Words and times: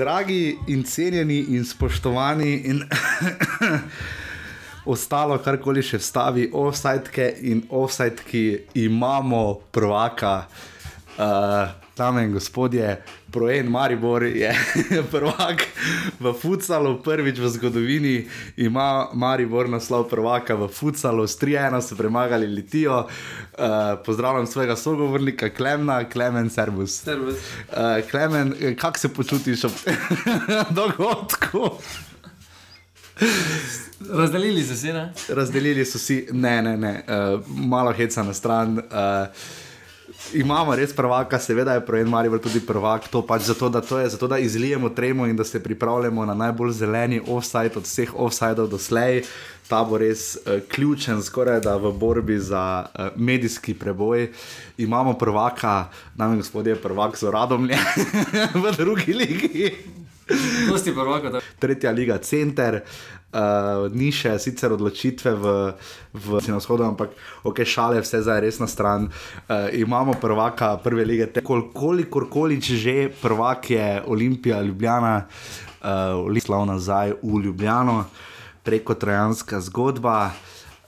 Dragi 0.00 0.58
in 0.66 0.84
cenjeni 0.84 1.38
in 1.52 1.64
spoštovani 1.64 2.52
in 2.64 2.78
ostalo, 4.94 5.36
karkoli 5.44 5.82
še 5.84 5.98
vstavi, 6.00 6.46
offsajtke 6.56 7.26
in 7.50 7.60
offsajtki 7.68 8.44
imamo 8.80 9.42
prvaka. 9.68 10.32
Uh, 11.20 11.76
Dame 12.00 12.24
in 12.24 12.32
gospodje, 12.32 12.94
Proen 13.32 13.66
Maribor 13.70 14.22
je 14.22 14.50
prvak 15.12 15.62
v 16.20 16.32
futsalu, 16.32 17.02
prvič 17.02 17.38
v 17.38 17.48
zgodovini 17.48 18.16
ima 18.56 19.08
Maribor 19.14 19.68
naslov 19.68 20.08
prvaka 20.10 20.54
v 20.54 20.68
futsalu, 20.68 21.26
s 21.26 21.38
3-1 21.38 21.80
so 21.80 21.96
premagali 21.96 22.46
Litijo. 22.46 23.06
Uh, 23.06 24.00
pozdravljam 24.06 24.46
svojega 24.46 24.76
sogovornika 24.76 25.50
Klemna, 25.50 26.04
Klemen 26.08 26.50
Servus. 26.50 27.02
Servus. 27.04 27.36
Uh, 27.68 28.02
Klemen, 28.10 28.54
kako 28.76 28.98
se 28.98 29.08
počutiš 29.08 29.64
ob 29.64 29.72
dogodku? 30.80 31.70
Razdelili 34.10 34.62
so 34.62 34.74
se, 34.74 34.92
ne? 34.92 35.12
Razdelili 35.28 35.84
so 35.84 35.98
si, 35.98 36.26
ne, 36.32 36.62
ne, 36.62 36.76
ne, 36.76 37.04
uh, 37.08 37.40
malo 37.48 37.92
heca 37.92 38.22
na 38.22 38.34
stran. 38.34 38.78
Uh, 38.78 38.82
imamo 40.34 40.74
res 40.74 40.92
prvaka, 40.96 41.38
seveda 41.38 41.74
je 41.74 41.86
projekt 41.86 42.10
Marijo 42.10 42.38
tudi 42.38 42.60
prvak, 42.60 43.08
to 43.08 43.22
pač 43.26 43.42
zato, 43.42 43.68
da, 43.68 43.80
to 43.80 43.98
je, 43.98 44.08
zato, 44.08 44.28
da 44.28 44.38
izlijemo 44.38 44.88
tremo 44.88 45.26
in 45.26 45.36
da 45.36 45.44
se 45.44 45.62
pripravljamo 45.62 46.26
na 46.26 46.34
najbolj 46.34 46.72
zeleni 46.72 47.20
offside 47.26 47.76
od 47.76 47.84
vseh 47.84 48.14
offsideov 48.14 48.68
doslej. 48.68 49.22
Ta 49.68 49.84
bo 49.84 49.98
res 49.98 50.34
uh, 50.36 50.58
ključen, 50.68 51.22
skoraj 51.22 51.60
da 51.60 51.76
v 51.76 51.92
borbi 51.92 52.38
za 52.38 52.86
uh, 52.86 53.14
medijski 53.16 53.74
preboj. 53.74 54.32
Imamo 54.78 55.14
prvaka, 55.14 55.88
nami 56.16 56.36
gospodje, 56.36 56.74
prvak 56.76 57.18
z 57.18 57.30
radom 57.30 57.70
v 58.64 58.76
drugi 58.76 59.14
ligi. 59.14 59.70
Dosti 60.68 60.94
prvaka, 60.94 61.30
da. 61.30 61.40
Tretja 61.58 61.90
liga, 61.90 62.18
center. 62.18 62.82
Uh, 62.82 63.19
ni 63.94 64.10
še 64.10 64.34
sicer 64.42 64.72
odločitve 64.74 65.32
v, 65.38 65.52
v 66.14 66.40
Sinoskodu, 66.42 66.82
ampak 66.82 67.14
ok, 67.46 67.62
šale, 67.62 68.02
vse 68.02 68.22
zdaj 68.26 68.42
res 68.42 68.58
na 68.58 68.66
stran. 68.66 69.06
Uh, 69.46 69.70
imamo 69.70 70.18
prvaka 70.18 70.74
prve 70.82 71.06
lige, 71.06 71.30
kolikor 71.74 72.26
koli 72.26 72.58
že 72.60 73.10
prvak 73.22 73.70
je 73.70 74.02
Olimpija, 74.06 74.62
Ljubljana, 74.62 75.26
uh, 75.26 76.26
Lislav 76.26 76.66
nazaj 76.66 77.14
v 77.22 77.38
Ljubljano, 77.46 78.04
preko 78.66 78.94
Trojanska 78.94 79.60
zgodba, 79.60 80.32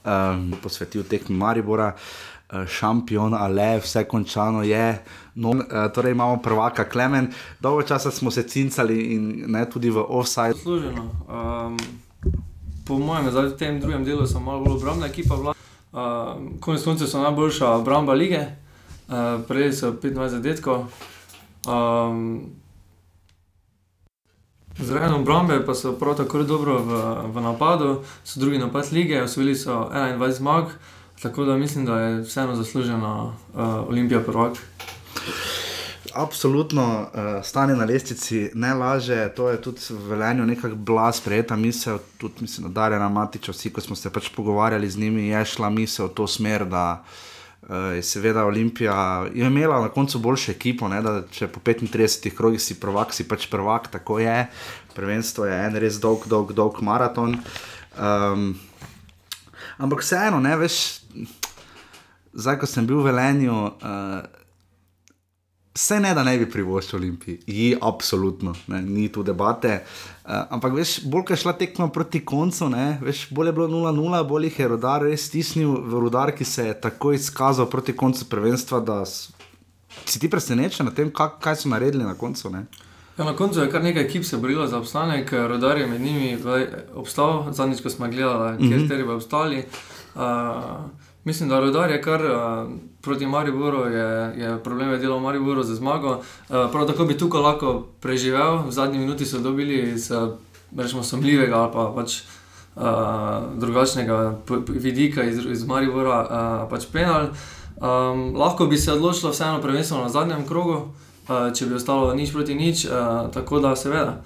um, 0.03 0.51
posvetil 0.61 1.03
tekmi 1.03 1.35
Maribora. 1.35 1.93
Šampion, 2.53 3.33
ale 3.33 3.79
vse 3.81 4.03
končano 4.05 4.61
je. 4.61 5.01
No, 5.41 5.55
torej 5.89 6.13
imamo 6.13 6.37
prvaka 6.37 6.85
Klemen, 6.85 7.31
dolgo 7.57 7.81
časa 7.81 8.11
smo 8.13 8.29
se 8.29 8.43
cincali 8.45 9.15
in 9.15 9.49
ne 9.49 9.65
tudi 9.65 9.89
v 9.89 10.05
offside. 10.05 10.53
Služeno. 10.61 11.01
Um, 11.25 12.02
po 12.85 12.99
mojem, 12.99 13.31
zdaj 13.31 13.47
v 13.47 13.57
tem 13.57 13.79
drugem 13.79 14.03
delu 14.05 14.27
so 14.27 14.39
malo 14.39 14.63
bolj 14.63 14.77
obrambna 14.77 15.07
ekipa. 15.07 15.35
Uh, 15.35 15.53
konec 16.59 16.83
koncev 16.83 17.07
so 17.07 17.21
najboljša 17.21 17.69
obramba 17.79 18.13
lige, 18.13 18.41
uh, 19.07 19.41
prej 19.47 19.73
so 19.73 19.91
25 19.91 20.27
zadetkov. 20.29 20.85
Um, 21.67 22.41
Zraven 24.73 25.13
obrambe 25.13 25.59
pa 25.65 25.75
so 25.77 25.93
prav 25.93 26.17
tako 26.17 26.43
dobro 26.43 26.81
v, 26.81 26.91
v 27.29 27.41
napadu, 27.41 28.01
so 28.25 28.39
drugi 28.39 28.57
napad 28.57 28.89
lige, 28.91 29.21
osvojili 29.21 29.55
so 29.55 29.89
21 29.93 30.31
zmag, 30.31 30.65
tako 31.21 31.45
da 31.45 31.57
mislim, 31.57 31.85
da 31.85 31.99
je 31.99 32.21
vseeno 32.21 32.55
zaslužena 32.55 33.23
uh, 33.23 33.33
Olimpija 33.87 34.19
prvak 34.19 34.57
absolutno 36.13 37.01
uh, 37.01 37.45
stanje 37.45 37.75
na 37.75 37.85
lestvici 37.85 38.49
ne 38.53 38.73
laže, 38.73 39.29
to 39.35 39.49
je 39.49 39.61
tudi 39.61 39.81
v 39.89 40.09
velenju 40.09 40.45
nekako 40.45 40.75
bila 40.75 41.11
sprejeta 41.11 41.55
misel, 41.55 41.99
tudi 42.17 42.33
mislim, 42.39 42.67
da 42.67 42.81
Darjana 42.81 43.09
Matiča, 43.09 43.51
vsi, 43.51 43.73
ko 43.73 43.81
smo 43.81 43.95
se 43.95 44.09
pač 44.09 44.29
pogovarjali 44.35 44.89
z 44.89 44.97
njimi, 44.97 45.27
je 45.27 45.45
šla 45.45 45.69
misel 45.69 46.07
v 46.07 46.13
to 46.13 46.27
smer, 46.27 46.65
da 46.65 47.03
uh, 47.03 47.95
je 47.95 48.03
seveda 48.03 48.45
Olimpija 48.45 49.25
je 49.33 49.47
imela 49.47 49.81
na 49.81 49.89
koncu 49.89 50.19
boljšo 50.19 50.51
ekipo, 50.51 50.87
ne, 50.87 51.01
da 51.01 51.23
če 51.31 51.47
po 51.47 51.59
35 51.59 52.35
krogih 52.35 52.61
si 52.61 52.79
prvak, 52.79 53.13
si 53.13 53.27
pač 53.27 53.47
prvak, 53.49 53.87
tako 53.87 54.19
je. 54.19 54.47
Prvenstvo 54.95 55.45
je 55.45 55.57
en 55.65 55.75
res 55.81 55.97
dolg, 55.99 56.27
dolg, 56.29 56.53
dolg 56.53 56.81
maraton. 56.81 57.39
Um, 57.97 58.53
ampak 59.77 60.05
vseeno, 60.05 60.39
ne 60.39 60.53
veš, 60.57 61.01
zdaj 62.33 62.61
ko 62.61 62.69
sem 62.69 62.85
bil 62.85 63.01
v 63.01 63.09
velenju. 63.09 63.57
Uh, 63.81 64.42
Vse 65.73 65.99
ne, 65.99 66.11
da 66.13 66.21
ne 66.23 66.35
bi 66.37 66.45
privoščil 66.45 66.99
Olimpiji, 66.99 67.39
ji 67.49 67.69
absolutno, 67.81 68.51
ne, 68.69 68.81
ni 68.85 69.07
tu 69.11 69.23
debate. 69.25 69.79
Uh, 69.81 70.43
ampak 70.53 70.75
veš, 70.77 70.99
bolj 71.09 71.33
je 71.33 71.37
šla 71.41 71.55
tekma 71.57 71.87
proti 71.89 72.21
koncu, 72.25 72.67
ne, 72.69 72.99
veš, 73.01 73.23
bolj 73.33 73.49
je 73.49 73.53
bilo 73.57 73.67
0-0, 73.71 74.19
bolj 74.29 74.45
jih 74.51 74.59
je 74.59 74.67
rodar 74.69 75.01
res 75.01 75.25
stisnil 75.31 75.73
v 75.81 76.03
rodar, 76.05 76.29
ki 76.37 76.45
se 76.45 76.67
je 76.67 76.75
tako 76.81 77.15
izkazal 77.17 77.65
proti 77.71 77.95
koncu 77.97 78.29
prvenstva. 78.29 78.83
Si 80.05 80.21
ti 80.21 80.29
presenečen 80.29 80.85
na 80.85 80.93
tem, 80.93 81.09
kak, 81.09 81.39
kaj 81.41 81.63
so 81.63 81.73
naredili 81.73 82.05
na 82.05 82.13
koncu? 82.13 82.53
Ja, 83.17 83.25
na 83.25 83.33
koncu 83.33 83.65
je 83.65 83.71
kar 83.73 83.81
nekaj 83.81 84.05
ekip 84.05 84.29
se 84.29 84.37
borilo 84.37 84.67
za 84.67 84.77
obstanek, 84.77 85.33
rodar 85.33 85.81
je 85.81 85.87
med 85.87 86.01
njimi 86.01 86.37
obstal, 86.93 87.49
zadnjič, 87.49 87.81
ko 87.81 87.89
smo 87.89 88.07
gledali, 88.13 88.57
kje 88.57 88.77
mm 88.77 88.79
-hmm. 88.79 88.85
ste 88.85 89.13
obstali. 89.13 89.65
Uh, 90.15 90.21
Mislim, 91.23 91.49
da 91.49 91.59
rodar 91.59 91.91
je 91.91 92.01
kar 92.01 92.21
uh, 92.25 92.69
proti 93.01 93.25
Mariboru, 93.25 93.85
je, 93.85 94.33
je 94.37 94.63
problem 94.63 94.91
je 94.91 94.97
delal 94.97 95.19
Mariboru 95.19 95.63
za 95.63 95.75
zmago. 95.75 96.09
Uh, 96.09 96.23
prav 96.71 96.87
tako 96.87 97.05
bi 97.05 97.17
tukaj 97.17 97.41
lahko 97.41 97.87
preživel, 98.01 98.67
v 98.67 98.71
zadnji 98.71 98.99
minuti 98.99 99.25
so 99.25 99.39
dobili 99.39 99.93
iz 99.93 100.11
rečemo, 100.77 101.03
somljivega 101.03 101.55
ali 101.55 101.71
pa 101.73 101.91
pač, 101.95 102.21
uh, 102.75 102.83
drugačnega 103.55 104.37
vidika 104.67 105.23
iz, 105.23 105.45
iz 105.45 105.65
Maribora 105.67 106.19
uh, 106.21 106.69
pač 106.69 106.85
penal. 106.91 107.27
Um, 107.77 108.35
lahko 108.35 108.65
bi 108.65 108.77
se 108.77 108.93
odločilo 108.93 109.31
vseeno 109.31 109.61
prvenstveno 109.61 110.03
na 110.03 110.09
zadnjem 110.09 110.47
krogu, 110.47 110.73
uh, 110.73 111.53
če 111.53 111.65
bi 111.65 111.75
ostalo 111.75 112.13
nič 112.13 112.31
proti 112.31 112.55
nič, 112.55 112.85
uh, 112.85 113.31
tako 113.33 113.59
da 113.59 113.75
seveda. 113.75 114.21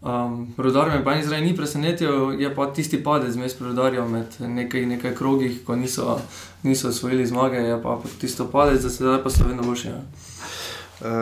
Um, 0.00 0.54
rodar 0.56 0.88
me 0.90 1.04
pa 1.04 1.14
ni 1.14 1.24
zdaj 1.26 1.40
ni 1.42 1.56
presenetil, 1.56 2.40
je 2.40 2.54
pa 2.54 2.66
tisti 2.70 3.00
padec 3.02 3.32
zmes 3.34 3.54
prodarja 3.58 4.04
med 4.06 4.36
nekaj, 4.38 4.86
nekaj 4.86 5.14
krogih, 5.14 5.64
ko 5.66 5.76
niso, 5.76 6.20
niso 6.62 6.88
osvojili 6.88 7.26
zmage, 7.26 7.56
je 7.56 7.80
pa 7.82 7.98
tisto 8.20 8.46
padec, 8.46 8.82
da 8.82 8.90
se 8.90 9.02
zdaj 9.02 9.22
pa 9.22 9.30
so 9.30 9.44
vedno 9.48 9.62
boljši. 9.62 9.88
Ja. 9.88 10.02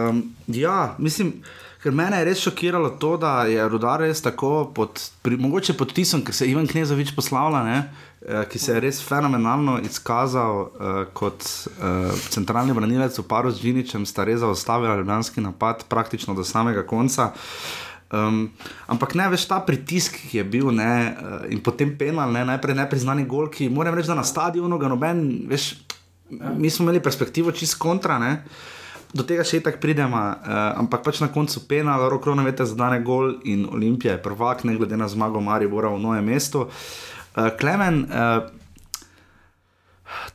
Um, 0.08 0.34
ja, 0.46 0.94
mislim. 0.98 1.40
Ker 1.86 1.94
mene 1.94 2.18
je 2.18 2.24
res 2.26 2.40
šokiralo 2.42 2.88
to, 2.98 3.12
da 3.20 3.44
je 3.46 3.62
rodar 3.68 4.00
res 4.02 4.18
tako, 4.24 4.64
pod, 4.74 4.98
pri, 5.22 5.36
mogoče 5.38 5.76
pod 5.78 5.92
tisom, 5.94 6.24
ki 6.24 6.32
se 6.34 6.44
je 6.44 6.50
Ivan 6.50 6.66
Knezovič 6.66 7.12
poslavlja, 7.14 7.60
ne, 7.62 7.76
eh, 8.26 8.42
ki 8.50 8.58
se 8.58 8.72
je 8.72 8.80
res 8.82 8.98
fenomenalno 9.06 9.76
izkazal 9.86 10.64
eh, 10.64 10.96
kot 11.14 11.46
eh, 11.46 12.24
centralni 12.34 12.74
branilec 12.74 13.20
v 13.20 13.26
paru 13.28 13.54
z 13.54 13.62
Džiničem, 13.62 14.06
sta 14.08 14.26
res 14.26 14.40
zaustavila 14.42 14.96
ljubljanski 14.98 15.44
napad 15.44 15.84
praktično 15.86 16.34
do 16.34 16.42
samega 16.44 16.82
konca. 16.82 17.30
Eh, 17.30 17.85
Um, 18.06 18.52
ampak 18.86 19.16
ne 19.18 19.26
veš 19.32 19.48
ta 19.50 19.58
pritisk, 19.66 20.14
ki 20.30 20.38
je 20.38 20.44
bil 20.46 20.70
ne, 20.70 20.92
uh, 21.10 21.42
in 21.50 21.58
potem 21.58 21.90
penal, 21.98 22.30
ne, 22.30 22.44
najprej 22.46 22.78
nepriznani 22.78 23.26
gol, 23.26 23.50
ki 23.50 23.66
moram 23.66 23.96
reči, 23.98 24.12
da 24.12 24.14
na 24.14 24.26
stadionu 24.26 24.78
ga 24.78 24.90
noben, 24.92 25.24
veš, 25.50 25.72
ja. 26.30 26.54
mi 26.54 26.70
smo 26.70 26.86
imeli 26.86 27.02
perspektivo 27.02 27.50
čist 27.50 27.78
kontra. 27.82 28.20
Ne, 28.22 28.32
Do 29.16 29.22
tega 29.24 29.44
še 29.46 29.62
tako 29.64 29.80
pridemo, 29.80 30.18
uh, 30.18 30.54
ampak 30.82 31.02
pač 31.06 31.22
na 31.22 31.30
koncu 31.32 31.62
penal, 31.70 32.04
roko 32.10 32.34
na 32.36 32.44
vete, 32.46 32.66
zadane 32.66 32.98
gol 33.06 33.38
in 33.48 33.64
Olimpija 33.66 34.16
je 34.16 34.22
prvak, 34.22 34.66
ne 34.66 34.74
glede 34.76 34.98
na 34.98 35.06
zmago, 35.08 35.40
Marijo 35.40 35.72
Bora 35.72 35.90
v 35.94 36.02
novem 36.02 36.26
mestu. 36.26 36.66
Uh, 36.66 37.50
Klemen, 37.58 38.04
uh, 38.06 38.50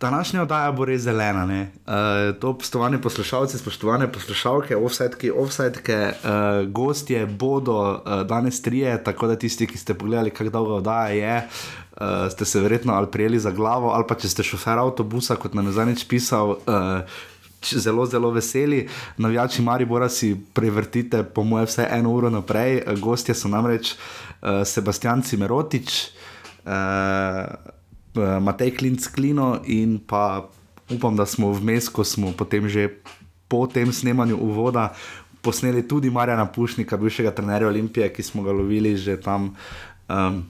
Današnja 0.01 0.41
oddaja 0.41 0.71
bo 0.71 0.85
res 0.85 1.01
zelena. 1.01 1.45
Uh, 1.45 1.93
to, 2.39 2.53
spoštovani 2.53 3.01
poslušalci, 3.01 3.57
spoštovane 3.57 4.11
poslušalke, 4.11 4.75
offsetke, 4.75 5.31
offsetke 5.31 5.97
uh, 6.11 6.67
gostje 6.71 7.25
bodo 7.25 7.77
uh, 7.91 8.21
danes 8.27 8.61
trije, 8.61 9.03
tako 9.03 9.27
da 9.27 9.35
tisti, 9.35 9.67
ki 9.67 9.77
ste 9.77 9.93
pogledali, 9.93 10.29
kako 10.29 10.49
dolgo 10.49 10.75
oddaja 10.75 11.09
je, 11.09 11.47
uh, 11.91 12.31
ste 12.31 12.45
se 12.45 12.59
verjetno 12.59 12.93
ali 12.93 13.11
prijeli 13.11 13.39
za 13.39 13.51
glavo, 13.51 13.89
ali 13.89 14.05
pa 14.07 14.15
če 14.15 14.29
ste 14.29 14.43
šofer 14.43 14.79
avtobusa, 14.79 15.35
kot 15.35 15.53
nam 15.53 15.65
je 15.65 15.77
zadnjič 15.79 16.07
pisal. 16.07 16.49
Uh, 16.49 17.01
Zelo, 17.61 18.05
zelo 18.05 18.31
veseli, 18.33 18.87
navijači 19.17 19.61
Maribora 19.61 20.07
si 20.09 20.31
prevrtite, 20.53 21.23
po 21.23 21.43
mojem, 21.43 21.67
vse 21.69 21.85
eno 21.91 22.09
uro 22.09 22.29
naprej. 22.29 22.81
Gostje 22.97 23.35
so 23.37 23.47
namreč 23.47 23.91
uh, 23.93 24.65
Sebastian 24.65 25.21
Cimerotič, 25.21 25.91
uh, 25.93 26.31
Eh, 26.65 27.45
Matej 28.15 28.75
Klinc 28.77 29.07
Klino 29.15 29.61
in 29.65 29.99
pa 30.07 30.49
upam, 30.89 31.15
da 31.15 31.25
smo 31.25 31.51
vmes, 31.53 31.89
ko 31.89 32.03
smo 32.03 32.33
potem 32.37 32.67
že 32.69 32.89
po 33.47 33.67
tem 33.67 33.91
snemanju 33.91 34.37
uvoda 34.37 34.93
posneli 35.41 35.87
tudi 35.87 36.09
Marjana 36.09 36.45
Pušnika, 36.45 36.97
bivšega 36.97 37.31
trenerja 37.31 37.67
Olimpije, 37.67 38.13
ki 38.13 38.23
smo 38.23 38.43
ga 38.43 38.51
lovili 38.51 38.97
že 38.97 39.17
tam 39.21 39.55
um, 40.09 40.43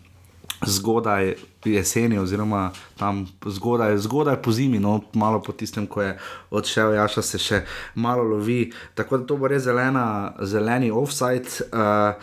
zgodaj 0.65 1.35
jeseni, 1.65 2.17
oziroma 2.17 2.71
tam 2.97 3.27
zgodaj, 3.45 3.97
zgodaj 3.97 4.41
po 4.41 4.51
zimi, 4.51 4.79
no, 4.79 5.01
malo 5.13 5.41
po 5.41 5.51
tistem, 5.51 5.87
ko 5.87 6.01
je 6.01 6.17
odšel, 6.49 6.93
Jaša 6.93 7.21
se 7.21 7.39
še 7.39 7.61
malo 7.95 8.23
lovi. 8.23 8.71
Tako 8.95 9.17
da 9.17 9.25
to 9.25 9.37
bo 9.37 9.47
res 9.47 9.63
zelena, 9.63 10.33
zeleni 10.41 10.91
offside. 10.91 11.65
Uh, 11.71 12.17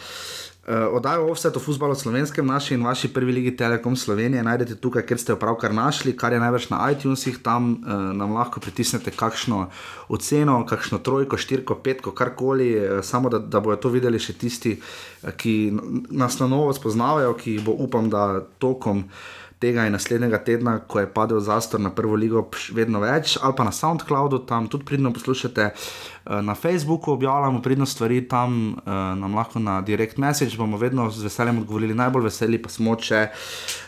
Uh, 0.68 0.74
Oddajo 0.92 1.30
offset 1.30 1.56
o 1.56 1.60
futbalu 1.60 1.94
slovenskem, 1.94 2.46
naši 2.46 2.74
in 2.74 2.82
vaši 2.84 3.08
prvi 3.08 3.32
ligi 3.32 3.54
Telekom 3.56 3.96
Slovenije 3.96 4.42
najdete 4.44 4.74
tukaj, 4.76 5.06
ker 5.08 5.16
ste 5.18 5.32
jo 5.32 5.38
pravkar 5.40 5.72
našli, 5.72 6.12
kar 6.12 6.32
je 6.36 6.40
največ 6.42 6.66
na 6.68 6.82
iTunesih, 6.92 7.38
tam 7.42 7.70
uh, 7.72 7.94
nam 8.12 8.34
lahko 8.36 8.60
pritisnete 8.60 9.14
kakšno 9.16 9.70
oceno, 10.12 10.58
kakšno 10.68 10.98
trojko, 10.98 11.40
štirko, 11.40 11.78
petko, 11.80 12.12
karkoli, 12.12 12.68
uh, 12.76 13.00
samo 13.00 13.32
da, 13.32 13.38
da 13.40 13.64
bojo 13.64 13.78
to 13.80 13.88
videli 13.88 14.20
še 14.20 14.36
tisti, 14.36 14.74
uh, 14.76 15.32
ki 15.32 15.54
nas 16.10 16.36
na 16.36 16.50
novo 16.52 16.76
spoznavajo, 16.76 17.32
ki 17.40 17.56
jih 17.56 17.64
bo 17.64 17.72
upam, 17.72 18.12
da 18.12 18.44
tokom 18.60 19.06
tega 19.58 19.86
in 19.86 19.92
naslednjega 19.92 20.38
tedna, 20.44 20.78
ko 20.78 21.00
je 21.00 21.08
padel 21.12 21.40
zastor 21.40 21.80
na 21.80 21.90
prvo 21.90 22.16
ligo, 22.16 22.44
vedno 22.74 23.00
več, 23.02 23.36
ali 23.42 23.56
pa 23.56 23.66
na 23.66 23.72
SoundCloudu, 23.72 24.38
tam 24.46 24.68
tudi 24.70 24.84
pridno 24.84 25.12
poslušate, 25.12 25.70
eh, 25.70 26.42
na 26.42 26.54
Facebooku 26.54 27.12
objavljamo 27.12 27.62
pridno 27.62 27.86
stvari, 27.86 28.28
tam 28.28 28.72
uh, 28.72 28.92
nam 29.18 29.34
lahko 29.34 29.58
na 29.58 29.80
direct 29.80 30.16
message 30.16 30.56
bomo 30.56 30.76
vedno 30.76 31.10
z 31.10 31.22
veseljem 31.22 31.58
odgovorili. 31.58 31.94
Najbolj 31.94 32.24
veseli 32.24 32.62
pa 32.62 32.68
smo, 32.68 32.96
če 32.96 33.28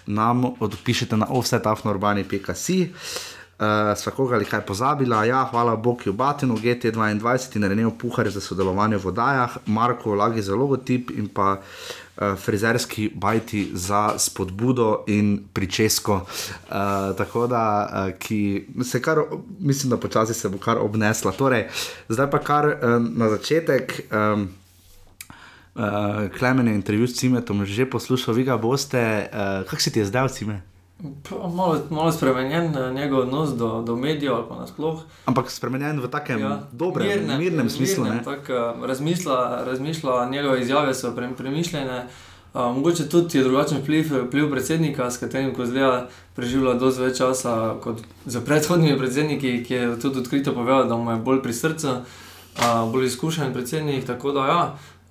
nam 0.06 0.44
odpišete 0.60 1.16
na 1.16 1.26
offsetafnorbani.com. 1.30 2.88
Uh, 3.60 3.92
Svakoga 3.96 4.34
ali 4.38 4.44
kaj 4.48 4.62
pozabila, 4.64 5.24
ja, 5.28 5.42
hvala 5.50 5.76
Bogu, 5.76 6.12
Batinu, 6.12 6.56
GT22 6.56 7.56
in 7.56 7.64
Renejo 7.68 7.90
Puhar 7.90 8.30
za 8.30 8.40
sodelovanje 8.40 8.96
v 8.96 9.04
vodajah, 9.04 9.56
Marko 9.66 10.14
Lagi 10.14 10.42
za 10.42 10.56
logotip 10.56 11.10
in 11.10 11.28
pa 11.28 11.52
uh, 11.52 11.99
uh, 12.20 12.38
frizerski 12.38 13.10
bajti 13.14 13.70
za 13.72 14.18
spodbudo 14.18 15.04
in 15.06 15.44
pričesko. 15.52 16.14
Uh, 16.14 17.16
tako 17.16 17.46
da, 17.46 17.90
uh, 17.92 18.18
ki 18.18 18.66
se 18.84 19.02
kar, 19.02 19.18
mislim, 19.58 19.90
da 19.90 19.96
počasi 19.96 20.34
se 20.34 20.48
bo 20.48 20.58
kar 20.58 20.78
obnesla. 20.78 21.32
Torej, 21.32 21.68
zdaj 22.08 22.30
pa 22.30 22.38
kar 22.38 22.66
um, 22.66 23.12
na 23.16 23.28
začetek. 23.28 24.00
Um, 24.12 24.48
Uh, 25.74 25.86
Klemen 26.38 26.68
je 26.68 26.74
intervju 26.74 27.06
s 27.06 27.14
Cimetom 27.14 27.64
že 27.64 27.86
poslušal, 27.86 28.34
vi 28.34 28.44
ga 28.44 28.56
boste. 28.56 29.30
Uh, 29.32 29.66
Kako 29.70 29.82
se 29.82 29.90
ti 29.90 29.98
je 29.98 30.04
zdaj, 30.04 30.28
Cime? 30.28 30.62
Malo, 31.54 31.80
malo 31.90 32.12
spremenjen 32.12 32.74
njegov 32.94 33.20
odnos 33.20 33.50
do, 33.50 33.82
do 33.82 33.96
medijev 33.96 34.34
ali 34.34 34.44
pa 34.48 34.56
nasplošno. 34.56 35.02
Ampak 35.24 35.50
spremenjen 35.50 36.00
v 36.00 36.08
takem 36.08 36.40
ja, 36.40 36.60
dobrem, 36.72 37.08
mirnem, 37.08 37.38
mirnem 37.38 37.70
smislu. 37.70 38.04
Mirnem, 38.04 38.24
tak, 38.24 38.48
razmišlja, 38.82 39.64
razmišlja, 39.64 40.30
njegove 40.30 40.60
izjave 40.60 40.94
so 40.94 41.14
pre, 41.16 41.28
premišljene. 41.36 42.06
Uh, 42.54 42.76
mogoče 42.76 43.08
tudi 43.08 43.38
je 43.38 43.44
drugačen 43.44 43.78
vpliv, 43.78 44.26
vpliv 44.26 44.50
predsednika, 44.50 45.10
s 45.10 45.18
katerim 45.18 45.54
ko 45.54 45.66
zdaj 45.66 46.08
preživlja 46.34 46.74
dosti 46.74 47.02
več 47.02 47.18
časa 47.18 47.76
kot 47.82 48.02
z 48.26 48.42
predhodnimi 48.44 48.98
predsedniki, 48.98 49.52
ki 49.64 49.74
je 49.74 50.00
tudi 50.02 50.18
odkrito 50.18 50.52
povedal, 50.54 50.88
da 50.88 50.96
mu 50.96 51.10
je 51.10 51.16
bolj 51.16 51.42
pri 51.42 51.52
srcu, 51.52 51.94
uh, 51.94 52.90
bolj 52.92 53.06
izkušen 53.06 53.52
predsednik. 53.52 54.06
Tako 54.06 54.32
da 54.32 54.46
ja, 54.46 54.60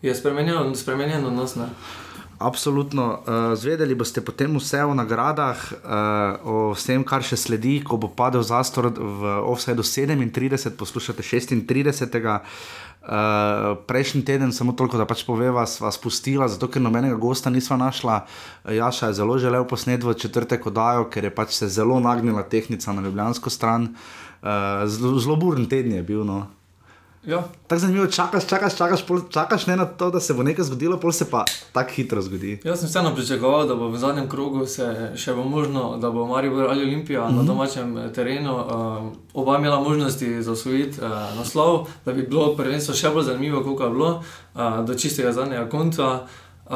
je 0.02 0.16
spremenjeno, 0.16 0.76
spremenjeno 0.76 1.28
odnos. 1.28 1.56
Absolutno. 2.40 3.20
Uh, 3.20 3.52
zvedeli 3.60 3.96
boste 4.00 4.24
potem 4.24 4.56
vse 4.56 4.80
o 4.88 4.94
nagradah, 4.96 5.60
uh, 5.60 6.48
o 6.48 6.56
vsem, 6.72 7.04
kar 7.04 7.20
še 7.20 7.36
sledi, 7.36 7.82
ko 7.84 8.00
bo 8.00 8.08
padel 8.08 8.46
zastor 8.48 8.88
v 8.96 9.34
Offsideu 9.44 9.84
37, 9.84 10.72
poslušate 10.80 11.20
36. 11.20 12.08
Uh, 13.00 13.76
prejšnji 13.84 14.24
teden, 14.24 14.56
samo 14.56 14.72
toliko, 14.72 14.96
da 14.96 15.04
pač 15.04 15.26
poveva, 15.28 15.66
sva 15.68 15.92
spustila, 15.92 16.48
zato 16.48 16.72
ker 16.72 16.80
nobenega 16.80 17.20
gosta 17.20 17.52
nisva 17.52 17.76
našla. 17.76 18.24
Jaša 18.72 19.12
je 19.12 19.20
zelo 19.20 19.36
želel 19.36 19.68
posneti 19.68 20.08
v 20.08 20.16
četrtek 20.16 20.64
oddajo, 20.72 21.10
ker 21.12 21.28
je 21.28 21.34
pač 21.36 21.60
se 21.60 21.68
zelo 21.68 22.00
nagnila 22.00 22.48
tehnika 22.48 22.96
na 22.96 23.04
ljubljansko 23.04 23.52
stran. 23.52 23.92
Uh, 24.40 24.88
zelo 24.88 25.36
buren 25.36 25.68
teden 25.68 26.00
je 26.00 26.08
bil. 26.08 26.24
No. 26.24 26.48
Ja. 27.26 27.44
Tako 27.68 27.80
zanimivo, 27.80 28.08
čakaš, 28.08 28.48
čakaš, 28.48 28.78
čakaš, 28.78 29.06
pol, 29.06 29.20
čakaš 29.30 29.68
ne 29.68 29.76
na 29.76 29.86
to, 29.86 30.10
da 30.12 30.20
se 30.20 30.34
bo 30.34 30.44
nekaj 30.44 30.66
zgodilo, 30.66 31.00
pol 31.00 31.12
se 31.12 31.30
pa 31.30 31.44
tako 31.72 31.92
hitro 31.92 32.22
zgodi. 32.22 32.60
Jaz 32.64 32.80
sem 32.80 32.88
vseeno 32.90 33.12
pričakoval, 33.16 33.68
da 33.68 33.76
bo 33.76 33.90
v 33.90 33.98
zadnjem 33.98 34.30
krogu 34.30 34.66
se 34.66 35.12
še 35.16 35.34
bo 35.36 35.44
možno, 35.44 35.98
da 35.98 36.12
bo 36.12 36.26
Marijo 36.28 36.68
ali 36.70 36.84
Olimpija 36.84 37.22
mm 37.22 37.28
-hmm. 37.28 37.36
na 37.36 37.42
mhm. 37.42 37.48
domačem 37.48 37.98
eh, 37.98 38.14
terenu 38.14 38.56
uh, 38.56 38.64
oba 39.34 39.58
imela 39.58 39.80
možnosti 39.80 40.44
za 40.44 40.52
osvojiti 40.52 41.02
uh, 41.02 41.38
naslov, 41.38 41.88
da 42.06 42.14
bi 42.14 42.24
bilo 42.24 42.56
prvenstvo 42.56 42.96
še 42.96 43.10
bolj 43.10 43.24
zanimivo, 43.24 43.64
kot 43.64 43.86
je 43.86 43.90
bilo 43.90 44.24
uh, 44.56 44.86
do 44.86 44.96
čistega 44.96 45.32
zadnjega 45.32 45.70
konca. 45.70 46.20
Uh, 46.66 46.76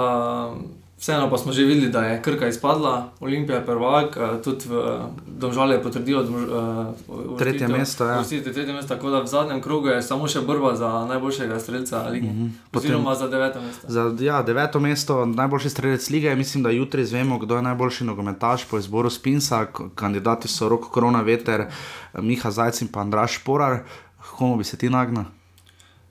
Vseeno 1.04 1.30
pa 1.30 1.38
smo 1.38 1.52
že 1.52 1.64
videli, 1.64 1.90
da 1.92 2.02
je 2.06 2.22
Krka 2.22 2.48
izpadla, 2.48 3.12
Olimpija 3.20 3.58
je 3.58 3.66
prvak, 3.66 4.18
eh, 4.18 4.42
tudi 4.44 4.66
Domžal 5.28 5.72
je 5.72 5.84
potrdil 5.84 6.20
uh, 6.20 7.38
tretje 7.40 7.68
mesto. 7.68 8.06
Ja. 8.06 8.24
Tretje 8.24 8.74
mesto, 8.74 8.96
tako 8.96 9.10
da 9.10 9.20
v 9.20 9.28
zadnjem 9.28 9.62
krogu 9.62 9.88
je 9.88 10.02
samo 10.02 10.28
še 10.28 10.42
borba 10.42 10.76
za 10.76 11.06
najboljšega 11.06 11.60
streljca 11.60 12.08
lige. 12.08 12.28
Mm 12.28 12.40
-hmm. 12.40 12.78
Oziroma 12.78 13.16
za 13.16 13.28
deveto 13.28 13.62
mesto. 13.62 13.88
Za 13.88 14.16
ja, 14.20 14.42
deveto 14.44 14.80
mesto, 14.80 15.26
najboljši 15.26 15.70
streljec 15.70 16.10
lige. 16.10 16.36
Mislim, 16.36 16.64
da 16.64 16.70
jutri 16.70 17.02
izvemo, 17.02 17.40
kdo 17.40 17.56
je 17.56 17.62
najboljši 17.62 18.04
nogometaš 18.04 18.66
po 18.66 18.78
izboru 18.78 19.10
Spinsa. 19.10 19.66
Kandidati 19.96 20.48
so 20.48 20.70
Roko 20.70 20.90
Korona 20.90 21.22
Veter, 21.22 21.66
Miha 22.14 22.52
Zajc 22.52 22.82
in 22.82 22.88
pa 22.88 23.00
Andraš 23.00 23.44
Porar. 23.44 23.80
Komu 24.38 24.58
bi 24.58 24.64
se 24.64 24.78
ti 24.78 24.90
nagnil? 24.90 25.24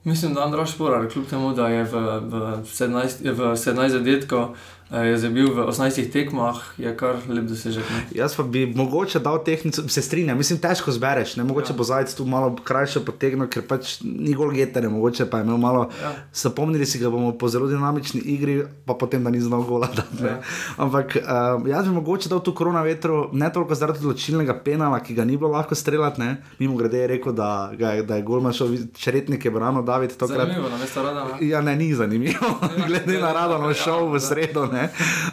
Mislim, 0.04 0.34
da 0.34 0.44
Andrej 0.44 0.66
Šporar, 0.66 1.08
kljub 1.12 1.26
temu, 1.26 1.52
da 1.54 1.68
je 1.68 1.84
v, 1.84 2.20
v 2.20 2.34
17, 2.64 3.32
v 3.32 3.56
17 3.56 3.88
zadetkov, 3.88 4.54
Eh, 4.81 4.81
je 4.92 5.30
bil 5.30 5.48
v 5.48 5.64
18 5.72 6.12
tekmah, 6.12 6.60
je 6.76 6.90
kar 6.96 7.16
lep 7.28 7.46
dosežek. 7.48 7.84
Ne? 7.88 8.00
Jaz 8.12 8.36
pa 8.36 8.44
bi 8.44 8.66
mogoče 8.68 9.22
dal 9.24 9.40
tehnico, 9.44 9.88
se 9.88 10.02
strinjam, 10.02 10.36
mislim, 10.36 10.58
težko 10.60 10.92
zbereš, 10.92 11.36
ne 11.36 11.44
mogoče 11.48 11.72
ja. 11.72 11.76
bo 11.76 11.84
zajec 11.84 12.12
tu 12.14 12.26
malo 12.28 12.52
krajše 12.64 13.00
potegnil, 13.04 13.48
ker 13.48 13.64
pač 13.64 13.98
ni 14.04 14.34
gol 14.36 14.52
getere, 14.52 14.90
mogoče 14.92 15.26
pa 15.30 15.40
je 15.40 15.48
imel 15.48 15.56
malo. 15.56 15.86
Ja. 16.02 16.12
Zapomnili 16.36 16.86
si 16.86 17.00
ga 17.00 17.10
bomo 17.10 17.32
po 17.38 17.48
zelo 17.48 17.70
dinamični 17.70 18.20
igri, 18.20 18.58
pa 18.84 18.94
potem 18.94 19.24
da 19.24 19.32
ni 19.32 19.40
znal 19.40 19.64
gola. 19.64 19.88
Ja. 20.20 20.40
Ampak 20.76 21.16
uh, 21.16 21.64
jaz 21.68 21.88
bi 21.88 21.94
mogoče 21.96 22.28
dal 22.28 22.42
tu 22.44 22.52
korona 22.54 22.82
vetru, 22.84 23.30
ne 23.32 23.48
toliko 23.52 23.74
zaradi 23.74 24.04
odločilnega 24.04 24.58
penala, 24.64 25.00
ki 25.00 25.16
ga 25.16 25.24
ni 25.24 25.40
bilo 25.40 25.50
lahko 25.56 25.74
streljati, 25.74 26.20
ne? 26.20 26.36
mimo 26.58 26.76
grede 26.76 27.00
je 27.00 27.06
rekel, 27.06 27.32
da, 27.32 27.72
ga, 27.78 27.94
da 28.06 28.20
je 28.20 28.26
golman 28.28 28.52
šel 28.52 28.76
čretnike, 28.98 29.50
brano 29.50 29.82
David. 29.82 30.12
Zanimivo, 30.20 30.68
na 30.68 30.76
mesto 30.76 31.02
Radana. 31.02 31.40
Ja, 31.40 31.60
ne, 31.60 31.76
ni 31.76 31.94
zanimivo, 31.94 32.54
glede 32.88 33.18
na 33.20 33.32
Radano 33.32 33.72
šel 33.74 34.12
v 34.12 34.20
sredo. 34.20 34.66
Ne? 34.66 34.81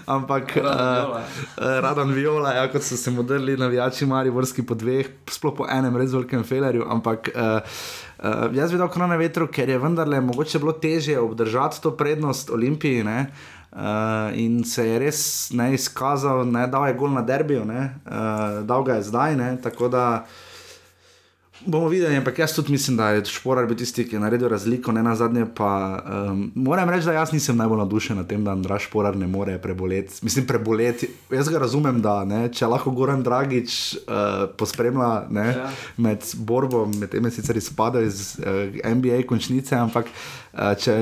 Ampak 0.05 0.55
radan 1.57 2.13
viola, 2.15 2.53
ja, 2.57 2.67
kot 2.71 2.83
so 2.83 2.97
se 2.97 3.11
modrli 3.11 3.57
navijači, 3.57 4.05
mari 4.05 4.29
vrsti 4.33 4.65
po 4.65 4.75
dveh, 4.75 5.07
sploh 5.29 5.55
po 5.57 5.67
enem 5.69 5.97
res 5.97 6.13
velikem 6.13 6.43
felerju. 6.43 6.85
Ampak 6.89 7.31
uh, 7.35 7.59
uh, 8.23 8.49
jaz 8.55 8.73
videl 8.73 8.89
krone 8.91 9.17
vetru, 9.19 9.47
ker 9.47 9.69
je 9.69 9.79
vendarle 9.79 10.21
mogoče 10.21 10.59
bilo 10.59 10.73
težje 10.73 11.19
obdržati 11.19 11.81
to 11.81 11.95
prednost 11.97 12.49
Olimpiji. 12.49 13.03
Ne? 13.03 13.25
Uh, 13.71 14.33
in 14.33 14.63
se 14.65 14.87
je 14.87 14.99
res 14.99 15.23
ne 15.53 15.73
izkazal, 15.77 16.45
da 16.45 16.87
je 16.87 16.97
gol 16.97 17.13
na 17.13 17.21
derbiju, 17.21 17.65
uh, 17.65 18.61
da 18.65 18.81
ga 18.85 18.99
je 18.99 19.09
zdaj. 19.11 19.35
Ne? 19.35 19.57
Tako 19.61 19.87
da 19.93 20.05
uh, 20.23 20.47
Bomo 21.65 21.87
videli, 21.87 22.15
ampak 22.15 22.39
jaz 22.39 22.53
tudi 22.55 22.71
mislim, 22.71 22.97
da 22.97 23.09
je 23.09 23.25
šporar 23.25 23.65
bil 23.67 23.77
tisti, 23.77 24.05
ki 24.07 24.15
je 24.15 24.19
naredil 24.19 24.47
razliko. 24.47 24.91
Ne 24.91 25.03
na 25.03 25.15
zadnje, 25.15 25.45
pa 25.55 25.99
um, 26.31 26.51
moram 26.55 26.89
reči, 26.89 27.05
da 27.05 27.13
jaz 27.13 27.33
nisem 27.33 27.57
najbolj 27.57 27.77
navdušen 27.77 28.17
nad 28.17 28.27
tem, 28.27 28.43
da 28.43 28.51
Andrej 28.51 28.79
šporar 28.79 29.17
ne 29.17 29.27
more 29.27 29.57
preboleti. 29.61 30.13
Mislim, 30.21 30.47
preboleti. 30.47 31.09
Jaz 31.31 31.49
ga 31.49 31.59
razumem, 31.59 32.01
da 32.01 32.23
ne, 32.25 32.45
če 32.51 32.67
lahko 32.67 32.91
Goran 32.95 33.23
Dragič 33.23 33.75
uh, 33.95 34.47
pospremlja 34.57 35.25
ne, 35.29 35.47
ja. 35.57 35.69
med 35.97 36.23
borbo, 36.37 36.85
med 36.85 37.11
tem 37.11 37.27
sicer 37.31 37.57
izpada 37.59 38.01
iz 38.07 38.37
uh, 38.39 38.79
NBA 38.95 39.25
končnice, 39.27 39.75
ampak 39.75 40.07
uh, 40.07 40.71
če 40.79 40.97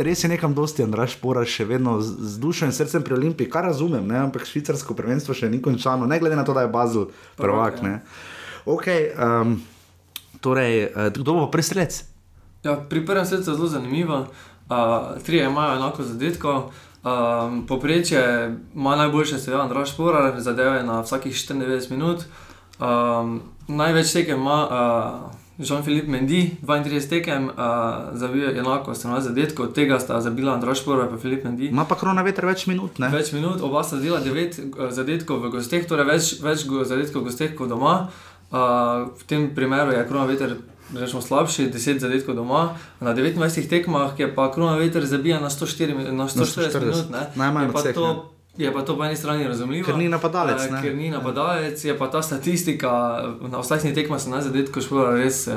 res 0.00 0.24
je 0.24 0.32
nekam 0.32 0.56
dosti 0.56 0.86
Andrej 0.86 1.18
šporar 1.18 1.44
še 1.44 1.68
vedno 1.68 1.98
z 2.00 2.38
dušo 2.40 2.64
in 2.64 2.72
srcem 2.72 3.04
pri 3.04 3.20
Olimpiji, 3.20 3.50
kar 3.52 3.68
razumem, 3.68 4.08
ne, 4.08 4.22
ampak 4.24 4.48
švicarsko 4.48 4.96
prvenstvo 4.96 5.36
še 5.36 5.52
ni 5.52 5.60
končano, 5.60 6.08
ne 6.08 6.20
glede 6.22 6.40
na 6.40 6.48
to, 6.48 6.56
da 6.56 6.64
je 6.64 6.72
Bazil 6.72 7.10
prvak. 7.36 7.82
prvak 7.82 7.84
ja. 7.84 7.98
Okay, 8.62 9.10
um, 9.18 9.56
Torej, 10.42 10.90
uh, 10.90 11.14
kdo 11.14 11.38
bo 11.38 11.46
prestrelec? 11.46 12.02
Ja, 12.66 12.76
pri 12.76 13.06
prvem 13.06 13.26
svetu 13.26 13.50
je 13.50 13.56
zelo 13.56 13.70
zanimivo. 13.70 14.26
Uh, 14.70 15.22
Trije 15.22 15.46
imajo 15.46 15.76
enako 15.76 16.02
zadetko. 16.02 16.70
Um, 17.02 17.66
Poprečje 17.66 18.56
ima 18.74 18.96
najboljše, 18.96 19.38
seveda, 19.38 19.62
Andrej 19.62 19.86
Šporar, 19.86 20.40
zadeve 20.40 20.82
na 20.82 21.00
vsakih 21.00 21.34
94 21.34 21.90
minut. 21.90 22.24
Um, 22.78 23.42
največ 23.68 24.12
tekem 24.12 24.40
ima 24.40 24.66
uh, 24.66 25.66
Jean-Philippe 25.66 26.10
Mendy, 26.10 26.50
32 26.62 27.08
tekem, 27.08 27.44
uh, 27.44 27.54
zabijo 28.12 28.50
enako, 28.50 28.94
sta 28.94 29.20
za 29.20 29.30
detko, 29.30 29.62
od 29.62 29.74
tega 29.74 30.00
sta 30.00 30.20
zabila 30.20 30.54
Andrej 30.54 30.74
Šporar 30.74 31.10
in 31.10 31.18
Philippe 31.18 31.48
Mendy. 31.48 31.70
Ma 31.72 31.84
pa 31.84 31.94
krona 31.94 32.22
veter 32.22 32.46
več 32.46 32.66
minut, 32.66 32.98
ne? 32.98 33.08
Več 33.08 33.32
minut, 33.32 33.60
oba 33.60 33.82
sta 33.82 33.96
zadela 33.96 34.20
9 34.22 34.90
zadetkov 34.90 35.42
v 35.42 35.50
gosteh, 35.50 35.86
torej 35.88 36.06
več, 36.06 36.34
več 36.42 36.66
zadetkov 36.66 37.22
v 37.22 37.24
gosteh 37.30 37.54
kot 37.58 37.68
doma. 37.68 37.94
Uh, 38.06 38.31
v 38.52 39.22
tem 39.26 39.54
primeru 39.54 39.92
je 39.92 40.04
krona 40.08 40.26
veter 40.28 40.56
rečemo, 40.92 41.22
slabši, 41.22 41.70
10 41.72 41.98
zadetkov 42.04 42.36
doma, 42.36 42.76
na 43.00 43.14
29 43.14 43.68
tekmah 43.68 44.12
je 44.18 44.28
pa 44.34 44.52
krona 44.52 44.76
veter 44.76 45.06
zabija 45.06 45.40
na 45.40 45.50
104, 45.50 46.12
na 46.12 46.28
140 46.28 46.80
minut. 46.80 47.08
Najmanj 47.34 47.68
od 47.68 47.76
vseh. 47.80 47.96
Je 48.52 48.68
pa 48.68 48.82
to 48.82 48.96
po 48.96 49.04
eni 49.04 49.16
strani 49.16 49.44
razumljivo. 49.44 49.86
Ker 49.86 49.96
ni 49.96 50.08
napadalec, 50.08 50.60
eh, 50.60 50.70
ne. 50.70 50.82
Ker 50.82 50.94
ni 50.94 51.10
napadalec, 51.10 51.80
je 51.80 51.98
pa 51.98 52.06
ta 52.06 52.22
statistika 52.22 52.90
na 53.42 53.58
ostalih 53.58 53.94
tekmah 53.94 54.20
se 54.20 54.30
na 54.30 54.42
zadetku 54.42 54.80
špora 54.80 55.14
res 55.14 55.46
eh, 55.46 55.56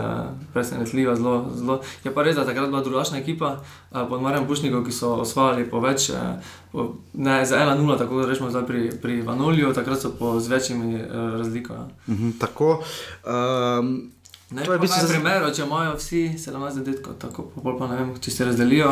presenetljiva. 0.53 1.15
Zelo, 1.15 1.51
zelo. 1.53 1.75
Je 2.03 2.13
pa 2.13 2.23
res, 2.23 2.35
da 2.35 2.45
takrat 2.45 2.69
bila 2.69 2.81
drugačna 2.81 3.17
ekipa 3.17 3.57
eh, 3.91 4.05
pod 4.09 4.21
Marjem 4.21 4.47
Pušnikom, 4.47 4.85
ki 4.85 4.91
so 4.93 5.11
osvajali 5.17 5.65
po 5.65 5.79
več, 5.79 6.09
eh, 6.09 6.39
po, 6.71 6.87
ne 7.13 7.45
za 7.45 7.57
1-0, 7.57 7.97
tako 7.97 8.21
da 8.21 8.27
rečemo 8.27 8.49
zdaj 8.49 8.65
pri, 8.65 8.91
pri 8.95 9.21
Vanolju, 9.23 9.73
takrat 9.73 9.99
so 9.99 10.11
po 10.11 10.39
z 10.39 10.47
večjimi 10.47 10.95
eh, 10.95 11.07
razlikami. 11.11 11.91
Mhm, 12.07 12.29
tako. 12.39 12.83
Um, 13.25 14.11
Ne, 14.51 14.61
To 14.63 14.73
je 14.73 14.77
v 14.77 14.81
bistvu 14.81 15.01
za- 15.01 15.13
primeru, 15.13 15.49
če 15.51 15.63
imajo 15.63 15.95
vsi 15.95 16.19
17 16.37 16.71
zadetkov, 16.71 17.13
tako 17.15 17.49
pa, 17.55 17.71
pa 17.73 17.87
ne 17.87 17.95
vem, 17.97 18.11
če 18.15 18.31
se 18.31 18.45
razdelijo. 18.45 18.91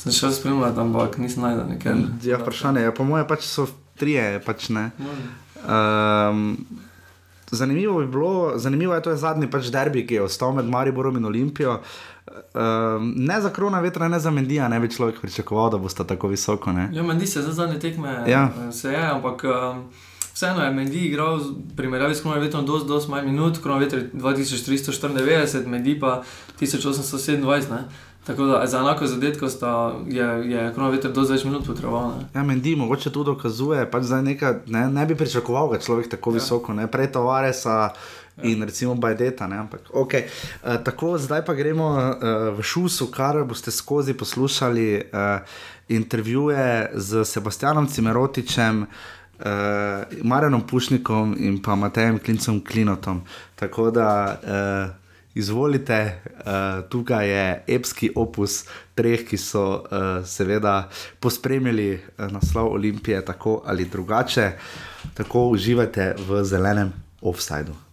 Sem 0.00 0.12
šel 0.12 0.32
spremljati, 0.32 0.80
ampak 0.80 1.18
nisem 1.18 1.42
najdel 1.42 1.66
nekaj. 1.68 1.92
ja, 2.24 2.38
vprašanje 2.38 2.80
je, 2.80 2.94
po 2.94 3.04
mojem, 3.04 3.26
pač 3.28 3.44
so 3.44 3.66
trije, 3.94 4.38
pač 4.40 4.68
ne. 4.68 4.86
Um, 5.60 6.56
zanimivo 7.50 7.98
bi 7.98 8.06
bilo, 8.06 8.52
zanimivo 8.56 8.94
je, 8.94 9.02
to 9.02 9.10
je 9.10 9.16
zadnji 9.16 9.50
pač 9.50 9.68
derbi, 9.68 10.06
ki 10.06 10.14
je 10.14 10.22
ostal 10.22 10.52
med 10.52 10.64
Mariborom 10.64 11.16
in 11.16 11.24
Olimpijo. 11.24 11.80
Um, 12.54 13.12
ne 13.16 13.40
za 13.40 13.50
krona 13.50 13.80
vetra, 13.80 14.08
ne 14.08 14.20
za 14.20 14.30
Mendija, 14.30 14.68
ne 14.68 14.80
bi 14.80 14.90
človek 14.90 15.20
pričakoval, 15.20 15.70
da 15.70 15.78
bosta 15.78 16.04
tako 16.04 16.28
visoko. 16.28 16.72
Ne? 16.72 16.88
Ja, 16.92 17.02
Mendy 17.02 17.26
se 17.26 17.42
za 17.42 17.52
zadnje 17.52 17.78
tekme 17.78 18.24
Ja. 18.26 18.48
eh, 18.58 18.72
se 18.72 18.88
je, 18.88 19.02
ampak 19.06 19.44
um, 19.44 19.84
vseeno 20.34 20.64
je 20.64 20.70
Mendy 20.70 20.96
igral 21.02 21.40
primerjavi 21.76 22.14
s 22.14 22.22
Kronovetrom 22.22 22.66
dosti, 22.66 22.88
dosti 22.88 23.10
manj 23.10 23.26
minut, 23.26 23.58
Kronovetr 23.58 24.06
2394, 24.14 25.66
Mendy 25.66 26.00
pa 26.00 26.22
1827. 26.60 27.70
Ne? 27.70 27.84
Tako 28.30 28.46
da 28.46 28.66
za 28.66 28.78
enako 28.78 29.06
zadetko 29.06 29.48
sta, 29.48 29.94
je, 30.06 30.50
je 30.50 30.72
Kronovetr 30.74 31.10
dosti 31.10 31.32
več 31.32 31.44
minut 31.44 31.66
potreboval. 31.66 32.12
ne. 32.18 32.28
Ja, 32.34 32.42
Mendi 32.46 32.76
mogoče 32.76 33.10
tu 33.10 33.24
dokazuje, 33.24 33.90
pač 33.90 34.06
zdaj 34.06 34.22
neka, 34.22 34.54
ne, 34.66 34.84
ne 34.90 35.06
bi 35.06 35.16
pričakoval 35.18 35.72
ga 35.72 35.80
človek 35.82 36.12
tako 36.12 36.30
ja. 36.30 36.34
visoko, 36.38 36.74
ne? 36.74 36.86
prej 36.86 37.10
Tavaresa. 37.12 37.90
In 38.42 38.62
recimo 38.62 38.94
Bajdeta, 38.94 39.46
ne? 39.50 39.58
ampak 39.58 39.90
ok. 39.92 40.14
Uh, 40.14 40.76
tako, 40.84 41.18
zdaj 41.18 41.42
pa 41.44 41.52
gremo 41.54 41.88
uh, 41.90 42.14
v 42.56 42.62
Šusu, 42.62 43.10
kar 43.12 43.42
boste 43.44 43.74
skozi 43.74 44.14
poslušali 44.14 44.86
uh, 44.96 45.58
intervjuje 45.88 46.90
z 46.94 47.24
Sebastianom 47.24 47.86
Cimerotičem, 47.86 48.86
uh, 48.86 49.46
Marjanom 50.22 50.62
Pušnikom 50.66 51.36
in 51.38 51.58
pa 51.62 51.74
Matejem 51.74 52.18
Klincem 52.18 52.62
Klinotom. 52.64 53.20
Tako 53.60 53.90
da 53.90 54.08
uh, 54.40 54.99
izvolite, 55.40 55.98
uh, 56.22 56.84
tukaj 56.92 57.28
je 57.30 57.44
epski 57.76 58.12
opus 58.16 58.62
treh, 58.94 59.24
ki 59.26 59.40
so 59.40 59.64
uh, 59.80 60.08
seveda 60.24 60.88
pospremili 61.20 61.92
uh, 61.96 62.28
naslov 62.32 62.72
Olimpije 62.78 63.24
tako 63.24 63.62
ali 63.66 63.88
drugače. 63.90 64.50
Tako 65.14 65.48
uživajte 65.56 66.14
v 66.28 66.44
zelenem 66.44 66.92
offsajdu. 67.20 67.89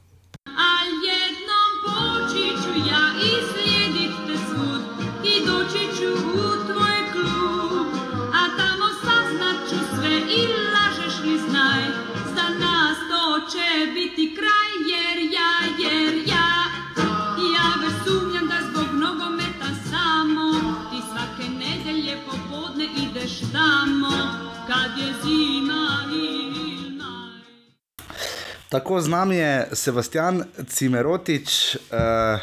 Tako 28.69 29.01
z 29.01 29.07
nami 29.07 29.35
je 29.35 29.67
Sebastian 29.73 30.43
Cimerotič. 30.67 31.75
Uh, 31.75 32.41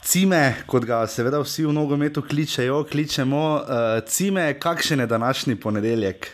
Cime, 0.00 0.64
kot 0.66 0.84
ga 0.88 1.04
seveda 1.06 1.42
vsi 1.44 1.66
v 1.68 1.74
nogometu 1.76 2.22
kličejo, 2.24 2.86
kličemo. 2.88 3.42
Uh, 3.60 3.60
cime, 4.08 4.54
kakšen 4.60 5.00
je 5.00 5.06
današnji 5.06 5.60
ponedeljek? 5.60 6.30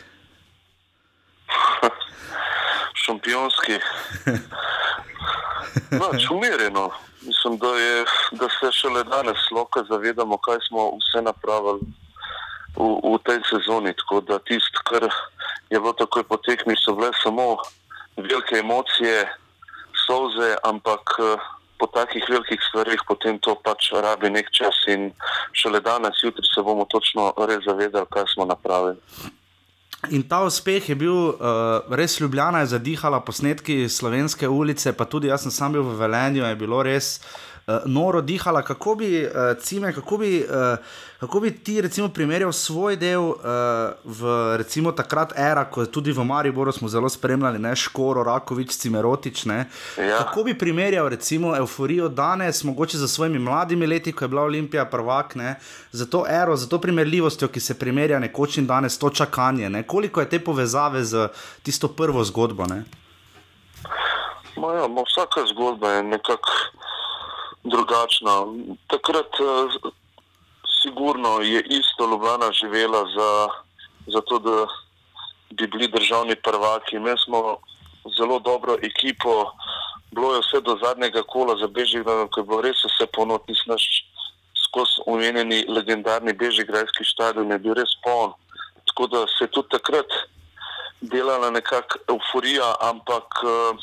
šampionski. 3.05 3.75
Pač 5.99 6.29
umirjeno. 6.31 6.89
Mislim, 7.21 7.57
da, 7.57 7.67
je, 7.67 8.05
da 8.31 8.47
se 8.49 8.71
šele 8.71 9.03
danes 9.03 9.51
lahko 9.51 9.83
zavedamo, 9.89 10.37
kaj 10.37 10.63
smo 10.67 10.91
vse 11.01 11.21
napravili 11.27 11.83
v, 12.75 12.87
v 13.03 13.19
tej 13.27 13.43
sezoni. 13.51 13.91
Tako 13.99 14.21
da 14.21 14.39
tisto, 14.39 14.79
kar 14.87 15.03
je 15.69 15.79
bilo 15.79 15.91
takoj 15.93 16.23
po 16.23 16.37
tekmi, 16.37 16.75
so 16.79 16.95
bile 16.95 17.11
samo 17.23 17.57
velike 18.17 18.59
emocije, 18.59 19.27
solze, 20.05 20.55
ampak 20.63 21.01
eh, 21.19 21.47
po 21.79 21.87
takih 21.87 22.25
velikih 22.29 22.59
stvarih 22.69 23.01
potem 23.07 23.39
to 23.39 23.55
pač 23.63 23.91
rabi 23.93 24.29
nek 24.33 24.49
čas 24.51 24.75
in 24.89 25.11
šele 25.53 25.79
danes, 25.79 26.23
jutri 26.23 26.45
se 26.45 26.61
bomo 26.61 26.85
točno 26.89 27.33
res 27.37 27.65
zavedali, 27.65 28.09
kaj 28.09 28.25
smo 28.33 28.45
napravili. 28.45 28.97
In 30.09 30.23
ta 30.29 30.43
uspeh 30.45 30.89
je 30.89 30.95
bil 30.95 31.13
uh, 31.13 31.85
res 31.89 32.19
ljubljena, 32.19 32.61
je 32.61 32.73
zadihala 32.73 33.19
posnetki 33.25 33.89
slovenske 33.89 34.47
ulice, 34.47 34.93
pa 34.93 35.05
tudi 35.05 35.29
jaz 35.29 35.45
sem 35.45 35.51
sam 35.51 35.73
bil 35.73 35.85
v 35.85 35.97
Velenju, 36.01 36.45
je 36.45 36.55
bilo 36.55 36.81
res 36.85 37.17
uh, 37.17 37.46
noro 37.85 38.21
dihala. 38.21 38.61
Kako 38.61 38.95
bi, 38.95 39.25
uh, 39.25 39.31
Cime, 39.59 39.93
kako 39.93 40.17
bi, 40.17 40.45
uh, 40.49 40.77
kako 41.19 41.39
bi 41.39 41.51
ti 41.63 41.81
recimo 41.81 42.09
primerjal 42.09 42.51
svoj 42.51 42.95
del 42.95 43.21
uh, 43.21 43.35
v 44.03 44.21
recimo 44.57 44.91
takrat 44.91 45.33
era, 45.37 45.65
ko 45.65 45.85
tudi 45.85 46.11
v 46.11 46.23
Mariboru 46.23 46.71
smo 46.71 46.87
zelo 46.87 47.09
spremljali, 47.09 47.59
ne 47.59 47.75
Škoro, 47.75 48.23
Rakovič, 48.23 48.71
Cimerotič, 48.71 49.45
ne? 49.45 49.65
Ja. 49.97 50.17
Kako 50.17 50.43
bi 50.43 50.57
primerjal 50.57 51.09
recimo 51.09 51.55
euforijo 51.57 52.09
danes, 52.09 52.63
mogoče 52.63 52.97
za 52.97 53.07
svojimi 53.07 53.39
mladimi 53.39 53.87
leti, 53.87 54.11
ko 54.11 54.25
je 54.25 54.29
bila 54.29 54.41
Olimpija 54.41 54.85
prvak, 54.85 55.35
ne? 55.35 55.55
za 55.91 56.05
to 56.05 56.23
ero, 56.29 56.55
za 56.55 56.67
to 56.67 56.79
primerljivostjo, 56.81 57.47
ki 57.47 57.59
se 57.59 57.79
primerja 57.79 58.19
nekoč 58.19 58.57
in 58.57 58.67
danes, 58.67 58.97
to 58.99 59.09
čakanje, 59.09 59.69
ne? 59.69 59.83
koliko 59.83 60.19
je 60.19 60.29
te 60.29 60.39
povezave 60.39 61.03
z 61.03 61.27
tisto 61.63 61.87
prvo 61.87 62.23
zgodbo. 62.23 62.65
Ne? 62.65 62.83
Ma 64.57 64.73
ja, 64.73 64.87
ma 64.87 65.03
vsaka 65.03 65.45
zgodba 65.51 65.91
je 65.91 66.03
nekako 66.03 66.51
drugačna. 67.69 68.45
Takrat 68.87 69.39
uh, 69.39 69.71
sigurno 70.81 71.39
je 71.41 71.63
isto 71.69 72.07
Ljubljana 72.11 72.51
živela 72.51 73.05
za, 73.15 73.29
za 74.07 74.21
to, 74.21 74.39
da 74.39 74.67
bi 75.49 75.67
bili 75.67 75.87
državni 75.87 76.35
prvaki. 76.35 76.99
Mi 76.99 77.13
smo 77.25 77.57
zelo 78.17 78.39
dobro 78.39 78.77
ekipo, 78.81 79.51
bilo 80.11 80.33
je 80.33 80.39
vse 80.39 80.61
do 80.61 80.77
zadnjega 80.83 81.23
kola 81.23 81.57
za 81.57 81.67
Bežigrad, 81.67 82.29
ko 82.31 82.39
je 82.39 82.45
bilo 82.45 82.61
res 82.61 82.83
vse 82.85 83.07
ponot, 83.13 83.47
nisem 83.47 83.71
naš 83.73 83.83
skozi 84.67 85.01
omenjeni 85.05 85.65
legendarni 85.67 86.33
Bežigradski 86.33 87.03
stadion 87.03 87.51
je 87.51 87.59
bil 87.59 87.73
res 87.73 87.95
poln. 88.03 88.33
Tako 88.87 89.07
da 89.07 89.25
se 89.27 89.43
je 89.43 89.51
tudi 89.51 89.69
takrat 89.69 90.09
delala 91.01 91.49
nekakšna 91.49 92.01
euforija, 92.09 92.75
ampak 92.81 93.43
uh, 93.43 93.77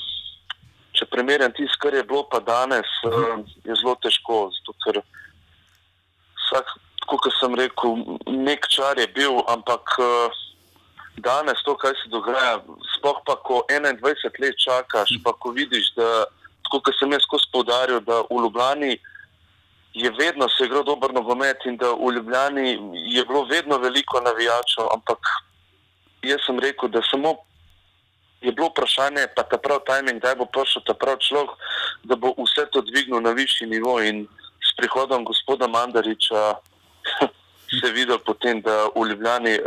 če 0.94 1.08
primerjam 1.10 1.52
tisto, 1.56 1.80
kar 1.82 1.94
je 1.94 2.04
bilo 2.06 2.24
pa 2.30 2.40
danes, 2.44 2.88
uh, 3.08 3.42
je 3.66 3.76
zelo 3.80 3.96
težko. 4.02 4.48
Zato, 4.54 4.74
ker 4.84 5.00
vsak, 6.44 6.74
kot 7.10 7.28
sem 7.40 7.54
rekel, 7.58 8.18
nek 8.30 8.68
čar 8.72 8.98
je 8.98 9.08
bil, 9.16 9.40
ampak 9.50 9.96
uh, 9.98 10.42
danes 11.16 11.62
to, 11.64 11.76
kaj 11.76 11.94
se 12.02 12.10
dogaja, 12.12 12.60
sploh 12.96 13.20
pa 13.26 13.36
ko 13.46 13.62
21 13.70 14.40
let 14.42 14.58
čakaš, 14.58 15.16
pa 15.24 15.34
ko 15.38 15.54
vidiš, 15.56 15.92
da, 15.98 16.26
kot 16.70 16.90
sem 16.98 17.12
jaz 17.12 17.26
skozi 17.26 17.50
poudaril, 17.52 18.00
da 18.06 18.22
v 18.30 18.44
Ljubljani 18.44 18.94
je 19.94 20.10
vedno 20.18 20.48
se 20.50 20.66
igral 20.66 20.82
dober 20.82 21.12
nogomet 21.14 21.62
in 21.66 21.76
da 21.78 21.92
v 21.94 22.14
Ljubljani 22.16 22.70
je 23.14 23.24
bilo 23.24 23.44
vedno 23.44 23.78
veliko 23.78 24.20
navijačev, 24.20 24.90
ampak 24.94 25.18
jaz 26.22 26.42
sem 26.46 26.58
rekel, 26.58 26.88
da 26.88 27.02
samo 27.10 27.36
je 28.44 28.52
bilo 28.52 28.68
vprašanje, 28.68 29.26
pa 29.36 29.42
ta 29.42 29.58
prav 29.58 29.80
tajming, 29.86 30.20
kdaj 30.20 30.36
bo 30.36 30.46
prišel 30.46 30.84
ta 30.86 30.94
prav 30.94 31.16
človek, 31.24 31.56
da 32.04 32.16
bo 32.16 32.34
vse 32.36 32.66
to 32.72 32.84
dvignil 32.84 33.22
na 33.24 33.32
višji 33.32 33.66
nivo. 33.66 33.96
In 34.02 34.26
s 34.60 34.76
prihodom 34.76 35.24
gospoda 35.24 35.66
Mandariča 35.68 36.54
se 37.80 37.86
je 37.86 37.92
videl 37.92 38.18
potem, 38.18 38.60
da 38.60 38.88
v 38.94 39.08
Ljubljani 39.08 39.58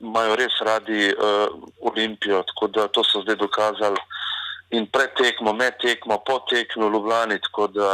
imajo 0.00 0.36
res 0.36 0.52
radi 0.64 1.12
uh, 1.12 1.48
Olimpijo, 1.80 2.42
tako 2.42 2.68
da 2.68 2.88
to 2.88 3.04
so 3.04 3.22
zdaj 3.22 3.36
dokazali. 3.36 4.00
In 4.70 4.86
pred 4.86 5.16
tekmo, 5.18 5.52
med 5.52 5.80
tekmo, 5.82 6.20
po 6.26 6.40
tekmi 6.50 6.84
v 6.84 6.92
Ljubljani, 6.92 7.40
tako 7.40 7.66
da 7.66 7.88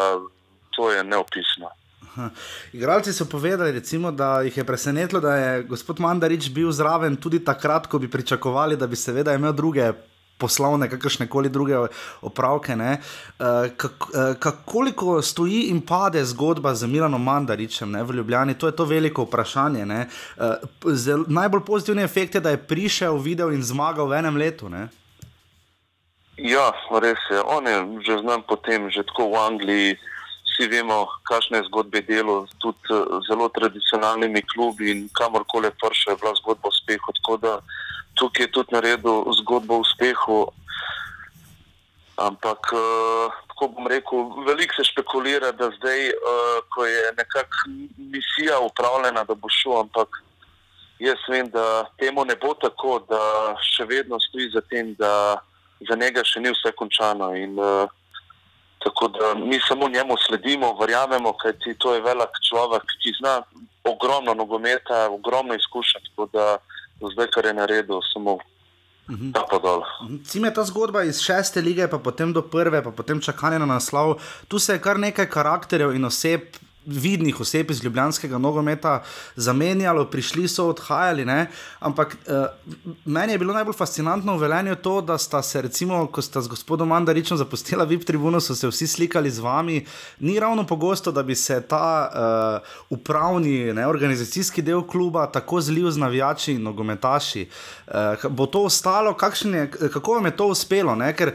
to 0.76 0.90
je 0.92 1.04
neopisno. 1.04 1.70
Aha. 2.16 2.30
Igralci 2.72 3.12
so 3.12 3.24
povedali, 3.28 3.72
recimo, 3.72 4.10
da 4.12 4.40
jih 4.40 4.56
je 4.56 4.64
presenetilo, 4.64 5.20
da 5.20 5.36
je 5.36 5.62
gospod 5.62 6.00
Mandarič 6.00 6.48
bil 6.50 6.70
zraven 6.72 7.16
tudi 7.16 7.44
takrat, 7.44 7.86
ko 7.86 7.98
bi 7.98 8.10
pričakovali, 8.10 8.76
da 8.76 8.86
bi 8.86 8.96
seveda 8.96 9.34
imel 9.34 9.52
druge 9.52 9.92
poslovne, 10.38 10.90
kakršne 10.90 11.26
koli 11.26 11.48
druge 11.48 11.76
opravke. 12.20 12.74
Uh, 12.74 13.72
kak, 13.76 14.08
uh, 14.14 14.52
koliko 14.64 15.22
stoji 15.22 15.62
in 15.70 15.80
pade 15.80 16.24
zgodba 16.24 16.74
z 16.74 16.86
Milanom 16.86 17.22
Mandaričem 17.22 17.90
ne, 17.90 18.02
v 18.02 18.20
Ljubljani, 18.20 18.58
to 18.58 18.66
je 18.66 18.76
to 18.76 18.84
veliko 18.84 19.24
vprašanje. 19.24 19.86
Uh, 19.86 20.92
zel, 20.92 21.24
najbolj 21.28 21.64
pozitivni 21.64 22.02
efekt 22.02 22.34
je, 22.34 22.40
da 22.40 22.50
je 22.50 22.62
prišel, 22.62 23.18
videl 23.18 23.52
in 23.52 23.62
zmagal 23.62 24.08
v 24.08 24.18
enem 24.20 24.36
letu. 24.36 24.68
Ne. 24.68 24.88
Ja, 26.36 26.68
res 27.00 27.20
je. 27.32 27.40
On 27.40 27.64
je 27.64 28.04
že 28.04 28.20
znam 28.20 28.44
potem, 28.44 28.90
že 28.90 29.06
tako 29.08 29.32
v 29.32 29.40
Angliji. 29.40 29.96
Vsi 30.46 30.68
vemo, 30.72 31.04
kakšne 31.28 31.64
zgodbe 31.68 32.00
delo, 32.00 32.46
tudi 32.60 32.80
zelo 33.28 33.48
tradicionalnimi 33.52 34.40
klubi 34.52 34.88
in 34.88 35.08
kamorkoli 35.12 35.68
je 35.68 35.76
prišel, 35.80 36.12
je 36.12 36.20
bila 36.20 36.32
zgodba 36.40 36.68
uspeha. 36.68 37.12
Tako 37.20 37.36
da 37.36 37.52
tukaj 38.16 38.46
je 38.46 38.52
tudi 38.52 38.74
naredil 38.74 39.24
zgodbo 39.40 39.76
o 39.76 39.84
uspehu. 39.84 40.46
Ampak, 42.16 42.72
uh, 42.72 43.32
tako 43.52 43.68
bom 43.76 43.88
rekel, 43.92 44.30
veliko 44.48 44.74
se 44.74 44.88
špekulira, 44.88 45.52
da 45.52 45.68
zdaj, 45.76 46.08
uh, 46.16 46.62
ko 46.72 46.86
je 46.88 47.12
nekakšna 47.16 47.74
misija 47.98 48.60
upravljena, 48.64 49.24
da 49.24 49.34
bo 49.34 49.52
šel, 49.52 49.80
ampak 49.84 50.22
jaz 50.98 51.20
vem, 51.28 51.50
da 51.52 51.84
temu 52.00 52.24
ne 52.24 52.36
bo 52.40 52.54
tako, 52.56 52.98
da 53.08 53.20
še 53.60 53.84
vedno 53.84 54.20
stoji 54.20 54.48
za 54.54 54.64
tem, 54.70 54.94
da 54.96 55.12
za 55.88 55.96
njega 55.96 56.24
še 56.24 56.40
ni 56.40 56.54
vse 56.56 56.72
končano. 56.72 57.34
In, 57.36 57.60
uh, 57.60 57.84
tako 58.80 59.08
da 59.12 59.34
mi 59.34 59.60
samo 59.68 59.88
njemu 59.88 60.16
sledimo, 60.26 60.72
verjamemo, 60.80 61.32
kajti 61.32 61.74
to 61.78 61.94
je 61.94 62.00
velik 62.00 62.32
človek, 62.48 62.82
ki 63.02 63.12
zna 63.20 63.42
ogromno 63.84 64.34
nogometa, 64.34 65.08
ogromno 65.10 65.54
izkušenj 65.54 66.08
zdaj, 67.00 67.30
kar 67.34 67.44
je 67.44 67.54
naredil, 67.54 68.00
samo 68.12 68.38
da 69.08 69.44
pa 69.50 69.58
dol. 69.58 69.84
Cim 70.26 70.44
je 70.44 70.54
ta 70.54 70.64
zgodba 70.64 71.04
iz 71.06 71.20
šeste 71.22 71.62
lige, 71.62 71.86
pa 71.88 71.98
potem 71.98 72.32
do 72.32 72.42
prve, 72.42 72.82
pa 72.82 72.90
potem 72.90 73.20
čakanje 73.20 73.58
na 73.58 73.66
naslov. 73.66 74.18
Tu 74.48 74.58
se 74.58 74.74
je 74.74 74.82
kar 74.82 74.98
nekaj 74.98 75.30
karakterjev 75.30 75.94
in 75.94 76.04
oseb 76.04 76.56
vidnih 76.86 77.40
oseb 77.40 77.70
iz 77.70 77.84
ljubljanskega 77.84 78.38
nogometa 78.38 79.02
zamenjalo, 79.36 80.04
prišli 80.10 80.48
so, 80.48 80.68
odhajali. 80.68 81.24
Ne? 81.24 81.46
Ampak 81.80 82.16
uh, 82.26 82.46
meni 83.04 83.32
je 83.32 83.38
bilo 83.38 83.54
najbolj 83.54 83.74
fascinantno 83.74 84.36
v 84.36 84.40
velenju 84.40 84.76
to, 84.76 85.00
da 85.00 85.18
sta 85.18 85.42
se, 85.42 85.62
recimo, 85.62 86.06
ko 86.06 86.22
sta 86.22 86.40
z 86.40 86.48
gospodom 86.48 86.88
Mandaričem 86.88 87.36
zapustila 87.36 87.84
VIP 87.84 88.04
tribuno, 88.04 88.40
so 88.40 88.54
se 88.54 88.68
vsi 88.68 88.86
slikali 88.86 89.30
z 89.30 89.38
vami. 89.38 89.84
Ni 90.20 90.38
ravno 90.40 90.66
pogosto, 90.66 91.12
da 91.12 91.22
bi 91.22 91.34
se 91.34 91.60
ta 91.68 92.10
uh, 92.10 92.98
upravni, 92.98 93.72
ne, 93.72 93.86
organizacijski 93.86 94.62
del 94.62 94.82
kluba 94.86 95.26
tako 95.26 95.60
zlil 95.60 95.90
z 95.90 95.98
navijači 95.98 96.52
in 96.52 96.62
nogometaši. 96.62 97.48
Uh, 97.86 98.30
bo 98.30 98.46
to 98.46 98.62
ostalo, 98.62 99.16
je, 99.44 99.70
kako 99.92 100.14
vam 100.14 100.24
je 100.24 100.36
to 100.36 100.46
uspelo? 100.46 100.94
Ne? 100.94 101.12
Ker 101.16 101.34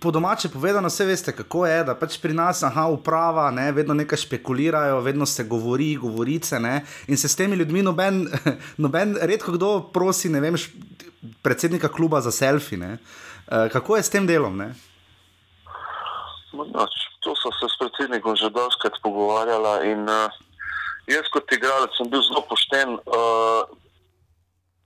po 0.00 0.10
domače 0.10 0.48
povedano, 0.48 0.88
vse 0.88 1.04
veste, 1.04 1.32
kako 1.32 1.66
je, 1.66 1.84
da 1.84 1.94
pač 1.94 2.18
pri 2.20 2.34
nas, 2.34 2.62
aha, 2.62 2.86
uprava, 2.86 3.50
ne, 3.50 3.72
vedno 3.72 3.94
nekaj 3.94 4.18
špekulirajo 4.18 4.89
obstajajo, 4.90 5.00
vedno 5.00 5.26
se 5.26 5.44
govori, 5.44 5.96
govorice. 5.96 6.60
Ne? 6.60 6.84
In 7.08 7.16
se 7.16 7.28
s 7.28 7.36
temi 7.36 7.56
ljudmi, 7.56 7.82
noben, 7.82 8.26
noben 8.84 9.16
redko 9.20 9.52
kdo 9.52 9.90
prosi, 9.92 10.28
ne 10.28 10.40
vem, 10.40 10.54
predsednika 11.42 11.88
kluba 11.88 12.20
za 12.20 12.30
selfi. 12.30 12.76
Uh, 12.76 13.70
kako 13.72 13.96
je 13.96 14.02
s 14.02 14.10
tem 14.10 14.26
delom? 14.26 14.56
No, 16.52 16.86
to 17.20 17.34
so 17.36 17.50
se 17.52 17.66
s 17.68 17.78
predsednikom 17.78 18.36
že 18.36 18.50
dolžkrat 18.50 18.98
pogovarjala. 19.02 19.84
In, 19.84 20.08
uh, 20.08 20.30
jaz, 21.06 21.28
kot 21.32 21.52
igralec, 21.52 21.90
sem 21.96 22.10
bil 22.10 22.22
zelo 22.22 22.42
pošten. 22.48 22.98
Uh, 23.06 23.78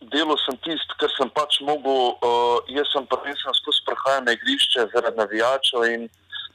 Delo 0.05 0.37
sem 0.37 0.53
tisto, 0.61 0.93
kar 1.01 1.09
sem 1.17 1.31
pač 1.33 1.63
mogel. 1.65 2.13
Uh, 2.21 2.61
jaz 2.69 2.85
sem 2.93 3.07
prvenstveno 3.09 3.55
skozi 3.57 3.81
prehajanje 3.89 4.27
na 4.27 4.33
igrišče 4.37 4.91
zaradi 4.93 5.17
navijačev 5.17 5.85
in 5.89 6.03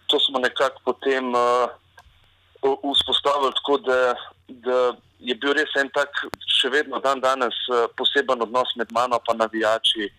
to 0.05 0.19
smo 0.21 0.37
nekako 0.37 0.77
potem. 0.85 1.33
Uh, 1.33 1.73
vzpostavili 2.61 3.53
tako, 3.55 3.77
da, 3.77 4.15
da 4.47 4.77
je 5.19 5.35
bil 5.35 5.53
res 5.53 5.71
en 5.79 5.89
tak, 5.95 6.11
še 6.59 6.71
vedno 6.73 6.99
dan 7.03 7.21
danes 7.23 7.55
eh, 7.71 7.87
poseben 7.99 8.41
odnos 8.43 8.71
med 8.79 8.91
mano 8.95 9.19
in 9.31 9.37
navijači. 9.37 10.09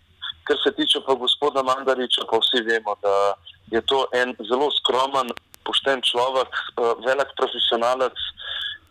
Kar 0.45 0.57
se 0.63 0.71
tiče 0.75 1.01
pa 1.05 1.13
gospoda 1.13 1.63
Mandariča, 1.63 2.25
pa 2.29 2.37
vsi 2.41 2.63
vemo, 2.65 2.95
da 3.01 3.33
je 3.71 3.81
to 3.81 4.05
en 4.13 4.33
zelo 4.49 4.71
skromen, 4.71 5.33
pošten 5.65 6.01
človek, 6.01 6.49
eh, 6.53 6.93
velik 7.05 7.33
profesionalec 7.37 8.17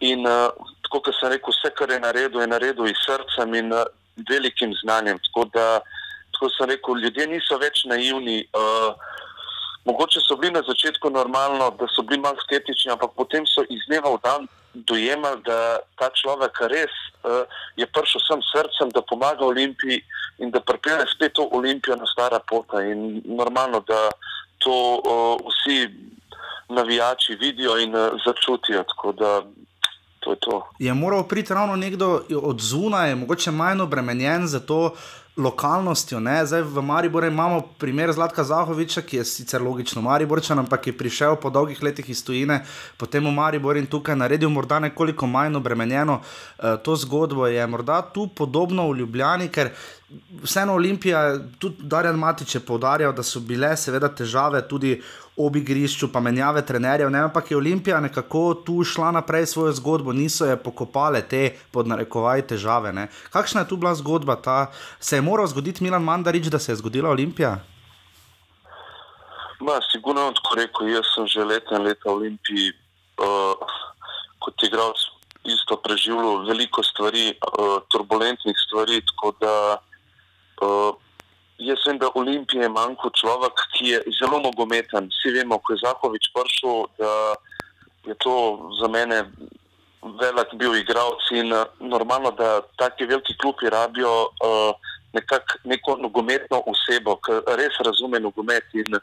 in 0.01 0.27
eh, 0.27 0.51
tako, 0.87 1.01
kot 1.07 1.15
sem 1.21 1.31
rekel, 1.31 1.55
vse, 1.55 1.71
kar 1.79 1.91
je 1.91 2.01
naredil, 2.01 2.41
je 2.41 2.51
naredil 2.51 2.91
iz 2.91 2.99
srcem 3.07 3.55
in 3.55 3.75
velikim 4.29 4.75
znanjem. 4.83 5.19
Tako 5.31 5.47
da, 5.55 5.81
tako 6.35 6.51
sem 6.57 6.71
rekel, 6.71 7.03
ljudje 7.03 7.27
niso 7.27 7.59
več 7.59 7.85
naivni. 7.87 8.43
Uh, 8.55 8.95
Mogoče 9.85 10.21
so 10.21 10.37
bili 10.37 10.53
na 10.53 10.63
začetku 10.67 11.11
normalno, 11.11 11.71
da 11.71 11.87
so 11.97 12.03
bili 12.03 12.21
malo 12.21 12.37
skeptični, 12.45 12.93
ampak 12.93 13.11
potem 13.17 13.47
so 13.47 13.65
iz 13.69 13.81
dneva 13.89 14.11
v 14.13 14.19
dan 14.23 14.49
dojemali, 14.75 15.43
da 15.45 15.81
ta 15.99 16.11
človek 16.15 16.61
res 16.69 16.93
uh, 17.25 17.49
je 17.77 17.87
prišel 17.87 18.21
sem 18.27 18.41
srcem, 18.53 18.93
da 18.95 19.03
pomaga 19.03 19.45
Olimpiji 19.45 20.03
in 20.39 20.51
da 20.51 20.61
pripelje 20.61 21.07
spet 21.15 21.33
to 21.33 21.49
Olimpijo 21.53 21.97
na 21.97 22.07
stara 22.07 22.39
pota. 22.39 22.85
In 22.85 23.23
normalno, 23.25 23.81
da 23.81 24.11
to 24.59 24.77
uh, 25.01 25.41
vsi 25.49 25.89
navijači 26.69 27.35
vidijo 27.41 27.79
in 27.79 27.97
uh, 27.97 28.21
začutijo. 28.27 28.85
To 30.21 30.31
je, 30.33 30.37
to. 30.41 30.67
je 30.79 30.95
moral 30.95 31.25
priti 31.29 31.55
ravno 31.55 31.77
nekdo 31.77 32.21
od 32.43 32.61
zunaj, 32.61 33.15
mogoče 33.15 33.51
manj 33.51 33.81
obremenjen 33.81 34.47
za 34.47 34.61
to, 34.61 34.93
lokalnostjo. 35.41 36.21
Ne? 36.21 36.47
Zdaj 36.47 36.63
v 36.63 36.83
Mariboru 36.83 37.27
imamo 37.27 37.61
primer 37.79 38.13
Zlatka 38.13 38.45
Zahoviča, 38.45 39.03
ki 39.03 39.17
je 39.17 39.25
sicer 39.25 39.63
logično 39.63 40.03
Mariborčan, 40.03 40.59
ampak 40.59 40.87
je 40.87 40.97
prišel 40.97 41.37
po 41.37 41.51
dolgih 41.51 41.83
letih 41.83 42.11
iz 42.11 42.25
tujine, 42.25 42.61
potem 42.97 43.25
v 43.25 43.33
Mariboru 43.33 43.79
in 43.79 43.87
tukaj 43.87 44.17
naredil 44.17 44.51
morda 44.51 44.79
nekoliko 44.79 45.27
manj 45.27 45.57
obremenjeno 45.57 46.21
uh, 46.21 46.77
to 46.85 46.97
zgodbo. 46.97 47.47
Je 47.47 47.67
morda 47.67 48.03
tu 48.03 48.29
podobno 48.29 48.91
v 48.91 48.99
Ljubljani, 49.03 49.49
ker 49.49 49.73
vseeno 50.43 50.75
Olimpija, 50.75 51.39
tudi 51.59 51.77
Darjan 51.81 52.19
Matič 52.19 52.55
je 52.55 52.61
povdarjal, 52.61 53.13
da 53.13 53.23
so 53.23 53.41
bile 53.41 53.77
seveda 53.77 54.09
težave 54.09 54.63
tudi 54.69 54.97
ob 55.37 55.57
igrišču, 55.57 56.11
pa 56.13 56.21
menjave 56.21 56.63
trenerjev, 56.67 57.11
ne? 57.11 57.23
ampak 57.29 57.51
je 57.51 57.57
Olimpija 57.57 58.01
nekako 58.01 58.55
tu 58.67 58.85
šla 58.85 59.11
naprej 59.11 59.47
svojo 59.47 59.73
zgodbo, 59.73 60.13
niso 60.13 60.47
je 60.47 60.57
pokopale 60.57 61.23
te 61.23 61.57
pod 61.71 61.89
narekovaj 61.89 62.43
težave. 62.53 62.93
Ne? 62.93 63.09
Kakšna 63.31 63.65
je 63.65 63.69
tu 63.69 63.77
bila 63.77 63.95
zgodba? 63.95 64.37
Ta? 64.37 64.67
Se 65.01 65.17
je 65.17 65.23
moral 65.23 65.47
zgoditi 65.47 65.85
Milan 65.85 66.03
Mandarič, 66.03 66.51
da 66.51 66.59
se 66.59 66.73
je 66.73 66.77
zgodila 66.77 67.11
Olimpija? 67.11 67.59
Ma, 69.61 69.79
sigurno 69.93 70.33
tako 70.37 70.57
rekel, 70.57 70.89
jaz 70.89 71.07
sem 71.15 71.27
že 71.29 71.45
leta 71.45 71.77
in 71.77 71.85
leta 71.85 72.09
v 72.09 72.17
Olimpiji 72.17 72.73
uh, 73.21 73.55
kot 74.41 74.63
igralec 74.65 75.07
isto 75.45 75.77
preživljal 75.77 76.45
veliko 76.49 76.83
stvari, 76.83 77.33
uh, 77.33 77.81
turbulentnih 77.93 78.57
stvari, 78.67 79.01
tako 79.13 79.33
da 79.41 79.53
uh, 80.61 80.95
Jaz 81.61 81.83
vem, 81.87 81.99
da 82.01 82.09
Olimpije 82.15 82.69
manjka 82.73 83.11
človek, 83.21 83.53
ki 83.77 83.89
je 83.93 83.99
zelo 84.17 84.39
nogometen. 84.41 85.11
Vsi 85.13 85.35
vemo, 85.35 85.59
ko 85.61 85.75
je 85.75 85.83
Zahovič 85.85 86.31
prišel, 86.33 86.87
da 86.97 87.11
je 88.09 88.15
to 88.25 88.37
za 88.81 88.89
mene 88.89 89.19
velik 90.23 90.55
bil 90.57 90.73
igralec 90.79 91.27
in 91.37 91.53
uh, 91.53 91.69
normalno, 91.81 92.33
da 92.33 92.63
taki 92.81 93.05
veliki 93.05 93.37
klubi 93.37 93.69
rabijo 93.69 94.31
uh, 94.41 94.73
nekak, 95.13 95.59
neko 95.65 95.99
nogometno 96.01 96.63
osebo, 96.65 97.19
ki 97.21 97.43
res 97.61 97.77
razume 97.85 98.21
nogomet. 98.21 98.65
In 98.73 98.97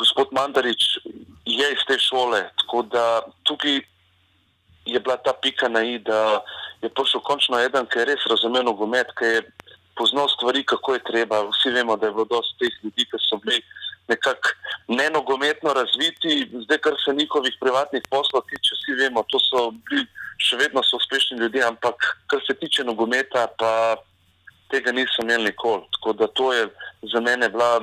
gospod 0.00 0.32
Mandarič 0.32 1.04
je 1.44 1.68
iz 1.72 1.84
te 1.84 1.98
šole, 2.00 2.46
tako 2.64 2.82
da 2.88 3.04
tukaj 3.44 3.82
je 4.88 5.00
bila 5.00 5.16
ta 5.16 5.32
pika 5.36 5.68
na 5.68 5.84
i, 5.84 5.98
da 5.98 6.40
je 6.80 6.88
prišel 6.88 7.20
končno 7.20 7.60
eden, 7.60 7.84
ki 7.92 7.98
je 8.00 8.08
res 8.14 8.24
razumel 8.30 8.64
nogomet, 8.64 9.12
ki 9.20 9.36
je 9.36 9.44
poznal 9.96 10.28
stvari, 10.28 10.64
kako 10.64 10.94
je 10.94 11.04
treba. 11.10 11.42
Vsi 11.50 11.70
vemo, 11.70 11.96
da 11.96 12.06
je 12.06 12.12
bilo 12.12 12.24
dosti 12.24 12.58
teh 12.58 12.74
ljudi, 12.84 13.04
ki 13.10 13.20
so 13.28 13.36
bili 13.44 13.62
nekako 14.08 14.48
nenogometno 14.88 15.72
razviti, 15.72 16.50
zdaj, 16.64 16.78
kar 16.78 16.94
se 17.04 17.14
njihovih 17.14 17.54
privatnih 17.60 18.02
poslov 18.10 18.42
tiče, 18.50 18.74
vsi 18.78 18.92
vemo, 19.02 19.24
to 19.28 19.40
so 19.40 19.70
bili 19.70 20.06
še 20.38 20.58
vedno 20.60 20.82
so 20.82 20.96
uspešni 20.96 21.38
ljudje, 21.38 21.62
ampak 21.64 21.96
kar 22.26 22.42
se 22.46 22.54
tiče 22.60 22.84
nogometa, 22.84 23.46
pa 23.58 23.96
tega 24.70 24.92
niso 24.92 25.22
imeli 25.22 25.44
nikoli. 25.44 25.86
Tako 25.96 26.12
da 26.12 26.26
to 26.26 26.52
je 26.52 26.68
za 27.12 27.20
mene 27.20 27.48
bila, 27.48 27.78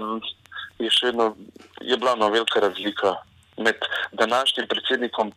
je 0.79 0.89
še 0.91 1.11
vedno 1.11 1.35
je 1.81 1.97
bila 1.97 2.13
ena 2.17 2.27
velika 2.27 2.59
razlika 2.59 3.15
med 3.57 3.75
današnjim 4.11 4.67
predsednikom 4.67 5.27
in 5.27 5.33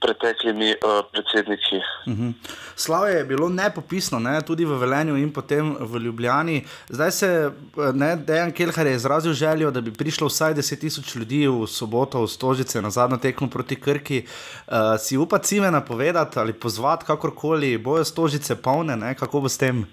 preteklimi 0.00 0.70
uh, 0.70 1.04
predsedniki. 1.12 1.76
Uh 2.06 2.12
mhm. 2.12 2.28
-huh. 2.28 2.32
Slavo 2.76 3.06
je 3.06 3.24
bilo 3.24 3.48
nepopisno, 3.48 4.18
ne? 4.18 4.42
tudi 4.42 4.64
v 4.64 4.78
Velenju 4.78 5.16
in 5.16 5.32
potem 5.32 5.76
v 5.80 5.98
Ljubljani. 5.98 6.64
Zdaj 6.88 7.10
se 7.10 7.26
eh, 7.26 8.16
Dejan 8.16 8.52
Kelhar 8.52 8.86
je 8.86 8.94
izrazil 8.94 9.32
željo, 9.32 9.70
da 9.70 9.80
bi 9.80 9.92
prišlo 9.92 10.26
vsaj 10.26 10.54
10.000 10.54 11.18
ljudi 11.18 11.48
v 11.48 11.66
soboto 11.66 12.22
v 12.22 12.28
Stožice 12.28 12.82
na 12.82 12.90
zadnjo 12.90 13.16
tekmo 13.16 13.48
proti 13.50 13.80
Krki. 13.80 14.26
Uh, 14.66 14.74
si 14.98 15.16
upa 15.16 15.38
cime 15.38 15.70
napovedati 15.70 16.38
ali 16.38 16.52
pozvati, 16.52 17.04
kakorkoli 17.04 17.78
bojo 17.78 18.04
Stožice 18.04 18.56
polne, 18.56 18.96
ne? 18.96 19.14
kako 19.14 19.40
bo 19.40 19.48
s 19.48 19.58
tem? 19.58 19.86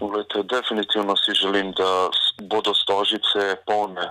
Glejte, 0.00 0.42
definitivno 0.42 1.16
si 1.16 1.34
želim, 1.34 1.72
da 1.72 2.10
bodo 2.42 2.74
stožice 2.74 3.56
polne. 3.66 4.06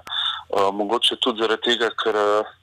Uh, 0.50 0.74
mogoče 0.74 1.16
tudi 1.16 1.42
zaradi 1.42 1.62
tega, 1.62 1.90
ker 2.04 2.16
uh, 2.16 2.57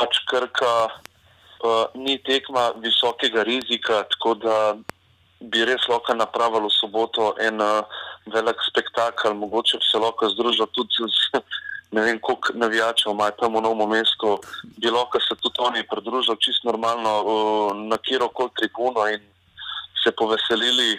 pač 0.00 0.22
krka 0.30 0.72
uh, 0.88 1.84
ni 1.94 2.16
tekma 2.24 2.70
visokega 2.80 3.44
rizika, 3.44 4.04
tako 4.16 4.34
da 4.40 4.56
bi 5.40 5.64
res 5.64 5.84
lahko 5.88 6.16
napravili 6.16 6.68
v 6.68 6.76
soboto 6.76 7.34
en 7.40 7.60
uh, 7.60 7.84
velik 8.32 8.60
spektakel, 8.68 9.36
mogoče 9.36 9.80
bi 9.80 9.86
se 9.88 10.00
lahko 10.00 10.28
združil 10.32 10.68
tudi 10.76 11.04
z 11.04 11.40
ne 11.92 12.02
vem, 12.06 12.18
koliko 12.22 12.54
navijačev 12.54 13.12
ima 13.12 13.30
tam 13.34 13.56
v 13.58 13.62
novem 13.66 13.88
mestu, 13.90 14.38
bi 14.78 14.90
lahko 14.90 15.20
se 15.20 15.34
tudi 15.42 15.58
oni 15.58 15.82
pridružili 15.90 16.40
čisto 16.40 16.70
normalno 16.70 17.14
uh, 17.22 17.76
na 17.76 17.98
kjer 17.98 18.22
koli 18.34 18.50
tribuno 18.56 19.08
in 19.10 19.20
se 20.04 20.12
poveselili. 20.12 20.98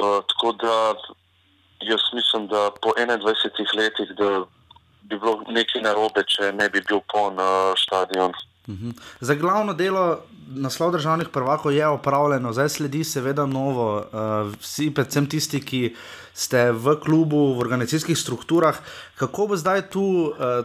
Uh, 0.00 0.20
tako 0.28 0.52
da 0.52 0.94
jaz 1.80 2.00
mislim, 2.12 2.46
da 2.48 2.70
po 2.82 2.92
21 2.96 3.76
letih, 3.76 4.08
da 4.16 4.44
bi 5.10 5.18
bilo 5.18 5.40
nekaj 5.50 5.82
narobe, 5.82 6.24
če 6.26 6.52
ne 6.56 6.68
bi 6.70 6.82
bil 6.86 7.02
poln 7.10 7.40
uh, 7.42 7.74
stadion. 7.78 8.32
Za 9.20 9.34
glavno 9.34 9.74
delo 9.74 10.22
naslov 10.50 10.92
državnih 10.92 11.28
prvakov 11.28 11.72
je 11.72 11.86
opravljeno, 11.86 12.52
zdaj 12.52 12.68
sledi 12.68 13.04
seveda 13.04 13.46
novo. 13.46 13.96
Uh, 13.98 14.52
vsi, 14.60 14.90
predvsem 14.94 15.26
tisti, 15.30 15.60
ki 15.62 15.82
ste 16.34 16.70
v 16.72 16.96
klubu, 17.02 17.54
v 17.54 17.62
organizacijskih 17.64 18.18
strukturah, 18.18 18.78
kako 19.18 19.50
bo 19.50 19.56
zdaj 19.56 19.88
tu 19.90 20.02
uh, 20.30 20.64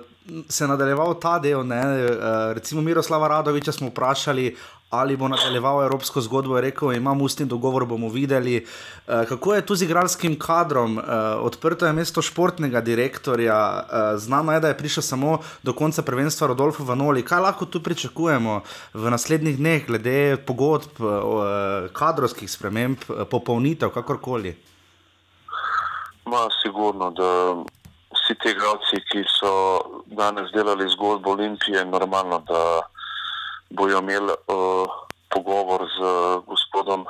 se 0.50 0.68
nadaljeval 0.68 1.18
ta 1.22 1.38
del? 1.40 1.66
Ne? 1.68 1.82
Uh, 1.82 2.54
recimo 2.58 2.82
Miroslava 2.82 3.28
Radoviča 3.28 3.72
smo 3.72 3.90
vprašali. 3.94 4.56
Ali 4.90 5.18
bo 5.18 5.28
nadaljeval 5.28 5.84
evropsko 5.84 6.22
zgodbo, 6.22 6.56
je 6.56 6.62
rekel, 6.62 6.94
imam 6.94 7.22
ustni 7.22 7.46
dogovor, 7.46 7.86
bomo 7.86 8.10
videli. 8.10 8.66
Uh, 9.08 9.26
kako 9.28 9.56
je 9.56 9.66
tu 9.66 9.76
z 9.76 9.82
igralskim 9.82 10.40
kadrom? 10.40 10.98
Uh, 10.98 11.04
odprto 11.42 11.86
je 11.86 11.94
mesto 11.94 12.22
športnega 12.22 12.82
direktorja, 12.82 13.58
uh, 13.58 14.20
znano 14.20 14.54
je, 14.54 14.60
da 14.60 14.68
je 14.68 14.78
prišel 14.78 15.04
samo 15.04 15.40
do 15.64 15.74
konca 15.74 16.02
prvenstva 16.02 16.48
Rodolfo 16.48 16.84
Vanoli. 16.84 17.26
Kaj 17.26 17.40
lahko 17.40 17.66
tu 17.66 17.84
pričakujemo 17.84 18.62
v 18.94 19.12
naslednjih 19.12 19.58
dneh, 19.58 19.88
glede 19.88 20.38
pogodb, 20.38 21.02
uh, 21.02 21.90
kadrovskih 21.94 22.52
sprememb, 22.52 22.98
uh, 23.10 23.26
popolnitev, 23.30 23.90
kakorkoli? 23.90 24.56
Ma, 26.26 26.48
sigurno, 26.62 27.12
da 27.12 27.58
vsi 28.14 28.36
ti 28.42 28.54
igralci, 28.54 29.02
ki 29.12 29.26
so 29.30 29.52
danes 30.06 30.54
delali 30.54 30.88
zgodbo 30.94 31.32
Olimpije, 31.32 31.86
normalno, 31.86 32.40
da 32.48 32.62
bojo 33.70 34.00
imeli 34.00 34.32
uh, 34.32 34.88
pogovor 35.30 35.88
z 35.98 36.00
gospodom 36.48 37.06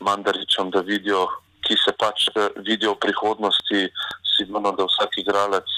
Mandaričem, 0.00 0.70
da 0.70 0.80
vidijo, 0.80 1.26
ki 1.62 1.76
se 1.76 1.92
pač 1.92 2.28
eh, 2.34 2.48
vidijo 2.66 2.96
v 2.96 3.02
prihodnosti. 3.06 3.80
Sigurno, 4.36 4.72
da 4.72 4.86
vsak 4.88 5.18
igralec 5.20 5.68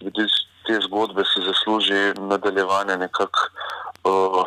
vidi 0.00 0.26
te 0.66 0.80
zgodbe, 0.84 1.24
si 1.24 1.40
zasluži 1.46 2.18
nadaljevanje 2.18 2.96
nekako 2.96 3.40
uh, 4.04 4.44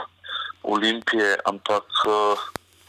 Olimpije, 0.63 1.37
ampak. 1.45 1.87
Uh, 2.05 2.37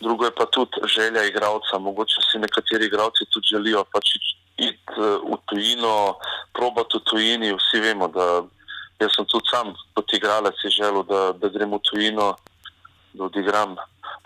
Drugo 0.05 0.25
je 0.25 0.35
pa 0.37 0.45
tudi 0.47 0.85
želja 0.85 1.25
igralca. 1.25 1.79
Mogoče 1.79 2.21
si 2.29 2.39
nekateri 2.39 2.87
igralci 2.87 3.25
tudi 3.33 3.47
želijo 3.47 3.85
pač 3.93 4.11
iti 4.57 4.77
uh, 4.99 5.23
v 5.33 5.39
tujino, 5.49 6.19
probati 6.53 6.99
v 6.99 7.05
tujini. 7.09 7.55
Vsi 7.57 7.81
vemo, 7.81 8.09
da 8.09 8.43
jaz 9.01 9.15
sem 9.17 9.27
tudi 9.27 9.49
sam 9.51 9.75
kot 9.95 10.13
igralec 10.13 10.59
želel, 10.77 11.03
da, 11.09 11.33
da 11.33 11.49
grem 11.49 11.73
v 11.75 11.81
tujino, 11.89 12.35
da 13.15 13.25
odigram. 13.25 13.77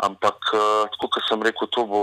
Ampak, 0.05 0.39
uh, 0.55 0.85
tako 0.93 1.11
kot 1.15 1.27
sem 1.29 1.43
rekel, 1.43 1.69
to 1.75 1.85
bo 1.89 2.03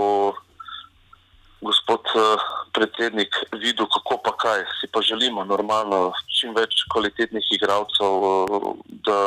gospod 1.64 2.04
uh, 2.14 2.42
predsednik 2.76 3.32
videl, 3.56 3.88
kako 3.88 4.20
pa 4.22 4.32
kaj. 4.36 4.64
Si 4.80 4.90
pa 4.92 5.00
želimo 5.02 5.44
normalno 5.44 6.12
čim 6.28 6.54
več 6.54 6.84
kvalitetnih 6.92 7.46
igralcev, 7.56 8.26
uh, 8.28 8.68
da, 9.06 9.20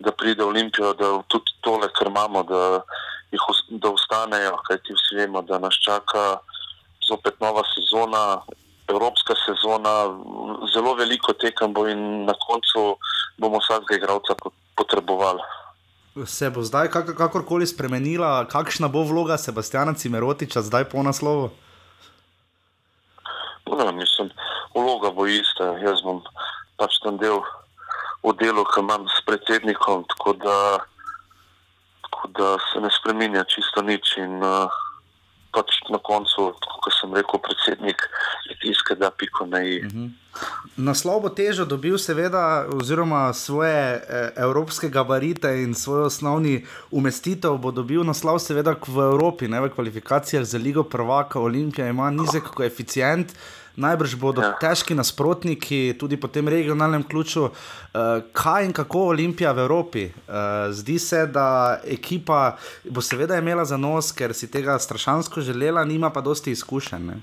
da 0.00 0.12
pride 0.12 0.44
Olimpijo, 0.44 0.94
da 0.94 1.12
tudi 1.28 1.52
tole, 1.60 1.90
kar 1.96 2.08
imamo, 2.08 2.42
da, 2.48 2.80
jih, 3.32 3.44
da 3.82 3.92
ostanejo, 3.92 4.56
kajti 4.68 4.96
vsi 4.96 5.20
vemo, 5.20 5.42
da 5.42 5.58
nas 5.58 5.76
čaka 5.84 6.40
zopet 7.06 7.40
nova 7.40 7.62
sezona. 7.74 8.40
Evropska 8.90 9.34
sezona, 9.46 9.94
zelo 10.74 10.94
veliko 10.98 11.32
tekem 11.32 11.72
bo 11.72 11.86
in 11.88 12.24
na 12.26 12.34
koncu 12.46 12.96
bomo 13.38 13.58
vsakega 13.62 13.96
igralca 13.96 14.34
pot- 14.34 14.56
potrebovali. 14.76 15.42
Se 16.26 16.50
bo 16.50 16.62
zdaj 16.62 16.90
kak 16.90 17.14
kakorkoli 17.14 17.66
spremenila, 17.66 18.44
kakšna 18.50 18.88
bo 18.88 19.04
vloga 19.06 19.38
Sebastiana 19.38 19.94
Cimerotiča 19.94 20.62
zdaj 20.62 20.90
po 20.90 21.02
naslovu? 21.02 21.50
No, 23.70 23.92
mislim, 23.92 24.30
vloga 24.74 25.10
bo 25.14 25.26
ista. 25.26 25.78
Jaz 25.78 26.02
bom 26.02 26.18
pač 26.76 26.98
tam 27.04 27.16
del 27.22 27.38
v 28.26 28.34
delu, 28.36 28.64
ki 28.68 28.82
imam 28.82 29.06
s 29.08 29.22
predsednikom, 29.24 30.04
tako 30.10 30.34
da, 30.42 30.56
tako 32.04 32.28
da 32.36 32.48
se 32.68 32.80
ne 32.82 32.90
spremenja 32.92 33.44
čisto 33.48 33.82
nič. 33.82 34.18
In 34.18 34.42
uh, 34.42 34.68
pač 35.54 35.80
na 35.90 35.98
koncu, 35.98 36.52
kot 36.60 36.94
sem 36.94 37.14
rekel, 37.14 37.42
predsednik 37.42 38.06
ki 38.60 38.94
da 38.98 39.10
piko 39.10 39.46
na 39.46 39.62
i. 39.62 39.80
Naslov 40.76 41.22
bo 41.22 41.28
težo 41.28 41.64
dobil, 41.64 41.98
seveda, 41.98 42.66
oziroma 42.72 43.32
svoje 43.32 43.74
eh, 43.74 44.30
evropske 44.36 44.88
gabarite 44.88 45.50
in 45.62 45.74
svoj 45.74 46.06
osnovni 46.06 46.64
umestitev 46.90 47.58
bo 47.58 47.70
dobil 47.70 48.04
naslov, 48.06 48.38
seveda, 48.38 48.76
v 48.86 49.10
Evropi, 49.12 49.48
ne 49.48 49.60
v 49.60 49.72
kvalifikacijah 49.74 50.44
za 50.44 50.58
Ligo 50.58 50.82
Prvaka. 50.82 51.40
Olimpija 51.40 51.88
ima 51.88 52.10
nizek 52.10 52.52
koeficient. 52.54 53.34
Najbrž 53.76 54.14
bodo 54.20 54.42
ja. 54.42 54.52
Težki 54.60 54.94
nasprotniki, 54.94 55.94
tudi 55.98 56.16
po 56.20 56.28
tem 56.28 56.48
regionalnem 56.48 57.02
ključu. 57.02 57.44
Uh, 57.50 58.22
kaj 58.32 58.64
in 58.64 58.72
kako 58.72 59.06
Olimpija 59.14 59.52
v 59.52 59.64
Evropi? 59.64 60.04
Uh, 60.10 60.70
zdi 60.74 60.98
se, 60.98 61.26
da 61.26 61.80
ekipa 61.84 62.56
bo 62.84 63.00
seveda 63.00 63.38
imela 63.38 63.64
za 63.64 63.76
nos, 63.76 64.12
ker 64.12 64.34
si 64.34 64.50
tega 64.50 64.78
strašansko 64.78 65.40
želela, 65.40 65.84
nima 65.84 66.10
pa 66.10 66.20
dosti 66.20 66.50
izkušenj. 66.50 67.06
ne. 67.06 67.20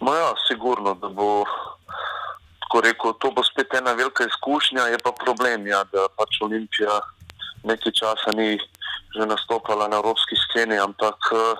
No, 0.00 0.14
ja, 0.14 0.34
sigurno, 0.48 0.94
da 0.94 1.08
bo. 1.08 1.44
Tako 2.66 2.80
rekel, 2.80 3.12
to 3.22 3.30
bo 3.30 3.44
spet 3.46 3.74
ena 3.78 3.92
velika 3.92 4.24
izkušnja, 4.26 4.88
je 4.90 4.98
pa 4.98 5.12
problem, 5.24 5.66
ja, 5.66 5.84
da 5.92 6.08
pač 6.18 6.40
Olimpija 6.42 6.98
nekaj 7.62 7.92
časa 7.92 8.34
ni 8.34 8.58
že 9.16 9.24
nastopala 9.26 9.88
na 9.88 9.96
evropski 9.96 10.36
sceni, 10.36 10.76
ampak 10.76 11.16
uh, 11.32 11.56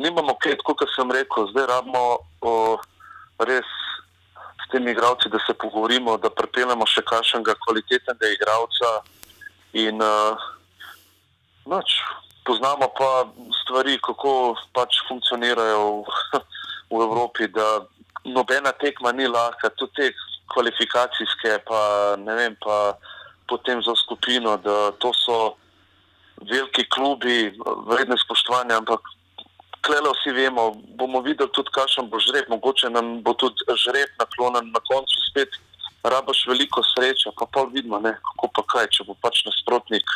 nimamo 0.00 0.34
kaj, 0.40 0.56
tako 0.62 0.74
kot 0.80 0.92
sem 0.96 1.12
rekel, 1.12 1.48
zdaj 1.52 1.68
rabimo 1.70 2.04
uh, 2.48 2.86
res 3.44 3.68
s 4.64 4.70
temi 4.72 4.94
igravci, 4.94 5.28
da 5.32 5.38
se 5.44 5.54
pogovorimo, 5.54 6.16
da 6.22 6.32
pripeljemo 6.32 6.86
še 6.88 7.04
kakšnega 7.06 7.56
kvalitetnega 7.64 8.32
igralca 8.36 8.94
in 9.76 10.00
uh, 10.02 10.48
Noč, 11.70 12.02
poznamo 12.44 12.88
pa 12.98 13.28
stvari, 13.62 13.98
kako 14.02 14.56
pač 14.72 14.96
funkcionirajo 15.08 16.02
v, 16.02 16.40
v 16.90 17.02
Evropi, 17.04 17.46
da 17.52 17.84
nobena 18.24 18.72
tekma 18.72 19.12
ni 19.12 19.28
lahka, 19.28 19.70
tudi 19.76 19.92
te 19.94 20.06
kvalifikacijske, 20.50 21.60
pa 21.68 22.16
ne 22.18 22.34
vem, 22.34 22.56
pa 22.64 22.96
potem 23.46 23.82
za 23.84 23.94
skupino, 23.94 24.56
da 24.56 24.90
to 24.98 25.12
so 25.14 25.38
veliki 26.40 26.88
klubi, 26.88 27.52
vredne 27.86 28.16
spoštovanja, 28.18 28.80
ampak 28.80 29.04
klele 29.86 30.10
vsi 30.14 30.30
vemo, 30.36 30.74
bomo 30.98 31.20
videli 31.20 31.50
tudi, 31.56 31.72
kakšen 31.74 32.08
bo 32.10 32.20
žreb, 32.20 32.48
mogoče 32.48 32.90
nam 32.90 33.20
bo 33.22 33.34
tudi 33.34 33.64
žreb 33.84 34.10
naklonjen 34.20 34.72
na 34.74 34.80
koncu 34.90 35.26
spet. 35.30 35.60
Rabaš 36.02 36.46
veliko 36.48 36.80
sreče, 36.94 37.28
pa 37.36 37.44
pa 37.52 37.66
vidimo, 37.68 37.98
ne, 38.00 38.14
kako 38.24 38.48
pa 38.56 38.62
kaj, 38.72 38.86
če 38.96 39.04
bo 39.04 39.16
pač 39.20 39.42
nasprotnik 39.44 40.08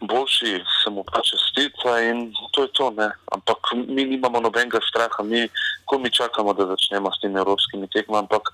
boljši, 0.00 0.60
se 0.64 0.90
mu 0.90 1.04
pač 1.04 1.32
čestita 1.32 2.00
in 2.04 2.32
to 2.52 2.64
je 2.64 2.70
to. 2.72 2.90
Ne. 2.96 3.10
Ampak 3.32 3.72
mi 3.76 4.04
nimamo 4.04 4.40
nobenega 4.40 4.80
straha, 4.88 5.22
mi, 5.22 5.48
ko 5.84 5.98
mi 5.98 6.10
čakamo, 6.10 6.52
da 6.52 6.66
začnemo 6.72 7.12
s 7.12 7.20
temi 7.20 7.40
evropskimi 7.40 7.88
tekmami. 7.88 8.24
Ampak 8.24 8.52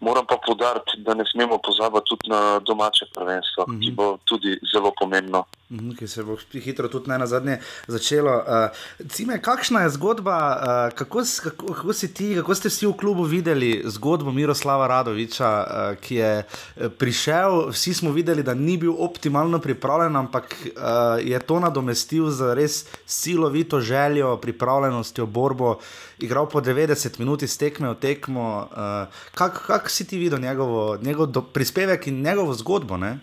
moram 0.00 0.26
pa 0.26 0.36
podariti, 0.46 0.92
da 1.06 1.14
ne 1.14 1.24
smemo 1.32 1.58
pozabiti 1.58 2.08
tudi 2.08 2.30
na 2.30 2.58
domače 2.58 3.04
prvenstvo, 3.14 3.64
mm 3.68 3.74
-hmm. 3.74 3.84
ki 3.84 3.90
bo 3.92 4.18
tudi 4.24 4.58
zelo 4.72 4.92
pomembno. 5.00 5.44
Mhm, 5.70 5.90
Ki 5.98 6.08
se 6.08 6.22
bo 6.24 6.36
hitro 6.52 6.88
tudi 6.88 7.10
na 7.10 7.26
zadnje 7.26 7.58
začelo. 7.86 8.36
Uh, 8.36 9.08
Cime, 9.08 9.42
kakšna 9.42 9.80
je 9.80 9.90
zgodba, 9.90 10.36
uh, 10.56 10.96
kako, 10.96 11.22
kako, 11.42 11.72
kako 11.74 11.92
si 11.92 12.14
ti, 12.14 12.34
kako 12.36 12.54
ste 12.54 12.68
vsi 12.68 12.86
v 12.86 12.92
klubu 12.96 13.22
videli 13.22 13.82
zgodbo 13.84 14.32
Miroslava 14.32 14.86
Radoviča, 14.86 15.50
uh, 15.50 16.00
ki 16.00 16.14
je 16.14 16.32
eh, 16.38 16.88
prišel, 16.88 17.68
vsi 17.68 17.94
smo 17.94 18.12
videli, 18.12 18.42
da 18.42 18.54
ni 18.54 18.76
bil 18.76 18.94
optimalno 18.98 19.58
pripravljen, 19.58 20.16
ampak 20.16 20.56
uh, 20.64 21.28
je 21.28 21.38
to 21.38 21.60
nadomestil 21.60 22.30
z 22.30 22.54
res 22.54 22.86
silovito 23.06 23.80
željo, 23.80 24.36
pripravljenostjo, 24.36 25.26
borbo, 25.26 25.78
igral 26.18 26.48
po 26.48 26.60
90 26.60 27.18
minut 27.18 27.42
iz 27.42 27.58
tekme 27.58 27.90
v 27.90 27.94
tekmo. 27.94 28.68
Uh, 28.72 29.12
Kako 29.34 29.60
kak 29.66 29.87
si 29.90 30.06
ti 30.06 30.18
videl 30.18 30.40
njegovo, 30.40 30.98
njegov 31.02 31.26
do, 31.26 31.42
prispevek 31.42 32.06
in 32.06 32.22
njegovo 32.22 32.54
zgodbo? 32.54 32.96
Ne? 32.96 33.18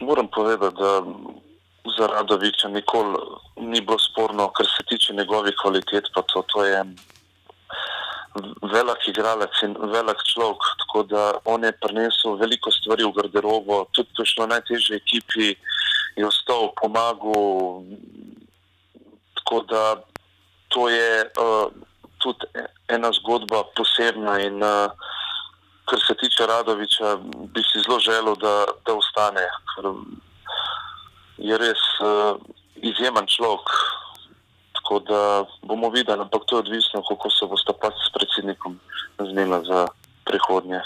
Moram 0.00 0.28
povedati, 0.34 0.76
da 0.76 1.02
za 1.98 2.06
Radoviča 2.06 2.68
nikoli 2.68 3.18
ni 3.56 3.80
bilo 3.80 3.98
sporno, 3.98 4.48
kar 4.48 4.66
se 4.66 4.84
tiče 4.88 5.14
njegovih 5.14 5.54
kvalitet. 5.62 6.04
To, 6.14 6.42
to 6.42 6.64
je 6.64 6.84
velik 8.72 9.08
igralec 9.08 9.62
in 9.62 9.76
velik 9.78 10.18
človek. 10.32 10.62
Tako 10.78 11.02
da 11.02 11.32
on 11.44 11.64
je 11.64 11.72
prinesel 11.72 12.36
veliko 12.36 12.70
stvari 12.70 13.04
v 13.04 13.12
garderobo, 13.12 13.84
tudi 13.92 14.10
ko 14.16 14.22
je 14.22 14.26
šlo 14.26 14.46
na 14.46 14.54
najtežje 14.54 14.96
ekipi, 14.96 15.54
je 16.16 16.26
ostal, 16.26 16.72
pomagal. 16.80 17.82
Tako 19.34 19.60
da 19.70 19.82
to 20.68 20.88
je 20.88 21.30
uh, 21.38 21.70
tudi 22.24 22.48
ena 22.88 23.12
zgodba 23.12 23.62
posebna. 23.76 24.38
In, 24.46 24.62
uh, 24.64 24.88
kar 25.84 26.00
se 26.00 26.16
tiče 26.20 26.46
Radoviča, 26.48 27.16
bi 27.52 27.62
si 27.62 27.82
zelo 27.84 27.98
želel, 28.00 28.36
da, 28.40 28.54
da 28.86 28.96
ostane. 28.96 29.44
Ker 29.74 29.92
je 31.36 31.58
res 31.60 31.82
uh, 32.00 32.40
izjemen 32.76 33.28
človek. 33.28 33.68
Tako 34.78 34.98
da 35.08 35.20
bomo 35.62 35.88
videli, 35.90 36.20
ampak 36.20 36.42
to 36.46 36.56
je 36.56 36.64
odvisno, 36.64 37.02
kako 37.08 37.30
se 37.30 37.46
bo 37.48 37.56
sta 37.56 37.72
pač 37.72 37.94
s 38.04 38.12
predsednikom 38.16 38.80
zmenila 39.18 39.62
za 39.64 39.86
prihodnje. 40.24 40.80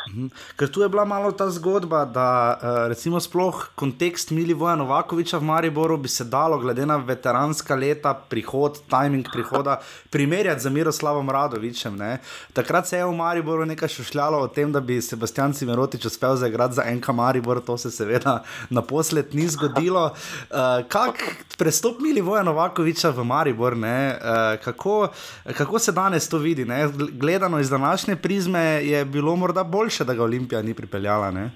Ker 0.58 0.70
tu 0.70 0.82
je 0.82 0.88
bila 0.88 1.04
malo 1.04 1.30
ta 1.32 1.46
zgodba, 1.50 2.04
da 2.04 2.58
eh, 2.58 2.88
recimo 2.88 3.20
sploh 3.20 3.70
kontekst 3.74 4.30
Milivoja 4.30 4.74
Novakoviča 4.76 5.38
v 5.38 5.46
Mariboru 5.46 5.96
bi 5.96 6.08
se 6.08 6.24
dalo, 6.24 6.58
glede 6.58 6.86
na 6.86 6.96
veteranska 6.96 7.74
leta, 7.74 8.14
prihod, 8.14 8.82
timing 8.90 9.26
prihoda, 9.32 9.78
primerjati 10.14 10.60
z 10.60 10.70
Miroslavom 10.74 11.30
Radovičem. 11.30 11.96
Ne. 11.96 12.18
Takrat 12.52 12.88
se 12.88 12.98
je 12.98 13.06
v 13.06 13.14
Mariboru 13.14 13.66
nekaj 13.66 13.88
šušljalo 13.88 14.38
o 14.42 14.48
tem, 14.48 14.72
da 14.72 14.80
bi 14.80 15.00
Sebastian 15.02 15.52
Cimerotič 15.52 16.06
uspel 16.06 16.36
zaigrati 16.36 16.74
za 16.74 16.86
enka 16.86 17.12
Maribor, 17.12 17.60
to 17.60 17.78
se 17.78 17.90
seveda 17.90 18.42
naposled 18.78 19.34
ni 19.34 19.48
zgodilo. 19.48 20.04
Uh, 20.50 20.82
kak 20.88 21.22
prestop 21.58 22.00
Milivoja 22.00 22.42
Novakoviča 22.42 23.10
v 23.14 23.24
Maribor, 23.24 23.76
ne, 23.76 24.18
uh, 24.18 24.64
kako, 24.64 25.08
kako 25.56 25.78
se 25.78 25.92
danes 25.92 26.28
to 26.28 26.38
vidi? 26.38 26.64
Ne? 26.64 26.88
Gledano 27.12 27.60
iz 27.60 27.70
današnje 27.70 28.16
prizme 28.16 28.60
je 28.60 29.04
bilo 29.04 29.27
morda 29.36 29.64
boljše, 29.64 30.04
da 30.04 30.14
ga 30.14 30.24
Olimpija 30.24 30.62
ni 30.62 30.74
pripeljala. 30.74 31.30
Ne? 31.30 31.50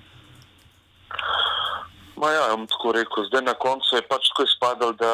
Ma 2.16 2.30
ja, 2.30 2.48
bom 2.56 2.66
tako 2.66 2.92
rekel. 2.92 3.24
Zdaj 3.26 3.42
na 3.42 3.54
koncu 3.54 3.96
je 3.96 4.02
pač 4.08 4.28
tako 4.28 4.44
izpadalo, 4.46 4.92
da 4.92 5.12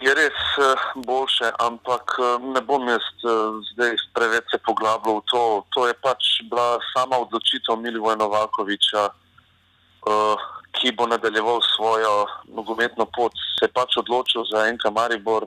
je 0.00 0.14
res 0.16 0.38
eh, 0.58 0.84
boljše, 1.04 1.52
ampak 1.60 2.16
eh, 2.18 2.38
ne 2.54 2.60
bom 2.64 2.88
jaz 2.88 3.04
eh, 3.04 3.30
zdaj 3.72 3.96
preveč 4.16 4.44
se 4.50 4.58
poglabljal 4.64 5.20
v 5.20 5.24
to. 5.32 5.42
To 5.76 5.86
je 5.88 5.94
pač 6.00 6.40
bila 6.48 6.80
sama 6.92 7.20
odločitev 7.20 7.76
Milivoja 7.76 8.16
Novakoviča, 8.16 9.10
ki 10.80 10.92
bo 10.96 11.04
nadaljeval 11.06 11.60
svojo 11.76 12.24
nogometno 12.48 13.04
pot. 13.04 13.34
Se 13.58 13.68
je 13.68 13.72
pač 13.74 13.98
odločil 14.00 14.46
za 14.48 14.64
enka 14.70 14.90
Maribor. 14.90 15.44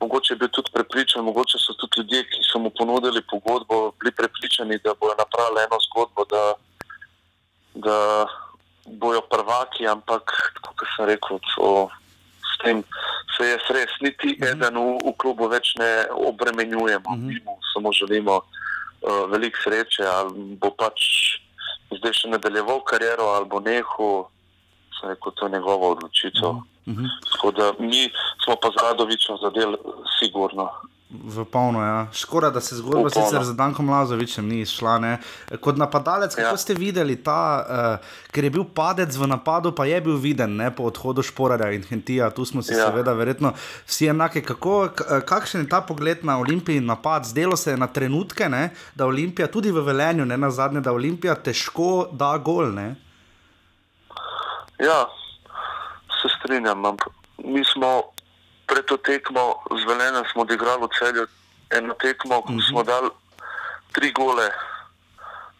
Mogoče 0.00 0.34
je 0.34 0.38
bil 0.38 0.48
tudi 0.48 0.70
prepričan, 0.74 1.24
mogoče 1.24 1.58
so 1.58 1.72
tudi 1.80 2.00
ljudje, 2.00 2.22
ki 2.30 2.42
so 2.52 2.58
mu 2.58 2.70
ponudili 2.70 3.22
pogodbo, 3.30 3.92
bili 4.00 4.12
prepričani, 4.12 4.78
da 4.84 4.94
bojo 5.00 5.14
napravili 5.18 5.64
eno 5.64 5.78
zgodbo, 5.86 6.24
da, 6.24 6.44
da 7.74 8.26
bojo 8.86 9.20
prvaki, 9.20 9.86
ampak 9.88 10.32
kot 10.62 10.88
sem 10.96 11.06
rekel, 11.06 11.40
to, 11.54 11.88
s 12.44 12.58
tem 12.64 12.82
se 13.36 13.48
jaz 13.50 13.70
res 13.70 13.92
niti 14.00 14.28
uh 14.28 14.38
-huh. 14.38 14.52
eden 14.52 14.76
v, 14.76 14.98
v 15.08 15.16
klubu 15.16 15.48
več 15.48 15.74
ne 15.78 16.06
obremenjujemo. 16.10 17.10
Uh 17.10 17.16
-huh. 17.16 17.26
Mi 17.26 17.40
mu 17.44 17.58
samo 17.74 17.92
želimo 17.92 18.36
uh, 18.36 19.30
veliko 19.30 19.58
sreče, 19.64 20.04
ali 20.06 20.32
bo 20.60 20.70
pač 20.70 21.00
zdaj 21.98 22.12
še 22.12 22.28
nadaljeval 22.28 22.80
kariero, 22.84 23.24
ali 23.24 23.44
bo 23.44 23.60
nehal, 23.60 24.28
sem 25.06 25.14
rekel, 25.14 25.32
to 25.32 25.46
je 25.46 25.52
njegova 25.52 25.86
odločitev. 25.88 26.50
Uh 26.50 26.62
-huh. 26.86 27.08
Tako 27.32 27.50
da 27.50 27.72
mi 27.78 28.10
smo 28.44 28.54
pa 28.62 28.68
z 28.68 28.82
Radovičem 28.82 29.36
zadel 29.42 29.76
sigurno. 30.18 30.68
V 31.10 31.44
polno, 31.44 31.82
ja. 31.84 32.06
Škoda, 32.12 32.50
da 32.50 32.60
se 32.60 32.76
zgodba 32.76 33.10
sicer 33.10 33.44
z 33.44 33.54
Dankom 33.54 33.90
Lazovičem 33.90 34.48
ni 34.48 34.60
izšla. 34.60 34.98
Ne? 34.98 35.18
Kot 35.60 35.76
napadalec, 35.76 36.34
kako 36.34 36.48
Ja. 36.48 36.56
ste 36.56 36.74
videli 36.74 37.16
ta, 37.22 37.66
uh, 38.00 38.06
ker 38.32 38.44
je 38.44 38.50
bil 38.50 38.64
padec 38.64 39.16
v 39.16 39.26
napadu, 39.26 39.72
pa 39.72 39.86
je 39.86 40.00
bil 40.00 40.16
viden 40.16 40.56
ne? 40.56 40.70
po 40.74 40.82
odhodu 40.82 41.22
Šporarja 41.22 41.70
in 41.72 41.82
Hentija. 41.82 42.30
Tu 42.30 42.44
smo 42.44 42.62
si 42.62 42.72
ja. 42.74 42.86
Seveda 42.86 43.12
verjetno 43.12 43.52
vsi 43.86 44.06
enake. 44.06 44.42
Kako, 44.42 44.84
eh, 44.84 45.20
kakšen 45.20 45.60
je 45.60 45.68
ta 45.68 45.80
pogled 45.80 46.24
na 46.24 46.38
Olimpiji 46.38 46.76
in 46.76 46.86
napad? 46.86 47.24
Zdelo 47.24 47.56
se 47.56 47.70
je 47.70 47.76
na 47.76 47.86
trenutke, 47.86 48.48
ne? 48.48 48.70
da 48.94 49.06
Olimpija, 49.06 49.46
tudi 49.46 49.70
v 49.70 49.80
Velenju, 49.80 50.24
ne 50.24 50.36
na 50.36 50.50
zadnje, 50.50 50.80
da 50.80 50.92
Olimpija 50.92 51.34
težko 51.34 52.08
da 52.12 52.38
gol. 52.38 52.74
Ne? 52.74 53.05
Ja, 54.78 55.06
se 56.22 56.28
strinjam. 56.38 56.82
Mi 57.38 57.64
smo 57.64 58.02
pred 58.66 58.84
to 58.84 58.96
tekmo 58.96 59.54
z 59.70 59.84
Velenjem 59.86 60.24
smo 60.32 60.42
odigrali 60.42 60.82
v 60.82 60.94
celju 60.98 61.26
eno 61.70 61.94
tekmo, 61.94 62.42
ko 62.42 62.52
smo 62.70 62.82
dali 62.82 63.10
tri 63.92 64.12
gole. 64.12 64.50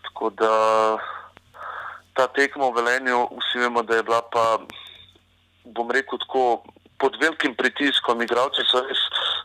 Tako 0.02 0.30
da 0.30 0.52
ta 2.14 2.26
tekma 2.26 2.68
v 2.68 2.76
Velenju, 2.76 3.28
vsi 3.32 3.58
vemo, 3.58 3.82
da 3.82 3.96
je 3.96 4.02
bila 4.02 4.22
pa, 4.32 4.58
bom 5.64 5.90
rekel 5.90 6.18
tako, 6.18 6.62
pod 6.98 7.16
velikim 7.20 7.54
pritiskom. 7.54 8.22
Igravci 8.22 8.64
so 8.64 8.80
res 8.80 9.00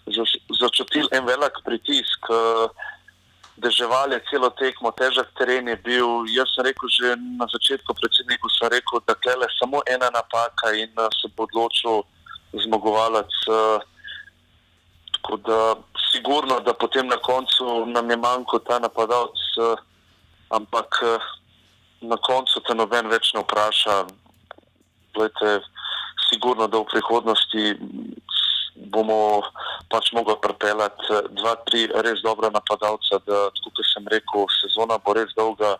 zač- 0.08 0.40
začutili 0.60 1.08
en 1.12 1.26
velik 1.26 1.54
pritisk. 1.66 2.20
eh, 2.30 2.68
Deževali 3.60 4.16
celo 4.30 4.50
tekmo, 4.56 4.92
težek 4.96 5.28
teren 5.36 5.68
je 5.68 5.76
bil. 5.84 6.24
Jaz 6.32 6.48
sem 6.56 6.66
rekel 6.66 6.88
že 6.88 7.16
na 7.36 7.46
začetku, 7.52 7.94
predsedniku, 8.00 8.48
sem 8.50 8.72
rekel, 8.72 9.04
da 9.04 9.16
je 9.20 9.48
samo 9.60 9.84
ena 9.88 10.10
napaka 10.10 10.72
in 10.72 10.90
eh, 10.96 11.10
se 11.20 11.28
bo 11.36 11.44
odločil 11.44 12.04
zmagovalec. 12.54 13.32
eh, 13.50 13.80
Tako 15.22 15.38
da, 15.38 15.76
sigurno, 16.12 16.60
da 16.66 16.74
potem 16.74 17.08
na 17.08 17.18
koncu 17.18 17.86
nam 17.86 18.10
je 18.10 18.18
manjko 18.18 18.60
ta 18.60 18.80
napadalec, 18.80 19.38
eh, 19.60 19.76
ampak 20.50 20.90
na 22.02 22.18
koncu 22.18 22.60
te 22.66 22.74
noben 22.74 23.06
več 23.08 23.34
ne 23.34 23.44
vpraša. 23.46 24.08
Glejte, 25.14 25.62
sigurno, 26.32 26.68
da 26.68 26.80
v 26.80 26.90
prihodnosti 26.90 27.78
bomo 28.89 29.41
pač 29.89 30.12
mogli 30.13 30.36
pripeljati 30.41 31.13
eh, 31.13 31.30
dva, 31.38 31.56
tri 31.67 31.86
res 32.06 32.24
dobra 32.26 32.50
napadalca, 32.50 33.22
da, 33.28 33.44
kot 33.63 33.84
sem 33.94 34.08
rekel, 34.10 34.48
sezona 34.62 34.98
bo 34.98 35.13
res 35.13 35.34
dolga 35.38 35.76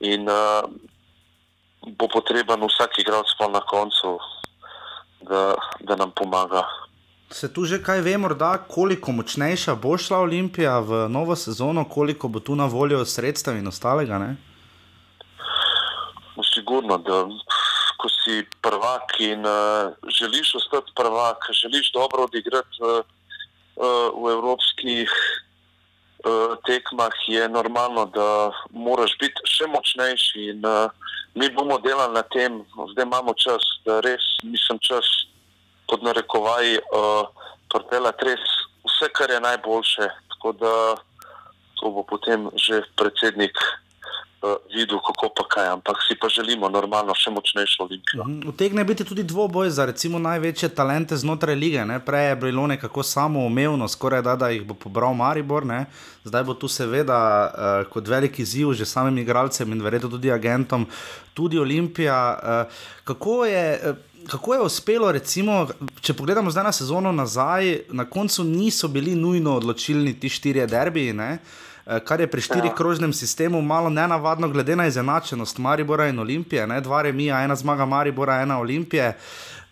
in 0.00 0.28
uh, 0.30 0.66
bo 1.98 2.08
potreben 2.10 2.62
vsak 2.66 2.98
igralec 3.02 3.30
pa 3.38 3.48
na 3.50 3.60
koncu, 3.66 4.18
da, 5.26 5.54
da 5.80 5.96
nam 5.96 6.12
pomaga. 6.14 6.62
Se 7.30 7.52
tu 7.52 7.64
že 7.68 7.82
kaj 7.82 8.00
ve, 8.00 8.16
morda 8.16 8.56
koliko 8.68 9.12
močnejša 9.12 9.74
bo 9.76 9.98
šla 9.98 10.22
Olimpija 10.24 10.78
v 10.80 11.08
novo 11.12 11.36
sezono, 11.36 11.84
koliko 11.84 12.28
bo 12.28 12.40
tu 12.40 12.56
na 12.56 12.66
voljo 12.66 13.04
sredstev 13.04 13.58
in 13.58 13.68
ostalega? 13.68 14.18
Ne? 14.18 14.36
No, 16.36 16.42
Sigurno, 16.54 16.98
da 16.98 17.26
ko 17.98 18.06
si 18.08 18.46
prvak 18.62 19.18
in 19.18 19.42
uh, 19.46 19.90
želiš 20.06 20.54
ostati 20.54 20.92
prvak, 20.94 21.50
želiš 21.52 21.92
dobro 21.92 22.24
odigrati 22.24 22.78
uh, 22.80 23.02
uh, 23.76 24.14
v 24.22 24.30
evropskih 24.32 25.10
uh, 25.10 26.54
tekmah, 26.66 27.12
je 27.26 27.48
normalno, 27.48 28.06
da 28.06 28.52
moraš 28.70 29.18
biti 29.18 29.42
še 29.44 29.66
močnejši. 29.66 30.44
In, 30.54 30.62
uh, 30.66 30.94
mi 31.34 31.50
bomo 31.50 31.78
delali 31.78 32.14
na 32.14 32.22
tem, 32.22 32.62
zdaj 32.92 33.06
imamo 33.06 33.34
čas, 33.34 33.62
da 33.86 34.00
res 34.00 34.22
nisem 34.42 34.78
čas 34.78 35.06
pod 35.90 36.02
narekovaji 36.02 36.78
uh, 36.78 37.26
pripeljati 37.70 38.30
res 38.30 38.46
vse, 38.86 39.10
kar 39.14 39.30
je 39.30 39.42
najboljše. 39.42 40.08
Tako 40.36 40.54
da 40.62 40.72
to 41.78 41.90
bo 41.90 42.02
potem 42.02 42.50
že 42.58 42.82
predsednik 42.98 43.54
uh, 43.54 43.87
videl, 44.74 44.98
kako 45.02 45.28
pa 45.34 45.44
kaj, 45.48 45.66
ampak 45.68 45.96
si 46.08 46.14
pa 46.20 46.28
želimo 46.28 46.68
normalno 46.68 47.14
še 47.14 47.30
močnejšo 47.30 47.82
olimpijo. 47.82 48.24
Mhm. 48.24 48.48
Utegne 48.48 48.84
biti 48.84 49.04
tudi 49.04 49.22
dvoboj 49.22 49.70
za 49.70 49.86
recimo 49.86 50.18
največje 50.18 50.68
talente 50.68 51.16
znotraj 51.16 51.56
lige. 51.56 51.84
Ne? 51.84 51.98
Prej 52.00 52.28
je 52.28 52.36
bilo 52.36 52.66
nekako 52.66 53.02
samo 53.02 53.46
umevno, 53.46 53.88
skoraj 53.88 54.22
da, 54.22 54.36
da 54.36 54.48
jih 54.48 54.62
bo 54.66 54.74
pobral 54.74 55.14
Maribor. 55.14 55.66
Ne? 55.66 55.86
Zdaj 56.24 56.44
bo 56.44 56.54
tu 56.54 56.68
seveda 56.68 57.18
uh, 57.18 57.92
kot 57.92 58.08
veliki 58.08 58.44
ziv 58.44 58.72
že 58.72 58.86
samim 58.86 59.18
igralcem 59.18 59.72
in 59.72 59.82
verjetno 59.82 60.08
tudi 60.08 60.32
agentom, 60.32 60.86
tudi 61.34 61.58
Olimpija. 61.58 62.18
Uh, 62.42 62.82
kako 63.04 63.44
je. 63.44 63.80
Uh, 63.82 64.04
Kako 64.28 64.54
je 64.54 64.60
uspelo, 64.60 65.12
recimo, 65.12 65.68
če 66.04 66.12
pogledamo 66.12 66.50
zdaj 66.50 66.64
na 66.66 66.72
sezono 66.72 67.12
nazaj, 67.12 67.86
na 67.96 68.04
koncu 68.04 68.44
niso 68.44 68.88
bili 68.88 69.14
nujno 69.14 69.54
odločilni 69.56 70.12
ti 70.20 70.28
štirje 70.28 70.66
derbiji, 70.66 71.12
ne? 71.16 71.38
Eh, 71.88 72.00
kar 72.00 72.20
je 72.20 72.26
pri 72.26 72.40
štirih 72.40 72.70
Ja. 72.70 72.74
krožnem 72.74 73.12
sistemu 73.12 73.62
malo 73.62 73.90
nenavadno, 73.90 74.48
glede 74.48 74.76
na 74.76 74.86
izenačenost 74.86 75.58
Maribora 75.58 76.08
in 76.08 76.18
Olimpije, 76.18 76.66
ne? 76.66 76.80
dva 76.80 77.02
remija, 77.02 77.40
ena 77.44 77.56
zmaga 77.56 77.84
Maribora, 77.84 78.42
ena 78.42 78.58
Olimpije. 78.60 79.16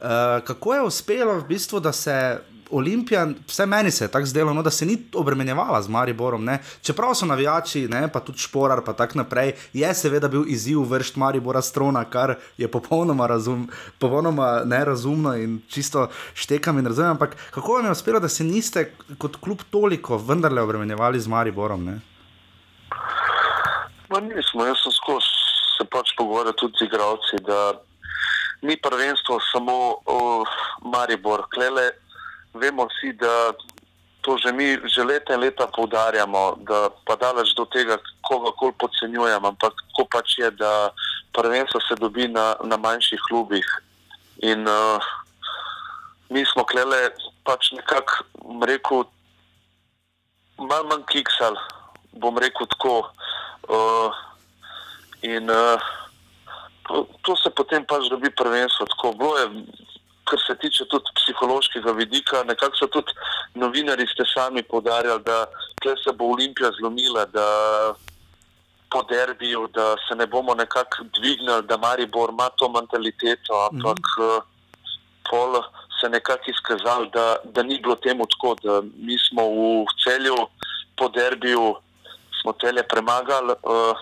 Uh, 0.01 0.07
kako 0.45 0.75
je 0.75 0.83
uspelo, 0.83 1.35
v 1.35 1.45
bistvu, 1.49 1.81
da 1.81 1.93
se 1.93 2.39
Olimpija, 2.71 3.27
vse 3.49 3.67
meni 3.67 3.91
se 3.91 4.05
je 4.05 4.09
tako 4.09 4.27
zdelo, 4.27 4.55
no, 4.55 4.63
da 4.63 4.71
se 4.71 4.87
ni 4.87 4.99
obremenjevala 5.15 5.83
z 5.83 5.89
Mariborom. 5.89 6.45
Ne? 6.45 6.59
Čeprav 6.83 7.15
so 7.15 7.27
navijači, 7.27 7.87
ne, 7.89 8.09
pa 8.13 8.21
tudi 8.21 8.39
šporar, 8.39 8.83
pa 8.85 8.93
tako 8.93 9.19
naprej, 9.19 9.53
je 9.73 9.95
seveda 9.95 10.29
bil 10.29 10.45
izziv 10.49 10.83
vršiti 10.83 11.21
Maribora 11.21 11.63
strona, 11.63 12.05
kar 12.05 12.35
je 12.59 12.69
popolnoma, 12.69 13.27
razum, 13.27 13.69
popolnoma 13.99 14.63
nerazumno 14.65 15.37
in 15.37 15.61
čisto 15.69 16.09
štekam 16.35 16.79
in 16.79 16.87
razumem. 16.87 17.11
Ampak 17.11 17.37
kako 17.51 17.73
vam 17.73 17.85
je 17.85 17.91
uspelo, 17.91 18.21
da 18.21 18.29
se 18.29 18.45
niste 18.45 18.93
kot 19.19 19.37
klub 19.37 19.63
toliko 19.71 20.19
vendarle 20.19 20.63
obremenjevali 20.63 21.21
z 21.21 21.29
Mariborom? 21.29 21.85
Ne? 21.85 22.01
Ma 24.11 24.21
nismo, 24.21 24.67
jaz 24.67 24.79
sem 24.83 24.93
skozi 24.93 25.47
se 25.77 25.85
pač 25.93 26.15
pogovarjal 26.17 26.57
tudi 26.57 26.81
z 26.81 26.89
igravci, 26.89 27.41
da 27.45 27.77
ni 28.63 28.77
prvenstvo 28.81 29.39
samo 29.53 30.01
o 30.07 30.45
Maribor. 30.93 31.47
Klele, 31.53 31.91
vemo 32.61 32.87
vsi, 32.91 33.13
da 33.21 33.53
to 34.27 34.35
že 34.43 34.51
mi 34.53 34.75
že 34.91 35.07
leta 35.07 35.35
in 35.35 35.41
leta 35.41 35.71
poudarjamo, 35.71 36.59
da 36.67 36.91
pa 37.07 37.15
daleč 37.15 37.55
do 37.55 37.65
tega, 37.71 37.95
koga 38.27 38.51
koli 38.59 38.75
podcenjujem, 38.75 39.45
ampak 39.45 39.71
tako 39.71 40.05
pač 40.11 40.39
je, 40.39 40.51
da 40.51 40.91
prvenstvo 41.31 41.81
se 41.81 41.95
dobi 41.95 42.27
na, 42.29 42.59
na 42.65 42.77
manjših 42.77 43.21
klubih. 43.31 43.67
In 44.43 44.67
uh, 44.67 44.99
mi 46.29 46.43
smo 46.43 46.67
klele 46.67 47.15
pač 47.47 47.71
nekako, 47.73 48.27
rekel, 48.67 49.07
malo 50.59 50.91
manj 50.91 51.07
kiksal, 51.07 51.55
bom 52.19 52.35
rekel 52.35 52.67
tako. 52.67 53.07
Uh, 53.71 54.11
in 55.23 55.47
uh, 55.51 55.79
to, 56.89 57.07
to 57.23 57.37
se 57.39 57.51
potem 57.51 57.87
pač 57.87 58.11
dobi 58.11 58.31
prvenstvo. 58.31 58.91
Tako 58.91 59.15
bilo 59.15 59.39
je, 59.39 59.47
kar 60.29 60.39
se 60.47 60.55
tiče 60.59 60.85
tudi 60.91 61.15
psihološkega 61.15 61.93
vidika. 61.93 62.43
Nekako 62.45 62.77
so 62.77 62.87
tudi 62.87 63.13
novinari 63.55 64.07
ste 64.13 64.25
sami 64.35 64.63
podarjali, 64.63 65.23
da 65.25 65.47
se 66.05 66.13
bo 66.19 66.33
Olimpija 66.35 66.71
zlomila, 66.79 67.25
da 67.25 67.47
po 68.91 69.03
derbiju, 69.03 69.69
da 69.75 69.95
se 70.09 70.15
ne 70.15 70.27
bomo 70.27 70.55
nekako 70.55 71.05
dvignili, 71.19 71.63
da 71.69 71.77
Maribor 71.77 72.31
ima 72.31 72.49
to 72.57 72.69
mentaliteto, 72.69 73.69
ampak 73.71 73.99
mm 74.19 74.23
-hmm. 74.23 74.41
pol 75.31 75.63
se 76.01 76.09
nekako 76.09 76.51
izkazal, 76.51 77.11
da, 77.11 77.37
da 77.45 77.63
ni 77.63 77.81
bilo 77.81 77.95
temu 77.95 78.27
tako, 78.27 78.57
da 78.63 78.83
mi 78.97 79.17
smo 79.19 79.43
v 79.43 79.87
celju 80.05 80.37
po 80.97 81.09
derbiju 81.09 81.77
smo 82.43 82.53
tele 82.53 82.83
premagali. 82.83 83.53
Uh, 83.63 83.97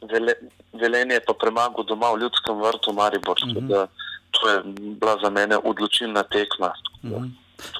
Vele, 0.00 0.32
velenje 0.72 1.20
pa 1.26 1.34
premagal 1.36 1.84
doma 1.84 2.08
v 2.14 2.20
ljudskem 2.22 2.56
vrtu 2.62 2.92
Maribor. 2.92 3.36
Mm 3.44 3.50
-hmm. 3.50 3.86
To 4.30 4.50
je 4.50 4.62
bila 5.00 5.18
za 5.22 5.30
mene 5.30 5.56
odločilna 5.56 6.22
tekma. 6.22 6.72
-hmm. 7.02 7.30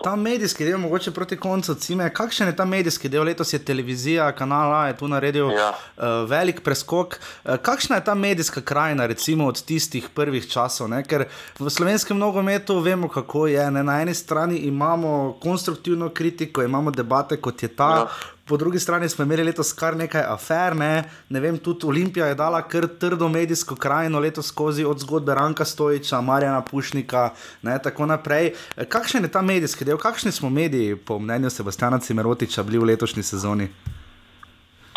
Ta 0.03 0.17
medijski 0.17 0.65
del, 0.65 0.79
mogoče 0.79 1.11
proti 1.11 1.37
koncu, 1.37 1.75
cime, 1.75 2.11
kakšen 2.15 2.49
je 2.49 2.57
ta 2.57 2.65
medijski 2.65 3.09
del? 3.09 3.25
Letos 3.25 3.53
je 3.53 3.59
televizija, 3.65 4.33
kanal 4.33 4.75
A 4.75 4.87
je 4.87 4.97
tu 4.97 5.09
naredil 5.09 5.51
ja. 5.51 5.71
uh, 5.71 6.31
velik 6.31 6.61
preskok. 6.65 7.17
Uh, 7.45 7.57
kakšna 7.57 7.97
je 7.97 8.05
ta 8.05 8.15
medijska 8.15 8.61
krajina, 8.61 9.07
recimo 9.07 9.47
od 9.47 9.63
tistih 9.63 10.09
prvih 10.15 10.49
časov? 10.49 10.89
Ne? 10.89 11.03
Ker 11.05 11.27
v 11.59 11.71
slovenskem 11.71 12.19
nogometu 12.19 12.79
vemo, 12.79 13.09
kako 13.09 13.47
je. 13.47 13.71
Ne? 13.71 13.83
Na 13.83 14.01
eni 14.03 14.15
strani 14.15 14.59
imamo 14.59 15.39
konstruktivno 15.43 16.09
kritiko, 16.09 16.63
imamo 16.63 16.91
debate 16.91 17.37
kot 17.37 17.63
je 17.63 17.69
ta. 17.69 17.91
Ja 17.91 18.07
po 18.51 18.57
drugi 18.57 18.79
strani 18.79 19.09
smo 19.09 19.25
imeli 19.25 19.45
letos 19.45 19.73
kar 19.73 19.97
nekaj 19.97 20.25
afer, 20.27 20.75
ne, 20.77 21.05
ne 21.29 21.41
vem, 21.41 21.59
tudi 21.59 21.87
Olimpija 21.87 22.27
je 22.27 22.35
dala 22.35 22.63
kar 22.69 22.89
trdo 22.99 23.29
medijsko 23.29 23.77
krajino 23.77 24.19
letos 24.19 24.49
skozi 24.51 24.85
od 24.85 24.99
zgodbe 24.99 25.35
Ranka 25.35 25.65
Stojiča, 25.65 26.21
Marjana 26.21 26.65
Pušnika 26.65 27.31
in 27.63 27.79
tako 27.83 28.07
naprej. 28.11 28.51
Kakšen 28.89 29.25
je 29.25 29.31
ta 29.31 29.43
medijski 29.43 29.85
del, 29.85 29.99
kakšni 29.99 30.33
smo 30.33 30.51
mediji, 30.51 30.97
po 30.97 31.19
mnenju 31.19 31.51
Sebastiana 31.51 31.99
Cimerotiča, 31.99 32.63
bili 32.63 32.79
v 32.79 32.91
letošnji 32.91 33.23
sezoni? 33.23 33.69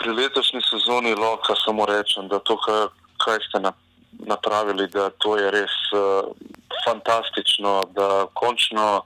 Pri 0.02 0.10
letošnji 0.10 0.62
sezoni 0.72 1.14
lahko 1.14 1.54
samo 1.66 1.86
rečem, 1.86 2.28
da 2.28 2.40
to, 2.40 2.58
kar 3.22 3.38
ste 3.50 3.62
napravili, 4.26 4.90
da 4.90 5.10
to 5.10 5.38
je 5.38 5.52
res 5.52 5.78
uh, 5.94 6.34
fantastično, 6.86 7.82
da 7.94 8.26
končno. 8.34 9.04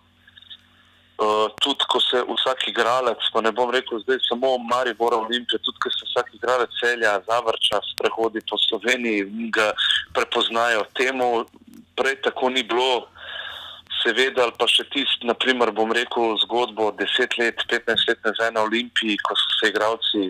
Uh, 1.17 1.49
tudi 1.57 1.81
ko 1.89 1.97
se 1.97 2.21
vsak 2.21 2.67
igralec, 2.69 3.17
pa 3.33 3.41
ne 3.41 3.49
bom 3.51 3.71
rekel 3.73 3.97
zdaj 4.03 4.19
samo 4.29 4.57
Maribor 4.61 5.15
Olimpije, 5.17 5.57
tudi 5.65 5.79
ko 5.81 5.89
se 5.89 6.05
vsak 6.05 6.29
igralec 6.37 6.69
celja, 6.77 7.15
zavrča, 7.25 7.81
sprehodi 7.91 8.43
po 8.49 8.57
Sloveniji 8.61 9.25
in 9.25 9.49
ga 9.49 9.71
prepoznajo. 10.13 10.85
Temu 10.93 11.45
prej 11.97 12.21
tako 12.21 12.49
ni 12.53 12.61
bilo, 12.63 13.07
seveda, 14.03 14.45
ali 14.45 14.53
pa 14.59 14.67
še 14.69 14.85
tisti, 14.93 15.25
naprimer, 15.25 15.73
bom 15.73 15.89
rekel 15.95 16.37
zgodbo 16.45 16.91
10 17.01 17.39
let, 17.41 17.65
15 17.65 18.11
let 18.11 18.21
nazaj 18.21 18.53
na 18.53 18.67
Olimpiji, 18.67 19.17
ko 19.25 19.33
so 19.33 19.57
se 19.57 19.71
igralci 19.73 20.29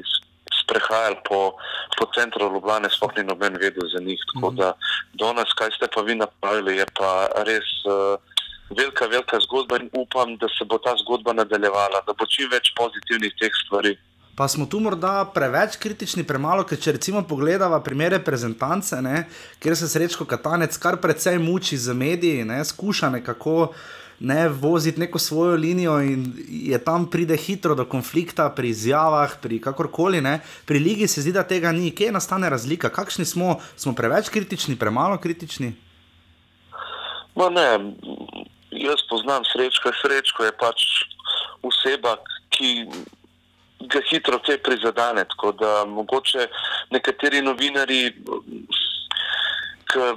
sprehajali 0.61 1.19
po, 1.27 1.59
po 1.99 2.07
centru 2.15 2.47
Ljubljana, 2.53 2.89
sploh 2.91 3.11
ni 3.17 3.27
noben 3.27 3.59
vedel 3.59 3.91
za 3.91 3.99
njih. 4.03 4.23
Tako 4.31 4.55
da 4.55 4.71
do 5.19 5.33
nas, 5.35 5.51
kaj 5.59 5.75
ste 5.75 5.91
pa 5.91 6.01
vi 6.07 6.15
napravili, 6.15 6.79
je 6.79 6.87
pa 6.95 7.27
res. 7.43 7.75
Uh, 7.83 8.35
velika, 8.69 9.07
velika 9.07 9.39
zgodba 9.39 9.77
in 9.77 9.89
upam, 9.93 10.35
da 10.37 10.47
se 10.47 10.65
bo 10.65 10.77
ta 10.77 10.95
zgodba 11.03 11.33
nadaljevala, 11.33 12.03
da 12.07 12.13
bo 12.13 12.25
čim 12.25 12.49
več 12.51 12.73
pozitivnih 12.77 13.33
teh 13.39 13.53
stvari. 13.65 13.97
Pa 14.37 14.47
smo 14.47 14.67
tu 14.69 14.79
morda 14.79 15.25
preveč 15.33 15.79
kritični, 15.81 16.21
premalo, 16.27 16.61
ker 16.67 16.77
če 16.77 16.93
recimo 16.99 17.23
pogledamo 17.25 17.79
primere 17.81 18.19
reprezentance, 18.19 18.99
ne, 19.01 19.23
kjer 19.63 19.77
se 19.77 19.87
srečko 19.89 20.27
Katanec 20.29 20.77
kar 20.77 20.99
precej 21.01 21.39
muči 21.41 21.77
z 21.77 21.95
mediji, 21.97 22.45
ne, 22.45 22.59
skuša 22.65 23.09
nekako 23.15 23.71
ne, 24.19 24.49
voziti 24.49 24.99
neko 24.99 25.19
svojo 25.19 25.55
linijo 25.55 25.99
in 26.01 26.33
je 26.49 26.77
tam 26.83 27.09
pride 27.09 27.37
hitro 27.37 27.75
do 27.75 27.85
konflikta 27.85 28.49
pri 28.49 28.69
izjavah, 28.69 29.37
pri 29.41 29.61
kakorkoli. 29.61 30.21
Ne. 30.21 30.39
Pri 30.65 30.79
ligi 30.79 31.07
se 31.07 31.21
zdi, 31.21 31.33
da 31.33 31.43
tega 31.43 31.71
ni. 31.71 31.91
Kje 31.91 32.11
nastane 32.11 32.49
razlika? 32.49 32.89
Kakšni 32.89 33.25
smo? 33.25 33.59
Smo 33.75 33.93
preveč 33.93 34.29
kritični, 34.29 34.75
premalo 34.75 35.17
kritični? 35.17 35.73
No, 37.35 37.49
ne, 37.49 37.67
jaz 38.71 39.03
poznam 39.09 39.45
srečko, 39.45 39.91
srečko 40.01 40.45
je 40.45 40.51
pač 40.59 40.83
oseba, 41.63 42.17
ki 42.49 42.87
ga 43.91 44.01
hitro 44.09 44.39
te 44.45 44.57
prizadene. 44.57 45.25
Tako 45.25 45.51
da 45.51 45.85
mogoče 45.85 46.47
nekateri 46.91 47.41
novinari, 47.41 48.01
ki 49.91 50.07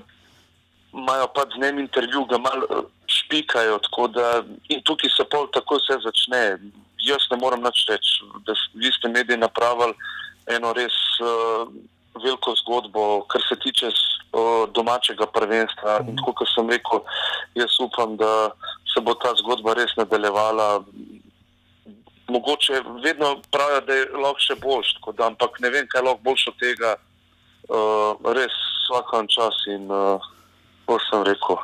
imajo 0.93 1.29
pač 1.35 1.55
z 1.55 1.63
njim 1.63 1.79
intervju, 1.79 2.25
ga 2.31 2.39
malo 2.39 2.67
eh, 2.71 2.83
špikajo. 3.07 3.79
Da, 4.15 4.43
in 4.69 4.83
tukaj 4.83 5.11
se 5.17 5.25
pol 5.31 5.47
tako 5.55 5.79
vse 5.79 6.01
začne. 6.05 6.45
Jaz 7.01 7.25
ne 7.31 7.39
morem 7.41 7.63
več 7.65 7.87
reči, 7.89 8.27
da 8.45 8.53
vi 8.77 8.91
ste 8.93 9.09
mediji 9.09 9.39
napravili 9.41 9.95
eno 10.53 10.73
res 10.77 10.97
uh, 11.25 11.71
veliko 12.23 12.55
zgodbo, 12.63 13.25
kar 13.29 13.43
se 13.49 13.57
tiče 13.61 13.91
domačega 14.75 15.27
prvenstva. 15.27 16.01
In 16.09 16.19
kot 16.25 16.47
sem 16.55 16.71
rekel, 16.71 17.03
jaz 17.59 17.79
upam, 17.83 18.17
da 18.17 18.51
se 18.95 19.03
bo 19.03 19.15
ta 19.15 19.35
zgodba 19.43 19.75
res 19.75 19.95
nadaljevala. 19.97 20.85
Mogoče 22.31 22.83
vedno 23.03 23.41
pravijo, 23.51 23.81
da 23.87 23.95
je 23.95 24.11
lahko 24.15 24.45
še 24.45 24.57
boljš, 24.63 24.93
da, 25.19 25.27
ampak 25.27 25.59
ne 25.61 25.71
vem, 25.75 25.89
kaj 25.91 26.05
lahko 26.07 26.23
boljš 26.31 26.51
od 26.53 26.61
tega. 26.63 26.95
Uh, 27.71 28.19
res 28.35 28.55
vsak 28.91 29.11
čas 29.31 29.55
in 29.71 29.87
uh, 29.95 30.19
kot 30.91 31.03
sem 31.07 31.23
rekel, 31.23 31.59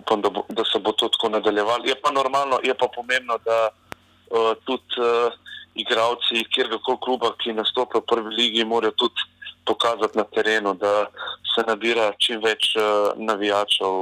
upam, 0.00 0.22
da, 0.24 0.30
bo, 0.32 0.44
da 0.48 0.64
se 0.64 0.80
bo 0.80 0.92
to 0.96 1.10
tako 1.12 1.28
nadaljevalo. 1.34 1.84
Je 1.84 1.96
pa 2.00 2.12
normalno, 2.12 2.60
je 2.64 2.72
pa 2.74 2.88
pomembno, 2.88 3.36
da 3.44 3.68
uh, 3.68 4.52
tudi 4.64 5.00
uh, 5.00 5.32
igravci, 5.74 6.44
kjerkoli 6.54 6.98
kluba, 7.04 7.34
ki 7.42 7.52
nastopajo 7.52 8.00
v 8.00 8.08
prvi 8.08 8.34
ligi, 8.34 8.64
morajo 8.64 8.96
tudi 9.04 9.28
pokazati 9.66 10.18
na 10.18 10.24
terenu, 10.24 10.74
da 10.74 11.06
se 11.54 11.64
nabira 11.66 12.12
čim 12.18 12.40
več 12.44 12.74
uh, 12.76 13.12
navijačev, 13.16 13.94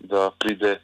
da 0.00 0.30
pride 0.38 0.78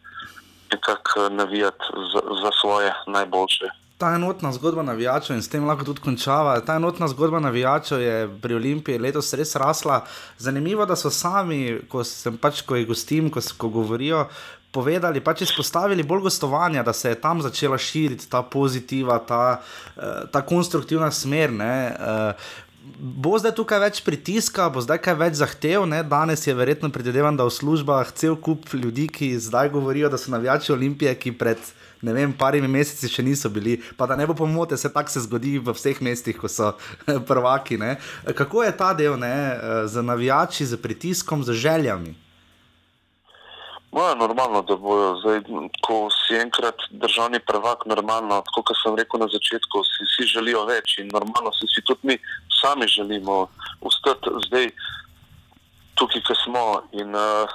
nekako 0.72 1.28
navijati 1.28 1.84
za, 2.12 2.20
za 2.42 2.50
svoje 2.60 2.92
najboljše. 3.06 3.64
Ta 3.98 4.14
enotna 4.14 4.52
zgodba 4.52 4.82
navijačev 4.82 5.36
in 5.36 5.42
s 5.42 5.48
tem 5.48 5.66
lahko 5.68 5.84
tudi 5.84 6.00
končava. 6.00 6.54
Ta 6.64 6.78
enotna 6.80 7.08
zgodba 7.08 7.40
navijačev 7.40 8.00
je 8.00 8.28
pri 8.42 8.54
Olimpiji 8.54 8.98
letos 8.98 9.34
res 9.34 9.56
rasla. 9.56 10.04
Zanimivo, 10.38 10.86
da 10.86 10.96
so 10.96 11.10
sami, 11.10 11.80
ko 11.88 12.04
sem 12.04 12.38
pač, 12.40 12.62
ko 12.64 12.78
jih 12.80 12.88
gostim, 12.88 13.28
ko, 13.30 13.42
ko 13.58 13.68
govorijo, 13.68 14.24
povedali, 14.72 15.20
pač 15.20 15.42
izpostavili 15.42 16.02
bolj 16.02 16.22
gostovanja, 16.30 16.82
da 16.82 16.92
se 16.92 17.12
je 17.12 17.20
tam 17.20 17.42
začela 17.42 17.78
širiti 17.78 18.30
ta 18.30 18.42
pozitiva, 18.42 19.18
ta, 19.18 19.60
eh, 19.96 20.24
ta 20.32 20.42
konstruktivna 20.46 21.10
smer. 21.10 21.52
Ne 21.52 21.96
bo 22.84 23.36
zdaj 23.38 23.54
tukaj 23.58 23.80
več 23.82 24.00
pritiska, 24.04 24.68
bo 24.72 24.80
zdaj 24.84 25.00
kaj 25.04 25.16
več 25.20 25.34
zahtev. 25.40 25.84
Ne? 25.88 26.02
Danes 26.06 26.46
je 26.46 26.54
verjetno 26.56 26.90
predvidevan, 26.92 27.36
da 27.36 27.46
v 27.48 27.54
službah 27.54 28.12
cel 28.16 28.36
kup 28.36 28.68
ljudi, 28.72 29.08
ki 29.08 29.34
zdaj 29.38 29.72
govorijo, 29.74 30.08
da 30.12 30.18
so 30.20 30.32
navijači 30.32 30.72
Olimpije, 30.72 31.14
ki 31.14 31.36
pred 31.38 31.60
ne 32.02 32.14
vem, 32.16 32.32
parimi 32.32 32.68
meseci 32.68 33.10
še 33.12 33.24
niso 33.24 33.50
bili. 33.52 33.76
Pa 33.96 34.08
da 34.08 34.16
ne 34.16 34.26
bo 34.26 34.34
pomote, 34.34 34.76
se 34.80 34.88
tako 34.92 35.12
se 35.12 35.24
zgodi 35.26 35.58
v 35.60 35.74
vseh 35.76 36.00
mestih, 36.00 36.38
ko 36.40 36.48
so 36.48 36.72
prvaki. 37.30 37.76
Ne? 37.80 37.98
Kako 38.24 38.64
je 38.64 38.72
ta 38.76 38.94
del 38.96 39.18
ne? 39.20 39.34
z 39.86 40.02
navijači, 40.04 40.66
z 40.66 40.80
pritiskom, 40.80 41.44
z 41.44 41.58
željami? 41.60 42.16
Moja 43.92 44.14
normalno, 44.14 44.62
da 44.62 44.76
bojo 44.76 45.16
zdaj, 45.18 45.40
ko 45.82 45.96
si 46.14 46.36
enkrat 46.38 46.78
državni 46.90 47.40
prvak, 47.42 47.86
normalno, 47.90 48.38
tako 48.46 48.62
kot 48.70 48.78
sem 48.78 48.94
rekel 48.94 49.18
na 49.20 49.26
začetku, 49.32 49.82
si, 49.88 50.06
si 50.12 50.28
želijo 50.30 50.62
več 50.68 50.98
in 51.02 51.10
normalno 51.10 51.50
si, 51.58 51.66
si 51.74 51.82
tudi 51.82 52.12
mi 52.12 52.16
sami 52.60 52.86
želimo 52.86 53.48
ustati 53.80 54.30
zdaj 54.46 54.70
tukaj, 55.98 56.22
ki 56.22 56.36
smo. 56.44 56.82
In 57.02 57.16
uh, 57.18 57.50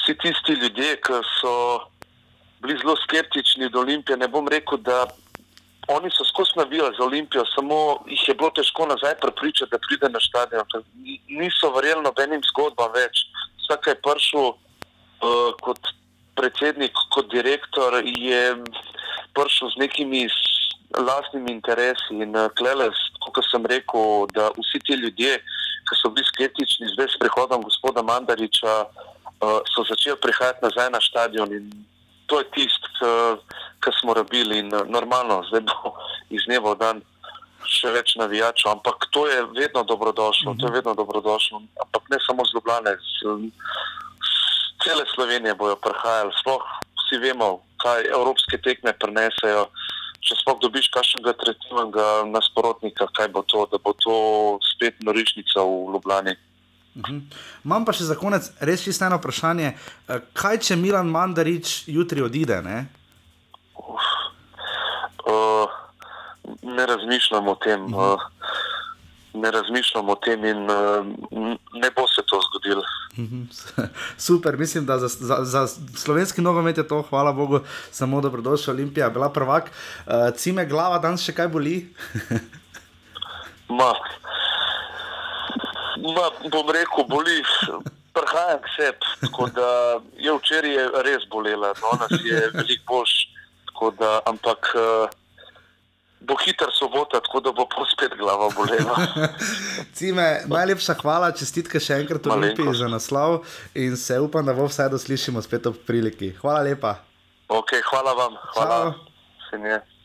vsi 0.00 0.16
tisti 0.24 0.58
ljudje, 0.58 0.96
ki 1.06 1.20
so 1.38 1.54
bili 2.62 2.78
zelo 2.82 2.96
skeptični 3.04 3.70
do 3.70 3.80
Olimpije, 3.86 4.16
ne 4.16 4.28
bom 4.28 4.48
rekel, 4.48 4.82
da 4.82 5.06
oni 5.88 6.10
so 6.10 6.24
skozi 6.24 6.52
navijali 6.56 6.96
za 6.98 7.04
Olimpijo, 7.04 7.44
samo 7.54 8.02
jih 8.06 8.28
je 8.28 8.34
bilo 8.34 8.50
težko 8.50 8.86
nazaj 8.86 9.14
prepričati, 9.22 9.70
da 9.70 9.78
pride 9.78 10.08
na 10.08 10.20
stadion. 10.20 10.66
Niso 11.28 11.70
verjeli 11.76 12.02
nobenim 12.02 12.42
zgodbam 12.50 12.90
več. 12.94 13.22
Vsak 13.62 13.86
je 13.86 14.00
prišel 14.02 14.52
kot 15.60 15.80
predsednik, 16.36 16.92
kot 17.14 17.30
direktor, 17.32 18.02
je 18.04 18.56
prišel 19.32 19.70
z 19.72 19.76
nekimi 19.76 20.28
s- 20.28 20.70
lastnimi 20.96 21.52
interesi. 21.52 22.12
In 22.12 22.36
uh, 22.36 22.48
klele, 22.56 22.90
kot 23.20 23.44
sem 23.50 23.66
rekel, 23.66 24.26
da 24.32 24.50
vsi 24.56 24.78
ti 24.84 24.94
ljudje, 24.94 25.38
ki 25.86 25.94
so 26.00 26.10
bili 26.10 26.26
skeptični 26.26 26.92
zdaj 26.94 27.08
s 27.08 27.18
prihodom 27.20 27.62
gospoda 27.62 28.02
Mandariča, 28.02 28.84
uh, 28.86 29.60
so 29.72 29.84
začeli 29.88 30.16
prihajati 30.20 30.64
nazaj 30.64 30.90
na 30.90 31.00
stadion. 31.00 31.52
In 31.52 31.70
to 32.26 32.38
je 32.38 32.50
tisto, 32.54 33.38
kar 33.80 33.92
smo 34.00 34.14
rabili. 34.14 34.58
In 34.58 34.68
normalno, 34.68 35.42
zdaj 35.48 35.60
bo 35.60 35.94
iz 36.30 36.42
dneva 36.46 36.74
v 36.74 36.78
dan. 36.78 36.98
Še 37.66 37.90
več 37.90 38.12
navijačev, 38.14 38.70
ampak 38.78 39.08
to 39.10 39.24
je 39.26 39.40
vedno 39.56 39.82
dobrodošlo, 39.82 40.54
to 40.54 40.68
je 40.68 40.72
vedno 40.78 40.94
dobrodošlo. 40.94 41.58
Ampak 41.82 42.02
ne 42.14 42.18
samo 42.22 42.44
z 42.46 42.54
Ljubljana, 42.54 42.92
z, 42.94 43.26
z 43.26 44.05
cele 44.86 45.04
Slovenije 45.14 45.54
bojo 45.54 45.76
prihajali. 45.76 46.32
Sploh 46.40 46.62
vsi 47.02 47.18
vemo, 47.18 47.60
kaj 47.82 48.06
evropske 48.14 48.58
tekme 48.62 48.94
prenesejo. 48.94 49.66
Če 50.26 50.38
sploh 50.40 50.58
dobiš 50.62 50.88
kakšnega 50.94 51.34
tretjivnega 51.38 52.06
nasprotnika, 52.30 53.06
kaj 53.18 53.28
bo 53.34 53.42
to, 53.46 53.66
da 53.70 53.78
bo 53.82 53.92
to 53.98 54.16
spet 54.74 54.98
norišnica 55.06 55.62
v 55.62 55.94
Ljubljani. 55.94 56.34
Mhm. 56.96 57.18
Imam 57.64 57.84
pa 57.84 57.92
še 57.92 58.08
za 58.08 58.16
konec 58.16 58.48
res 58.64 58.82
čisto 58.82 59.04
eno 59.04 59.18
vprašanje. 59.20 59.74
Eh, 59.74 60.20
Kaj 60.32 60.62
če 60.64 60.78
Milan 60.80 61.10
Mandarič 61.12 61.84
jutri 61.92 62.24
odide? 62.24 62.62
Ne? 62.64 62.86
Uh, 65.26 65.68
ne 66.62 66.86
razmišljam 66.86 67.48
o 67.52 67.54
tem. 67.60 67.84
Uh, 67.92 68.22
ne 69.40 69.50
razmišljam 69.50 70.08
o 70.08 70.14
tem 70.14 70.44
in 70.44 70.70
uh, 70.70 71.06
ne 71.72 71.90
bo 71.96 72.06
se 72.08 72.22
to 72.26 72.40
zgodilo. 72.48 72.82
Mhm. 73.18 73.42
Super, 74.26 74.56
mislim, 74.56 74.86
da 74.86 74.98
za, 74.98 75.08
za, 75.08 75.44
za 75.44 75.66
slovenski 75.96 76.40
nogomet 76.40 76.78
je 76.78 76.88
to, 76.88 77.02
hvala 77.02 77.32
Bogu, 77.32 77.60
samo 77.90 78.20
dobrodošel 78.20 78.74
Olimpija, 78.74 79.10
bila 79.10 79.28
prvak. 79.28 79.70
Uh, 80.06 80.12
cime 80.36 80.66
glava 80.66 80.98
danes 80.98 81.24
še 81.24 81.32
kaj 81.32 81.48
boli? 81.48 81.76
Ma, 83.68 83.90
ma, 85.98 86.26
bom 86.52 86.68
rekel, 86.70 87.04
boli. 87.10 87.42
Prihajam 88.14 88.60
k 88.62 88.70
sebi, 88.76 89.08
tako 89.20 89.48
da 89.52 89.68
je 90.16 90.32
včeraj 90.32 90.72
je 90.72 90.84
res 91.04 91.26
bolela, 91.30 91.74
danes 91.74 92.22
je 92.24 92.38
veliko 92.54 92.84
boljš, 92.94 93.16
da, 93.98 94.20
ampak 94.24 94.70
uh, 94.78 95.10
bo 96.26 96.36
hiter 96.44 96.70
sobota, 96.74 97.20
tako 97.20 97.40
da 97.40 97.52
bo 97.52 97.66
spet 97.92 98.14
glava 98.18 98.48
bolela. 98.56 98.96
Cime, 99.96 100.26
najlepša 100.50 100.98
hvala, 101.02 101.32
čestitke 101.32 101.80
še 101.80 102.00
enkrat 102.02 102.26
Olimpiji 102.26 102.66
Malenkost. 102.66 102.82
za 102.82 102.88
naslov 102.92 103.40
in 103.74 103.96
se 103.96 104.20
upam, 104.20 104.46
da 104.46 104.54
bo 104.54 104.68
vsaj 104.68 104.90
doslišimo 104.96 105.42
spet 105.42 105.66
ob 105.70 105.82
priliki. 105.86 106.34
Hvala 106.42 106.64
lepa. 106.66 106.96
Ok, 107.48 107.78
hvala 107.90 108.16
vam, 108.18 108.40
hvala. 108.54 108.80
Ciao. 109.50 109.95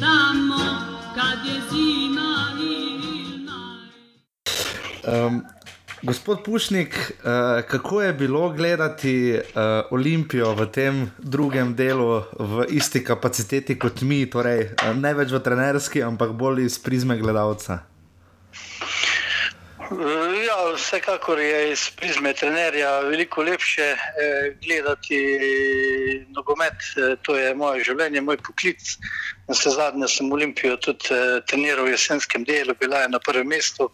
Tamo 0.00 0.62
Kad 1.14 1.46
je 1.46 1.60
zima 1.70 2.30
ili 2.60 3.38
maj 3.44 3.88
Um, 5.26 5.42
gospod 6.02 6.38
Pušnik, 6.44 7.12
uh, 7.24 7.64
kako 7.68 8.02
je 8.02 8.12
bilo 8.12 8.50
gledati 8.50 9.34
uh, 9.34 9.60
Olimpijo 9.90 10.54
v 10.54 10.66
tem 10.66 11.10
drugem 11.18 11.74
delu 11.74 12.22
v 12.38 12.66
isti 12.68 13.04
kapaciteti 13.04 13.78
kot 13.78 14.02
mi, 14.02 14.26
torej 14.30 14.68
uh, 14.68 14.96
ne 14.96 15.14
več 15.14 15.32
v 15.32 15.40
trenerski, 15.42 16.02
ampak 16.02 16.32
bolj 16.32 16.64
iz 16.64 16.78
prizme 16.78 17.18
gledalca? 17.18 17.87
Ja, 19.88 20.56
vsekakor 20.76 21.38
je 21.40 21.72
iz 21.72 21.90
prizme 21.96 22.34
trenerja 22.34 22.90
veliko 23.00 23.42
lepše 23.42 23.82
eh, 23.82 24.56
gledati 24.66 25.20
nogomet. 26.36 26.84
Eh, 26.96 27.16
to 27.22 27.36
je 27.36 27.54
moje 27.54 27.86
življenje, 27.88 28.20
moj 28.20 28.36
poklic. 28.36 28.84
Na 29.48 29.56
vse 29.56 29.72
zadnje 29.72 30.10
sem 30.12 30.32
Olimpijo 30.32 30.76
tudi 30.76 31.08
eh, 31.16 31.40
treniral 31.48 31.88
v 31.88 31.94
jesenskem 31.96 32.44
delu, 32.44 32.76
bila 32.76 33.00
je 33.06 33.14
na 33.14 33.18
prvem 33.18 33.48
mestu. 33.48 33.88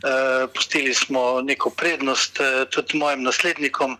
Eh, 0.00 0.48
pustili 0.54 0.94
smo 0.94 1.42
neko 1.44 1.76
prednost 1.76 2.40
eh, 2.40 2.64
tudi 2.72 2.96
mojim 2.96 3.28
naslednikom. 3.28 3.98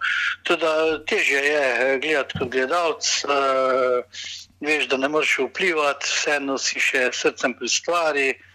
Tudi 0.49 0.75
težje 1.13 1.45
je 1.45 1.63
eh, 1.69 1.97
gledati 2.01 2.39
kot 2.41 2.53
gledalec. 2.57 3.15
Eh, 3.29 4.29
veš, 4.65 4.89
da 4.89 4.97
ne 4.97 5.13
moreš 5.13 5.39
vplivati, 5.51 6.09
vseeno 6.09 6.57
si 6.59 6.81
še 6.81 7.11
srcem 7.13 7.53
pri 7.59 7.69
stvari. 7.69 8.29
Eh, 8.33 8.48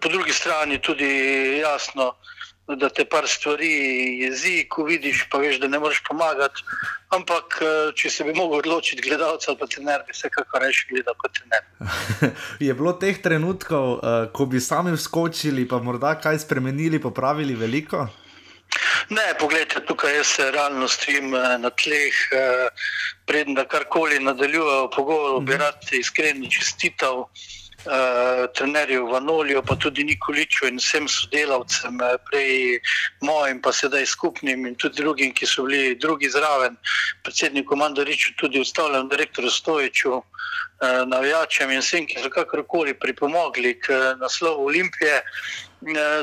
Po 0.00 0.08
drugi 0.08 0.32
strani 0.32 0.78
tudi 0.78 1.08
jasno, 1.58 2.12
da 2.66 2.88
te 2.88 3.04
par 3.04 3.26
stvari 3.28 3.68
jezi, 4.22 4.64
ko 4.68 4.84
vidiš, 4.84 5.26
pa 5.30 5.38
veš, 5.38 5.58
da 5.60 5.68
ne 5.68 5.78
moreš 5.78 6.00
pomagati. 6.08 6.62
Ampak, 7.12 7.58
eh, 7.60 7.92
če 7.94 8.10
se 8.10 8.24
bi 8.24 8.32
mogel 8.32 8.62
odločiti, 8.62 9.02
gledalec 9.02 9.44
ali 9.48 9.58
pa 9.60 9.66
trener, 9.66 10.04
bi 10.06 10.14
se 10.14 10.30
kako 10.30 10.58
reči 10.58 10.86
gledal 10.90 11.14
kot 11.18 11.32
trener. 11.36 11.64
je 12.68 12.74
bilo 12.74 12.92
teh 12.92 13.20
trenutkov, 13.22 13.98
uh, 13.98 14.26
ko 14.32 14.46
bi 14.46 14.60
sami 14.60 14.94
vskočili, 14.96 15.68
pa 15.68 15.78
morda 15.78 16.14
kaj 16.20 16.38
spremenili, 16.46 17.02
popravili 17.02 17.54
veliko? 17.54 18.06
Ne, 19.10 19.26
poglejte, 19.38 19.84
tukaj 19.86 20.16
jaz 20.16 20.26
se 20.38 20.50
realno 20.50 20.88
stojim 20.88 21.34
eh, 21.34 21.58
na 21.58 21.70
tleh, 21.70 22.14
eh, 22.32 22.86
preden 23.26 23.54
da 23.54 23.66
karkoli 23.68 24.22
nadaljujejo 24.24 24.88
pogovor, 24.96 25.42
bi 25.44 25.60
rad 25.60 25.84
iskreno 25.92 26.48
čestital. 26.50 27.26
Uh, 27.28 27.63
trenerju 28.54 29.06
Vanoliju, 29.06 29.62
pa 29.62 29.76
tudi 29.76 30.04
Nikoliču 30.04 30.66
in 30.66 30.76
vsem 30.78 31.08
sodelavcem, 31.08 32.00
eh, 32.00 32.16
prej 32.30 32.80
mojim, 33.20 33.60
pa 33.62 33.72
sedaj 33.72 34.06
skupnim 34.06 34.66
in 34.66 34.74
tudi 34.74 35.02
drugim, 35.02 35.34
ki 35.34 35.46
so 35.46 35.62
bili 35.62 35.94
drugi 35.94 36.30
zraven, 36.30 36.76
predsedniku 37.22 37.76
Mandariču, 37.76 38.32
tudi 38.36 38.60
ostalim 38.60 39.08
direktorju 39.08 39.50
Stojiču, 39.50 40.12
uh, 40.14 40.22
navijačem 41.06 41.70
in 41.70 41.80
vsem, 41.80 42.06
ki 42.06 42.22
so 42.22 42.30
kakorkoli 42.30 42.94
pripomogli 42.94 43.74
k 43.80 43.90
eh, 43.90 44.16
naslovu 44.20 44.66
Olimpije. 44.66 45.16
eh, 45.16 45.22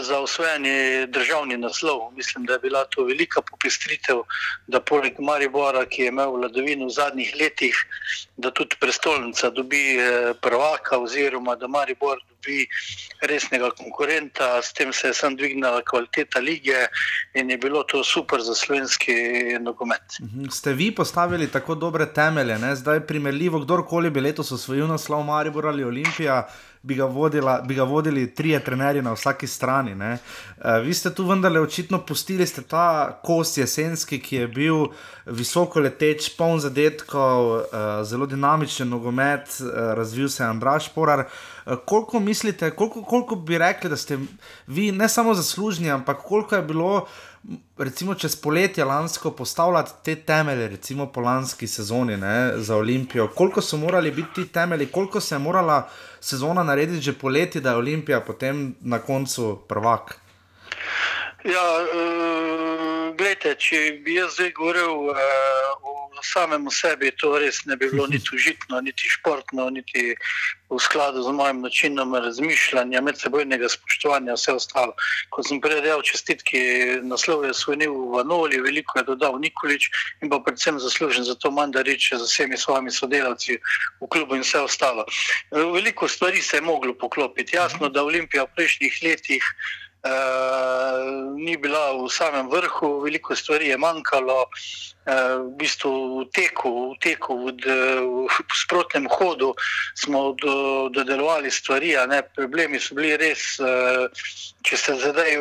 za 0.01 0.19
osvojeni 0.19 1.07
državni 1.07 1.57
naslov. 1.57 2.13
Mislim, 2.15 2.45
da 2.45 2.53
je 2.53 2.59
bila 2.59 2.85
to 2.85 3.03
velika 3.03 3.41
popestritev, 3.41 4.23
da 4.67 4.79
poleg 4.79 5.19
Maribora, 5.19 5.85
ki 5.85 6.01
je 6.01 6.07
imel 6.07 6.31
vladavino 6.31 6.85
v 6.85 6.95
zadnjih 6.95 7.35
letih, 7.39 7.75
da 8.37 8.51
tudi 8.51 8.75
prestolnica 8.79 9.49
dobi 9.49 9.97
eh, 9.97 10.33
prvaka 10.41 10.97
oziroma 10.97 11.55
da 11.55 11.67
Maribor 11.67 12.17
dobi 12.29 12.67
resnega 13.21 13.69
konkurenta, 13.77 14.61
s 14.61 14.73
tem 14.73 14.93
se 14.93 15.07
je 15.07 15.13
sam 15.13 15.35
dvignila 15.35 15.81
kvaliteta 15.89 16.39
lige 16.39 16.87
in 17.33 17.49
je 17.49 17.57
bilo 17.57 17.83
to 17.83 18.03
super 18.03 18.41
za 18.41 18.55
slovenski 18.55 19.13
nogomet. 19.59 20.01
Mhm. 20.21 20.49
Ste 20.49 20.73
vi 20.73 20.91
postavili 20.95 21.51
tako 21.51 21.75
dobre 21.75 22.05
temelje, 22.13 22.57
ne? 22.59 22.75
zdaj 22.75 23.07
primerljivo, 23.07 23.59
kdorkoli 23.59 24.09
bi 24.09 24.21
letos 24.21 24.51
osvojil 24.51 24.87
naslov 24.87 25.23
Maribor 25.23 25.67
ali 25.67 25.83
Olimpija, 25.83 26.47
bi 26.83 26.95
ga, 26.95 27.05
vodila, 27.05 27.61
bi 27.61 27.75
ga 27.75 27.83
vodili 27.83 28.35
trije 28.35 28.59
trenerji 28.63 29.01
na 29.01 29.13
vsaki 29.13 29.47
strani. 29.47 29.95
ne. 29.95 30.17
Eh, 30.57 30.79
Vi 30.79 30.93
ste 30.93 31.13
tu 31.13 31.27
vendarle 31.27 31.59
očitno 31.59 32.05
pustili 32.05 32.45
ta 32.67 33.19
kos 33.23 33.57
jesenski, 33.57 34.19
ki 34.19 34.35
je 34.35 34.47
bil 34.47 34.75
visoko 35.25 35.79
leteč, 35.79 36.29
poln 36.37 36.59
zadetkov, 36.59 37.59
eh, 37.59 38.03
zelo 38.03 38.25
dinamičen 38.25 38.89
nogomet, 38.89 39.61
eh, 39.61 39.95
razvil 39.95 40.29
se 40.29 40.43
je 40.43 40.47
Andraš 40.47 40.89
Porar. 40.93 41.19
Eh, 41.19 41.75
Koliko 41.85 42.19
mislite, 42.19 42.71
koliko, 42.71 43.03
koliko 43.03 43.35
bi 43.35 43.57
rekli, 43.57 43.89
da 43.89 43.97
ste 43.97 44.17
vi 44.67 44.91
ne 44.91 45.09
samo 45.09 45.33
zaslužni, 45.33 45.91
ampak 45.91 46.17
koliko 46.23 46.55
je 46.55 46.61
bilo 46.61 47.07
recimo 47.77 48.15
čez 48.15 48.35
poletje 48.35 48.85
lansko 48.85 49.31
postavljati 49.31 49.91
te 50.03 50.15
temelje, 50.15 50.67
recimo 50.67 51.05
po 51.11 51.21
lanski 51.21 51.67
sezoni 51.67 52.17
ne, 52.17 52.51
za 52.55 52.75
Olimpijo. 52.75 53.27
Koliko 53.27 53.61
so 53.61 53.77
morali 53.77 54.11
biti 54.11 54.33
ti 54.35 54.47
temelji, 54.51 54.87
koliko 54.87 55.21
se 55.21 55.35
je 55.35 55.39
morala 55.39 55.89
sezona 56.19 56.63
narediti 56.63 57.01
že 57.01 57.13
poleti, 57.13 57.61
da 57.61 57.69
je 57.69 57.75
Olimpija 57.75 58.21
potem 58.21 58.75
na 58.81 58.99
koncu 58.99 59.59
prvak? 59.67 60.19
Ja, 61.43 61.65
uh, 61.81 63.15
gledajte, 63.17 63.55
če 63.57 64.01
bi 64.05 64.15
jaz 64.15 64.33
zdaj 64.33 64.51
govoril 64.51 65.09
uh, 65.09 65.17
o 65.81 66.00
samem 66.25 66.69
sebi, 66.71 67.11
to 67.11 67.37
res 67.39 67.65
ne 67.65 67.75
bi 67.77 67.89
bilo 67.91 68.07
niti 68.07 68.35
užitno, 68.35 68.81
niti 68.81 69.09
športno, 69.09 69.69
niti 69.69 70.15
v 70.71 70.79
skladu 70.79 71.23
z 71.23 71.31
mojim 71.35 71.61
načinom 71.61 72.15
razmišljanja, 72.15 73.01
medsebojnega 73.01 73.69
spoštovanja, 73.69 74.37
vse 74.39 74.55
ostalo. 74.55 74.95
Ko 75.29 75.43
sem 75.43 75.59
prej 75.61 75.81
dejal 75.83 76.01
čestitki, 76.01 76.61
naslov 77.03 77.43
je 77.45 77.53
svojnil 77.53 77.91
v 77.91 78.07
Vanoli, 78.15 78.61
veliko 78.63 78.99
je 78.99 79.09
dodal 79.11 79.35
Nikolič 79.39 79.89
in 80.23 80.31
pa 80.31 80.39
predvsem 80.39 80.79
zaslužen 80.79 81.27
za 81.27 81.35
to 81.35 81.51
Mandarič 81.51 82.13
z 82.15 82.23
vsemi 82.23 82.57
svojimi 82.57 82.91
sodelavci 82.91 83.59
v 83.99 84.07
klubu 84.07 84.39
in 84.39 84.47
vse 84.47 84.63
ostalo. 84.63 85.03
Veliko 85.51 86.07
stvari 86.07 86.41
se 86.41 86.57
je 86.57 86.61
moglo 86.61 86.93
poklopiti. 86.93 87.55
Jasno, 87.55 87.89
da 87.89 88.03
Olimpija 88.03 88.47
v 88.47 88.55
prejšnjih 88.55 88.93
letih 89.03 89.43
ni 91.37 91.57
bila 91.57 91.93
v 91.93 92.09
samem 92.09 92.49
vrhu, 92.49 93.01
veliko 93.01 93.35
stvari 93.35 93.67
je 93.69 93.77
manjkalo, 93.77 94.45
uh, 94.45 95.45
v 95.45 95.57
bistvu 95.57 96.21
v 96.21 96.25
teku, 96.33 96.93
v, 96.93 96.97
teku, 97.01 97.33
v, 97.45 97.53
v, 97.61 98.27
v 98.29 98.53
sprotnem 98.57 99.05
hodu 99.09 99.53
smo 99.95 100.33
do, 100.41 100.89
dodelovali 100.89 101.51
stvari, 101.51 101.93
problemi 102.35 102.79
so 102.79 102.95
bili 102.95 103.17
res, 103.17 103.59
uh, 103.61 104.09
če 104.65 104.77
se 104.77 104.93
zdaj 105.05 105.37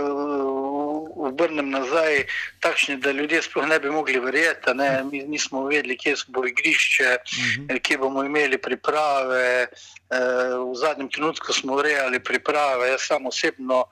obrnem 1.31 1.71
nazaj, 1.71 2.25
takšni, 2.61 2.97
da 2.97 3.13
ljudje 3.13 3.43
sploh 3.43 3.67
ne 3.67 3.81
bi 3.81 3.91
mogli 3.91 4.21
verjeti. 4.21 4.75
Mi 5.11 5.23
nismo 5.25 5.65
vedeli, 5.65 5.97
kje 5.99 6.15
bo 6.29 6.47
igrišče, 6.47 7.17
mhm. 7.17 7.77
kje 7.83 7.99
bomo 7.99 8.25
imeli 8.25 8.59
priprave. 8.59 9.67
V 10.11 10.75
zadnjem 10.75 11.09
trenutku 11.11 11.53
smo 11.53 11.77
urejali 11.79 12.19
priprave, 12.21 12.89
jaz 12.91 13.07
sam 13.07 13.27
osebno 13.27 13.85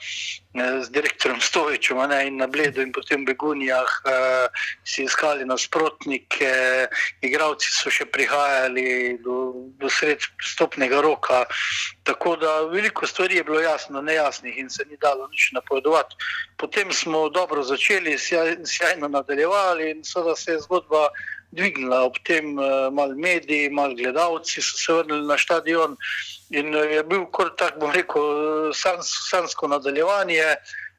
z 0.82 0.90
direktorjem 0.90 1.40
Stovičem 1.40 1.98
ne, 2.08 2.26
in 2.26 2.36
na 2.36 2.46
Bledu 2.46 2.82
in 2.82 2.92
potem 2.92 3.22
v 3.22 3.30
Begunijah 3.32 3.90
uh, 4.04 4.48
si 4.84 5.04
iskali 5.04 5.44
nasprotnike, 5.44 6.88
igravci 7.22 7.68
so 7.70 7.92
še 7.92 8.08
prihajali 8.08 9.18
do, 9.22 9.68
do 9.78 9.90
sred 9.92 10.24
stopnega 10.40 11.00
roka. 11.04 11.44
Tako 12.02 12.36
da 12.40 12.64
veliko 12.72 13.06
stvari 13.06 13.36
je 13.36 13.44
bilo 13.44 13.60
jasno, 13.60 14.02
nejasnih 14.02 14.58
in 14.58 14.70
se 14.70 14.84
ni 14.90 14.96
dalo 14.96 15.28
nič 15.28 15.52
napovedovati. 15.52 16.16
Potem 16.56 16.90
smo 16.98 17.28
dobro 17.28 17.62
začeli, 17.62 18.18
sjajno 18.64 19.08
nadaljevali 19.08 19.90
in 19.90 20.04
seveda 20.04 20.36
se 20.36 20.52
je 20.52 20.60
zgodba 20.60 21.08
dvignila, 21.50 22.02
ob 22.04 22.18
tem 22.24 22.58
uh, 22.58 22.92
malo 22.92 23.14
mediji, 23.14 23.70
malo 23.70 23.94
gledalci 23.94 24.62
so 24.62 24.76
se 24.76 24.92
vrnili 24.92 25.26
na 25.26 25.38
stadion. 25.38 25.96
In 26.50 26.74
uh, 26.74 26.84
je 26.84 27.02
bil 27.04 27.24
kot 27.32 27.56
tako, 27.58 27.80
bom 27.80 27.92
rekel, 27.92 28.72
sans, 28.74 29.08
sansko 29.30 29.68
nadaljevanje. 29.68 30.44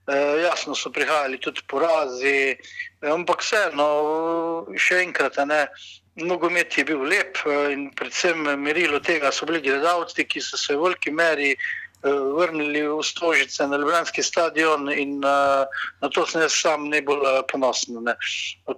Uh, 0.09 0.41
jasno 0.41 0.75
so 0.75 0.89
prihajali 0.89 1.37
tudi 1.37 1.61
porazi, 1.69 2.55
ampak 3.05 3.43
vseeno, 3.45 3.89
še 4.73 5.03
enkrat, 5.03 5.37
ne, 5.45 5.67
nogomet 6.17 6.77
je 6.77 6.83
bil 6.87 7.03
lep 7.05 7.37
in 7.69 7.91
predvsem 7.95 8.47
merilo 8.57 8.97
tega 8.99 9.29
so 9.31 9.45
bili 9.45 9.61
gledalci, 9.61 10.25
ki 10.25 10.41
so 10.41 10.57
se 10.57 10.73
v 10.73 10.81
veliki 10.87 11.13
meri 11.13 11.53
Eh, 11.53 11.78
vrnili 12.07 12.87
v 12.87 13.03
Stožice 13.03 13.67
na 13.67 13.77
Ljubljanski 13.77 14.23
stadion 14.23 14.91
in 14.91 15.19
uh, 15.25 15.67
na 16.01 16.09
to 16.09 16.25
sem 16.25 16.41
jaz 16.41 16.55
sam 16.55 16.87
najbolj 16.89 17.19
uh, 17.19 17.39
ponosen. 17.51 17.99
Ne. 18.03 18.15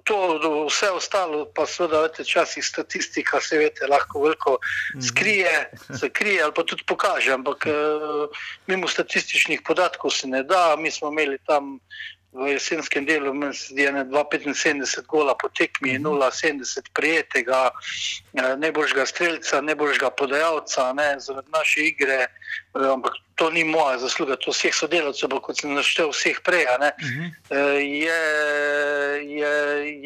To, 0.04 0.18
vse 0.66 0.90
ostalo 0.90 1.46
pa 1.56 1.66
seveda, 1.70 2.02
vete, 2.08 2.26
časih 2.26 2.66
statistika 2.66 3.42
se 3.42 3.58
vete, 3.58 3.88
lahko 3.88 4.24
veliko 4.26 4.58
mhm. 4.96 5.02
skrije, 5.02 5.70
se 6.00 6.10
krije 6.10 6.44
ali 6.44 6.54
pa 6.56 6.64
tudi 6.64 6.84
pokaže, 6.88 7.34
ampak 7.34 7.68
uh, 7.70 8.42
mimo 8.68 8.88
statističnih 8.88 9.62
podatkov 9.68 10.12
se 10.12 10.28
ne 10.28 10.44
da, 10.44 10.76
mi 10.76 10.92
smo 10.92 11.12
imeli 11.12 11.38
tam 11.46 11.80
v 12.32 12.48
jesenskem 12.48 13.06
delu, 13.06 13.34
zdi 13.52 13.86
se, 13.86 13.92
2,75 13.92 15.06
gola 15.08 15.36
po 15.36 15.50
tekmi, 15.50 16.00
0,70 16.00 16.80
mhm. 16.80 16.94
prijetega, 16.94 17.72
eh, 18.34 18.56
najboljšega 18.58 19.06
streljca, 19.06 19.62
najboljšega 19.62 20.10
podajalca, 20.10 20.94
ne, 20.94 21.16
zaradi 21.20 21.52
naše 21.52 21.82
igre, 21.82 22.28
eh, 22.28 22.88
ampak 22.94 23.14
to 23.36 23.50
ni 23.50 23.64
moja 23.64 23.98
zasluga, 24.00 24.36
to 24.36 24.52
vseh 24.52 24.74
sodelavcev, 24.76 25.36
kot 25.44 25.60
sem 25.60 25.74
naštel 25.74 26.12
vseh 26.16 26.40
prej, 26.44 26.66
ne, 26.80 26.94
mhm. 27.02 27.28
eh, 27.50 27.80
je, 27.84 28.22
je, 29.28 29.56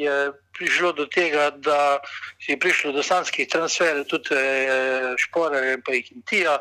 je 0.02 0.18
prišlo 0.58 0.94
do 0.94 1.06
tega, 1.06 1.50
da 1.52 2.00
je 2.48 2.58
prišlo 2.60 2.92
do 2.92 3.04
sanskih 3.04 3.48
transferjev, 3.48 4.06
tudi 4.08 4.38
šporarjev 5.20 5.74
in 5.78 5.82
pa 5.84 5.94
jih 5.94 6.12
in 6.16 6.22
tija. 6.22 6.58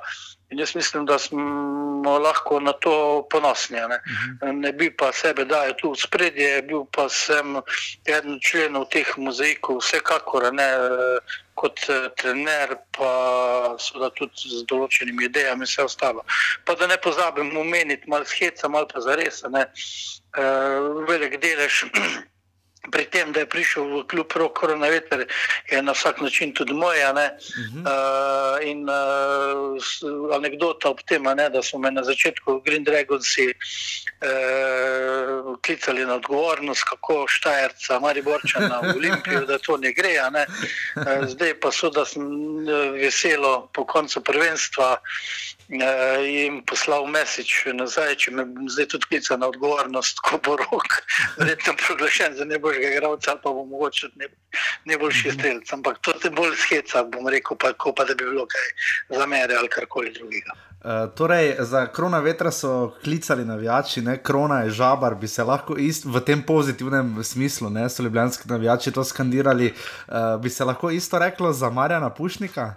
In 0.54 0.60
jaz 0.60 0.74
mislim, 0.74 1.06
da 1.06 1.18
smo 1.18 2.18
lahko 2.18 2.60
na 2.60 2.72
to 2.72 3.26
ponosni. 3.30 3.76
Ne, 3.76 3.84
uh 3.84 3.90
Mhm. 3.90 4.38
-huh. 4.40 4.60
ne 4.60 4.72
bi 4.72 4.90
pa 4.96 5.12
sebe 5.12 5.44
dajal 5.44 5.74
tu 5.80 5.90
v 5.92 5.96
spredje, 5.96 6.62
bil 6.62 6.84
pa 6.92 7.08
sem 7.08 7.56
eden 8.04 8.38
členov 8.40 8.88
teh 8.88 9.08
mozaikov, 9.16 9.78
vsekakor 9.82 10.52
ne 10.52 10.68
kot 11.54 11.78
eh, 11.88 12.08
trener, 12.16 12.76
pa 12.98 13.10
tudi 14.14 14.48
z 14.48 14.62
določenimi 14.70 15.24
idejami 15.24 15.64
vse 15.66 15.82
ostalo. 15.82 16.22
Pa 16.64 16.74
da 16.74 16.86
ne 16.86 16.96
pozabim 16.96 17.56
omeniti 17.56 18.08
malo 18.10 18.24
heca, 18.38 18.68
malo 18.68 18.86
pa 18.86 19.00
zares, 19.00 19.42
ne, 19.50 19.66
uh, 20.38 21.04
velik 21.08 21.40
delež. 21.42 21.84
Pri 22.90 23.04
tem, 23.04 23.32
da 23.32 23.40
je 23.40 23.46
prišel 23.48 23.84
v 23.84 24.04
klub 24.06 24.32
Korona 24.54 24.88
Veter, 24.88 25.26
je 25.70 25.82
na 25.82 25.92
vsak 25.92 26.20
način 26.20 26.54
tudi 26.54 26.72
moja. 26.72 27.12
Uh 27.12 27.18
-huh. 27.18 27.84
uh, 27.86 28.68
in 28.68 28.88
uh, 28.88 30.36
anekdota 30.36 30.88
ob 30.88 31.00
tem, 31.06 31.22
ne, 31.22 31.50
da 31.50 31.62
so 31.62 31.78
me 31.78 31.90
na 31.90 32.02
začetku 32.02 32.60
Green 32.60 32.84
Dragonsi 32.84 33.46
uh, 33.48 33.54
klicali 35.66 36.06
na 36.06 36.14
odgovornost, 36.14 36.84
kako 36.84 37.26
Štajerca, 37.28 37.98
Mariborčana 38.00 38.80
v 38.80 38.96
Olimpijo, 38.96 39.44
da 39.46 39.58
to 39.58 39.76
ne 39.76 39.92
gre. 39.92 40.14
Ne. 40.30 40.46
Uh, 40.96 41.28
zdaj 41.28 41.60
pa 41.60 41.72
so, 41.72 41.90
da 41.90 42.04
sem 42.04 42.22
veselo 42.94 43.68
po 43.72 43.84
koncu 43.84 44.20
prvenstva 44.20 45.00
jim 45.68 46.60
poslal 46.66 47.06
mesič 47.06 47.54
nazaj, 47.72 48.14
če 48.20 48.34
me 48.36 48.44
zdaj 48.68 48.88
tudi 48.92 49.08
klica 49.08 49.36
na 49.40 49.48
odgovornost, 49.52 50.20
ko 50.26 50.38
bo 50.44 50.56
rok, 50.60 50.98
verjetno 51.38 51.76
proglašen 51.86 52.36
za 52.36 52.44
najboljšega 52.44 52.92
igralca, 52.96 53.30
ali 53.30 53.40
pa 53.44 53.52
bo 53.52 53.64
mogoče 53.64 54.12
ne, 54.20 54.28
najboljši 54.84 55.34
strelec. 55.38 55.72
Ampak 55.72 55.98
to 56.04 56.12
te 56.20 56.30
bolj 56.30 56.56
skeca, 56.66 57.04
bom 57.08 57.28
rekel, 57.32 57.56
pa, 57.56 57.72
ko 57.72 57.94
pa 57.96 58.04
da 58.04 58.14
bi 58.14 58.28
bilo 58.28 58.46
kaj 58.46 59.18
za 59.18 59.26
mere 59.26 59.56
ali 59.56 59.68
karkoli 59.68 60.12
drugega. 60.12 60.56
Uh, 60.84 61.08
torej, 61.16 61.54
za 61.64 61.86
krona 61.86 62.18
vetra 62.20 62.50
so 62.52 62.92
klicali 63.04 63.44
navijači, 63.44 64.02
ne? 64.02 64.18
krona 64.22 64.60
je 64.60 64.70
žabar, 64.70 65.14
bi 65.14 65.28
se 65.28 65.44
lahko 65.44 65.78
ist, 65.80 66.04
v 66.04 66.20
tem 66.20 66.42
pozitivnem 66.42 67.24
smislu, 67.24 67.70
ne 67.70 67.88
so 67.88 68.02
ljubljanski 68.02 68.48
navijači 68.48 68.92
to 68.92 69.04
skandirali, 69.04 69.72
uh, 69.72 70.40
bi 70.42 70.50
se 70.50 70.64
lahko 70.64 70.90
isto 70.90 71.18
reklo 71.18 71.52
za 71.52 71.70
Marjana 71.70 72.10
Pušnika? 72.10 72.74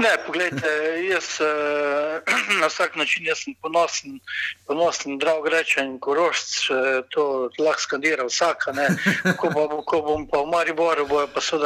Ne, 0.00 0.10
pogledajte, 0.26 0.68
jaz 1.10 1.26
uh, 1.40 2.22
na 2.60 2.66
vsak 2.66 2.96
način 2.96 3.26
sem 3.34 3.54
ponosen, 3.62 4.20
ponosen, 4.66 5.18
drag 5.18 5.46
rečen 5.52 5.90
in 5.92 5.98
korošč, 6.00 6.70
to 7.12 7.24
lahko 7.58 7.80
skandira 7.80 8.24
vsak. 8.24 8.64
Ko, 9.36 9.50
ko 9.84 10.00
bom 10.06 10.24
pa 10.30 10.40
v 10.40 10.50
Mariboru, 10.54 11.04
bojo 11.06 11.28
pa 11.34 11.40
so, 11.44 11.60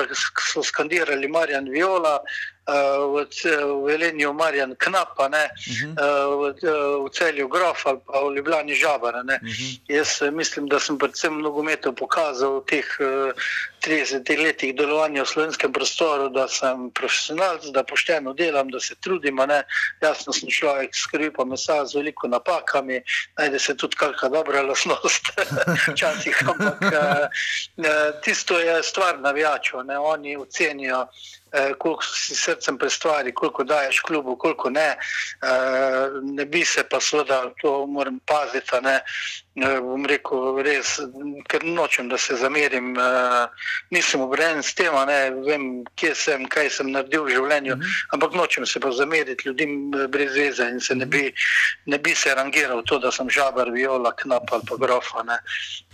so 0.52 0.62
skandirali 0.62 1.28
Marjan 1.28 1.70
Viola, 1.70 2.18
v, 2.66 3.26
v 3.26 3.84
Velenju 3.86 4.32
Marjan 4.32 4.74
Knapa, 4.78 5.28
ne, 5.28 5.44
uh 5.44 5.74
-huh. 5.74 5.94
v, 6.40 6.54
v 7.04 7.10
celju 7.10 7.48
Grof 7.48 7.86
ali 7.86 7.98
pa 8.06 8.20
v 8.20 8.36
Ljubljani 8.36 8.74
Žabar. 8.74 9.14
Uh 9.14 9.24
mhm. 9.24 9.30
-huh. 9.42 9.80
Jaz 9.88 10.22
mislim, 10.32 10.68
da 10.68 10.80
sem 10.80 10.98
predvsem 10.98 11.40
nogometu 11.40 11.92
pokazal 11.92 12.60
v 12.60 12.64
teh 12.66 12.86
30 13.84 14.24
letih 14.40 14.72
delovanja 14.72 15.22
v 15.22 15.28
slovenskem 15.28 15.72
prostoru, 15.72 16.28
da 16.32 16.48
sem 16.48 16.90
profesionalc, 16.90 17.68
da 17.68 17.84
pošteno 17.84 18.32
delam, 18.32 18.70
da 18.72 18.80
se 18.80 18.94
trudim. 19.00 19.36
Ne. 19.36 19.62
Jasno 20.00 20.32
sem 20.32 20.48
človek, 20.48 20.96
skrbi 20.96 21.30
pa 21.32 21.44
mesa 21.44 21.84
z 21.84 21.94
veliko 21.94 22.28
napakami, 22.28 23.02
najde 23.38 23.58
se 23.58 23.76
tudi 23.76 23.96
kakšna 23.96 24.28
dobra 24.28 24.62
lasnost, 24.62 25.28
včasih, 25.92 26.36
ampak 26.48 26.80
tisto 28.24 28.58
je 28.58 28.82
stvar 28.82 29.20
navijačev, 29.20 29.84
oni 30.00 30.36
ocenijo 30.36 31.04
eh, 31.04 31.43
koliko 31.78 32.02
si 32.02 32.36
srcem 32.36 32.78
prestvari, 32.78 33.34
koliko 33.34 33.64
daješ 33.64 34.00
klubu, 34.00 34.36
koliko 34.36 34.70
ne. 34.70 34.96
Eh, 35.42 36.08
ne 36.22 36.44
bi 36.44 36.64
se 36.64 36.84
pa 36.84 37.00
seveda 37.00 37.50
to 37.60 37.86
moram 37.86 38.20
paziti. 38.26 38.80
Ne. 38.82 39.00
Eh, 39.54 39.78
bom 39.78 40.02
rekel, 40.02 40.56
res, 40.66 40.96
ker 41.46 41.62
nočem, 41.62 42.08
da 42.10 42.18
se 42.18 42.34
zamerim. 42.34 42.96
Eh, 42.98 43.46
nisem 43.94 44.20
obrejen 44.20 44.62
s 44.62 44.74
tem, 44.74 44.90
ne 45.06 45.18
vem, 45.46 45.84
kje 45.94 46.10
sem, 46.18 46.46
kaj 46.50 46.70
sem 46.74 46.90
naredil 46.90 47.22
v 47.28 47.36
življenju, 47.36 47.76
ampak 48.16 48.34
nočem 48.34 48.66
se 48.66 48.82
pa 48.82 48.90
zameriti 48.90 49.46
ljudem 49.46 49.94
eh, 49.94 50.08
brez 50.10 50.34
veze 50.34 50.66
in 50.66 50.80
se 50.82 50.96
ne 50.98 51.06
bi, 51.06 51.28
ne 51.86 51.98
bi 52.02 52.16
se 52.18 52.34
rangiral 52.34 52.82
to, 52.82 52.98
da 52.98 53.12
sem 53.14 53.30
žabar, 53.30 53.70
viola, 53.70 54.10
knap 54.18 54.50
ali 54.50 54.66
pa 54.66 54.80
grofa. 54.82 55.22
Ne. 55.22 55.38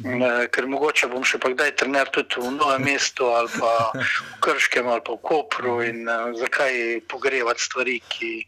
Eh, 0.08 0.48
Ker 0.48 0.64
mogoče 0.64 1.10
bom 1.12 1.20
še 1.20 1.36
pa 1.36 1.52
kdaj 1.52 1.76
trener 1.82 2.08
tudi 2.16 2.40
v 2.40 2.54
novem 2.56 2.86
mestu 2.88 3.28
ali 3.28 3.52
pa 3.60 3.92
v 3.92 4.40
Krškem 4.40 4.88
ali 4.88 5.04
pa 5.04 5.18
v 5.18 5.20
Kopru 5.50 5.82
in 5.82 6.08
uh, 6.08 6.38
zakaj 6.38 7.00
pogrevati 7.08 7.62
stvari, 7.62 8.00
ki 8.08 8.46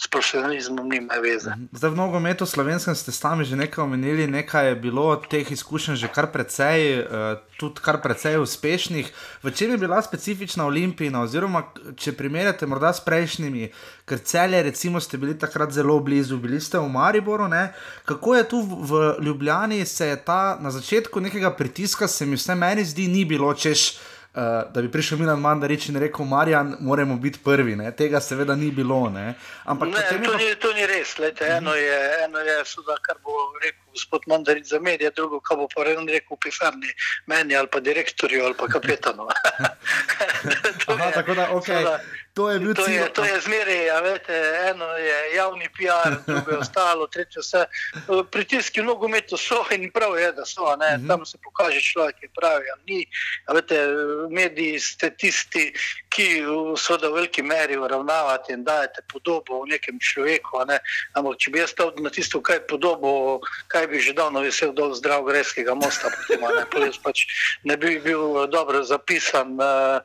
s 0.00 0.08
profesionalizmom 0.08 0.88
nimajo 0.88 1.22
veze. 1.22 1.52
Zdaj 1.72 1.90
v 1.90 1.96
nogometu 1.96 2.46
slovenskem 2.46 2.94
ste 2.94 3.12
sami 3.12 3.44
že 3.44 3.56
nekaj 3.56 3.84
omenili, 3.84 4.26
nekaj 4.26 4.68
je 4.68 4.74
bilo 4.74 5.16
teh 5.16 5.50
izkušenj 5.50 5.96
že 5.96 6.08
kar 6.08 6.32
precej, 6.32 7.04
uh, 7.04 7.38
tudi 7.58 7.80
kar 7.84 8.00
precej 8.02 8.38
uspešnih. 8.40 9.12
V 9.42 9.50
čem 9.50 9.70
je 9.70 9.78
bila 9.78 10.02
specifična 10.02 10.66
Olimpijina, 10.66 11.22
oziroma 11.22 11.62
če 11.96 12.12
primerjate 12.16 12.66
morda 12.66 12.92
s 12.92 13.04
prejšnjimi, 13.04 13.70
ker 14.08 14.18
celje, 14.24 14.62
recimo, 14.62 15.00
ste 15.00 15.18
bili 15.18 15.38
takrat 15.38 15.72
zelo 15.72 16.00
blizu, 16.00 16.38
bili 16.40 16.60
ste 16.60 16.78
v 16.78 16.88
Mariboru. 16.88 17.48
Ne? 17.48 17.72
Kako 18.04 18.34
je 18.34 18.48
tu 18.48 18.62
v 18.62 19.16
Ljubljani, 19.20 19.84
se 19.86 20.06
je 20.06 20.16
ta 20.16 20.56
na 20.60 20.70
začetku 20.70 21.20
nekega 21.20 21.50
pritiska, 21.50 22.08
se 22.08 22.26
mi 22.26 22.36
vse 22.36 22.54
meni 22.54 22.84
zdi, 22.84 23.08
ni 23.08 23.24
bilo 23.24 23.54
češ. 23.54 23.98
Uh, 24.38 24.44
da 24.70 24.82
bi 24.82 24.86
prišel 24.86 25.18
Milan 25.18 25.40
Mandarič 25.40 25.88
in 25.88 25.96
rekel: 25.96 26.22
Marjan, 26.24 26.76
moramo 26.80 27.16
biti 27.16 27.40
prvi. 27.44 27.76
Ne? 27.76 27.90
Tega 27.90 28.20
seveda 28.20 28.54
ni 28.54 28.70
bilo. 28.70 29.10
Ne? 29.10 29.34
Ampak 29.64 29.88
Ne, 29.88 29.94
to, 29.94 30.30
pa- 30.30 30.38
ni, 30.38 30.54
to 30.54 30.70
ni 30.72 30.86
res. 30.86 31.18
Lejte, 31.18 31.42
eno 31.48 31.74
je, 31.74 31.96
eno 32.24 32.38
je 32.38 32.64
suda, 32.64 32.94
kar 33.02 33.18
bo 33.18 33.34
rekel 33.58 33.82
gospod 33.92 34.22
Mandarič 34.26 34.66
za 34.66 34.78
medije, 34.80 35.10
drugo, 35.10 35.40
kar 35.40 35.56
bo 35.56 35.66
pa 35.66 35.82
rekel 35.82 36.36
pisarni 36.36 36.86
meni 37.26 37.56
ali 37.56 37.66
pa 37.66 37.80
direktorju 37.80 38.44
ali 38.44 38.54
pa 38.54 38.68
kapetanu. 38.68 39.26
Aha, 40.86 41.04
je- 41.04 41.12
tako 41.12 41.34
da, 41.34 41.48
okay. 41.50 41.66
seveda, 41.66 41.98
To 42.38 42.50
je 42.50 42.58
bil 42.58 42.74
To 42.74 42.86
cilj. 42.86 42.94
je, 42.94 43.08
to 43.12 43.24
je 43.24 43.40
zmeraj, 43.40 43.90
a 43.90 44.00
veste, 44.00 44.36
eno 44.70 44.86
je 44.94 45.16
javni 45.34 45.68
PR, 45.74 46.14
drugo 46.26 46.50
je 46.50 46.58
ostalo, 46.58 47.06
tretje 47.06 47.42
vse. 47.42 47.66
Eh, 47.66 48.22
Pritiski 48.30 48.80
v 48.80 48.84
nogometu 48.84 49.34
so 49.36 49.64
in 49.74 49.90
prav 49.90 50.14
je, 50.18 50.32
da 50.32 50.44
so. 50.46 50.62
Uh 50.62 50.78
-huh. 50.78 51.08
Tam 51.08 51.26
se 51.26 51.38
pokaže 51.42 51.80
človek, 51.80 52.16
ki 52.20 52.28
pravi, 52.40 52.70
ali 52.70 52.82
ni. 52.86 53.06
A 53.46 53.52
veste, 53.52 53.76
mediji 54.30 54.80
ste 54.80 55.10
tisti, 55.10 55.72
ki 56.08 56.46
v 56.46 56.76
seveda 56.78 57.08
v 57.08 57.12
veliki 57.12 57.42
meri 57.42 57.76
uravnavate 57.76 58.52
in 58.52 58.64
dajete 58.64 59.02
podobo 59.12 59.60
o 59.62 59.66
nekem 59.66 59.98
človeku. 60.00 60.62
Ne? 60.68 60.78
Ampak 61.14 61.38
če 61.38 61.50
bi 61.50 61.58
jaz 61.58 61.70
stal 61.70 61.92
na 61.98 62.10
tisto, 62.10 62.40
kaj 62.40 62.60
podobo, 62.70 63.40
kaj 63.66 63.86
bi 63.86 63.98
že 63.98 64.12
davno 64.14 64.40
vesel 64.40 64.72
dol 64.72 64.94
zdrav 64.94 65.24
greskega 65.26 65.74
mosta, 65.74 66.10
potem 66.10 66.40
ne, 66.40 66.90
pač 67.02 67.26
ne 67.64 67.76
bi 67.76 67.98
bil 67.98 68.46
dobro 68.46 68.82
zapisan. 68.84 69.58
Uh, 69.58 69.98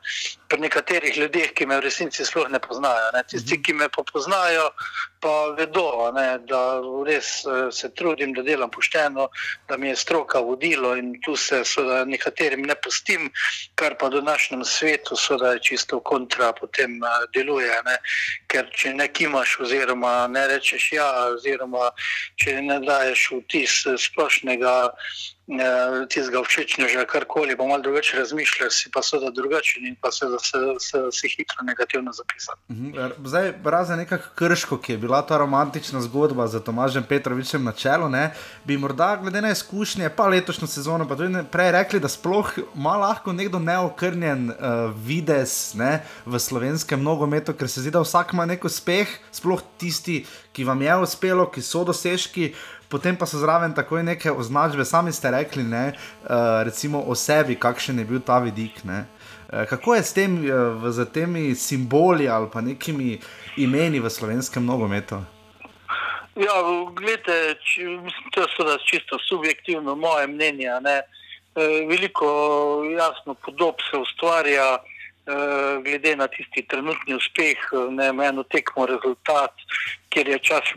pri 0.54 0.62
nekaterih 0.62 1.16
ljudeh, 1.18 1.50
ki 1.50 1.66
me 1.66 1.80
v 1.80 1.82
resnici 1.82 2.22
sploh 2.22 2.46
ne 2.48 2.60
poznajo. 2.62 3.10
Ne. 3.14 3.24
Tisti, 3.26 3.58
ki 3.58 3.74
me 3.74 3.88
poznajo, 3.90 4.68
pa 5.24 5.54
vedo, 5.56 6.12
ne, 6.12 6.26
da 6.44 6.60
res 7.06 7.28
eh, 7.48 7.70
se 7.72 7.88
trudim, 7.96 8.34
da 8.36 8.42
delam 8.44 8.70
pošteno, 8.70 9.28
da 9.68 9.78
mi 9.80 9.88
je 9.88 9.96
stroka 9.96 10.42
vodilo 10.44 10.92
in 11.00 11.14
tu 11.24 11.36
se 11.36 11.62
seveda 11.64 12.04
nekaterim 12.04 12.66
ne 12.68 12.76
pustim, 12.76 13.30
kar 13.74 13.96
pa 14.00 14.10
v 14.12 14.20
današnjem 14.20 14.64
svetu 14.68 15.16
seveda 15.16 15.54
je 15.54 15.62
čisto 15.70 16.00
kontra 16.00 16.52
potem 16.52 17.00
eh, 17.00 17.24
deluje. 17.34 17.72
Ne. 17.88 17.96
Ker 18.52 18.68
če 18.70 18.92
ne 19.00 19.08
kimaš 19.08 19.56
oziroma 19.64 20.12
ne 20.28 20.44
rečeš 20.52 20.92
ja, 20.98 21.08
oziroma 21.32 21.88
če 22.36 22.60
ne 22.68 22.82
daješ 22.84 23.30
vtis 23.38 23.80
eh, 23.88 23.96
splošnega 24.08 24.74
tistega 26.08 26.40
všečneža, 26.42 27.04
karkoli, 27.04 27.56
pa 27.56 27.64
malo 27.64 27.82
drugače 27.82 28.16
razmišljaš, 28.16 28.72
si 28.72 28.90
pa 28.90 29.02
seveda 29.02 29.30
drugačen 29.30 29.86
in 29.86 29.96
pa 30.00 30.12
seveda 30.12 30.38
se, 30.38 30.58
se, 30.80 30.98
se 31.12 31.28
hitro 31.28 31.64
negativno 31.64 32.12
zapisan. 32.12 32.56
Mhm, 32.70 33.12
Zdaj, 33.24 33.52
razen 33.64 33.98
nekako 33.98 34.28
krško, 34.34 34.78
ki 34.80 34.92
je 34.92 34.98
bila 34.98 35.13
ta 35.22 35.38
romantična 35.38 36.00
zgodba 36.00 36.46
z 36.46 36.60
Tomažem 36.60 37.04
Petrovičem 37.04 37.64
na 37.64 37.72
čelu, 37.72 38.08
ne, 38.08 38.30
bi 38.64 38.78
morda 38.78 39.16
glede 39.16 39.40
na 39.40 39.50
izkušnje, 39.50 40.08
pa 40.16 40.26
letošnjo 40.26 40.66
sezono, 40.66 41.08
pa 41.08 41.16
tudi 41.16 41.28
ne- 41.28 41.44
prej 41.44 41.72
rekli, 41.72 42.00
da 42.00 42.08
sploh 42.08 42.50
ima 42.74 42.96
lahko 42.96 43.32
nekdo 43.32 43.58
neokrnjen 43.58 44.50
uh, 44.50 44.56
vides 45.06 45.74
ne, 45.74 46.00
v 46.26 46.38
slovenskem 46.38 47.02
nogometu, 47.02 47.54
ker 47.54 47.68
se 47.68 47.80
zdi, 47.80 47.90
da 47.90 48.00
vsak 48.00 48.32
ima 48.32 48.46
nek 48.46 48.64
uspeh, 48.64 49.08
sploh 49.32 49.62
tisti, 49.78 50.24
ki 50.52 50.64
vam 50.64 50.82
je 50.82 50.96
uspelo, 50.96 51.46
ki 51.50 51.62
so 51.62 51.84
dosežki. 51.84 52.54
Potem 52.88 53.16
pa 53.16 53.26
so 53.26 53.40
zraven 53.40 53.72
takoj 53.74 54.04
neke 54.06 54.30
označbe, 54.30 54.84
sami 54.84 55.12
ste 55.12 55.30
rekli, 55.30 55.64
ne, 55.64 55.92
uh, 55.94 56.62
recimo 56.64 57.02
o 57.02 57.14
sebi, 57.14 57.56
kakšen 57.58 57.98
je 57.98 58.04
bil 58.04 58.20
ta 58.20 58.38
vidik. 58.38 58.84
Ne. 58.84 59.04
Eh, 59.52 59.66
Kako 59.66 59.94
je 59.94 60.02
s, 60.02 60.12
tem, 60.12 60.44
eh, 60.46 60.90
z 60.90 61.04
temi 61.12 61.54
simboli 61.54 62.28
ali 62.28 62.48
pa 62.52 62.60
nekimi 62.60 63.18
imeni 63.56 64.00
v 64.00 64.10
slovenskem 64.10 64.66
nogometu? 64.66 65.20
Ja, 66.34 66.54
gledajte, 66.96 67.54
če, 67.62 67.82
mislim, 67.82 68.30
to 68.34 68.40
je 68.40 68.46
seveda 68.56 68.78
čisto 68.84 69.18
subjektivno 69.28 69.94
moje 69.94 70.26
mnenje. 70.26 70.70
Ne. 70.82 70.96
E, 71.54 71.66
veliko 71.86 72.26
jasno 72.98 73.34
podob 73.34 73.78
se 73.90 73.96
ustvarja, 73.96 74.78
glede 75.82 76.16
na 76.16 76.26
tisti 76.28 76.66
trenutni 76.68 77.14
uspeh, 77.14 77.56
ne 77.90 78.10
eno 78.26 78.42
tekmo, 78.42 78.86
rezultat, 78.86 79.54
kjer 80.10 80.28
je 80.28 80.36
včasih 80.36 80.76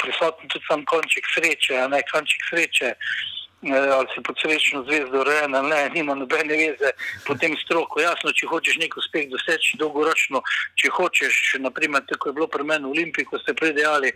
prisoten 0.00 0.48
tudi 0.48 0.64
sam 0.68 0.84
konček 0.84 1.28
sreče, 1.34 1.84
ne 1.88 2.02
kanček 2.10 2.48
sreče. 2.50 2.94
Eh, 2.94 3.41
ali 3.70 4.08
si 4.14 4.22
pod 4.22 4.36
srečno 4.42 4.82
zvezdo 4.82 5.22
ali 5.22 5.68
ne, 5.68 5.90
nima 5.94 6.14
nobene 6.14 6.56
veze 6.56 6.90
po 7.26 7.34
tem 7.34 7.54
stroku. 7.64 8.00
Jasno, 8.00 8.32
če 8.34 8.46
hočeš 8.50 8.78
nek 8.82 8.96
uspeh 8.98 9.28
doseči 9.30 9.78
dolgoročno, 9.78 10.42
če 10.74 10.90
hočeš, 10.90 11.38
naprimer, 11.62 12.02
tako 12.08 12.28
je 12.28 12.36
bilo 12.40 12.48
pri 12.50 12.64
meni 12.64 12.84
v 12.84 12.94
Olimpiji, 12.96 13.28
ko 13.30 13.38
ste 13.38 13.54
predejali, 13.54 14.10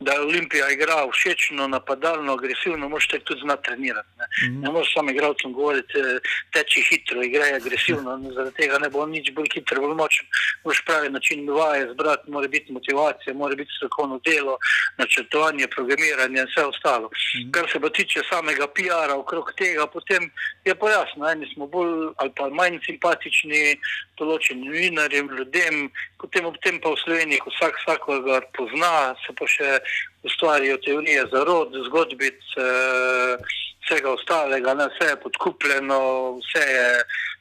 da 0.00 0.12
je 0.12 0.20
Olimpija 0.20 0.70
igra 0.70 0.96
všečno, 1.12 1.68
napadalno, 1.68 2.32
agresivno, 2.32 2.88
moraš 2.88 3.08
te 3.08 3.18
tudi 3.18 3.40
znati 3.40 3.62
trenirati. 3.62 4.08
Ne, 4.18 4.24
mm 4.24 4.52
-hmm. 4.52 4.62
ne 4.62 4.70
moreš 4.70 4.94
samo 4.94 5.10
igralcem 5.10 5.52
govoriti, 5.52 5.98
eh, 5.98 6.18
teči 6.52 6.80
hitro, 6.90 7.22
igraj 7.22 7.54
agresivno, 7.54 8.16
ne, 8.16 8.32
zaradi 8.32 8.56
tega 8.56 8.78
ne 8.78 8.88
bo 8.88 9.06
nič 9.06 9.30
bolj 9.30 9.48
hitro, 9.54 9.80
bolj 9.80 9.94
močen. 9.94 10.26
Moraš 10.64 10.84
pravi 10.86 11.08
način 11.10 11.50
vaje 11.50 11.92
zbrati, 11.92 12.30
mora 12.30 12.48
biti 12.48 12.72
motivacija, 12.72 13.34
mora 13.34 13.54
biti 13.54 13.70
strokovno 13.76 14.20
delo, 14.24 14.58
načrtovanje, 14.98 15.68
programiranje 15.68 16.40
in 16.40 16.46
vse 16.46 16.64
ostalo. 16.64 17.06
Mm 17.08 17.38
-hmm. 17.38 17.50
Kar 17.50 17.64
se 17.72 17.80
pa 17.80 17.88
tiče 17.88 18.20
samega 18.30 18.66
PR-a 18.66 19.14
okrog 19.16 19.52
tega, 19.56 19.86
potem 19.86 20.30
je 20.64 20.74
pa 20.74 20.90
jasno, 20.90 21.30
eni 21.30 21.54
smo 21.54 21.66
bolj 21.66 22.12
ali 22.16 22.32
pa 22.36 22.48
manj 22.48 22.78
simpatični 22.86 23.78
določenim 24.18 24.64
novinarjem, 24.64 25.30
ljudem, 25.38 25.90
potem 26.20 26.46
ob 26.46 26.56
tem 26.64 26.80
pa 26.80 26.92
v 26.92 27.00
Sloveniji, 27.04 27.40
ko 27.40 27.50
vsak 27.50 27.74
vsakogar 27.80 28.42
pozna, 28.56 29.14
se 29.26 29.32
pa 29.38 29.46
še 29.46 29.80
ustvarijo 30.22 30.76
teorije 30.76 31.24
zarod, 31.32 31.72
zgodbic, 31.86 32.40
eh, 32.56 33.36
vsega 33.84 34.10
ostalega, 34.12 34.74
ne, 34.74 34.86
vse 34.92 35.08
je 35.10 35.20
podkupljeno, 35.22 36.00
vse 36.38 36.64
je, 36.76 36.88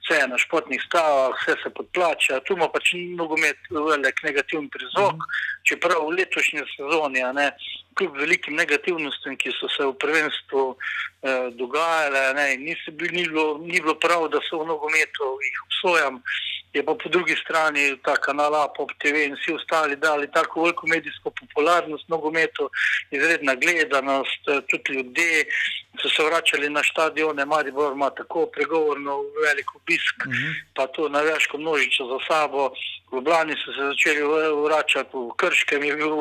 vse 0.03 0.21
je 0.21 0.27
na 0.27 0.37
športnih 0.37 0.81
stavah, 0.87 1.35
vse 1.41 1.55
se 1.63 1.69
podplača, 1.69 2.39
tu 2.45 2.53
ima 2.53 2.67
pač 2.69 2.93
nogomet 3.17 3.57
velik 3.69 4.23
negativni 4.23 4.69
prizvok, 4.69 5.23
čeprav 5.67 6.07
v 6.07 6.17
letošnji 6.19 6.65
sezoni, 6.75 7.23
ne, 7.33 7.51
kljub 7.97 8.17
velikim 8.17 8.55
negativnostim, 8.55 9.35
ki 9.37 9.51
so 9.59 9.67
se 9.75 9.85
v 9.85 9.95
prvenstvu 10.01 10.63
eh, 10.75 11.49
dogajale, 11.59 12.33
ne, 12.37 12.53
in 12.55 12.63
niso 12.69 12.91
bili, 12.91 13.17
ni, 13.17 13.27
bilo, 13.27 13.57
ni 13.57 13.81
bilo 13.81 13.95
prav, 13.99 14.29
da 14.33 14.41
so 14.49 14.63
v 14.63 14.69
nogometu, 14.71 15.35
jih 15.43 15.59
obsojam, 15.67 16.21
je 16.73 16.83
pa 16.85 16.93
po 16.93 17.09
drugi 17.09 17.33
strani 17.43 17.97
ta 18.05 18.13
kanal 18.21 18.53
Pop 18.77 18.91
TV 19.01 19.25
in 19.25 19.33
vsi 19.33 19.55
ostali 19.57 19.95
dali 19.95 20.29
tako 20.31 20.61
veliko 20.61 20.87
medijsko 20.87 21.31
popularnost 21.41 22.09
nogometu, 22.09 22.69
izredna 23.11 23.55
gledanost, 23.55 24.41
eh, 24.47 24.61
tudi 24.69 24.93
ljudje 24.93 25.45
so 26.01 26.09
se 26.09 26.23
vračali 26.23 26.69
na 26.69 26.81
stadione, 26.83 27.45
Maribor 27.45 27.93
ima 27.93 28.09
tako 28.09 28.45
pregovorno 28.45 29.13
velik 29.45 29.69
obisk, 29.89 30.15
uh 30.25 30.33
-huh. 30.33 30.53
pa 30.75 30.87
to 30.87 31.09
navijaško 31.09 31.57
množico 31.57 32.05
za 32.05 32.19
sabo. 32.27 32.69
V 33.11 33.15
Ljubljani 33.15 33.53
so 33.53 33.73
se 33.73 33.83
začeli 33.91 34.21
vračati, 34.63 35.09
v 35.13 35.33
Krškem 35.37 35.83
je 35.83 35.95
bil 35.95 36.15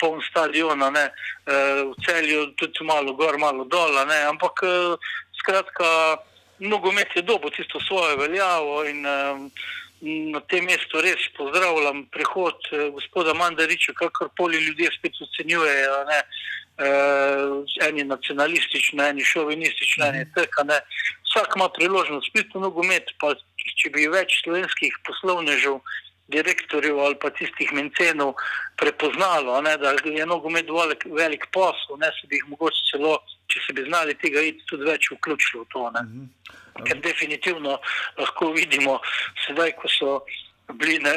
poln 0.00 0.20
stadiona, 0.30 0.90
ne, 0.90 1.04
eh, 1.46 1.82
v 1.90 1.94
celju 2.04 2.54
tudi 2.56 2.84
malo 2.84 3.12
gor, 3.12 3.38
malo 3.38 3.64
dol, 3.64 3.98
ampak 4.28 4.52
eh, 4.62 4.96
skratka, 5.40 5.84
nogomet 6.58 7.08
je 7.16 7.22
dobo 7.22 7.50
tisto 7.50 7.80
svojo 7.80 8.16
veljavo 8.16 8.84
in 8.84 9.06
eh, 9.06 9.50
na 10.32 10.40
tem 10.50 10.64
mestu 10.68 11.00
res 11.00 11.28
pozdravljam 11.36 12.04
prihod 12.12 12.68
eh, 12.72 12.90
gospoda 12.96 13.34
Mandariča, 13.34 13.96
kakorkoli 13.96 14.60
ljudje 14.66 14.90
spet 14.98 15.20
ocenjujejo. 15.26 16.04
Ne, 16.10 16.20
uh, 16.78 17.64
eni 17.88 18.04
nacionalistični, 18.04 19.02
eni 19.02 19.24
šovinistični, 19.24 20.06
eni 20.06 20.24
trka. 20.34 20.64
Ne. 20.66 20.80
Vsak 21.28 21.56
ima 21.56 21.68
priložnost 21.68 22.30
spiti 22.30 22.58
v 22.58 22.64
nogomet, 22.66 23.14
pa 23.20 23.34
če 23.80 23.90
bi 23.94 24.08
več 24.10 24.40
slovenskih 24.42 24.96
poslovnežev, 25.06 25.78
direktorjev 26.32 26.98
ali 27.04 27.16
pa 27.20 27.30
tistih 27.36 27.72
mencenov 27.76 28.34
prepoznalo, 28.80 29.60
ne, 29.62 29.76
da 29.78 29.92
je 30.04 30.26
nogomet 30.26 30.70
velik, 30.72 31.04
velik 31.12 31.46
posel, 31.52 31.98
ne 32.00 32.08
se 32.16 32.28
bi 32.30 32.40
jih 32.40 32.46
mogoče 32.48 32.86
celo, 32.90 33.18
če 33.52 33.60
se 33.66 33.76
bi 33.76 33.84
znali 33.88 34.16
tega 34.22 34.40
iti, 34.40 34.64
tudi 34.70 34.88
več 34.88 35.10
vključilo 35.12 35.66
v 35.66 35.72
to. 35.74 35.90
Ne. 35.96 36.04
Ker 36.82 36.98
definitivno 36.98 37.78
lahko 38.18 38.50
vidimo, 38.56 38.98
sedaj, 39.46 39.76
ko 39.78 39.88
so 39.88 40.14
bili 40.72 40.98
na 40.98 41.12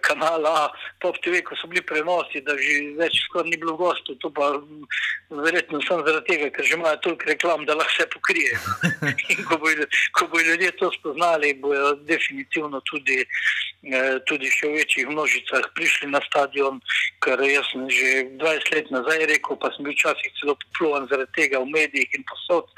kanalu 0.00 0.46
A, 0.46 0.68
Pop 1.00 1.16
TV, 1.24 1.40
ko 1.42 1.56
so 1.56 1.66
bili 1.66 1.82
prenosi, 1.82 2.42
da 2.44 2.52
že 2.58 2.94
več 2.98 3.16
skoraj 3.24 3.48
ni 3.48 3.56
bilo 3.56 3.76
gostov. 3.76 4.18
To 4.20 4.28
pa 4.30 4.52
verjetno 5.30 5.80
samo 5.86 6.04
zaradi 6.04 6.26
tega, 6.26 6.50
ker 6.50 6.64
že 6.64 6.76
imajo 6.76 7.00
toliko 7.04 7.30
reklam, 7.30 7.64
da 7.64 7.74
lahko 7.74 7.92
vse 7.96 8.06
pokrije. 8.12 8.52
In 9.32 9.44
ko 9.48 9.58
bojo 9.62 9.86
ko 10.18 10.28
bo 10.28 10.40
ljudje 10.40 10.70
to 10.76 10.90
spoznali, 10.98 11.54
bojo 11.54 11.94
definitivno 12.04 12.80
tudi, 12.90 13.24
eh, 13.24 14.18
tudi 14.28 14.50
še 14.52 14.68
v 14.68 14.82
večjih 14.82 15.08
množicah 15.08 15.70
prišli 15.74 16.10
na 16.10 16.20
stadion, 16.28 16.80
ker 17.24 17.40
jaz 17.40 17.64
sem 17.72 17.88
že 17.88 18.10
20 18.36 18.74
let 18.74 18.90
nazaj 18.90 19.26
rekel, 19.32 19.56
pa 19.56 19.72
sem 19.72 19.86
bil 19.86 19.96
včasih 19.96 20.34
celo 20.40 20.56
poplovan 20.66 21.08
zaradi 21.08 21.32
tega 21.38 21.62
v 21.64 21.72
medijih 21.72 22.18
in 22.18 22.26
posod, 22.28 22.68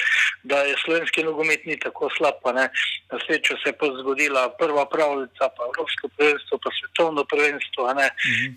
da 0.45 0.63
je 0.69 0.79
slovenski 0.85 1.27
nogomet 1.27 1.67
ni 1.67 1.79
tako 1.81 2.11
slab. 2.17 2.39
a 2.45 2.53
ne. 2.53 2.67
Na 3.13 3.19
srečo 3.27 3.57
se 3.63 3.71
je 3.71 3.77
pa 3.77 3.87
zgodila 4.01 4.49
prva 4.59 4.87
pravljica, 4.89 5.49
pa 5.57 5.63
Evropsko 5.69 6.09
prvenstvo, 6.17 6.59
pa 6.59 6.71
svetovno 6.81 7.25
prvenstvo, 7.25 7.93
ne. 7.95 8.09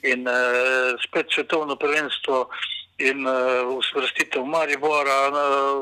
in 0.04 0.28
uh, 0.28 0.96
spet 1.08 1.28
svetovno 1.34 1.76
prvenstvo. 1.76 2.50
In 2.98 3.28
uh, 3.28 3.68
uvrstitev 3.76 4.46
Maribora 4.48 5.28
uh, 5.28 5.36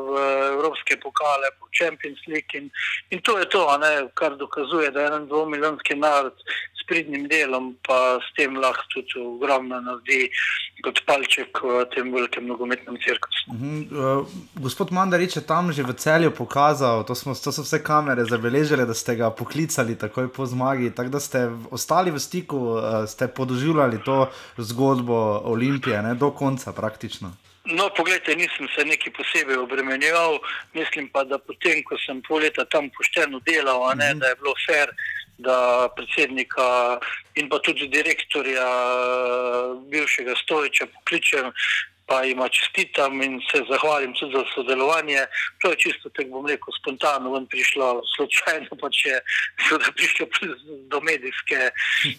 v 0.10 0.14
evropske 0.58 0.98
pokale, 0.98 1.52
po 1.60 1.70
Champions 1.70 2.18
League. 2.26 2.58
In, 2.58 2.72
in 3.14 3.22
to 3.22 3.38
je 3.38 3.46
to, 3.54 3.62
ne, 3.78 4.10
kar 4.18 4.34
dokazuje, 4.34 4.90
da 4.92 5.02
je 5.02 5.12
en 5.20 5.28
dvomilijonski 5.30 5.96
narod 5.96 6.34
s 6.84 6.88
pridnim 6.88 7.28
delom, 7.32 7.72
pa 7.88 8.20
s 8.20 8.28
tem 8.36 8.58
lahko 8.60 8.84
tudi 8.92 9.24
ogromno 9.24 9.80
naredi 9.80 10.28
kot 10.84 11.00
palček 11.08 11.62
v 11.64 11.86
tem 11.96 12.12
velikem 12.12 12.44
nogometnem 12.48 12.98
cirkusu. 13.00 13.56
Mhm, 13.56 13.80
uh, 13.96 14.28
gospod 14.60 14.92
Mandarič 14.92 15.38
je 15.40 15.46
tam 15.48 15.72
že 15.72 15.84
v 15.84 15.96
celju 15.96 16.32
pokazal, 16.36 17.08
to, 17.08 17.16
smo, 17.16 17.32
to 17.32 17.56
so 17.56 17.64
vse 17.64 17.80
kamere 17.84 18.28
zabeležile, 18.28 18.86
da 18.86 18.94
ste 18.94 19.16
ga 19.16 19.32
poklicali 19.32 19.96
takoj 19.96 20.28
po 20.28 20.46
zmagi, 20.46 20.92
tako 20.92 21.16
da 21.16 21.20
ste 21.24 21.48
ostali 21.72 22.12
v 22.12 22.20
stiku, 22.20 22.60
uh, 22.76 23.08
ste 23.08 23.32
podoživljali 23.32 24.04
to 24.04 24.28
zgodbo 24.58 25.42
Olimpije 25.48 26.04
ne, 26.04 26.16
do 26.20 26.32
konca 26.36 26.76
praktično. 26.76 27.32
No, 27.66 27.88
poglejte, 27.96 28.36
nisem 28.36 28.68
se 28.76 28.84
neki 28.86 29.12
posebej 29.16 29.58
obremenjeval, 29.58 30.40
mislim 30.74 31.08
pa, 31.08 31.24
da 31.24 31.38
potem, 31.40 31.80
ko 31.88 31.96
sem 31.96 32.20
pol 32.28 32.44
leta 32.44 32.66
tam 32.68 32.90
pošteno 32.92 33.40
delal, 33.48 33.86
ne, 33.96 34.10
da 34.20 34.34
je 34.34 34.40
bilo 34.42 34.52
fair, 34.66 34.92
da 35.38 35.90
predsednika 35.96 37.00
in 37.36 37.50
pa 37.50 37.60
tudi 37.60 37.88
direktorja 37.88 38.68
bivšega 39.90 40.36
Stojiča 40.44 40.86
pokličem, 40.94 41.52
pa 42.06 42.24
jima 42.24 42.50
čestitam 42.50 43.22
in 43.22 43.40
se 43.52 43.64
zahvalim 43.70 44.14
tudi 44.14 44.36
za 44.38 44.44
sodelovanje. 44.56 45.26
To 45.62 45.70
je 45.70 45.76
čisto, 45.76 46.10
tako 46.10 46.30
bom 46.30 46.48
rekel, 46.48 46.74
spontano 46.80 47.34
ven 47.34 47.46
prišlo, 47.48 48.02
slučajno 48.16 48.78
pa 48.82 48.90
če 48.90 49.20
seveda 49.68 49.92
prišlo 49.96 50.28
do 50.92 51.00
medijske, 51.02 51.60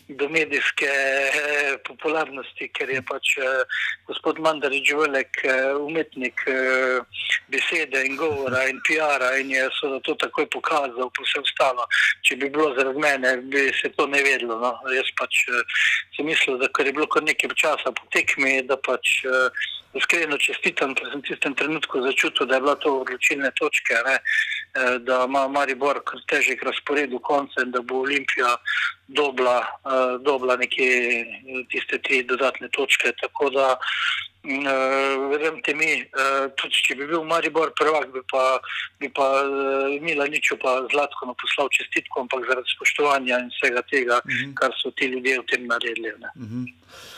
do 0.09 0.29
medijske 0.29 0.89
eh, 0.89 1.77
popularnosti, 1.89 2.71
ker 2.77 2.91
je 2.91 3.03
pač 3.03 3.37
eh, 3.39 3.65
gospod 4.07 4.41
Mandarič 4.41 4.93
velik 4.93 5.45
eh, 5.45 5.75
umetnik 5.77 6.41
eh, 6.47 7.01
besede 7.49 8.05
in 8.07 8.17
govora 8.17 8.65
in 8.69 8.81
PR-a 8.89 9.37
in 9.39 9.51
je 9.51 9.69
seveda 9.81 10.01
to 10.01 10.15
takoj 10.15 10.47
pokazal, 10.51 11.11
pa 11.11 11.27
vse 11.27 11.41
ostalo. 11.45 11.87
Če 12.25 12.37
bi 12.41 12.51
bilo 12.51 12.73
zaradi 12.79 13.01
mene, 13.01 13.37
bi 13.53 13.69
se 13.81 13.93
to 13.97 14.07
ne 14.07 14.23
vedlo. 14.23 14.59
No. 14.61 14.73
Jaz 14.95 15.11
pač 15.21 15.45
eh, 15.49 15.63
sem 16.17 16.29
mislil, 16.29 16.59
da 16.63 16.71
ker 16.73 16.89
je 16.89 16.97
bilo 16.97 17.09
kar 17.11 17.25
nekaj 17.27 17.55
časa 17.61 17.93
po 17.93 18.09
tekmi, 18.15 18.61
da 18.69 18.79
pač 18.81 19.21
eh, 19.29 19.65
iskreno 19.95 20.39
čestitam, 20.39 20.95
ker 20.95 21.11
sem 21.11 21.23
v 21.23 21.29
tistem 21.29 21.55
trenutku 21.55 22.03
začutil, 22.03 22.47
da 22.47 22.57
je 22.57 22.65
bila 22.65 22.75
to 22.83 22.95
odločilne 23.01 23.51
točke, 23.59 23.95
ne, 24.07 24.17
eh, 24.19 24.99
da 24.99 25.25
ima 25.29 25.47
Maribor 25.49 26.03
kar 26.05 26.21
težek 26.31 26.63
razpored 26.63 27.11
do 27.11 27.19
konca 27.19 27.63
in 27.63 27.71
da 27.71 27.83
bo 27.83 28.03
Olimpija 28.03 28.57
dobila, 29.09 29.59
eh, 29.63 30.19
dobila 30.25 30.57
nekje 30.57 30.91
eh, 31.21 31.65
tiste 31.71 31.99
tri 31.99 32.23
dodatne 32.23 32.69
točke. 32.69 33.13
Tako 33.21 33.51
da, 33.51 33.77
mm, 34.45 34.67
verjemite 35.31 35.75
mi, 35.75 36.05
tudi 36.61 36.83
če 36.87 36.95
bi 36.95 37.07
bil 37.07 37.25
Maribor 37.25 37.73
prvak, 37.79 38.11
bi 38.13 38.23
pa, 38.31 38.59
bi 39.01 39.09
pa 39.09 39.29
eh, 39.41 39.99
Mila 40.01 40.27
Niču 40.27 40.59
pa 40.63 40.81
Zlatko 40.93 41.35
poslal 41.41 41.69
čestitko, 41.71 42.27
ampak 42.27 42.49
zaradi 42.49 42.77
spoštovanja 42.77 43.43
in 43.45 43.51
vsega 43.55 43.83
tega, 43.91 44.21
kar 44.59 44.75
so 44.83 44.91
ti 44.91 45.13
ljudje 45.13 45.41
v 45.41 45.47
tem 45.53 45.69
naredili. 45.71 46.17
Ne. 46.21 46.31
Uh, 46.35 47.14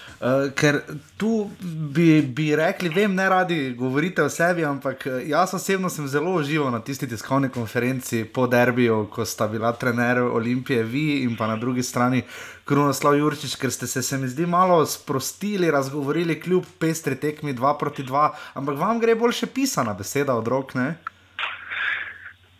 ker 0.57 0.81
tu 1.17 1.51
bi, 1.95 2.23
bi 2.23 2.55
rekli, 2.57 2.89
vem, 2.89 3.15
ne 3.15 3.29
radi 3.29 3.75
govorite 3.79 4.23
o 4.23 4.29
sebi, 4.29 4.65
ampak 4.65 5.07
eh, 5.07 5.23
jaz 5.29 5.55
osebno 5.55 5.91
sem 5.93 6.09
zelo 6.09 6.33
užival 6.39 6.71
na 6.73 6.81
tisti 6.81 7.09
tiskovni 7.09 7.49
konferenci 7.49 8.25
po 8.25 8.47
derbiju, 8.47 9.07
ko 9.13 9.25
sta 9.25 9.49
bila 9.49 9.73
trener 9.73 10.23
Olimpije, 10.23 10.83
vi 10.83 11.23
in 11.23 11.37
pa 11.37 11.47
na 11.47 11.57
drugi 11.57 11.83
strani 11.83 12.23
Krunoslav 12.65 13.19
Jurčič, 13.19 13.57
ker 13.61 13.73
ste 13.73 13.87
se, 13.87 14.03
se 14.03 14.19
mi 14.19 14.29
zdi, 14.29 14.47
malo 14.47 14.87
sprostili, 14.87 15.71
razgovorili 15.71 16.41
kljub 16.41 16.65
pestri 16.79 17.17
tekmi 17.17 17.55
2 17.55 17.79
proti 17.79 18.03
2, 18.03 18.31
ampak 18.55 18.79
vam 18.79 19.01
gre 19.01 19.15
boljše 19.15 19.47
pisana 19.47 19.95
beseda 19.95 20.35
od 20.35 20.49
rok, 20.49 20.75
ne? 20.75 20.95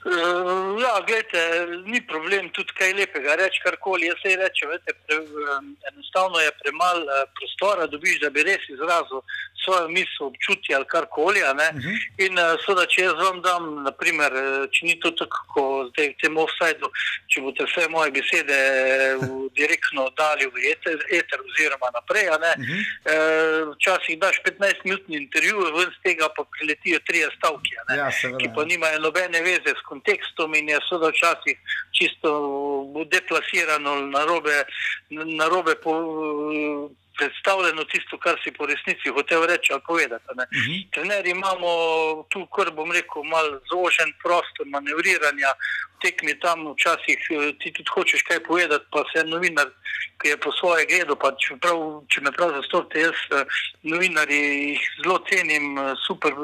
Uh, 0.07 0.79
ja, 0.83 1.01
gledajte, 1.07 1.41
ni 1.91 1.99
problem 2.07 2.49
tudi 2.55 2.71
kaj 2.79 2.93
lepega 2.95 3.35
reči, 3.41 3.59
karkoli. 3.65 4.07
Jaz 4.07 4.21
se 4.23 4.37
rečem, 4.39 4.71
pre, 5.07 5.17
um, 5.19 5.73
enostavno 5.91 6.39
je 6.39 6.53
premalo 6.63 7.03
uh, 7.03 7.25
prostora, 7.35 7.87
dobiš, 7.91 8.21
da 8.23 8.31
bi 8.31 8.45
res 8.47 8.63
izrazil 8.71 9.21
svojo 9.65 9.89
misel, 9.89 10.29
občutje 10.31 10.77
ali 10.77 10.87
karkoli. 10.87 11.43
a 11.43 11.53
ne. 11.59 11.69
In 12.23 12.39
uh, 12.39 12.55
seveda, 12.63 12.87
če 12.87 13.03
jaz 13.09 13.17
vam 13.19 13.41
dam, 13.43 13.67
naprimer, 13.89 14.31
če 14.71 14.87
ni 14.87 14.95
to 15.03 15.11
tako, 15.19 15.43
kot 15.57 15.91
zdaj 15.91 16.13
v 16.13 16.17
tem 16.23 16.39
offsajdu, 16.39 16.93
če 17.33 17.43
boste 17.43 17.67
vse 17.67 17.89
moje 17.91 18.15
besede 18.15 18.61
direktno 19.59 20.07
dali 20.15 20.47
v 20.47 20.71
eter, 20.71 21.03
eter 21.11 21.43
oziroma 21.43 21.91
naprej, 21.99 22.31
a 22.31 22.39
ne, 22.47 22.53
uh, 22.63 23.75
včasih 23.75 24.21
daš 24.23 24.39
15-minutni 24.47 25.19
intervju, 25.19 25.67
ven 25.81 25.91
z 25.91 26.03
tega 26.07 26.31
pa 26.37 26.47
priletijo 26.55 27.03
trije 27.11 27.27
stavki. 27.41 27.75
a 27.83 27.83
ne 27.91 27.99
Ja, 27.99 28.11
seveda. 28.13 28.39
ki 28.39 28.55
pa 28.55 28.65
nimajo 28.65 29.03
nobene 29.03 29.41
veze 29.43 29.75
s 29.75 29.83
kontekstom 29.97 30.55
in 30.55 30.69
je 30.69 30.79
seveda 30.89 31.11
včasih 31.11 31.57
čisto 31.93 32.31
deplasirano, 33.11 34.07
narobe, 34.13 34.65
narobe 35.11 35.75
po, 35.83 35.93
predstavljeno 37.19 37.85
tisto, 37.85 38.19
kar 38.19 38.37
si 38.45 38.53
po 38.53 38.67
resnici 38.67 39.15
hotel 39.17 39.47
reči 39.47 39.73
ali 39.73 39.83
povedati. 39.87 40.25
a 40.31 40.33
ne. 40.39 40.47
Trenerji 40.95 41.31
imamo 41.31 41.69
tu, 42.31 42.47
kar 42.57 42.71
bom 42.79 42.93
rekel, 42.93 43.23
malo 43.25 43.61
zožen 43.71 44.13
prostor 44.23 44.67
manevriranja, 44.67 45.51
tekmi 46.03 46.35
tam 46.41 46.73
včasih 46.73 47.21
eh, 47.31 47.53
ti 47.61 47.73
tudi 47.73 47.91
hočeš 47.95 48.23
kaj 48.29 48.41
povedati, 48.45 48.85
pa 48.93 49.05
se 49.13 49.25
novinar, 49.25 49.69
ki 50.21 50.29
je 50.29 50.37
po 50.37 50.53
svoje 50.53 50.87
gledal, 50.91 51.17
pa 51.21 51.33
če, 51.41 51.57
prav, 51.63 51.83
če 52.13 52.21
me 52.25 52.33
prav 52.37 52.53
zastopite, 52.59 53.07
jaz 53.07 53.23
eh, 53.33 53.61
novinarji 53.83 54.41
jih 54.73 54.89
zelo 55.03 55.19
cenim, 55.31 55.79
eh, 55.79 55.93
super, 56.07 56.35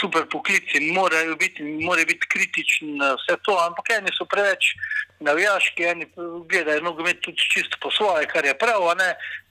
super 0.00 0.28
poklici, 0.32 0.80
morajo 0.92 1.36
biti, 1.36 1.64
morajo 1.84 2.06
biti 2.12 2.32
kritični 2.34 2.96
vse 3.20 3.38
to, 3.44 3.58
ampak 3.66 3.92
eni 3.98 4.14
so 4.16 4.28
preveč 4.28 4.74
navijaški, 5.20 5.82
eni 5.82 6.06
gledajo 6.48 6.80
nogomet 6.80 7.20
tudi 7.20 7.48
čisto 7.52 7.78
po 7.82 7.90
svoje, 7.90 8.26
kar 8.26 8.44
je 8.44 8.54
prav, 8.58 8.82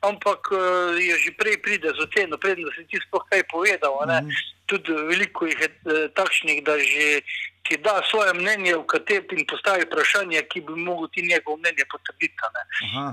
ampak 0.02 0.40
eh, 0.52 1.02
je 1.02 1.16
že 1.18 1.32
prej 1.38 1.58
pride 1.62 1.90
z 1.90 2.00
oceno, 2.06 2.38
predno 2.38 2.72
si 2.76 2.86
ti 2.88 3.00
sploh 3.08 3.26
kaj 3.30 3.44
povedal, 3.52 4.02
a 4.02 4.06
ne. 4.06 4.20
Tudi 4.66 4.92
veliko 4.92 5.46
jih 5.46 5.60
je 5.62 5.70
eh, 5.70 6.08
takšnih, 6.14 6.64
da 6.66 6.78
že 6.80 7.22
ti 7.66 7.78
da 7.78 8.02
svoje 8.10 8.34
mnenje, 8.34 8.78
v 8.78 8.86
katerem 8.86 9.40
in 9.42 9.46
postavi 9.50 9.86
vprašanje, 9.86 10.42
ki 10.54 10.62
bi 10.62 10.74
mogel 10.88 11.10
ti 11.14 11.22
njegovo 11.26 11.58
mnenje 11.58 11.86
potrditi. 11.92 12.38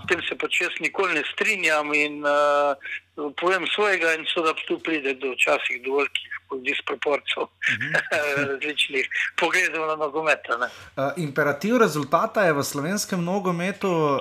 S 0.03 0.05
tem 0.09 0.21
se 0.29 0.37
pač 0.37 0.61
jaz 0.61 0.75
nikoli 0.81 1.15
ne 1.15 1.25
strinjam 1.33 1.95
in 1.95 2.21
uh, 2.21 2.77
povem 3.41 3.65
svojega, 3.73 4.13
in 4.15 4.29
seveda 4.29 4.53
tu 4.69 4.77
pride 4.79 5.15
do 5.15 5.33
včasih 5.33 5.81
do 5.85 5.97
velikih 5.97 6.37
disproporcij 6.61 7.47
različnih 8.37 9.09
pogledov 9.41 9.87
na 9.87 9.97
nogomet. 9.97 10.39
Uh, 10.49 11.13
imperativ 11.17 11.77
rezultata 11.77 12.45
je 12.45 12.53
v 12.53 12.65
slovenskem 12.65 13.25
nogometu 13.25 13.89
uh, 13.89 14.21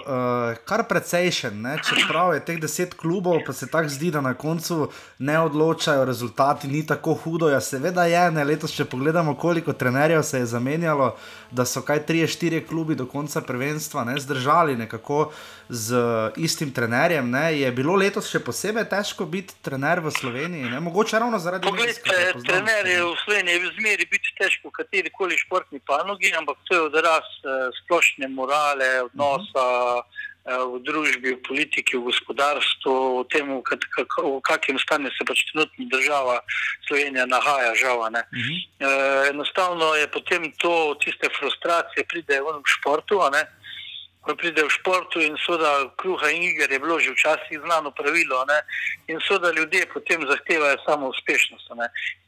kar 0.65 0.87
precejšen. 0.87 1.61
Ne? 1.61 1.77
Čeprav 1.83 2.33
je 2.33 2.45
teh 2.45 2.59
deset 2.61 2.93
klubov, 2.93 3.41
pa 3.45 3.53
se 3.53 3.67
tako 3.67 3.89
zdi, 3.89 4.11
da 4.11 4.21
na 4.21 4.33
koncu 4.33 4.91
ne 5.19 5.39
odločajo, 5.39 6.05
rezultati 6.05 6.67
ni 6.67 6.85
tako 6.87 7.13
hudo. 7.13 7.49
Ja, 7.49 7.61
seveda 7.61 8.05
je, 8.05 8.31
ne 8.31 8.43
letos, 8.43 8.75
če 8.75 8.85
pogledamo, 8.85 9.35
koliko 9.35 9.73
trenerjev 9.73 10.23
se 10.23 10.39
je 10.39 10.45
zamenjalo, 10.45 11.15
da 11.51 11.65
so 11.65 11.81
kaj 11.81 12.05
tri, 12.05 12.27
štiri 12.27 12.63
klubi 12.67 12.95
do 12.95 13.05
konca 13.05 13.41
prvenstva 13.41 14.03
ne, 14.03 14.19
zdržali 14.19 14.75
nekako 14.75 15.31
z 15.69 15.95
istim 16.35 16.71
trenerjem. 16.71 17.29
Ne? 17.29 17.59
Je 17.59 17.71
bilo 17.71 17.95
letos 17.95 18.29
še 18.31 18.39
posebej 18.43 18.85
težko 18.91 19.25
biti 19.25 19.55
trener 19.61 19.99
v 20.03 20.11
Sloveniji, 20.11 20.69
ne? 20.71 20.79
mogoče 20.79 21.19
ravno 21.19 21.39
zaradi 21.39 21.71
medijskega 21.71 22.11
Poglejte, 22.11 22.20
je 22.21 22.33
ne. 22.63 23.03
v 23.03 23.15
Sloveniji 23.25 23.71
zmeri 23.79 24.05
biti 24.11 24.29
težko 24.39 24.69
v 24.69 24.77
kateri 24.79 25.09
koli 25.09 25.37
športni 25.37 25.79
panogi, 25.85 26.33
ampak 26.37 26.57
to 26.67 26.75
je 26.75 26.81
odraz 26.81 27.27
eh, 27.43 27.69
splošne 27.81 28.27
morale, 28.27 29.01
odnosa, 29.09 30.03
v 30.45 30.81
družbi, 30.81 31.37
v 31.37 31.43
politiki, 31.45 31.97
v 31.97 32.09
gospodarstvu, 32.09 33.21
v 33.21 33.25
tem, 33.29 33.45
v, 33.45 33.61
kak, 33.61 33.85
v 34.17 34.41
kakem 34.41 34.77
stanju 34.81 35.13
se 35.13 35.21
pač 35.21 35.45
trenutno 35.51 35.85
država 35.93 36.41
Slovenija 36.89 37.25
nahaja, 37.29 37.75
žal. 37.77 38.01
Uh 38.01 38.09
-huh. 38.09 38.57
e, 38.81 39.29
enostavno 39.29 39.93
je 39.95 40.07
potem 40.07 40.51
to, 40.57 40.97
tiste 41.05 41.29
frustracije, 41.37 42.09
pride 42.09 42.41
v 42.41 42.65
športu. 42.65 43.21
Ko 44.21 44.35
pride 44.35 44.61
v 44.63 44.69
športu 44.69 45.21
in 45.21 45.33
soda 45.41 45.89
kruha 45.97 46.29
in 46.29 46.43
iger, 46.43 46.71
je 46.71 46.79
bilo 46.79 46.99
že 46.99 47.11
včasih 47.11 47.59
znano 47.65 47.91
pravilo. 47.91 48.45
Ne? 48.45 48.59
In 49.07 49.19
soda 49.27 49.51
ljudje 49.51 49.85
potem 49.93 50.21
zahtevajo 50.29 50.77
samo 50.85 51.09
uspešnost. 51.09 51.73
Ne? 51.75 51.87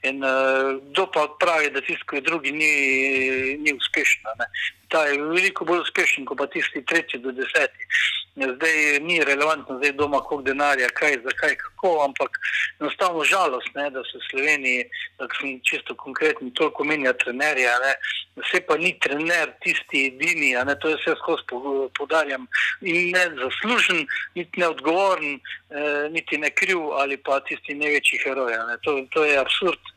In 0.10 0.24
uh, 0.24 0.82
kdo 0.90 1.06
pa 1.14 1.28
pravi, 1.40 1.70
da 1.70 1.82
tisti 1.82 2.22
drugi 2.22 2.52
ni, 2.52 2.74
ni 3.62 3.74
uspešen? 3.74 4.26
Ta 4.88 5.06
je 5.06 5.22
veliko 5.22 5.66
bolj 5.66 5.82
uspešen 5.86 6.26
kot 6.26 6.38
pa 6.38 6.48
tisti 6.48 6.84
tretji 6.86 7.20
do 7.20 7.32
deseti. 7.32 7.88
Zdaj 8.36 9.00
ni 9.06 9.20
relevantno, 9.24 9.78
zdaj 9.78 9.92
doma 9.94 10.20
koliko 10.20 10.48
denarja, 10.48 10.88
kaj, 10.98 11.20
zakaj, 11.24 11.56
kako, 11.56 11.92
ampak 12.06 12.40
enostavno 12.80 13.24
žalost, 13.24 13.70
ne, 13.76 13.90
da 13.94 14.02
se 14.04 14.18
v 14.18 14.26
Sloveniji, 14.30 14.86
da 15.20 15.28
sem 15.38 15.60
čisto 15.62 15.96
konkretni, 15.96 16.54
toliko 16.58 16.84
menja 16.84 17.14
trenerja, 17.14 17.76
ne, 17.86 17.94
vse 18.42 18.64
pa 18.68 18.78
ni 18.78 18.96
trener 19.06 19.54
tisti 19.62 20.08
edini, 20.08 20.56
ne, 20.66 20.76
to 20.82 20.96
vse 20.96 21.14
skozi 21.22 21.46
podarjam 22.00 22.48
in 22.82 23.14
ne 23.14 23.26
zaslužen, 23.38 24.08
niti 24.36 24.60
neodgovoren, 24.60 25.40
eh, 25.70 26.10
niti 26.10 26.38
ne 26.38 26.50
kriv 26.50 26.90
ali 26.98 27.18
pa 27.18 27.40
tisti 27.40 27.78
največji 27.78 28.24
heroj. 28.26 28.58
To, 28.82 28.98
to 29.14 29.26
je 29.26 29.38
absurd. 29.38 29.94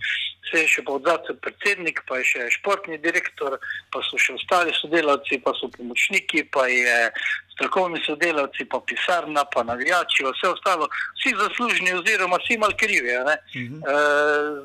Vse 0.47 0.63
je 0.63 0.69
še 0.71 0.83
pa 0.87 0.93
odzad 0.95 1.27
predsednik, 1.43 2.05
pa 2.07 2.21
je 2.21 2.25
še 2.31 2.51
športni 2.55 3.01
direktor, 3.03 3.59
pa 3.91 4.03
so 4.07 4.19
še 4.19 4.37
ostali 4.39 4.75
sodelavci, 4.79 5.41
pa 5.43 5.51
so 5.59 5.67
pomočniki, 5.75 6.45
pa 6.55 6.69
je 6.71 7.11
strokovni 7.57 7.99
sodelavci, 8.07 8.69
pa 8.71 8.79
pisarna, 8.87 9.43
pa 9.51 9.65
navijači, 9.67 10.23
vse 10.23 10.53
ostalo, 10.55 10.87
vsi 11.19 11.35
zaslužni 11.41 11.97
oziroma 11.99 12.39
vsi 12.45 12.59
mal 12.63 12.77
krivi. 12.79 13.11
Uh 13.17 13.25
-huh. 13.27 13.83
e, 13.83 13.97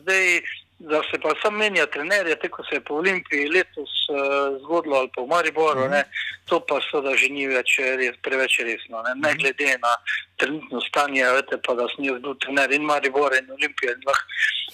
zdaj, 0.01 0.41
da 0.89 1.01
se 1.11 1.19
pa 1.21 1.33
sam 1.41 1.57
menja 1.57 1.85
trenerja, 1.85 2.35
tako 2.35 2.63
se 2.63 2.75
je 2.75 2.81
po 2.81 2.95
Olimpiji 2.95 3.49
letos 3.49 3.91
uh, 4.09 4.61
zgodilo 4.63 4.95
ali 4.97 5.09
pa 5.15 5.21
v 5.21 5.27
Mariboru, 5.27 5.85
mm. 5.85 6.03
to 6.45 6.59
pa 6.59 6.79
seveda 6.81 7.15
že 7.15 7.29
ni 7.29 7.47
več 7.47 7.77
res, 7.99 8.17
preveč 8.25 8.59
resno. 8.65 9.03
Ne, 9.05 9.13
ne 9.15 9.29
mhm. 9.29 9.37
glede 9.37 9.77
na 9.81 9.93
trenutno 10.37 10.81
stanje, 10.81 11.25
veste 11.37 11.61
pa, 11.65 11.75
da 11.77 11.87
sem 11.93 12.05
jaz 12.09 12.17
bil 12.21 12.35
trener 12.41 12.73
in 12.73 12.85
Maribor 12.85 13.33
in 13.37 13.47
in 13.61 14.05
lahko 14.07 14.25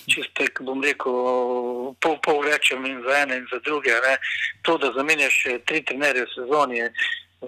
čiste, 0.08 0.48
bom 0.64 0.82
rekel, 0.84 1.94
pol 2.00 2.16
pol 2.24 2.44
rečem 2.48 2.86
in 2.86 3.04
za 3.04 3.22
ene 3.24 3.42
in 3.44 3.48
za 3.52 3.60
druge. 3.66 3.92
Ne, 3.92 4.18
to, 4.62 4.78
da 4.78 4.92
zamenjaš 4.96 5.44
tri 5.66 5.84
trenerje 5.84 6.24
v 6.24 6.34
sezoni, 6.36 6.82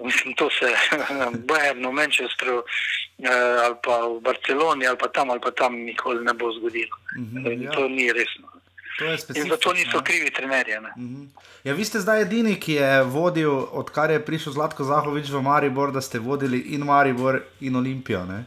mislim, 0.04 0.34
to 0.34 0.50
se 0.50 0.68
Bayernu, 1.48 1.92
Manchesteru 1.92 2.58
eh, 2.60 2.64
ali 3.64 3.76
pa 3.82 4.06
v 4.06 4.20
Barceloni 4.20 4.86
ali 4.86 4.98
pa 4.98 5.08
tam 5.08 5.30
ali 5.30 5.40
pa 5.40 5.50
tam 5.50 5.74
nikoli 5.74 6.24
ne 6.24 6.32
bo 6.32 6.52
zgodilo. 6.52 6.96
Mm 7.16 7.24
-hmm, 7.24 7.62
ja. 7.64 7.70
To 7.70 7.88
ni 7.88 8.12
resno. 8.12 8.48
In 9.34 9.48
zato 9.48 9.72
niso 9.72 10.02
krivi 10.02 10.30
trenerji. 10.30 10.76
Uh 10.76 10.82
mhm. 10.96 11.22
-huh. 11.22 11.28
ja, 11.64 11.74
vi 11.74 11.84
ste 11.84 12.00
zdaj 12.00 12.22
edini, 12.22 12.60
ki 12.60 12.72
je 12.72 13.02
vodil, 13.02 13.52
odkar 13.72 14.10
je 14.10 14.24
prišel 14.24 14.52
Zlatko 14.52 14.84
Zahovič 14.84 15.30
v 15.30 15.42
Maribor, 15.42 15.92
da 15.92 16.00
ste 16.00 16.18
vodili 16.18 16.58
in 16.58 16.84
Maribor 16.84 17.42
in 17.60 17.76
Olimpijo. 17.76 18.24
Ne? 18.24 18.44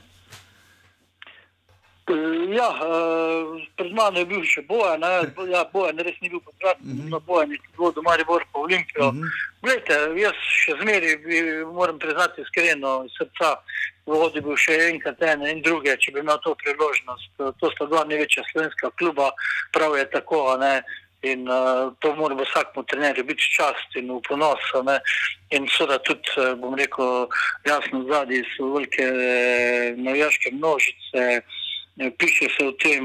Ja, 2.51 2.69
uh, 2.69 3.61
pred 3.75 3.93
mano 3.95 4.19
je 4.19 4.25
bil 4.27 4.41
še 4.43 4.61
bojen, 4.67 5.05
ja, 5.47 5.61
bojen 5.71 6.01
res 6.03 6.17
ni 6.19 6.27
bil 6.29 6.41
podvratni, 6.43 6.91
uh 6.91 6.99
-huh. 6.99 7.09
no 7.09 7.19
bojen 7.19 7.51
je 7.51 7.59
bil 7.77 7.91
do 7.95 8.01
Maribor 8.01 8.43
po 8.51 8.59
Olimpijo. 8.59 9.07
Uh 9.07 9.15
-huh. 9.15 9.29
Glejte, 9.61 9.93
jaz 10.19 10.35
še 10.35 10.75
zmeri 10.81 11.15
moram 11.73 11.99
priznati 11.99 12.41
iskreno 12.41 13.05
iz 13.05 13.11
srca, 13.17 13.55
vodi 14.05 14.41
bil 14.41 14.57
še 14.57 14.89
enkrat 14.89 15.21
ene 15.21 15.51
in 15.51 15.61
druge, 15.61 15.97
če 15.97 16.11
bi 16.11 16.19
imel 16.19 16.37
to 16.43 16.55
priložnost. 16.55 17.31
To 17.37 17.71
sta 17.71 17.85
dva 17.85 18.03
največja 18.03 18.43
slovenska 18.51 18.91
kluba, 18.99 19.31
prav 19.71 19.97
je 19.97 20.09
tako. 20.09 20.57
Ne? 20.57 20.83
In 21.21 21.47
uh, 21.47 21.93
to 21.99 22.15
mora 22.15 22.35
vsakmu 22.35 22.83
trenerju 22.83 23.23
biti 23.23 23.43
čast 23.55 23.95
in 23.95 24.11
v 24.11 24.19
ponos. 24.27 24.59
Ne? 24.83 24.99
In 25.49 25.67
seveda 25.67 25.99
tudi, 26.03 26.27
bom 26.59 26.75
rekel, 26.75 27.27
jasno, 27.65 28.03
zadnji 28.11 28.43
so 28.57 28.73
velike 28.73 29.05
navijaške 29.95 30.51
množice. 30.51 31.41
Piše 31.97 32.45
se 32.57 32.65
o 32.65 32.71
tem 32.71 33.03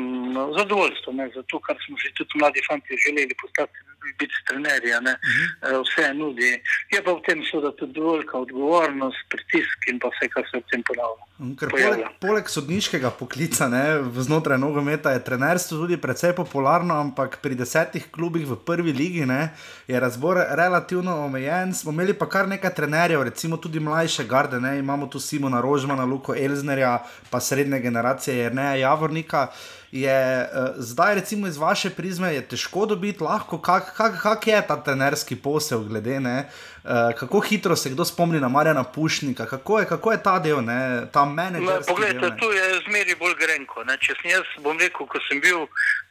zadovoljstvo, 0.58 1.12
ne, 1.12 1.30
zato 1.34 1.60
kar 1.60 1.76
smo 1.86 1.96
si 1.98 2.14
tudi 2.14 2.38
mladi 2.40 2.60
fanti 2.68 2.96
želeli 3.04 3.34
postati, 3.42 3.78
biti 4.18 4.34
trenerji, 4.48 4.92
uh 4.92 5.02
-huh. 5.02 5.82
vse 5.84 6.14
nudi. 6.14 6.52
Je 6.90 7.02
pa 7.04 7.12
v 7.12 7.22
tem 7.26 7.44
seveda 7.50 7.72
tudi 7.76 8.00
velika 8.00 8.38
odgovornost, 8.38 9.20
pritisk 9.28 9.88
in 9.90 9.98
pa 9.98 10.08
vse, 10.08 10.28
kar 10.28 10.44
se 10.50 10.58
v 10.58 10.64
tem 10.70 10.82
ponavlja. 10.82 11.24
Mm, 11.38 11.54
poleg, 11.70 12.00
poleg 12.20 12.48
sodniškega 12.50 13.10
poklica 13.10 13.68
ne, 13.68 13.82
znotraj 14.26 14.58
nogometa 14.58 15.12
je 15.14 15.24
trenerstvo 15.24 15.78
tudi 15.78 15.96
precej 15.96 16.32
popularno, 16.34 16.94
ampak 17.00 17.38
pri 17.42 17.54
desetih 17.54 18.08
klubih 18.10 18.46
v 18.46 18.56
prvi 18.66 18.92
ligi 18.92 19.26
ne, 19.26 19.54
je 19.86 20.00
razbor 20.00 20.40
relativno 20.50 21.14
omejen. 21.24 21.74
Smo 21.74 21.92
imeli 21.92 22.14
pa 22.18 22.26
kar 22.28 22.48
nekaj 22.48 22.74
trenerjev, 22.74 23.22
recimo 23.22 23.56
tudi 23.56 23.80
mlajše 23.80 24.24
garde, 24.24 24.60
ne, 24.60 24.78
imamo 24.78 25.06
tu 25.06 25.20
Simona 25.20 25.60
Rožmana, 25.60 26.04
Luko 26.04 26.34
Elznerja, 26.34 26.98
pa 27.30 27.40
srednje 27.40 27.80
generacije 27.80 28.36
Jrneja 28.36 28.74
Javornika 28.74 29.46
je 29.92 30.48
uh, 30.52 30.68
zdaj, 30.76 31.14
recimo 31.14 31.46
iz 31.46 31.56
vaše 31.56 31.90
prizme, 31.90 32.40
težko 32.40 32.86
dobiti, 32.86 33.22
lahko, 33.22 33.58
kak, 33.58 33.94
kak, 33.96 34.22
kak 34.22 34.46
je 34.46 34.62
ta 34.66 34.76
trenerski 34.84 35.36
posel, 35.36 35.80
glede 35.88 36.20
na 36.20 36.44
uh, 36.84 37.18
kako 37.18 37.40
hitro 37.40 37.76
se 37.76 37.90
kdo 37.90 38.04
spomni 38.04 38.40
na 38.40 38.48
Marjana 38.48 38.84
Pušnika, 38.84 39.46
kako 39.46 39.78
je, 39.78 39.86
kako 39.86 40.12
je 40.12 40.22
ta 40.22 40.38
del, 40.38 40.60
ne, 40.64 41.06
ta 41.12 41.24
menedžer. 41.24 41.80
Poglejte, 41.88 42.36
tu 42.40 42.52
je 42.52 42.80
zmeri 42.88 43.14
bolj 43.20 43.34
grenko. 43.40 43.84
Ne. 43.84 43.96
Če 43.96 44.14
sem 44.20 44.30
jaz, 44.30 44.44
bom 44.64 44.78
rekel, 44.78 45.06
ko 45.06 45.20
sem 45.28 45.40
bil. 45.40 45.66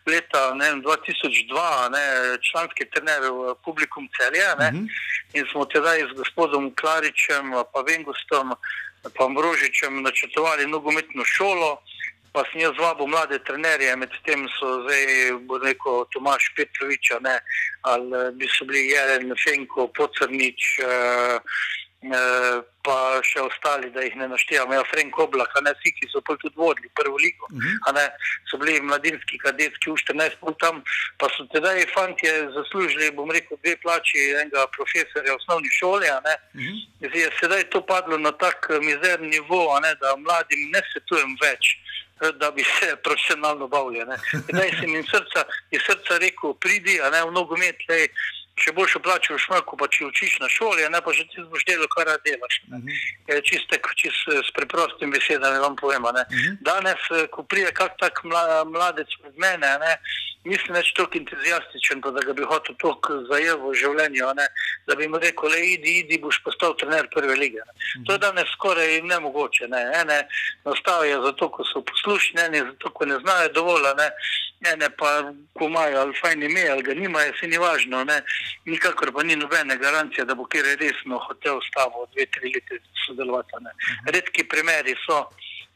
Leta 0.08 0.54
ne, 0.56 0.72
2002, 0.80 1.90
ne, 1.92 2.04
članski 2.40 2.86
trener 2.88 3.28
v 3.28 3.56
Publikum 3.66 4.08
Celja, 4.18 4.56
uh 4.56 4.74
mhm. 4.74 4.78
-huh. 4.78 5.40
in 5.40 5.46
smo 5.52 5.66
tedaj 5.66 6.00
z 6.10 6.18
gospodom 6.18 6.72
Klaričem, 6.82 7.52
pa 7.74 7.82
Vengustom, 7.82 8.56
pa 9.18 9.30
Mrožičem 9.30 10.02
načrtovali 10.02 10.68
nogometno 10.68 11.24
šolo 11.26 11.82
pa 12.38 12.46
sem 12.52 12.62
jaz 12.62 12.78
vabil 12.78 13.08
mlade 13.10 13.40
trenerje, 13.50 13.96
medtem 13.98 14.46
so 14.60 14.68
zdaj, 14.84 15.06
bo 15.50 15.58
rekel 15.58 16.06
Tomaš 16.14 16.52
Petrovič, 16.54 17.10
ali 17.18 18.14
eh, 18.14 18.30
bi 18.38 18.46
so 18.46 18.66
bili 18.70 18.92
Jelen, 18.94 19.34
Fenko, 19.42 19.88
Pocrnič, 19.98 20.68
eh, 20.86 21.40
eh, 22.14 22.60
pa 22.86 22.98
še 23.26 23.42
ostali, 23.42 23.90
da 23.90 24.06
jih 24.06 24.20
ne 24.22 24.28
naštevam, 24.30 24.70
ja, 24.70 24.86
Frank 24.86 25.18
Oblak, 25.18 25.58
ne 25.66 25.74
vsi, 25.80 25.96
ki 25.98 26.12
so 26.14 26.22
tudi 26.22 26.54
vodili 26.54 26.94
prvo 26.94 27.18
ligo, 27.18 27.50
uh 27.50 27.58
-huh. 27.58 27.94
ne, 27.98 28.06
so 28.52 28.62
bili 28.62 28.78
mladinski 28.86 29.42
kadetski 29.42 29.90
v 29.90 29.98
14 30.06 30.38
pol 30.38 30.54
tam, 30.62 30.84
pa 31.18 31.26
so 31.34 31.50
tedaj 31.50 31.90
fanti 31.96 32.30
zaslužili, 32.54 33.16
bom 33.18 33.32
rekel, 33.32 33.58
dve 33.64 33.76
plači 33.82 34.30
enega 34.44 34.70
profesorja 34.78 35.34
v 35.34 35.40
osnovni 35.42 35.70
šoli, 35.80 36.06
uh 36.06 36.22
-huh. 36.22 37.18
je 37.18 37.32
sedaj 37.42 37.64
to 37.74 37.82
padlo 37.82 38.18
na 38.18 38.32
tak 38.32 38.70
mizerni 38.82 39.30
nivo, 39.30 39.80
ne, 39.80 39.96
da 39.96 40.16
mladim 40.16 40.70
ne 40.70 40.82
svetujem 40.94 41.34
več 41.42 41.82
da 42.39 42.51
bi 42.51 42.63
se 42.63 42.95
profesionalno 43.03 43.68
bavili. 43.68 44.05
Zdaj 44.49 44.70
sem 44.80 44.95
jim 44.95 45.05
srca, 45.05 45.45
srca 45.86 46.18
rekel, 46.18 46.53
pridi, 46.53 47.01
a 47.01 47.09
ne 47.09 47.24
v 47.26 47.32
nogomet, 47.32 47.84
le, 47.89 48.07
če 48.57 48.74
boš 48.74 48.97
plačal 49.05 49.38
šmrko, 49.41 49.78
pa 49.78 49.88
če 49.91 50.07
učiš 50.07 50.39
na 50.41 50.49
šoli, 50.49 50.88
ne 50.89 51.01
pa 51.05 51.13
že 51.13 51.28
ti 51.30 51.43
boš 51.51 51.65
delal, 51.68 51.89
kar 51.93 52.09
delaš. 52.26 52.61
Uh. 52.68 52.82
-huh. 52.82 53.41
Čiste, 53.45 53.80
čist, 53.95 54.24
s 54.47 54.49
preprostim 54.53 55.11
besedami 55.11 55.59
vam 55.59 55.76
povem. 55.76 56.03
Uh 56.03 56.11
mhm. 56.11 56.38
-huh. 56.38 56.57
Danes, 56.61 57.01
ko 57.32 57.43
pride 57.43 57.72
kak 57.72 57.97
tak 57.99 58.24
mladec 58.65 59.09
med 59.24 59.34
mene, 59.38 59.78
ne, 59.84 59.93
nisem 60.46 60.76
več 60.76 60.92
tako 60.98 61.18
entuzijastičen, 61.20 62.02
da 62.02 62.22
ga 62.26 62.34
bi 62.34 62.46
hotel 62.48 62.76
tako 62.82 63.22
zajel 63.30 63.60
v 63.62 63.74
življenju, 63.82 64.30
ne? 64.38 64.48
da 64.88 64.96
bi 64.96 65.08
mu 65.08 65.20
rekel, 65.20 65.50
le 65.52 65.62
idi, 65.74 65.98
idi, 66.04 66.20
boš 66.22 66.40
postal 66.46 66.76
trener 66.80 67.10
prve 67.14 67.36
lige. 67.36 67.64
Ne? 67.64 68.04
To 68.08 68.16
je 68.16 68.24
danes 68.24 68.52
skoraj 68.56 69.02
nemogoče. 69.08 69.68
Ne? 69.72 69.82
Ene 70.02 70.20
nastavijo 70.66 71.24
zato, 71.26 71.50
ko 71.50 71.66
so 71.68 71.82
poslušni, 71.82 72.42
ene 72.46 72.64
zato, 72.72 72.94
ko 72.94 73.10
ne 73.10 73.20
znajo 73.24 73.54
dovolj, 73.58 73.90
ne? 73.98 74.10
ene 74.72 74.90
pa, 75.00 75.12
ko 75.58 75.68
imajo 75.70 76.00
ali 76.02 76.16
fajn 76.22 76.44
ime, 76.44 76.68
ali 76.70 76.84
ga 76.84 76.94
nimajo, 76.98 77.34
se 77.40 77.48
ni 77.48 77.60
važno. 77.62 78.04
Ne? 78.08 78.22
Nikakor 78.66 79.12
pa 79.14 79.24
ni 79.24 79.36
nobene 79.36 79.78
garancije, 79.78 80.26
da 80.26 80.36
bo 80.36 80.46
kjer 80.46 80.74
resno 80.80 81.20
hotel 81.28 81.60
s 81.62 81.74
tabo 81.76 82.08
dve, 82.14 82.26
tri 82.34 82.54
leta 82.54 82.80
sodelovati. 83.06 83.62
Ne? 83.62 83.76
Redki 84.14 84.48
primeri 84.48 84.96
so 85.06 85.26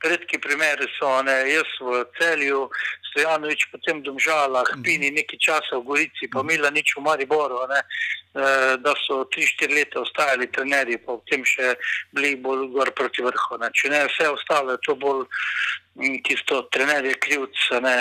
redki 0.04 0.40
primeri 0.42 0.88
so, 1.00 1.10
ne, 1.24 1.38
jaz 1.52 1.70
v 1.80 2.04
celju 2.18 2.70
Stojanovič, 3.12 3.66
potem 3.72 4.04
Domžala, 4.04 4.64
Hpini 4.72 5.12
nekaj 5.12 5.40
časa 5.40 5.80
v 5.80 5.86
Gorici, 5.90 6.30
pa 6.32 6.44
Mila 6.44 6.72
nič 6.72 6.96
v 6.96 7.04
Mariboru, 7.04 7.60
ne, 7.68 7.82
eh, 7.84 8.78
da 8.80 8.94
so 9.04 9.26
3-4 9.28 9.76
leta 9.76 10.00
ostajali 10.00 10.48
trenerji, 10.52 10.98
pa 11.04 11.20
potem 11.20 11.44
še 11.44 11.76
bili 12.16 12.36
bolj 12.36 12.72
gor 12.72 12.92
proti 12.96 13.26
vrhu. 13.26 13.60
Ne. 13.60 13.72
Če 13.76 13.92
ne 13.92 14.06
vse 14.08 14.30
ostalo, 14.32 14.78
je 14.78 14.84
to 14.88 14.96
bolj 14.96 15.28
tisto 16.24 16.62
trener 16.72 17.06
je 17.06 17.16
krivc, 17.20 17.58
ne, 17.84 17.96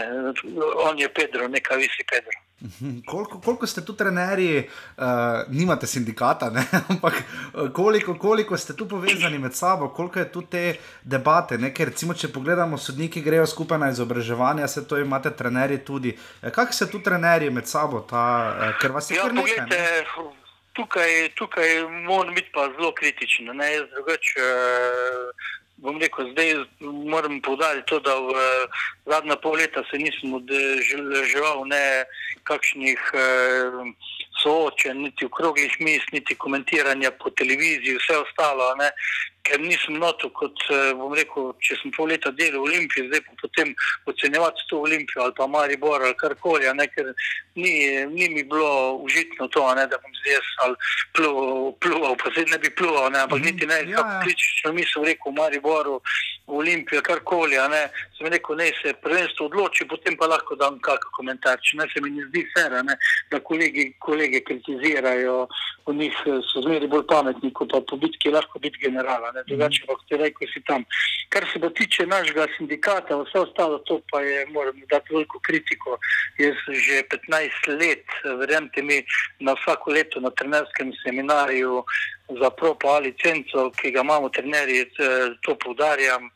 on 0.87 0.99
je 0.99 1.09
Pedro, 1.09 1.49
neka 1.49 1.75
visi 1.75 2.07
Pedro. 2.07 2.39
Koliko, 3.07 3.41
koliko 3.41 3.67
ste 3.67 3.85
tu 3.85 3.93
trenerji, 3.97 4.69
uh, 4.97 5.05
nimate 5.49 5.87
sindikata, 5.87 6.51
ne? 6.51 6.65
ampak 6.91 7.15
eh, 7.15 7.73
koliko, 7.73 8.15
koliko 8.15 8.57
ste 8.57 8.77
tu 8.77 8.89
povezani 8.89 9.39
med 9.39 9.55
sabo, 9.55 9.89
koliko 9.89 10.19
je 10.19 10.33
tu 10.33 10.43
te 10.43 10.75
debate. 11.03 11.59
Ne? 11.59 11.73
Ker 11.75 11.89
recimo, 11.89 12.15
če 12.15 12.29
pogledamo, 12.29 12.79
sodniki 12.79 13.23
grejo 13.23 13.47
skupaj 13.47 13.79
na 13.79 13.89
izobraževanje, 13.91 14.69
se 14.69 14.85
to 14.89 14.99
imate 14.99 15.31
trenerji 15.31 15.79
tudi. 15.85 16.17
Eh, 16.43 16.51
Kako 16.51 16.73
se 16.73 16.91
tu 16.91 17.01
trenerji 17.03 17.51
med 17.51 17.69
sabo, 17.69 18.01
ta, 18.01 18.27
uh, 18.53 18.77
ker 18.81 18.93
vas 18.93 19.11
je 19.11 19.17
Ja, 19.17 19.23
kar 19.23 19.35
nekaj? 19.35 19.67
ne? 19.67 20.39
tukaj, 20.73 21.29
tukaj 21.35 21.69
moram 22.07 22.35
biti 22.35 22.51
pa 22.55 22.69
zelo 22.77 22.93
kritičen. 22.95 23.47
Ne? 23.57 23.73
Jaz 23.75 23.89
drugače, 23.95 24.41
eh, 24.41 25.33
bom 25.83 25.99
rekel, 26.01 26.31
zdaj 26.33 26.65
moram 26.81 27.41
povdariti 27.41 27.89
to, 27.89 28.01
da 28.05 28.15
v 28.15 28.33
zadnja 29.07 29.37
pol 29.37 29.57
leta 29.61 29.83
se 29.91 29.99
nisem 29.99 30.35
udeleževal 30.37 31.65
ne 31.69 32.05
kakšnih 32.49 33.01
eh, 33.15 33.81
soočenj, 34.43 35.03
niti 35.07 35.29
okroglih 35.29 35.77
mis, 35.81 36.05
niti 36.13 36.35
komentiranja 36.35 37.11
po 37.21 37.31
televiziji, 37.31 37.99
vse 37.99 38.19
ostalo. 38.21 38.75
Ne? 38.81 38.91
Ker 39.43 39.59
nisem 39.61 39.97
noto, 39.99 40.29
kot 40.37 40.61
eh, 40.71 40.93
bom 40.95 41.15
rekel, 41.17 41.53
če 41.65 41.77
sem 41.81 41.91
pol 41.97 42.11
leta 42.13 42.31
delal 42.37 42.61
v 42.61 42.69
Olimpiji, 42.69 43.07
zdaj 43.09 43.23
pa 43.25 43.33
potem 43.41 43.71
ocenjevati 44.07 44.67
to 44.69 44.81
Olimpijo 44.85 45.23
ali 45.25 45.33
pa 45.37 45.47
Maribor 45.47 46.03
ali 46.05 46.15
karkoli, 46.15 46.69
ne, 46.77 46.87
ker 46.93 47.09
ni, 47.57 47.73
ni 48.13 48.29
mi 48.29 48.45
bilo 48.45 49.01
užitno 49.01 49.49
to, 49.49 49.65
ne, 49.75 49.87
da 49.89 49.99
bom 49.99 50.13
zdaj 50.21 50.35
jaz 50.37 50.51
ali 50.67 50.77
pluval, 51.17 51.73
pluval, 51.83 52.15
pa 52.21 52.31
zdaj 52.37 52.47
ne 52.53 52.59
bi 52.59 52.71
pluval, 52.71 53.09
ne, 53.13 53.23
ampak 53.25 53.39
Mhm. 53.41 53.47
niti 53.47 53.67
ne, 53.67 53.75
Ja, 53.81 53.89
ja. 53.89 53.97
kako 53.97 54.21
kritično 54.27 54.73
misel 54.77 55.05
rekel 55.09 55.33
v 55.33 55.37
Mariboru, 55.41 55.97
v 56.47 56.53
Olimpiji, 56.61 57.01
karkoli, 57.03 57.59
a 57.59 57.67
ne, 57.69 57.83
sem 58.19 58.27
rekel, 58.29 58.57
ne 58.57 58.71
se 58.83 58.93
prvenstvo 59.03 59.47
odloči, 59.47 59.89
potem 59.89 60.17
pa 60.21 60.27
lahko 60.27 60.55
dam 60.57 60.79
kakšen 60.79 61.11
komentar, 61.17 61.59
če 61.65 61.77
ne 61.81 61.89
se 61.89 62.01
mi 62.05 62.11
ne 62.11 62.29
zdi 62.29 62.45
fer, 62.55 62.77
ne, 62.85 62.97
da 63.31 63.41
kolegi, 63.41 63.95
kolege 63.99 64.41
kritizirajo, 64.45 65.49
v 65.87 65.95
njih 65.97 66.17
eh, 66.27 66.39
so 66.45 66.61
zmeri 66.63 66.87
bolj 66.87 67.07
pametni, 67.09 67.51
kot 67.53 67.73
pa 67.73 67.81
po 67.81 67.97
bitki 67.97 68.31
lahko 68.31 68.59
biti 68.59 68.79
generala, 68.79 69.30
ne, 69.33 69.43
drugače 69.49 69.87
pa 69.87 69.95
kot 69.95 70.07
ti 70.09 70.17
rekel, 70.17 70.49
si 70.53 70.63
tam. 70.67 70.85
Kar 71.29 71.47
se 71.53 71.61
pa 71.61 71.71
tiče 71.71 72.07
našega 72.07 72.47
sindikata, 72.57 73.17
vse 73.23 73.39
ostalo 73.39 73.79
to 73.89 74.01
pa 74.11 74.21
je, 74.21 74.47
moram 74.55 74.81
dati 74.91 75.15
veliko 75.15 75.41
kritiko. 75.47 75.99
Jaz 76.39 76.57
že 76.87 77.03
15 77.13 77.69
let, 77.81 78.07
verjemite 78.39 78.83
mi, 78.83 79.03
na 79.41 79.55
vsako 79.59 79.93
leto 79.97 80.21
na 80.21 80.31
trenerskem 80.31 80.93
seminarju 81.05 81.85
za 82.41 82.51
propa 82.51 82.89
ali 82.89 83.11
licenco, 83.11 83.71
ki 83.71 83.91
ga 83.91 84.01
imamo 84.01 84.29
trenerji, 84.29 84.81
eh, 84.81 85.35
to 85.43 85.55
poudarjam, 85.65 86.31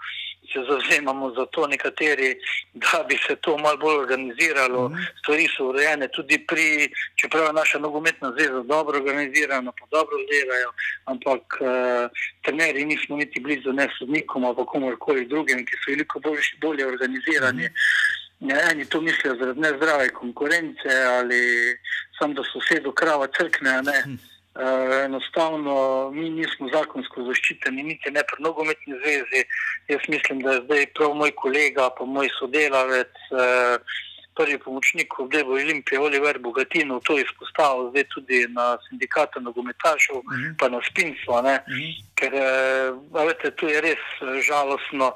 se 0.55 0.61
zavzemamo 0.70 1.30
za 1.30 1.46
to 1.46 1.66
nekateri, 1.66 2.36
da 2.74 3.05
bi 3.09 3.16
se 3.26 3.36
to 3.36 3.59
malo 3.59 3.76
bolj 3.76 3.96
organiziralo. 3.96 4.90
Stvari 5.18 5.48
so 5.57 5.68
urejene 5.68 6.09
tudi 6.09 6.38
pri, 6.46 6.88
čeprav 7.20 7.46
je 7.46 7.52
naša 7.52 7.78
nogometna 7.78 8.32
zveza 8.36 8.62
dobro 8.62 8.98
organizirana, 8.98 9.72
pa 9.78 9.86
dobro 9.90 10.16
delajo, 10.30 10.70
ampak 11.05 11.59
uh, 11.61 11.68
trenerji 12.42 12.84
nismo 12.84 13.16
niti 13.16 13.40
blizu 13.40 13.72
ne 13.72 13.88
sodnikom 13.98 14.44
ali 14.44 14.66
komorkoli 14.66 15.26
drugim, 15.26 15.66
ki 15.66 15.80
so 15.80 15.90
veliko 15.90 16.20
bolj, 16.20 16.42
bolje 16.61 16.86
organizirani. 16.86 17.68
Ne, 18.40 18.55
eni 18.70 18.84
to 18.84 19.00
mislijo 19.00 19.36
zaradi 19.36 19.61
nezdrave 19.61 20.09
konkurence 20.09 20.92
ali 21.18 21.42
sam, 22.18 22.34
da 22.34 22.42
sosedu 22.52 22.92
krava 22.92 23.26
crkne. 23.36 23.82
Ne. 23.82 23.98
Uh, 24.07 24.34
enostavno 25.05 26.11
mi 26.14 26.30
nismo 26.30 26.68
zakonsko 26.72 27.24
zaščiteni, 27.28 27.82
niti 27.82 28.11
ne 28.11 28.22
pri 28.22 28.42
nogometni 28.42 28.98
zvezi. 29.02 29.44
Jaz 29.88 30.09
mislim, 30.09 30.40
da 30.46 30.52
je 30.52 30.64
zdaj 30.64 30.86
prav 30.94 31.14
moj 31.18 31.32
kolega, 31.42 31.90
pa 31.98 32.05
moj 32.05 32.30
sodelavec, 32.38 33.14
uh, 33.34 33.96
prvi 34.34 34.59
pomočnik 34.59 35.09
v 35.18 35.28
Debu 35.28 35.52
Olimpije, 35.52 36.00
Oliver 36.00 36.38
Bogatinov, 36.38 37.00
to 37.07 37.18
izpostavil 37.18 37.90
zdaj 37.90 38.05
tudi 38.14 38.46
na 38.48 38.76
sindikatu 38.88 39.40
nogometašev, 39.40 40.22
pa 40.59 40.68
na 40.68 40.80
Spincu. 40.90 41.32
a 41.32 41.42
ne. 41.42 41.57
Ker 42.18 42.34
eh, 42.34 42.90
veste, 43.14 43.50
tu 43.55 43.70
je 43.70 43.80
res 43.80 44.02
eh, 44.20 44.40
žalostno, 44.42 45.14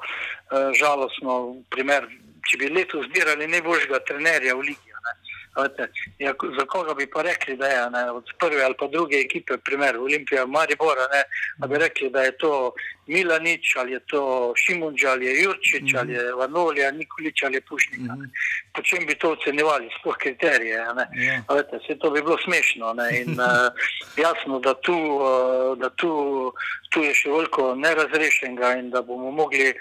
eh, 0.51 0.71
žalostno 0.79 1.55
primer, 1.69 2.07
če 2.47 2.57
bi 2.57 2.71
letos 2.73 3.05
zbirali 3.11 3.47
najboljšega 3.47 3.99
trenerja 4.07 4.55
v 4.55 4.71
ligi. 4.71 4.88
Vete, 5.55 5.91
ja, 6.19 6.33
za 6.59 6.65
koga 6.65 6.93
bi 6.93 7.07
pa 7.07 7.21
rekli, 7.21 7.57
da 7.57 7.67
je 7.67 7.89
ne, 7.89 8.11
od 8.11 8.25
prve 8.39 8.63
ali 8.63 8.75
pa 8.79 8.87
druge 8.87 9.17
ekipe, 9.17 9.57
primer 9.57 9.97
Olimpija, 9.97 10.45
Maribora, 10.45 11.07
ne, 11.13 11.23
da 11.57 11.67
bi 11.67 11.77
rekli, 11.77 12.09
da 12.09 12.21
je 12.21 12.37
to 12.37 12.71
Milanič, 13.07 13.75
ali 13.75 13.91
je 13.91 13.99
to 13.99 14.53
Šimunč, 14.55 15.03
ali 15.03 15.25
je 15.25 15.41
Jurčič, 15.41 15.93
ali 15.95 16.13
je 16.13 16.33
Vanoli, 16.33 16.85
ali 16.85 16.97
Nikolič, 16.97 17.43
ali 17.43 17.55
je 17.55 17.61
Pušnik. 17.61 17.99
a 18.09 18.15
ne. 18.15 18.29
Po 18.73 18.81
čem 18.81 19.05
bi 19.05 19.15
to 19.15 19.31
ocenjevali, 19.31 19.89
sploh 19.99 20.17
kriterije? 20.17 20.85
A 21.47 21.53
Vete, 21.53 21.79
vse 21.81 21.97
to 21.99 22.11
bi 22.11 22.21
bilo 22.21 22.37
smešno. 22.37 22.93
Ne? 22.93 23.21
In, 23.21 23.39
uh, 23.39 23.73
jasno, 24.25 24.59
da, 24.59 24.73
tu, 24.73 24.93
uh, 24.93 25.77
da 25.77 25.89
tu, 25.89 26.53
tu 26.89 27.03
je 27.03 27.13
še 27.13 27.33
veliko 27.33 27.73
nerazrešenega 27.75 28.75
in 28.77 28.93
da 28.93 29.01
bomo 29.01 29.31
mogli 29.31 29.73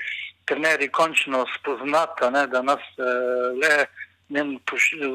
trenerji 0.48 0.88
končno 0.88 1.44
spoznati, 1.58 2.32
ne, 2.32 2.46
da 2.46 2.62
nas 2.62 2.84
uh, 2.96 3.52
le 3.60 3.86
vem, 4.28 4.56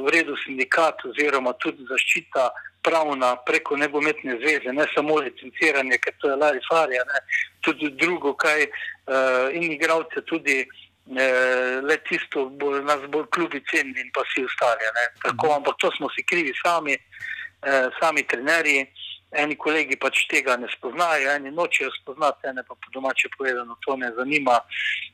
v 0.06 0.14
redu 0.14 0.36
sindikat 0.44 1.06
oziroma 1.06 1.54
tudi 1.62 1.86
zaščita 1.90 2.50
pravna 2.84 3.36
preko 3.48 3.78
negometne 3.80 4.38
zveze, 4.42 4.74
ne 4.76 4.86
samo 4.96 5.20
licenciranje, 5.24 6.00
ker 6.04 6.16
to 6.20 6.32
je 6.32 6.40
larifarija, 6.42 7.04
ne, 7.12 7.22
tudi 7.64 7.92
drugo, 8.00 8.34
kaj 8.36 8.66
uh, 8.66 9.54
in 9.54 9.72
igravce 9.72 10.26
tudi. 10.26 10.64
Eh, 11.04 11.82
le 11.84 11.98
tisto, 12.08 12.46
bolj, 12.48 12.78
nas 12.88 13.02
bolj 13.12 13.26
klubi 13.36 13.60
cenili 13.68 14.00
in 14.06 14.12
pa 14.16 14.22
vsi 14.24 14.46
ostali. 14.48 14.88
ne. 14.96 15.04
Tako, 15.20 15.50
ampak 15.58 15.76
to 15.82 15.92
smo 15.98 16.08
si 16.16 16.24
krivi 16.24 16.54
sami, 16.64 16.94
eh, 16.96 17.90
sami 18.00 18.24
trenerji. 18.24 18.86
Eni 19.34 19.56
kolegi 19.56 19.96
pač 19.98 20.26
tega 20.30 20.58
ne 20.62 20.68
spoznajo, 20.76 21.32
eni 21.36 21.52
nočejo 21.52 21.90
spoznati, 22.02 22.48
ene 22.52 22.64
pa 22.68 22.76
po 22.76 22.92
domače 22.94 23.32
povedano 23.38 23.78
to 23.86 23.96
ne 23.98 24.12
zanima. 24.18 24.60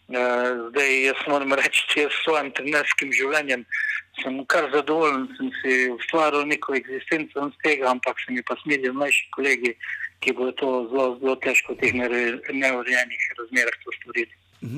Eh, 0.10 0.52
zdaj 0.70 0.92
jaz 1.06 1.24
moram 1.28 1.54
reči, 1.54 1.86
jaz 2.02 2.12
s 2.12 2.24
svojim 2.26 2.52
trenerskim 2.52 3.14
življenjem 3.16 3.66
sem 4.24 4.46
kar 4.52 4.70
zadovoljen, 4.74 5.28
sem 5.38 5.52
si 5.62 5.76
ustvaril 5.94 6.46
neko 6.50 6.76
eksistenco 6.80 7.48
iz 7.48 7.58
tega, 7.64 7.90
ampak 7.92 8.20
se 8.24 8.34
mi 8.34 8.44
pa 8.44 8.58
smilijo 8.64 8.94
mlajši 8.94 9.26
kolegi, 9.36 9.74
ki 10.20 10.36
bodo 10.36 10.52
to 10.62 10.70
zelo, 10.92 11.08
zelo 11.22 11.36
težko 11.46 11.76
v 11.76 11.80
teh 11.84 11.96
neurejenih 12.64 13.28
razmerah 13.40 13.78
to 13.84 13.96
storili. 14.02 14.36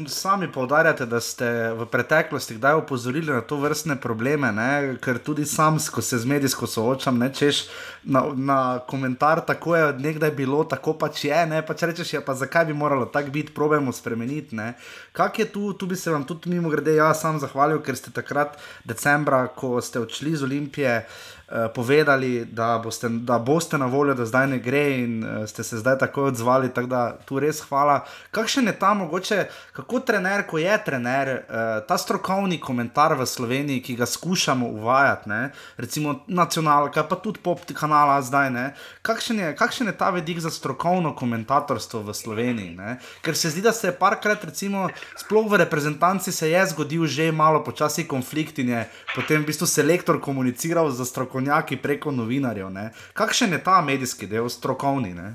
Sami 0.07 0.51
poudarjate, 0.51 1.05
da 1.09 1.17
ste 1.19 1.73
v 1.73 1.87
preteklosti 1.89 2.53
kdaj 2.59 2.73
opozorili 2.73 3.33
na 3.33 3.41
to 3.41 3.57
vrstne 3.57 3.95
probleme, 3.97 4.51
ne? 4.53 4.97
ker 5.01 5.17
tudi 5.17 5.41
sam, 5.45 5.79
ko 5.81 6.01
se 6.05 6.19
z 6.21 6.29
medijsko 6.29 6.67
soočam, 6.69 7.17
ne 7.17 7.31
češ 7.33 7.63
na, 8.03 8.21
na 8.35 8.59
komentar, 8.85 9.41
tako 9.41 9.75
je 9.75 9.85
od 9.85 10.01
nekdaj 10.01 10.31
bilo, 10.37 10.61
tako 10.69 10.93
pač 10.93 11.25
je, 11.25 11.39
ne 11.49 11.63
pač 11.65 11.81
rečeš, 11.89 12.13
ja, 12.13 12.21
pa 12.21 12.37
zakaj 12.37 12.69
bi 12.69 12.77
moralo 12.77 13.09
tako 13.09 13.33
biti, 13.33 13.55
probujemo 13.57 13.89
spremeniti. 13.91 14.55
Ne? 14.55 14.73
Kak 15.17 15.39
je 15.39 15.49
tu, 15.49 15.73
tu 15.73 15.89
bi 15.89 15.97
se 15.97 16.13
vam 16.13 16.29
tudi 16.29 16.53
mimo 16.53 16.69
grede 16.69 16.95
jaz 16.95 17.25
sam 17.25 17.41
zahvalil, 17.41 17.81
ker 17.81 17.97
ste 17.97 18.13
takrat 18.13 18.61
decembra, 18.85 19.47
ko 19.47 19.81
ste 19.81 19.99
odšli 19.99 20.37
iz 20.37 20.43
Olimpije. 20.45 20.93
eh, 20.93 21.40
Povedali, 21.75 22.45
da 22.45 22.77
boste, 22.83 23.09
da 23.09 23.39
boste 23.39 23.77
na 23.77 23.85
voljo, 23.85 24.13
da 24.13 24.25
zdaj 24.25 24.47
ne 24.47 24.59
gre, 24.59 24.83
in 25.03 25.23
uh, 25.23 25.49
ste 25.49 25.63
se 25.63 25.77
zdaj 25.77 25.97
tako 25.97 26.23
odzvali. 26.23 26.69
Tako 26.73 26.87
da 26.87 27.17
tu 27.25 27.39
res 27.39 27.59
hvala. 27.67 28.05
Kakšen 28.31 28.67
je 28.67 28.73
ta 28.79 28.93
mogoče, 28.93 29.45
kako 29.73 29.99
trener, 29.99 30.45
ko 30.47 30.57
je 30.57 30.77
trener, 30.85 31.31
uh, 31.33 31.83
ta 31.87 31.97
strokovni 31.97 32.59
komentar 32.59 33.17
v 33.19 33.27
Sloveniji, 33.27 33.81
ki 33.83 33.95
ga 33.99 34.05
skušamo 34.05 34.67
uvajati, 34.67 35.29
ne? 35.29 35.41
recimo 35.77 36.15
nacionalka, 36.27 37.03
pa 37.03 37.15
tudi 37.19 37.43
pop 37.43 37.59
kanala 37.73 38.21
zdaj. 38.21 38.49
ne? 38.51 38.65
Kakšen 39.01 39.39
je, 39.39 39.51
kakšen 39.55 39.91
je 39.91 39.97
ta 39.97 40.09
vidik 40.09 40.39
za 40.39 40.49
strokovno 40.49 41.15
komentatorstvo 41.15 41.99
v 42.07 42.15
Sloveniji? 42.15 42.75
Ne? 42.79 42.97
Ker 43.21 43.35
se 43.35 43.51
zdi, 43.51 43.61
da 43.61 43.75
se 43.75 43.91
je 43.91 43.97
parkrat, 43.99 44.43
recimo, 44.43 44.87
sploh 45.19 45.51
v 45.51 45.63
reprezentanci 45.65 46.31
se 46.31 46.49
je 46.49 46.65
zgodil 46.71 47.05
že 47.07 47.31
malo 47.31 47.63
počasi 47.63 48.07
konflikt 48.07 48.59
in 48.59 48.69
je 48.69 48.87
potem 49.15 49.43
v 49.43 49.51
bistvu 49.51 49.67
selektor 49.67 50.21
komuniciral 50.21 50.87
za 50.91 51.05
strokovnjaki 51.05 51.40
preko 51.77 52.11
novinarjev. 52.11 52.69
Ne? 52.69 52.91
Kakšen 53.13 53.51
je 53.51 53.63
ta 53.63 53.81
medijski 53.81 54.27
del, 54.27 54.49
strokovni? 54.49 55.13
Ne? 55.13 55.33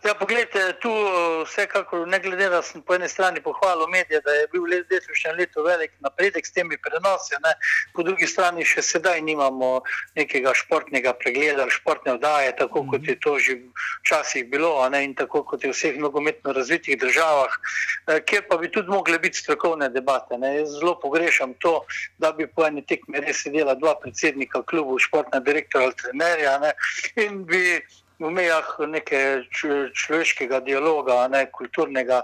Ja, 0.00 0.14
poglejte, 0.14 0.60
tu 0.80 0.88
eh, 0.88 1.44
vsekakor, 1.44 2.06
ne 2.08 2.18
glede 2.18 2.46
na 2.48 2.48
to, 2.48 2.56
da 2.56 2.62
sem 2.64 2.82
po 2.82 2.94
eni 2.96 3.08
strani 3.08 3.42
pohvalil 3.44 3.88
medije, 3.92 4.22
da 4.24 4.32
je 4.32 4.46
bil 4.52 4.64
letošnje 4.64 5.32
leto 5.36 5.62
velik 5.62 5.92
napredek 6.00 6.46
s 6.46 6.54
temi 6.56 6.78
prenosi, 6.80 7.36
ne, 7.44 7.52
po 7.92 8.02
drugi 8.08 8.26
strani 8.26 8.64
še 8.64 8.80
sedaj 8.80 9.20
nimamo 9.20 9.82
nekega 10.16 10.56
športnega 10.56 11.12
pregleda, 11.20 11.68
športne 11.68 12.16
vdaje, 12.16 12.56
tako 12.56 12.86
kot 12.88 13.12
je 13.12 13.18
to 13.20 13.36
že 13.38 13.58
včasih 14.00 14.48
bilo 14.48 14.72
ne, 14.88 15.04
in 15.04 15.14
tako 15.14 15.44
kot 15.44 15.68
je 15.68 15.74
v 15.74 15.76
vseh 15.76 16.00
nogometno 16.00 16.56
razvitih 16.56 16.96
državah, 16.96 17.60
eh, 18.08 18.24
kjer 18.24 18.48
pa 18.48 18.56
bi 18.56 18.72
tudi 18.72 18.88
mogle 18.88 19.20
biti 19.20 19.44
strokovne 19.44 19.92
debate. 19.92 20.40
Ne. 20.40 20.56
Jaz 20.62 20.78
zelo 20.80 20.96
pogrešam 20.96 21.52
to, 21.60 21.84
da 22.16 22.32
bi 22.32 22.48
po 22.48 22.64
eni 22.64 22.86
tekmi 22.88 23.20
res 23.20 23.44
sedela 23.44 23.76
dva 23.76 23.98
predsednika 24.00 24.64
klubu, 24.64 24.96
športna 24.96 25.44
direktora 25.44 25.90
ali 25.90 26.00
trenerja 26.00 26.58
ne, 26.64 26.72
in 27.20 27.44
bi 27.44 27.82
v 28.20 28.30
mejah 28.30 28.68
neke 28.84 29.48
človeškega 29.96 30.60
dialoga, 30.60 31.24
ne 31.32 31.46
kulturnega, 31.48 32.22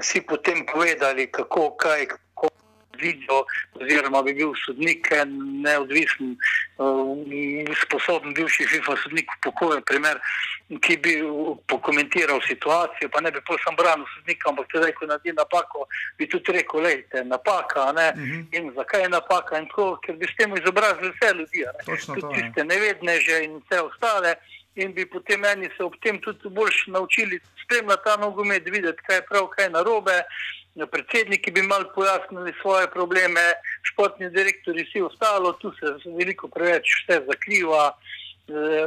si 0.00 0.24
potem 0.24 0.64
povedali, 0.66 1.28
kako, 1.28 1.76
kaj, 1.76 2.08
kako 2.08 2.48
vidijo, 2.96 3.44
oziroma 3.74 4.22
bi 4.22 4.32
bil 4.34 4.54
sodnik 4.64 5.10
neodvisen, 5.64 6.36
uh, 6.78 7.12
sposoben 7.82 8.34
bivši 8.34 8.66
FIFA 8.72 8.96
sodnik 9.02 9.28
v 9.36 9.40
pokoju, 9.44 9.82
primer, 9.84 10.20
ki 10.80 10.96
bi 10.96 11.14
pokomentiral 11.68 12.40
situacijo, 12.48 13.10
pa 13.12 13.20
ne 13.20 13.30
bi 13.34 13.44
pol 13.44 13.60
sam 13.64 13.76
branil 13.76 14.06
sodnika, 14.16 14.48
ampak 14.48 14.72
tudi, 14.72 14.92
ko 14.96 15.06
naredi 15.10 15.36
napako, 15.36 15.86
bi 16.18 16.28
tudi 16.30 16.56
rekel, 16.56 16.80
lejte, 16.80 17.24
napaka, 17.24 17.92
ne, 17.92 18.08
uh 18.16 18.20
-huh. 18.22 18.44
in 18.56 18.72
zakaj 18.76 19.02
je 19.02 19.08
napaka, 19.08 19.58
in 19.58 19.68
tako, 19.68 19.98
ker 20.06 20.16
bi 20.16 20.26
s 20.26 20.36
tem 20.36 20.56
izobrazili 20.56 21.12
vse 21.12 21.34
ljudi, 21.34 21.64
ne, 21.68 21.96
tudi 22.06 22.34
tiste 22.34 22.64
nevedneže 22.64 23.44
in 23.44 23.60
vse 23.60 23.80
ostale 23.80 24.36
in 24.74 24.92
bi 24.92 25.06
potem 25.06 25.40
meni 25.40 25.68
se 25.76 25.84
ob 25.84 25.94
tem 26.02 26.18
tudi 26.20 26.48
bolj 26.48 26.84
naučili 26.86 27.40
spremljati 27.64 28.04
ta 28.04 28.16
nogomet, 28.16 28.64
videti, 28.64 29.02
kaj 29.06 29.16
je 29.16 29.26
prav, 29.28 29.46
kaj 29.54 29.64
je 29.64 29.70
narobe. 29.70 30.22
Predsedniki 30.90 31.50
bi 31.54 31.62
malo 31.62 31.92
pojasnili 31.94 32.52
svoje 32.60 32.90
probleme, 32.90 33.40
športni 33.82 34.30
direktori, 34.30 34.82
vsi 34.84 35.02
ostalo, 35.02 35.52
tu 35.52 35.70
se 35.78 35.92
veliko 36.18 36.48
preveč 36.48 36.96
vse 37.04 37.20
zakriva, 37.28 37.92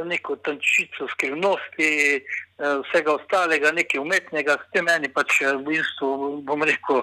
neko 0.04 0.36
tančico 0.36 1.08
skrivnosti, 1.14 2.20
vsega 2.58 3.14
ostalega, 3.14 3.72
nekaj 3.72 4.00
umetnega, 4.00 4.58
s 4.58 4.72
tem 4.74 4.84
meni 4.84 5.08
pač 5.08 5.40
v 5.46 5.62
bistvu, 5.66 6.40
bom 6.42 6.62
rekel, 6.66 7.02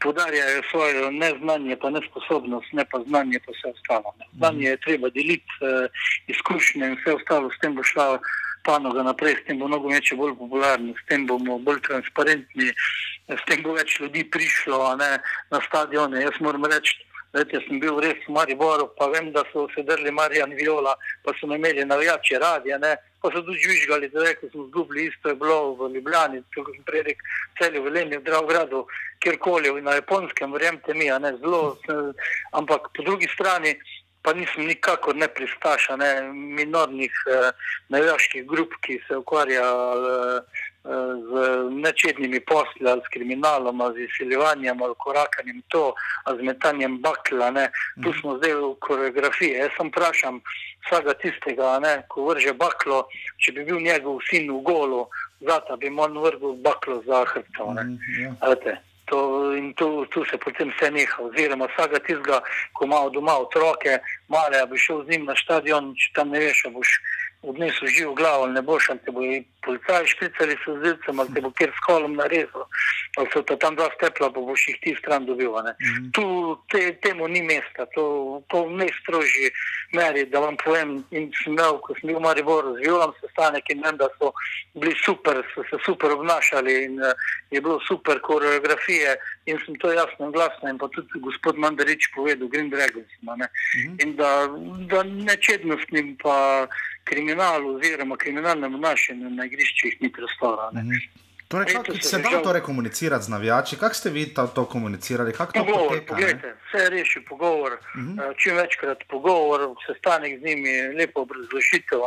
podarjajo 0.00 0.62
svoje 0.70 1.10
neznanje, 1.12 1.76
pa 1.76 1.90
nesposobnost, 1.90 2.72
ne 2.72 2.84
pa 2.84 3.00
znanje, 3.04 3.40
pa 3.44 3.52
vse 3.52 3.72
ostalo. 3.74 4.14
Znanje 4.36 4.68
je 4.68 4.82
treba 4.86 5.10
deliti, 5.10 5.52
eh, 5.62 5.88
izkušnje 6.32 6.86
in 6.86 6.96
vse 7.00 7.14
ostalo, 7.14 7.50
s 7.50 7.60
tem 7.60 7.74
bo 7.74 7.82
šla 7.82 8.18
panoga 8.64 9.02
naprej, 9.02 9.36
s 9.36 9.46
tem 9.46 9.58
bo 9.58 9.68
mnogo 9.68 9.88
več 9.88 10.12
bolj 10.16 10.34
popularno, 10.38 10.94
s 10.96 11.08
tem 11.08 11.26
bomo 11.26 11.58
bolj 11.58 11.80
transparentni, 11.86 12.72
s 13.28 13.42
tem 13.46 13.62
bo 13.62 13.76
več 13.76 14.00
ljudi 14.00 14.24
prišlo 14.30 14.96
ne, 14.96 15.18
na 15.50 15.60
stadione. 15.68 16.24
Jaz 16.24 16.40
moram 16.40 16.64
reči, 16.64 16.96
da 17.32 17.44
sem 17.44 17.80
bil 17.80 18.00
res 18.00 18.18
v 18.26 18.32
Mariboru, 18.32 18.88
pa 18.98 19.08
vem, 19.12 19.30
da 19.32 19.44
so 19.52 19.68
se 19.74 19.82
drli 19.82 20.10
Marijan 20.10 20.54
Viola, 20.56 20.96
pa 21.22 21.34
so 21.38 21.46
imeli 21.46 21.84
navijače 21.84 22.38
radije 22.38 22.78
pa 23.26 23.32
so 23.34 23.42
tudi 23.42 23.58
žvižgali, 23.58 24.08
da 24.14 24.22
reko, 24.22 24.46
smo 24.52 24.66
zgubili, 24.66 25.06
isto 25.06 25.28
je 25.28 25.34
bilo 25.34 25.74
v 25.74 25.90
Ljubljani, 25.94 26.42
kot 26.54 26.70
sem 26.74 26.84
prej 26.86 27.02
rekel, 27.02 27.82
Velenju, 27.82 28.20
v 28.20 28.24
Dravgradu, 28.24 28.86
kjerkoli, 29.18 29.72
na 29.82 29.96
Japonskem, 29.98 30.52
verjemite 30.52 30.94
mi, 30.94 31.10
ne, 31.10 31.32
zelo, 31.42 31.76
ampak 32.52 32.90
po 32.94 33.02
drugi 33.02 33.26
strani 33.34 33.74
pa 34.22 34.32
nisem 34.34 34.66
nikakor 34.66 35.14
ne 35.14 35.28
pristaša 35.28 35.96
ne, 35.96 36.10
minornih 36.32 37.14
eh, 37.30 37.50
navijaških 37.94 38.46
grup, 38.46 38.74
ki 38.82 38.98
se 39.08 39.16
ukvarjajo 39.16 39.82
eh, 39.94 40.62
z 41.28 41.30
nečednimi 41.70 42.40
posli, 42.40 42.88
ali 42.88 43.00
s 43.04 43.08
kriminalom, 43.12 43.80
ali 43.80 43.94
z 43.94 44.08
izsiljevanjem, 44.08 44.82
ali 44.82 44.94
korakanjem 44.98 45.62
to, 45.68 45.94
ali 46.24 46.38
z 46.38 46.46
metanjem 46.46 46.98
bakla. 47.02 47.50
Ne. 47.50 47.70
Tu 48.02 48.12
smo 48.20 48.36
zdaj 48.38 48.54
v 48.54 48.74
koreografiji. 48.80 49.58
Jaz 49.58 49.70
sem 49.76 49.90
vprašam 49.90 50.40
vsega 50.86 51.14
tistega, 51.14 51.78
ne, 51.82 51.94
ko 52.08 52.28
vrže 52.30 52.54
baklo, 52.54 53.06
če 53.42 53.52
bi 53.52 53.64
bil 53.66 53.80
njegov 53.82 54.20
sin 54.30 54.50
v 54.50 54.60
golu, 54.62 55.06
zato 55.40 55.76
bi 55.76 55.90
mu 55.90 56.06
vrgel 56.22 56.54
baklo 56.62 57.02
za 57.06 57.24
hrbtom. 57.32 57.74
Mm, 57.74 57.98
ja. 58.22 58.76
To, 59.06 59.54
in 59.54 59.70
tu, 59.78 60.06
tu 60.10 60.24
se 60.26 60.34
potem 60.38 60.72
vse 60.74 60.90
neha, 60.90 61.22
oziroma 61.22 61.68
vsega 61.70 61.98
tistega, 62.02 62.40
ko 62.74 62.88
ima 62.88 63.04
doma 63.14 63.36
otroke, 63.38 64.00
male, 64.28 64.64
bi 64.66 64.78
šel 64.78 65.04
z 65.04 65.14
njim 65.14 65.28
na 65.30 65.36
stadion, 65.38 65.92
če 65.94 66.10
tam 66.14 66.34
ne 66.34 66.42
veš, 66.42 66.64
boš 66.74 66.90
odnesel 67.46 67.88
živ 67.88 68.14
glavo, 68.18 68.46
ne 68.46 68.62
boš, 68.62 68.90
ali 68.90 68.98
te 69.04 69.10
bo 69.14 69.20
policaji 69.66 70.06
špricali 70.06 70.56
s 70.62 70.74
zilcem, 70.82 71.20
ali 71.20 71.34
te 71.34 71.40
bo 71.40 71.50
kjer 71.50 71.70
s 71.70 71.84
kolom 71.86 72.14
narezal, 72.18 72.66
ali 73.18 73.28
so 73.32 73.42
tam 73.46 73.76
dva 73.78 73.88
stepla, 73.94 74.30
pa 74.34 74.40
boš 74.40 74.68
jih 74.68 74.78
ti 74.82 74.94
stran 74.98 75.26
dobil. 75.26 75.50
Mm 75.50 75.74
-hmm. 75.82 76.12
Tu 76.12 76.26
te, 76.70 76.92
temu 77.02 77.28
ni 77.28 77.42
mesta, 77.42 77.86
to, 77.94 78.42
to 78.48 78.64
v 78.64 78.70
najstrožji 78.82 79.50
meri, 79.92 80.26
da 80.26 80.40
vam 80.40 80.56
povem. 80.64 81.04
In 81.10 81.30
sem 81.42 81.52
imel, 81.52 81.78
ko 81.78 81.94
sem 81.94 82.08
bil 82.08 82.18
v 82.18 82.26
Mariboru, 82.26 82.74
zvilam 82.76 83.12
se 83.20 83.26
stanek 83.30 83.70
in 83.70 83.82
vem, 83.82 83.96
da 83.96 84.08
so 84.18 84.32
bili 84.74 84.94
super, 85.04 85.42
so 85.54 85.62
se 85.70 85.78
super 85.84 86.10
obnašali 86.10 86.84
in 86.84 87.00
uh, 87.02 87.12
je 87.50 87.60
bilo 87.60 87.80
super 87.88 88.20
koreografije 88.20 89.16
in 89.46 89.58
sem 89.64 89.74
to 89.74 89.92
jasno 89.92 90.26
in 90.26 90.32
glasno 90.32 90.68
in 90.68 90.78
pa 90.78 90.88
tudi 90.88 91.20
gospod 91.20 91.58
Mandarič 91.58 92.10
povedal, 92.14 92.48
Green 92.48 92.70
Dragons. 92.70 93.10
Mm 93.20 93.28
-hmm. 93.28 94.02
In 94.02 94.16
da, 94.16 94.30
da 94.90 95.02
nečednostnim 95.02 96.16
pa 96.22 96.66
kriminalu 97.08 97.76
oziroma 97.76 98.16
kriminalnemu 98.16 98.78
našemu 98.78 99.30
na 99.30 99.46
igriščih 99.46 100.02
ni 100.02 100.12
prostora. 100.12 100.70
Mm 100.72 100.78
-hmm. 100.78 101.24
Torej, 101.48 101.66
kako 101.74 101.94
se 102.02 102.18
da 102.18 102.30
žal... 102.30 102.42
torej 102.42 102.62
komunicirati 102.62 103.24
z 103.24 103.28
navijači? 103.28 103.76
Kako 103.76 103.94
ste 103.94 104.10
vi 104.10 104.26
to, 104.34 104.46
to 104.46 104.64
komunicirali? 104.64 105.32
Pogovor, 105.32 105.88
poteka, 105.88 106.06
poglejte, 106.06 106.54
vse 106.68 106.78
je 106.84 106.90
rešil 106.90 107.22
pogovor, 107.28 107.72
uh 107.72 108.00
mhm. 108.00 108.18
-huh. 108.18 108.34
čim 108.42 108.56
večkrat 108.56 108.98
pogovor, 109.08 109.60
sestanek 109.86 110.40
z 110.40 110.42
njimi, 110.44 110.70
lepo 110.98 111.20
obrazložitev. 111.20 112.00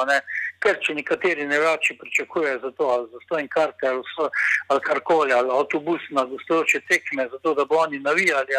Ker 0.59 0.75
če 0.81 0.93
nekateri 0.93 1.47
navijači 1.47 1.97
pričakujejo 2.01 2.59
za 2.59 2.71
to, 2.71 2.83
ali 2.83 3.07
za 3.11 3.19
stojn 3.25 3.47
karte, 3.47 3.87
ali, 3.87 4.03
ali 4.67 4.81
karkoli, 4.81 5.31
ali 5.33 5.49
avtobus 5.51 6.01
na 6.09 6.23
gostujoče 6.25 6.81
tekme, 6.89 7.29
zato 7.31 7.53
da 7.53 7.65
bo 7.65 7.75
oni 7.75 7.99
navijali, 7.99 8.51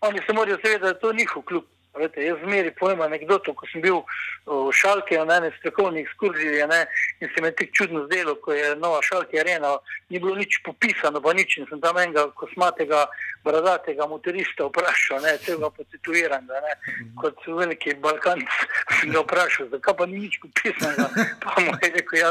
oni 0.00 0.18
se 0.26 0.32
morajo 0.32 0.58
zavedati, 0.64 0.82
da 0.82 0.88
je 0.88 1.00
to 1.00 1.12
njihov 1.12 1.42
klub. 1.42 1.64
Vete, 1.98 2.22
jaz 2.22 2.38
zmeri 2.44 2.70
povem 2.78 3.00
anegdoto, 3.02 3.50
ko 3.58 3.66
sem 3.66 3.82
bil 3.82 4.04
v 4.46 4.70
Šalki 4.70 5.16
na 5.26 5.40
eni 5.40 5.48
strokovni 5.56 6.04
ekskurziji 6.04 6.68
ne, 6.70 6.84
in 7.18 7.28
se 7.32 7.42
mi 7.42 7.50
je 7.50 7.56
tako 7.58 7.74
čudno 7.74 8.04
zdelo, 8.04 8.34
ko 8.44 8.54
je 8.54 8.76
nova 8.78 9.00
Šalki 9.02 9.40
arena, 9.40 9.72
ni 10.08 10.20
bilo 10.22 10.36
nič 10.38 10.60
popisano, 10.62 11.20
pa 11.20 11.34
nič 11.34 11.58
in 11.58 11.66
sem 11.66 11.80
tam 11.82 11.98
enega 11.98 12.28
kosmatega, 12.38 13.08
bradatega 13.44 14.06
motorista 14.06 14.68
vprašal, 14.70 15.18
ne, 15.26 15.34
celega 15.42 15.72
potituiranega, 15.74 16.62
ne, 16.62 16.74
kot 17.18 17.42
veliki 17.46 17.96
Balkanc 17.98 18.46
sem 19.00 19.10
ga 19.10 19.24
vprašal, 19.26 19.72
zakaj 19.74 19.98
pa 19.98 20.06
ni 20.06 20.22
nič 20.28 20.38
popisano, 20.44 21.10
pa 21.42 21.56
mu 21.58 21.74
je 21.82 21.90
rekel, 21.98 22.20
ja, 22.22 22.30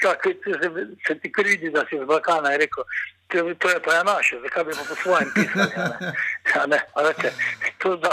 kako 0.00 0.32
se, 0.40 0.72
se 1.06 1.18
ti 1.20 1.32
kridi, 1.32 1.70
da 1.76 1.84
si 1.90 2.00
iz 2.00 2.08
Balkana, 2.08 2.56
je 2.56 2.64
rekel, 2.64 2.88
to 3.28 3.68
je 3.68 3.80
pa 3.84 3.94
je 3.94 4.04
naše, 4.04 4.40
zakaj 4.42 4.64
bi 4.64 4.70
pa 4.70 4.84
po 4.88 4.94
svojem 4.94 5.28
pisali. 5.34 5.70
Ja, 6.54 6.66
ne, 6.66 6.78
vete, 7.06 7.32
to, 7.78 7.96
da, 7.96 8.10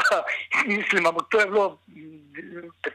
mislim, 0.65 1.05
ampak 1.05 1.23
to 1.29 1.39
je 1.39 1.45
bilo 1.45 1.77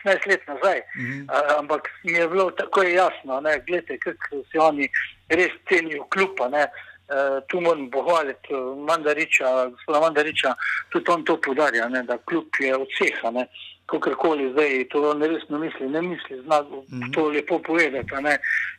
15 0.04 0.28
let 0.28 0.46
nazaj, 0.46 0.80
mm 0.96 1.04
-hmm. 1.04 1.26
ampak 1.58 1.88
mi 2.02 2.12
je 2.12 2.28
bilo 2.28 2.50
tako 2.50 2.82
jasno, 2.82 3.40
gledajte, 3.40 3.98
kako 3.98 4.36
se 4.52 4.58
oni 4.58 4.88
res 5.28 5.50
cenijo 5.68 6.04
klupa. 6.04 6.48
Ne. 6.48 6.66
Uh, 7.08 7.44
tu 7.48 7.60
moram 7.60 7.90
pohvaliti 7.90 8.54
Mandariča, 8.88 9.66
gospoda 9.66 10.00
Mandariča, 10.00 10.54
tudi 10.88 11.10
on 11.10 11.24
to 11.24 11.40
podarja, 11.40 11.88
ne, 11.88 12.02
da 12.02 12.18
kljub 12.18 12.46
je 12.58 12.76
od 12.76 12.88
vseh, 12.94 13.46
kakorkoli 13.86 14.52
zdaj 14.52 14.88
to 14.90 15.14
ne 15.14 15.28
resno 15.28 15.58
misli, 15.58 15.88
ne 15.88 16.02
misli, 16.02 16.42
zna 16.42 16.62
mm 16.62 16.66
-hmm. 16.90 17.14
to 17.14 17.28
lepo 17.28 17.58
povedati. 17.58 18.10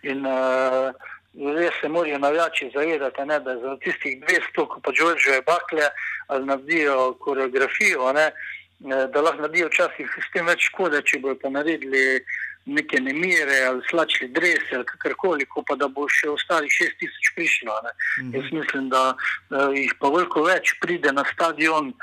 In, 0.02 0.26
uh, 0.26 0.92
res 1.38 1.74
se 1.82 1.90
morajo 1.90 2.18
navijači 2.18 2.72
zavedati, 2.74 3.26
ne, 3.26 3.40
da 3.40 3.58
za 3.60 3.78
tistih 3.84 4.20
200, 4.22 4.68
ko 4.68 4.80
pa 4.84 4.92
Džoržuje 4.92 5.42
bakle, 5.42 5.90
ali 6.28 6.46
naredijo 6.46 7.14
koreografijo, 7.20 8.14
ne, 8.14 8.32
da 8.80 9.22
lahko 9.22 9.42
naredijo 9.42 9.68
včasih 9.68 10.18
s 10.22 10.32
tem 10.34 10.46
več 10.46 10.70
škode, 10.72 11.02
če 11.06 11.20
bojo 11.22 11.38
pa 11.42 11.50
naredili 11.50 12.22
neke 12.68 13.00
nemire 13.00 13.64
ali 13.66 13.82
slačili 13.90 14.30
drese 14.30 14.76
ali 14.76 14.86
kakorkoli, 14.86 15.46
ko 15.46 15.64
pa 15.68 15.76
da 15.76 15.88
bo 15.88 16.08
še 16.10 16.30
ostalih 16.30 16.72
6000 16.72 17.34
prišlo. 17.36 17.74
-hmm. 17.82 18.36
Jaz 18.36 18.52
mislim, 18.52 18.90
da, 18.90 19.16
da 19.50 19.70
jih 19.72 19.94
pa 20.00 20.10
veliko 20.10 20.44
več 20.44 20.76
pride 20.82 21.12
na 21.12 21.24
stadion. 21.34 21.94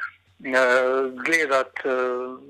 Gledati 1.25 1.89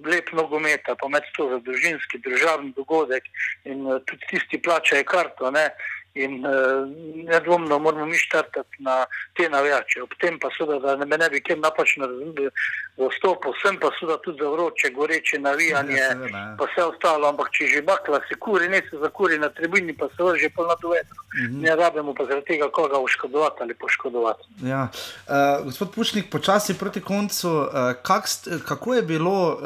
lep 0.04 0.32
nogomet, 0.32 0.80
pa 1.00 1.08
med 1.08 1.22
to 1.36 1.48
za 1.50 1.58
družinski, 1.58 2.18
državni 2.18 2.72
dogodek, 2.76 3.22
in 3.64 3.84
tudi 4.06 4.26
tisti 4.30 4.58
plačajo 4.62 5.04
karto, 5.04 5.50
ne, 5.50 5.68
In 6.14 6.44
uh, 6.46 6.86
nedvomno 7.26 7.78
moramo 7.78 8.06
mi 8.06 8.14
štartati 8.14 8.76
na 8.78 9.04
te 9.36 9.48
navijače. 9.48 10.02
Ob 10.02 10.12
tem 10.20 10.38
pa 10.38 10.48
seveda, 10.58 10.78
da 10.78 10.96
ne 10.96 11.06
me 11.06 11.18
ne 11.18 11.28
bi 11.30 11.40
kjer 11.42 11.58
napačno 11.58 12.06
razumeli, 12.06 12.50
za 12.96 13.08
vstop, 13.10 13.48
sem 13.62 13.78
pa 13.82 13.90
seveda 13.98 14.18
tudi 14.22 14.38
za 14.42 14.50
vroče, 14.50 14.90
goreče 14.94 15.38
navijanje, 15.38 15.96
Ja, 15.96 16.08
seveda, 16.12 16.38
ja. 16.38 16.54
pa 16.58 16.68
vse 16.70 16.84
ostalo. 16.84 17.28
Ampak 17.28 17.50
če 17.50 17.66
že 17.66 17.82
bakla 17.82 18.20
se 18.28 18.38
kuri, 18.38 18.68
ne 18.68 18.82
se 18.90 19.00
zakuri 19.02 19.38
na 19.42 19.48
tribuni, 19.48 19.96
pa 19.98 20.06
se 20.14 20.22
vrže 20.22 20.52
pa 20.54 20.62
na 20.70 20.76
duetru. 20.82 21.20
Mhm. 21.34 21.60
Ne 21.66 21.76
rabimo 21.76 22.14
pa 22.14 22.24
zaradi 22.30 22.46
tega 22.46 22.70
koga 22.70 22.98
oškodovati 22.98 23.58
ali 23.60 23.74
poškodovati. 23.74 24.44
Ja. 24.62 24.88
Uh, 25.26 25.64
gospod 25.64 25.94
Pušnik, 25.94 26.30
počasi 26.30 26.78
proti 26.78 27.00
koncu, 27.00 27.50
uh, 27.50 27.66
kak 28.02 28.24
kako 28.68 28.94
je 28.94 29.02
bilo 29.02 29.38
uh, 29.52 29.58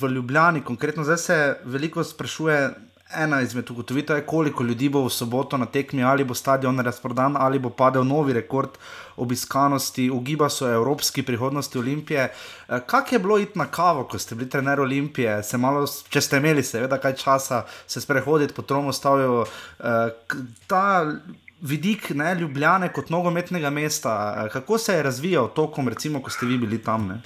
v 0.00 0.12
Ljubljani, 0.12 0.64
konkretno 0.64 1.04
zdaj 1.04 1.16
se 1.16 1.56
veliko 1.64 2.04
sprašuje. 2.04 2.85
Ena 3.14 3.40
izmed 3.40 3.70
ugotovitev 3.70 4.16
je, 4.16 4.22
koliko 4.22 4.64
ljudi 4.64 4.88
bo 4.88 5.00
v 5.00 5.10
soboto 5.10 5.56
na 5.56 5.66
tekmi, 5.66 6.02
ali 6.04 6.24
bo 6.24 6.34
stadion 6.34 6.78
razprodan, 6.78 7.36
ali 7.38 7.58
bo 7.58 7.70
padel 7.70 8.04
novi 8.04 8.32
rekord 8.32 8.68
obiskanosti, 9.16 10.10
ugiba 10.10 10.48
so 10.48 10.66
evropski 10.68 11.22
prihodnosti 11.22 11.78
Olimpije. 11.78 12.32
Eh, 12.68 12.80
Kak 12.86 13.12
je 13.12 13.18
bilo 13.18 13.38
iti 13.38 13.58
na 13.58 13.66
kavo, 13.66 14.04
ko 14.04 14.18
ste 14.18 14.34
bili 14.34 14.50
trener 14.50 14.80
Olimpije, 14.80 15.42
se 15.42 15.58
malo, 15.58 15.86
če 16.08 16.20
ste 16.20 16.36
imeli, 16.36 16.62
seveda, 16.62 16.98
kaj 16.98 17.14
časa 17.14 17.62
se 17.86 18.00
sprehoditi 18.00 18.54
po 18.54 18.62
Tromostavju, 18.62 19.44
eh, 19.80 19.84
k- 20.26 20.36
ta 20.66 21.06
vidik 21.62 22.10
ne, 22.10 22.34
Ljubljane 22.34 22.92
kot 22.92 23.10
nogometnega 23.10 23.70
mesta, 23.70 24.12
eh, 24.36 24.50
kako 24.50 24.78
se 24.78 24.94
je 24.94 25.02
razvijal 25.02 25.48
tokom, 25.50 25.88
recimo, 25.88 26.22
ko 26.22 26.30
ste 26.30 26.46
vi 26.46 26.58
bili 26.58 26.78
tam? 26.78 27.06
Ne? 27.08 27.20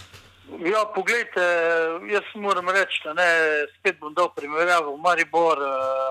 Ja, 0.60 0.84
poglejte, 0.94 1.40
jaz 2.12 2.26
moram 2.34 2.68
reči, 2.68 3.00
da 3.04 3.14
ne, 3.16 3.28
spet 3.78 3.96
bom 4.00 4.12
dal 4.12 4.28
primerjavo 4.36 4.92
Maribor, 5.00 5.56
uh, 5.56 6.10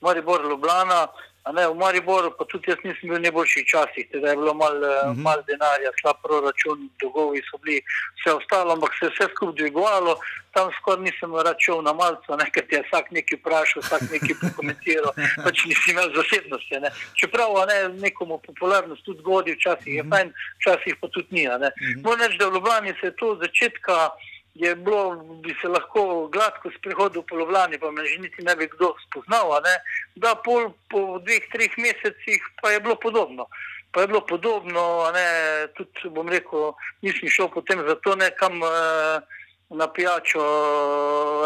Maribor 0.00 0.40
Ljubljana. 0.48 1.02
Ne, 1.48 1.64
v 1.68 1.74
Mariboru 1.74 2.36
pa 2.36 2.44
tudi 2.44 2.68
jaz 2.68 2.78
nisem 2.84 3.08
bil 3.08 3.16
v 3.16 3.24
najboljših 3.24 3.64
časih, 3.64 4.04
teda 4.12 4.30
je 4.30 4.36
bilo 4.36 4.54
malo 4.54 4.76
uh 4.76 5.08
-huh. 5.08 5.22
mal 5.24 5.40
denarja, 5.48 5.90
slab 6.00 6.16
proračun, 6.22 6.90
dolgovi 7.00 7.40
so 7.48 7.56
bili, 7.64 7.80
vse 8.20 8.30
ostalo, 8.32 8.72
ampak 8.72 8.92
se 8.98 9.06
je 9.06 9.10
vse 9.10 9.26
skupaj 9.34 9.56
dvigovalo. 9.56 10.20
Tam 10.52 10.70
skoraj 10.76 11.02
nisem 11.04 11.30
šel 11.64 11.82
na 11.82 11.92
malce, 11.92 12.30
nekaj 12.44 12.66
ti 12.68 12.74
je 12.74 12.82
vsak 12.82 13.10
nekaj 13.10 13.38
vprašal, 13.38 13.82
vsak 13.82 14.02
nekaj 14.12 14.34
pokomentiral, 14.42 15.12
pač 15.44 15.64
nisi 15.64 15.90
imel 15.90 16.08
zasebnosti. 16.18 16.80
Ne. 16.84 16.90
Čeprav 17.20 17.48
ne, 17.70 17.78
nekomu 17.88 18.38
popularnost 18.38 19.04
tudi 19.04 19.22
godi, 19.22 19.56
včasih 19.56 19.94
je 19.94 20.04
fajn, 20.10 20.28
včasih 20.60 20.94
pa 21.00 21.08
tudi 21.08 21.28
ni. 21.30 21.48
a 21.48 21.58
ne. 21.58 21.70
Moram 22.04 22.20
reči, 22.20 22.38
da 22.38 22.48
v 22.48 22.54
Ljubljani 22.54 22.92
se 23.00 23.06
je 23.06 23.16
to 23.16 23.26
od 23.32 23.38
začetka 23.40 24.10
je 24.54 24.74
bilo, 24.74 25.16
bi 25.42 25.54
se 25.60 25.68
lahko 25.68 26.28
gladko 26.32 26.70
sprehodil 26.78 27.22
po 27.22 27.38
Ljubljani, 27.38 27.78
pa 27.78 27.90
me 27.90 28.04
že 28.04 28.18
niti 28.18 28.42
ne 28.42 28.56
bi 28.56 28.66
kdo 28.66 28.94
spoznal, 29.06 29.50
ne, 29.62 29.74
da 30.16 30.34
pol 30.34 30.72
po 30.90 31.18
dveh, 31.18 31.46
treh 31.52 31.78
mesecih 31.78 32.42
pa 32.62 32.70
je 32.70 32.80
bilo 32.80 32.94
podobno. 32.94 33.46
Pa 33.92 34.00
je 34.00 34.06
bilo 34.06 34.20
podobno, 34.20 35.10
ne, 35.14 35.26
tudi 35.74 36.10
bom 36.14 36.28
rekel, 36.28 36.72
nisem 37.02 37.28
šel 37.28 37.48
potem 37.50 37.82
zato 37.86 38.14
nekam 38.14 38.62
eh, 38.62 39.39
na 39.70 39.86
pijačo 39.88 40.40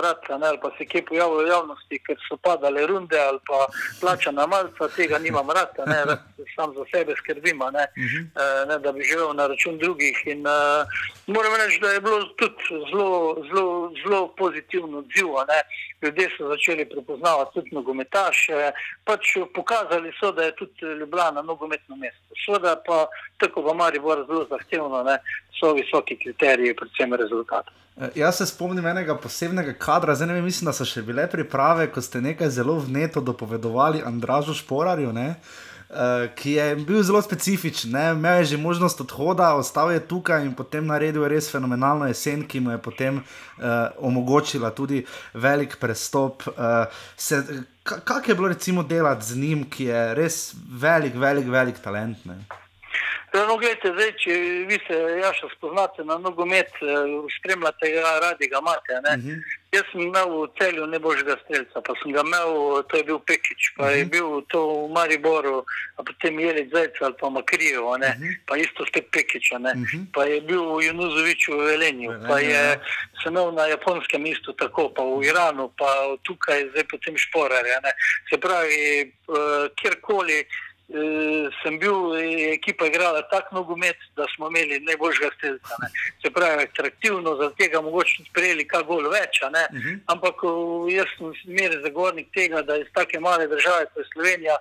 rata, 0.02 0.38
ne, 0.38 0.46
ali 0.48 0.58
pa 0.62 0.70
se 0.78 0.84
kje 0.84 1.04
pojavil 1.04 1.44
v 1.44 1.48
javnosti, 1.48 1.98
ker 2.06 2.16
so 2.28 2.36
padale 2.36 2.86
runde 2.86 3.18
ali 3.20 3.38
pa 3.46 3.66
plačana 4.00 4.46
malca, 4.46 4.88
tega 4.96 5.18
nimam 5.18 5.50
rata, 5.50 5.84
ne, 5.86 6.04
rad 6.04 6.22
sam 6.56 6.72
za 6.74 6.84
sebe 6.94 7.14
skrbim, 7.16 7.58
ne, 7.72 7.86
eh, 7.96 8.66
ne, 8.68 8.78
da 8.78 8.92
bi 8.92 9.04
živel 9.04 9.34
na 9.34 9.46
račun 9.46 9.78
drugih. 9.78 10.22
In, 10.26 10.46
uh, 10.46 10.86
moram 11.26 11.52
reči, 11.54 11.80
da 11.80 11.92
je 11.92 12.00
bilo 12.00 12.24
tudi 12.24 12.54
zelo, 12.90 13.36
zelo, 13.52 13.92
zelo 14.02 14.28
pozitivno 14.36 14.98
odziv. 14.98 15.28
Ljudje 16.02 16.28
so 16.36 16.48
začeli 16.48 16.88
prepoznavati 16.88 17.54
tudi 17.54 17.70
nogometaše, 17.72 18.72
pač 19.04 19.36
pokazali 19.54 20.12
so, 20.20 20.32
da 20.32 20.42
je 20.44 20.56
tudi 20.56 20.96
Ljubljana 21.00 21.42
nogometno 21.42 21.96
mesto. 21.96 22.34
Seveda 22.44 22.76
pa 22.86 23.06
tako 23.38 23.62
v 23.62 23.74
Mariboru 23.74 24.26
zelo 24.26 24.46
zahtevno, 24.50 25.02
ne, 25.02 25.18
so 25.60 25.72
visoki 25.72 26.18
kriteriji, 26.18 26.76
predvsem 26.76 27.14
rezultat. 27.14 27.83
Eh, 27.96 28.08
Jaz 28.14 28.36
se 28.36 28.46
spomnim 28.46 28.86
enega 28.86 29.14
posebnega 29.14 29.72
kadra, 29.78 30.14
zdaj 30.14 30.26
ne 30.26 30.34
vem, 30.34 30.44
mislim, 30.44 30.66
da 30.66 30.72
so 30.74 30.82
še 30.84 31.02
bile 31.06 31.28
priprave, 31.30 31.86
ko 31.94 32.02
ste 32.02 32.18
nekaj 32.20 32.50
zelo 32.50 32.74
vneto 32.82 33.20
dopovedovali 33.22 34.02
Andražu 34.02 34.54
Šporarju, 34.58 35.12
ne, 35.14 35.28
uh, 35.90 36.24
ki 36.34 36.56
je 36.56 36.64
bil 36.88 37.04
zelo 37.06 37.20
specifičen. 37.22 37.92
Ne. 37.94 38.08
Imel 38.16 38.40
je 38.42 38.54
že 38.54 38.58
možnost 38.58 39.00
odhoda, 39.04 39.52
ostal 39.54 39.92
je 39.94 40.00
tukaj 40.10 40.42
in 40.42 40.56
potem 40.58 40.86
naredil 40.90 41.28
res 41.30 41.46
fenomenalno 41.52 42.10
jesen, 42.10 42.42
ki 42.50 42.64
mu 42.66 42.74
je 42.74 42.80
potem 42.82 43.22
uh, 43.22 43.94
omogočila 44.02 44.72
tudi 44.74 45.04
velik 45.34 45.78
prestop. 45.78 46.42
Uh, 46.50 46.90
se, 47.16 47.38
ka- 47.86 48.00
Kak 48.02 48.28
je 48.28 48.34
bilo 48.34 48.50
recimo 48.50 48.82
delati 48.82 49.24
z 49.30 49.38
njim, 49.38 49.64
ki 49.70 49.86
je 49.92 50.02
res 50.18 50.40
velik, 50.66 51.14
velik, 51.14 51.46
velik 51.46 51.78
talent? 51.78 52.26
Ne? 52.26 52.42
Ja, 53.34 53.46
No, 53.48 53.56
gledajte, 53.58 53.90
zdaj, 53.96 54.12
če 54.22 54.34
vi 54.68 54.76
se 54.86 54.96
Jaša 55.18 55.48
spoznate 55.56 56.04
na 56.06 56.20
nogomet, 56.22 56.70
eh, 56.86 57.14
spremljate 57.38 57.90
ga, 57.90 58.12
radi 58.22 58.46
ga 58.48 58.60
imate. 58.62 58.92
Uh 58.94 59.24
-huh. 59.24 59.38
Jaz 59.74 59.84
sem 59.92 60.00
imel 60.00 60.28
v 60.42 60.50
celju 60.58 60.86
najboljšega 60.86 61.36
streljca, 61.44 61.80
pa 61.86 61.92
sem 62.02 62.12
ga 62.12 62.22
imel, 62.26 62.82
to 62.88 62.96
je 62.96 63.04
bil 63.04 63.18
Pekič, 63.18 63.62
pa 63.76 63.82
uh 63.84 63.90
-huh. 63.90 63.98
je 63.98 64.04
bil 64.04 64.28
to 64.52 64.60
v 64.86 64.92
Mariboru, 64.96 65.64
a 65.96 66.02
potem 66.02 66.40
Jelic 66.40 66.70
Zajc 66.74 66.94
ali 67.00 67.14
pa 67.20 67.28
Makrijev, 67.28 67.84
uh 67.84 67.96
-huh. 67.96 68.36
pa 68.46 68.56
isto 68.56 68.86
spet 68.86 69.06
Pekič, 69.12 69.52
uh 69.52 69.58
-huh. 69.58 70.06
pa 70.14 70.24
je 70.24 70.40
bil 70.40 70.62
v 70.76 70.84
Junuzoviču 70.86 71.52
v 71.58 71.64
Velenju, 71.64 72.10
pa 72.10 72.34
Velenju, 72.34 72.50
je 72.50 72.64
ja. 72.70 72.80
sem 73.22 73.32
imel 73.32 73.52
na 73.52 73.66
japonskem 73.66 74.26
isto 74.26 74.52
tako, 74.52 74.88
pa 74.96 75.02
v 75.02 75.24
Iranu, 75.24 75.72
pa 75.78 75.90
tukaj 76.22 76.68
zdaj 76.70 76.84
potem 76.90 77.18
šporarja. 77.18 77.80
Se 78.30 78.38
pravi, 78.38 79.00
eh, 79.02 79.68
kjerkoli. 79.80 80.46
Eh, 80.94 81.50
sem 81.62 81.78
bil, 81.78 82.14
je 82.14 82.52
ekipa 82.54 82.86
igrala 82.86 83.22
tako 83.28 83.54
nogomet, 83.54 83.96
da 84.16 84.26
smo 84.36 84.46
imeli 84.48 84.78
najboljšega 84.80 85.30
streljca. 85.36 85.74
ne. 85.82 85.88
Se 86.22 86.30
pravi, 86.30 86.62
atraktivno, 86.62 87.36
zaradi 87.36 87.56
tega 87.56 87.80
mogoče 87.80 88.14
tudi 88.16 88.30
prejeli 88.32 88.68
kaj 88.68 88.82
gol 88.82 89.08
več. 89.10 89.42
a 89.42 89.50
ne. 89.50 89.64
Ampak 90.06 90.44
eh, 90.44 90.94
jaz 90.94 91.10
sem 91.18 91.32
zmeraj 91.42 91.82
zagovornik 91.82 92.28
tega, 92.34 92.62
da 92.62 92.76
iz 92.76 92.86
take 92.94 93.20
male 93.20 93.48
države, 93.48 93.86
kot 93.90 94.04
je 94.04 94.10
Slovenija, 94.12 94.56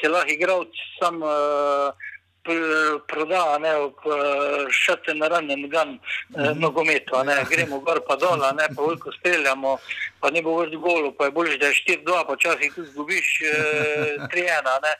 se 0.00 0.08
lahko 0.08 0.30
igralec 0.30 0.74
sam 0.98 1.22
uh, 1.22 1.94
proda, 3.08 3.58
ne, 3.58 3.74
ob 3.76 4.06
šate 4.70 5.14
na 5.14 5.28
ranjen 5.28 5.68
gan 5.70 5.94
uh, 5.98 6.50
nogometu, 6.56 7.16
a 7.16 7.22
ne, 7.24 7.36
gremo 7.50 7.80
gor 7.80 8.00
pa 8.08 8.16
dol, 8.16 8.42
ne, 8.56 8.68
pa 8.76 8.82
veliko 8.82 9.12
streljamo, 9.18 9.76
pa 10.20 10.30
ne 10.30 10.42
bo 10.42 10.56
več 10.60 10.76
golo, 10.80 11.12
pa 11.18 11.28
je 11.28 11.34
bolje, 11.38 11.58
da 11.58 11.70
je 11.70 11.80
4-2, 11.86 12.20
pa 12.26 12.36
včasih 12.38 12.74
tudi 12.74 12.90
zgubiš 12.92 13.32
uh, 13.42 14.28
3-1, 14.34 14.70
a 14.72 14.76
ne, 14.84 14.94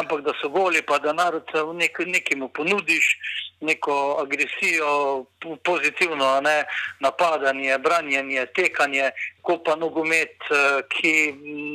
ampak 0.00 0.24
da 0.26 0.34
so 0.40 0.50
goli, 0.52 0.82
pa 0.82 0.98
da 0.98 1.12
narod 1.12 1.50
eh, 1.54 1.72
nek, 1.80 1.98
nekemu 2.06 2.48
ponudiš 2.48 3.16
neko 3.64 4.16
agresijo, 4.22 5.24
po- 5.40 5.56
pozitivno, 5.64 6.40
ne, 6.40 6.64
napadanje, 7.00 7.78
branjenje, 7.78 8.46
tekanje, 8.56 9.10
ko 9.44 9.58
pa 9.64 9.76
nogomet, 9.76 10.40
eh, 10.50 10.82
ki 10.88 11.12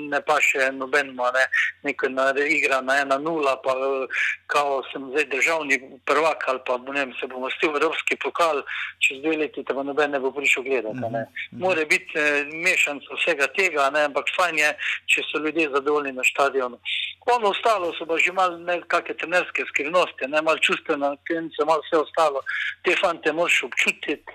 ne 0.09 0.21
paše 0.21 0.71
nobenemu, 0.71 1.23
a 1.23 1.31
ne, 1.31 1.45
neko 1.83 2.09
na, 2.09 2.33
igra 2.33 2.81
na 2.81 2.93
1-0, 3.05 3.55
pa 3.63 3.71
eh, 3.71 4.07
kao 4.47 4.81
sem 4.91 5.05
zdaj 5.11 5.25
državni 5.25 5.77
prvak 6.05 6.47
ali 6.47 6.59
pa 6.65 6.77
ne 6.77 6.99
vem, 7.05 7.13
se 7.19 7.27
bomo 7.27 7.49
stil 7.49 7.71
v 7.71 7.81
Evropski 7.81 8.17
pokal, 8.17 8.63
čez 8.99 9.21
dve 9.21 9.37
leti 9.37 9.63
te 9.63 9.73
pa 9.73 9.83
noben 9.83 10.11
ne 10.11 10.19
bo 10.19 10.31
prišel 10.31 10.63
gledati. 10.63 11.05
Ne. 11.13 11.25
Mora 11.51 11.85
biti 11.85 12.17
eh, 12.17 12.49
mešanca 12.65 13.13
vsega 13.21 13.47
tega, 13.53 13.89
ne, 13.93 14.07
ampak 14.09 14.33
fajn 14.37 14.57
je, 14.57 14.73
če 15.05 15.27
so 15.29 15.43
ljudje 15.45 15.69
zadovoljni 15.75 16.17
na 16.17 16.25
stadionu. 16.25 16.81
Ono 17.29 17.53
ostalo 17.53 17.93
so 17.93 18.05
pa 18.09 18.17
že 18.17 18.33
malo 18.33 18.57
nekakšne 18.57 19.13
trenerske 19.21 19.65
skrivnosti, 19.69 20.25
ne 20.27 20.41
malo 20.41 20.57
čustvena, 20.57 21.13
klinice, 21.27 21.65
malo 21.69 21.78
vse 21.83 21.97
ostalo. 21.97 22.41
Te 22.83 22.95
fante 22.95 23.33
moraš 23.33 23.63
občutiti. 23.63 24.33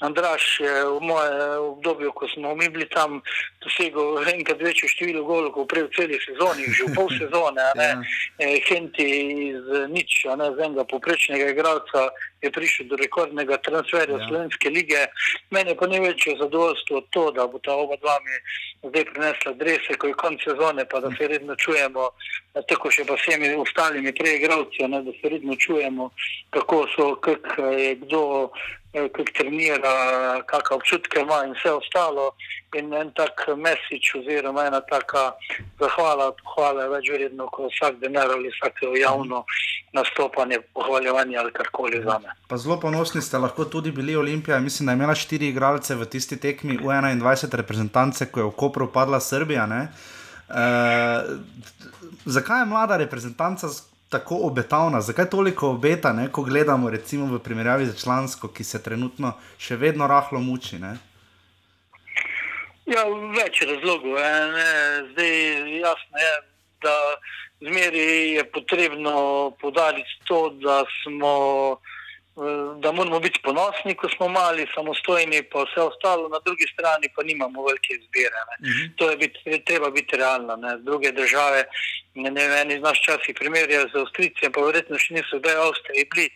Andraš 0.00 0.60
je 0.60 0.84
v 0.84 1.00
mojem 1.00 1.60
obdobju, 1.60 2.12
ko 2.12 2.28
smo 2.28 2.54
mi 2.54 2.68
bili 2.68 2.88
tam, 2.88 3.20
dosegel 3.60 4.24
enkrat 4.34 4.62
večje 4.62 4.88
število 4.88 5.24
golov, 5.24 5.52
kot 5.52 5.68
prej 5.68 5.84
v 5.88 5.92
celi 5.96 6.18
sezoni, 6.24 6.64
že 6.72 6.88
v 6.88 6.94
pol 6.96 7.08
sezone. 7.18 7.64
ne. 7.76 7.90
Ja. 8.40 8.46
Eh, 8.46 8.60
Henti 8.68 9.08
iz 9.50 9.64
eh, 9.76 9.88
nič, 9.88 10.24
ne 10.38 10.46
z 10.56 10.58
enega 10.64 10.84
poprečnega 10.84 11.50
igralca 11.50 12.08
je 12.42 12.50
prišel 12.50 12.86
do 12.88 12.96
rekordnega 12.96 13.56
transferja 13.60 14.16
Ja. 14.16 14.18
ja. 14.18 14.28
Slovenske 14.28 14.70
lige. 14.70 15.06
Meni 15.50 15.70
je 15.70 15.76
pa 15.76 15.86
največje 15.86 16.36
zadovoljstvo 16.40 17.00
to, 17.10 17.30
da 17.30 17.46
bo 17.46 17.58
ta 17.58 17.74
oba 17.74 17.96
dva 17.96 18.16
mi 18.24 18.34
zdaj 18.88 19.04
prinesla 19.04 19.52
drese, 19.52 19.94
ko 19.98 20.06
je 20.06 20.14
konc 20.14 20.40
sezone, 20.44 20.84
pa 20.88 21.00
da 21.00 21.10
se 21.18 21.28
redno 21.28 21.56
čujemo, 21.56 22.08
tako 22.68 22.90
še 22.90 23.04
pa 23.04 23.14
vsemi 23.14 23.52
ostalimi 23.54 24.14
preigralci, 24.14 24.84
a 24.84 24.88
ne, 24.88 25.02
da 25.02 25.12
se 25.20 25.28
redno 25.28 25.56
čujemo, 25.56 26.10
kako 26.50 26.86
so, 26.96 27.14
kak 27.20 27.58
je 27.76 27.94
kdo, 27.94 28.50
eh, 28.92 29.08
kak 29.08 29.30
trenira, 29.36 30.42
kakšne 30.46 30.76
občutke 30.76 31.20
ima 31.20 31.44
in 31.46 31.54
vse 31.54 31.72
ostalo. 31.72 32.32
In 32.78 32.92
en 32.94 33.10
tak 33.10 33.48
mesič 33.56 34.14
oziroma 34.14 34.66
ena 34.66 34.80
taka 34.80 35.32
zahvala, 35.80 36.30
pohvala 36.38 36.84
je 36.84 36.90
več 36.94 37.10
vredno, 37.10 37.48
kot 37.50 37.72
vsak 37.74 37.98
denar 38.02 38.30
ali 38.30 38.52
vsako 38.54 38.94
javno 38.94 39.44
nastopanje, 39.92 40.60
pohvaljevanje 40.74 41.36
ali 41.36 41.52
karkoli 41.52 42.02
za 42.04 42.18
me. 42.22 42.30
Pa 42.48 42.56
zelo 42.56 42.78
ponosni 42.80 43.22
ste 43.22 43.38
lahko 43.38 43.64
tudi 43.64 43.90
bili 43.90 44.16
Olimpija. 44.16 44.60
Mislim, 44.60 44.86
da 44.86 44.92
je 44.92 45.00
imela 45.02 45.14
štiri 45.14 45.48
igralce 45.48 45.94
v 45.94 46.06
tisti 46.06 46.38
tekmi, 46.40 46.78
v 46.78 46.86
21 46.86 47.56
reprezentance, 47.56 48.30
ko 48.30 48.40
je 48.40 48.46
v 48.46 48.56
Kopru 48.56 48.92
padla 48.92 49.20
Srbija. 49.20 49.66
Ne? 49.66 49.88
Uh, 50.50 51.38
zakaj 52.24 52.62
je 52.62 52.66
mlada 52.66 52.96
reprezentanca 52.96 53.68
tako 54.10 54.38
obetavna, 54.42 55.00
zakaj 55.00 55.30
toliko 55.30 55.68
obeta, 55.70 56.12
ne, 56.12 56.28
ko 56.32 56.42
gledamo 56.42 56.90
recimo 56.90 57.26
v 57.26 57.38
primerjavi 57.38 57.86
z 57.86 58.02
člansko, 58.02 58.48
ki 58.48 58.64
se 58.64 58.82
trenutno 58.82 59.32
še 59.58 59.76
vedno 59.76 60.06
rahlo 60.06 60.40
muči? 60.40 60.78
Ne? 60.78 60.96
Ja, 62.86 63.04
več 63.36 63.62
razlogov. 63.62 64.18
je, 64.18 64.32
Ne. 64.50 64.70
Zdaj 65.12 65.30
jasno 65.78 66.16
je, 66.18 66.32
da 66.82 66.96
zmeri 67.60 68.32
je 68.32 68.44
potrebno 68.50 69.14
podariti 69.60 70.20
to, 70.26 70.50
da 70.50 70.82
smo. 71.02 71.32
eh, 72.36 72.80
Da 72.80 72.92
moramo 72.92 73.20
biti 73.20 73.40
ponosni, 73.44 73.94
ko 73.94 74.08
smo 74.08 74.28
mali, 74.28 74.66
samostojni, 74.74 75.42
pa 75.52 75.62
vse 75.62 75.80
ostalo, 75.80 76.28
na 76.28 76.38
drugi 76.44 76.64
strani 76.72 77.08
pa 77.16 77.22
nimamo 77.22 77.62
velike 77.62 77.94
izbire. 77.94 78.38
Ne. 78.48 78.56
To 78.96 79.10
je 79.10 79.16
biti, 79.16 79.62
treba 79.64 79.90
biti 79.90 80.16
realno. 80.16 80.56
Ne. 80.56 80.78
Druge 80.78 81.12
države, 81.12 81.64
ne, 82.14 82.30
vem, 82.30 82.52
eni 82.58 82.74
iz 82.74 82.82
nas 82.82 82.98
časih 82.98 83.34
primerjajo 83.38 83.88
z 83.92 84.00
Avstrijci, 84.00 84.50
pa 84.54 84.64
verjetno 84.66 84.98
še 84.98 85.14
niso 85.14 85.38
zdaj 85.38 85.54
v 85.54 85.66
Avstriji 85.68 86.06
bili, 86.10 86.26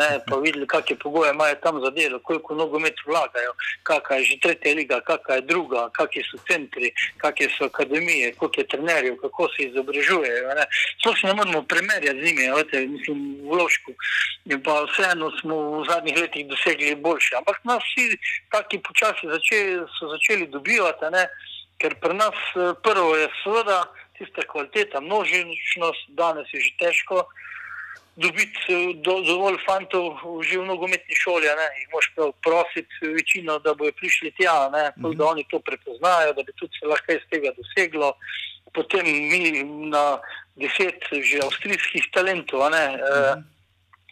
ne 0.00 0.08
pa 0.24 0.38
videli, 0.40 0.68
kakšne 0.70 0.96
pogoje 1.02 1.34
imajo 1.34 1.58
tam 1.64 1.80
za 1.84 1.90
delo, 1.96 2.20
koliko 2.24 2.56
nogomet 2.56 3.02
vlagajo, 3.06 3.52
kakšna 3.88 4.16
je 4.16 4.24
že 4.30 4.38
tretja 4.46 4.74
liga, 4.78 5.00
kakšna 5.04 5.40
je 5.40 5.46
druga, 5.50 5.84
kakšni 5.98 6.24
so 6.30 6.40
centri, 6.48 6.92
kakšne 7.20 7.50
so 7.56 7.68
akademije, 7.68 8.32
koliko 8.40 8.60
je 8.60 8.66
trenerjev, 8.72 9.20
kako 9.20 9.48
se 9.52 9.68
izobražujejo. 9.68 10.56
Sploh 11.02 11.20
se 11.20 11.26
ne 11.26 11.34
moremo 11.34 11.62
primerjati 11.68 12.20
z 12.20 12.24
njimi, 12.24 12.50
vete, 12.56 12.86
mislim, 12.86 13.22
v 13.44 13.60
Lošku. 13.60 13.92
In 14.48 14.62
pa 14.64 14.80
vseeno 14.88 15.30
smo 15.40 15.60
v 15.80 15.86
zadnjih 15.88 16.16
letih 16.16 16.48
dosegli 16.48 16.96
boljše. 16.96 17.36
Ampak 17.36 17.60
nas 17.64 17.84
vsi 17.84 18.16
taki 18.50 18.80
počasi 18.80 19.28
začeli, 19.28 19.84
so 19.98 20.08
začeli 20.16 20.48
dobivati, 20.48 21.12
ne, 21.12 21.28
ker 21.80 21.96
pri 22.00 22.14
nas 22.16 22.36
eh, 22.56 22.72
prvo 22.84 23.16
je 23.16 23.28
seveda 23.44 23.84
tista 24.20 24.44
kvaliteta, 24.46 25.00
množičnost, 25.00 26.12
danes 26.20 26.48
je 26.52 26.60
že 26.60 26.72
težko 26.78 27.24
dobiti 28.16 28.60
eh, 28.68 28.94
do, 29.04 29.20
dovolj 29.24 29.58
fantov 29.64 30.20
v- 30.20 30.44
že 30.44 30.60
v 30.60 30.68
nogometni 30.68 31.14
šoli, 31.16 31.48
ne, 31.48 31.66
jih 31.80 31.88
moš 31.94 32.06
prav 32.14 32.30
prositi 32.44 33.14
večino, 33.16 33.58
da 33.64 33.74
bojo 33.74 33.92
prišli 33.92 34.30
tja, 34.36 34.68
ne, 34.68 34.92
-hmm. 34.92 35.16
da 35.16 35.24
oni 35.24 35.44
to 35.50 35.58
prepoznajo, 35.58 36.32
da 36.36 36.42
bi 36.42 36.52
tudi 36.52 36.72
se 36.78 36.86
lahko 36.86 37.12
iz 37.12 37.24
tega 37.30 37.50
doseglo. 37.56 38.14
Potem 38.72 39.04
mi 39.06 39.64
na 39.90 40.20
deset 40.56 41.02
že 41.10 41.38
avstrijskih 41.42 42.04
talentov, 42.12 42.70
ne, 42.70 42.86
mm 42.88 43.00
-hmm. 43.00 43.42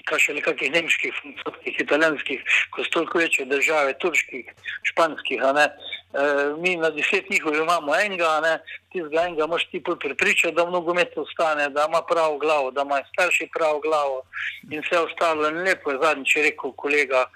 Kaj 0.09 0.25
še 0.25 0.35
nekakšnih 0.39 0.73
nemških, 0.73 1.15
francoskih, 1.21 1.81
italijanskih, 1.85 2.57
ko 2.75 2.85
so 2.85 2.95
toliko 2.97 3.23
večje 3.23 3.47
države, 3.51 3.95
turških, 4.03 4.51
španskih. 4.91 5.45
ne. 5.55 5.69
E, 6.09 6.21
mi 6.59 6.77
na 6.77 6.91
deset 6.91 7.31
njihovih 7.31 7.61
imamo 7.61 7.93
enega, 7.95 8.41
ne, 8.41 8.55
tistega 8.93 9.27
enega 9.27 9.47
moš 9.47 9.67
ti 9.71 9.83
pol 9.85 9.97
prepričati, 10.01 10.55
da 10.57 10.65
v 10.65 10.73
nogometu 10.73 11.21
ostane, 11.23 11.69
da 11.69 11.85
ima 11.89 12.01
pravo 12.09 12.39
glavo, 12.39 12.71
da 12.71 12.83
ima 12.83 13.01
starši 13.13 13.49
pravo 13.59 13.81
glavo 13.81 14.23
in 14.71 14.81
vse 14.81 14.99
ostalo. 14.99 15.49
In 15.49 15.63
lepo 15.69 15.91
je 15.91 15.99
zadnjič 16.03 16.37
rekel 16.49 16.73
kolega 16.73 17.27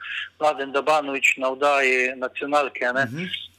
Mladen 0.40 0.73
Dabanovič 0.73 1.36
na 1.36 1.53
vdaji 1.53 2.16
nacionalke, 2.16 2.93
ne, 2.97 3.07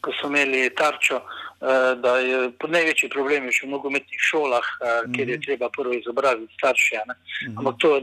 ko 0.01 0.11
so 0.17 0.27
imeli 0.27 0.69
tarčo. 0.75 1.21
Eh, 1.63 1.95
Da 1.95 2.17
je 2.17 2.51
največji 2.67 3.09
problem 3.09 3.45
je 3.45 3.51
še 3.51 3.67
v 3.67 3.71
nogometnih 3.75 4.21
šolah, 4.29 4.65
eh, 4.81 5.05
kjer 5.15 5.29
je 5.29 5.39
treba 5.41 5.69
prvo 5.69 5.93
izobraziti 5.93 6.53
starše. 6.57 7.03
ne. 7.07 7.15
Ampak 7.57 7.75
to 7.79 7.95
je 7.95 8.01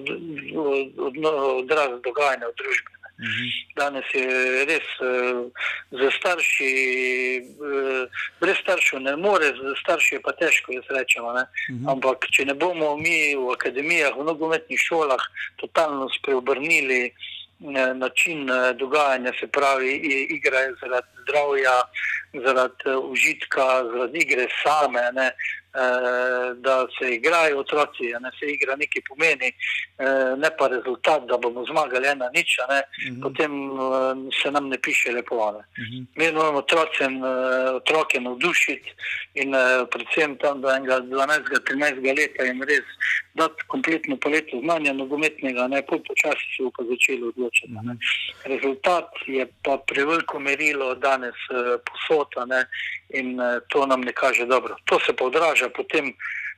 od, 0.57 1.16
odraz 1.65 2.01
dogajanja 2.05 2.49
v 2.49 2.57
družbi. 2.62 2.93
ne. 2.93 3.01
Danes 3.77 4.05
je 4.15 4.65
res 4.65 4.89
uh, 5.05 5.45
za 5.93 6.09
starši, 6.11 6.73
brez 8.41 8.57
staršev 8.62 9.01
ne 9.01 9.16
more, 9.16 9.53
za 9.57 9.74
starši 9.82 10.15
je 10.15 10.20
pa 10.24 10.32
težko, 10.32 10.73
jaz 10.73 10.89
rečem. 10.89 11.24
ne. 11.37 11.45
Ampak 11.89 12.24
če 12.32 12.49
ne 12.49 12.55
bomo 12.55 12.97
mi 12.97 13.37
v 13.37 13.53
akademijah, 13.53 14.16
v 14.16 14.24
nogometnih 14.24 14.81
šolah 14.81 15.20
totalno 15.61 16.09
spreobrnili 16.16 17.12
eh, 17.12 17.40
način 17.95 18.51
eh, 18.51 18.73
dogajanja, 18.73 19.32
se 19.41 19.47
pravi, 19.47 19.95
igra 20.31 20.59
je 20.59 20.74
zaradi 20.81 21.09
zdravja, 21.23 21.77
zaradi 22.45 22.74
eh, 22.87 22.97
užitka, 22.97 23.85
zaradi 23.85 24.19
igre 24.19 24.47
same, 24.62 25.12
ne, 25.12 25.27
eh, 25.27 25.32
da 26.57 26.87
se 26.99 27.15
igrajo 27.15 27.59
otroci, 27.59 28.15
a 28.15 28.19
ne 28.19 28.31
se 28.39 28.47
igra 28.47 28.77
nekaj 28.77 29.03
pomeni, 29.09 29.49
eh, 29.99 30.37
ne 30.37 30.51
pa 30.59 30.67
rezultat, 30.69 31.27
da 31.27 31.39
bomo 31.39 31.65
zmagali 31.65 32.07
ena 32.07 32.31
nič, 32.35 32.57
ne, 32.69 32.83
potem 33.23 33.53
eh, 33.71 34.33
se 34.43 34.51
nam 34.51 34.69
ne 34.69 34.79
piše 34.83 35.13
lepo. 35.13 35.53
Ne. 35.53 35.63
Mi 36.17 36.33
moramo 36.33 36.59
otrocem, 36.59 37.25
eh, 37.25 37.71
otroke 37.71 38.21
navdušiti 38.21 38.95
in 39.35 39.55
eh, 39.55 39.87
predvsem 39.91 40.37
tam 40.37 40.61
do 40.61 40.71
enega 40.71 41.01
12-13 41.01 42.17
leta 42.19 42.45
jim 42.45 42.63
res 42.63 42.87
dati 43.35 43.63
kompletno 43.67 44.17
paleto 44.17 44.61
znanja 44.61 44.93
nogometnega, 44.93 45.69
ne 45.69 45.83
pol 45.87 46.03
počasi 46.07 46.47
se 46.57 46.65
bo 46.65 46.71
pa 46.77 46.85
začeli 46.85 47.23
odločiti. 47.29 47.75
a 47.79 47.83
ne. 47.83 47.97
Rezultat 48.45 49.11
je 49.27 49.47
pa 49.65 49.79
preveliko 49.87 50.39
merilo 50.39 50.95
danes 50.95 51.39
eh, 51.51 51.77
posota 51.87 52.45
ne, 52.45 52.65
in 53.11 53.41
eh, 53.41 53.61
to 53.69 53.87
nam 53.87 54.01
ne 54.01 54.12
kaže 54.12 54.47
dobro. 54.47 54.77
To 54.85 55.01
se 55.01 55.12
pa 55.12 55.24
odraža 55.24 55.69
potem 55.69 56.15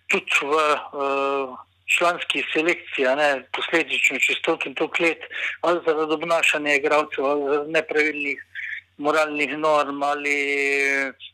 tudi 0.09 0.33
v 0.43 0.53
uh, 0.53 1.57
članski 1.99 2.45
selekciji, 2.53 3.05
ne, 3.17 3.45
posledično 3.53 4.19
čez 4.19 4.37
toliko 4.45 4.69
in 4.69 4.75
toliko 4.75 5.03
let, 5.03 5.23
ali 5.61 5.81
zaradi 5.87 6.13
obnašanja 6.13 6.75
igralcev, 6.75 7.25
ali 7.25 7.45
zaradi 7.49 7.73
nepravilnih 7.73 8.39
moralnih 8.99 9.59
norm 9.59 10.03
ali 10.03 10.39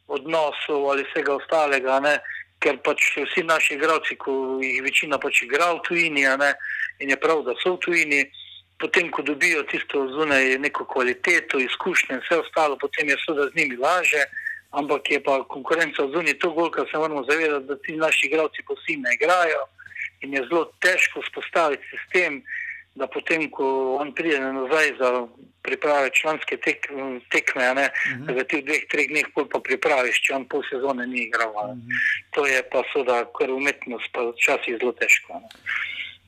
odnosov 0.07 0.90
ali 0.90 1.07
vsega 1.11 1.35
ostalega. 1.35 2.01
Ne, 2.01 2.19
ker 2.62 2.78
pač 2.82 3.12
vsi 3.16 3.45
naši 3.47 3.74
igralci, 3.74 4.16
ko 4.19 4.59
jih 4.62 4.82
večina 4.82 5.19
pač 5.23 5.43
igra 5.47 5.73
v 5.77 5.82
tujini, 5.86 6.27
ne, 6.40 6.53
in 6.99 7.11
je 7.11 7.19
prav, 7.20 7.45
da 7.47 7.55
so 7.62 7.77
v 7.77 7.82
tujini, 7.85 8.24
potem, 8.82 9.11
ko 9.15 9.23
dobijo 9.23 9.62
tisto 9.70 10.07
zunaj 10.15 10.57
neko 10.59 10.86
kvaliteto, 10.90 11.61
izkušnje 11.62 12.16
in 12.16 12.23
vse 12.24 12.40
ostalo, 12.43 12.78
potem 12.78 13.11
je 13.11 13.19
seveda 13.23 13.51
z 13.51 13.61
njimi 13.61 13.77
laže. 13.77 14.24
Ampak 14.70 15.11
je 15.11 15.23
pa 15.24 15.45
konkurenca 15.49 16.07
zunaj 16.12 16.39
tako 16.39 16.61
velika, 16.61 16.82
da 16.85 16.90
se 16.90 16.99
moramo 16.99 17.24
zavedati, 17.24 17.66
da 17.66 17.77
ti 17.78 17.97
naši 17.97 18.27
igralci 18.27 18.62
pa 18.69 18.74
vsi 18.74 18.97
ne 18.97 19.15
igrajo 19.15 19.62
in 20.20 20.35
je 20.35 20.43
zelo 20.49 20.65
težko 20.81 21.23
spostaviti 21.31 21.82
sistem, 21.90 22.43
da 22.95 23.07
potem, 23.07 23.51
ko 23.51 23.97
on 24.01 24.11
pride 24.12 24.40
nazaj 24.40 24.93
za 24.99 25.11
priprave 25.62 26.11
članske 26.11 26.57
tek, 26.57 26.89
tekme, 27.31 27.74
ne, 27.74 27.86
uh 27.86 28.27
-huh. 28.27 28.35
da 28.35 28.45
ti 28.45 28.57
v 28.57 28.65
dveh, 28.66 28.82
treh 28.90 29.09
dneh 29.09 29.27
pol 29.35 29.47
pa 29.49 29.61
pripraviš, 29.61 30.20
če 30.27 30.35
on 30.35 30.45
pol 30.49 30.62
sezone 30.70 31.07
ni 31.07 31.23
igral. 31.28 31.53
Uh 31.55 31.77
-huh. 31.77 32.03
To 32.31 32.47
je 32.47 32.62
pa 32.73 32.82
seveda 32.93 33.24
kar 33.39 33.51
umetnost, 33.51 34.09
pa 34.12 34.20
včasih 34.31 34.78
zelo 34.81 34.93
težko. 34.93 35.32
a 35.32 35.40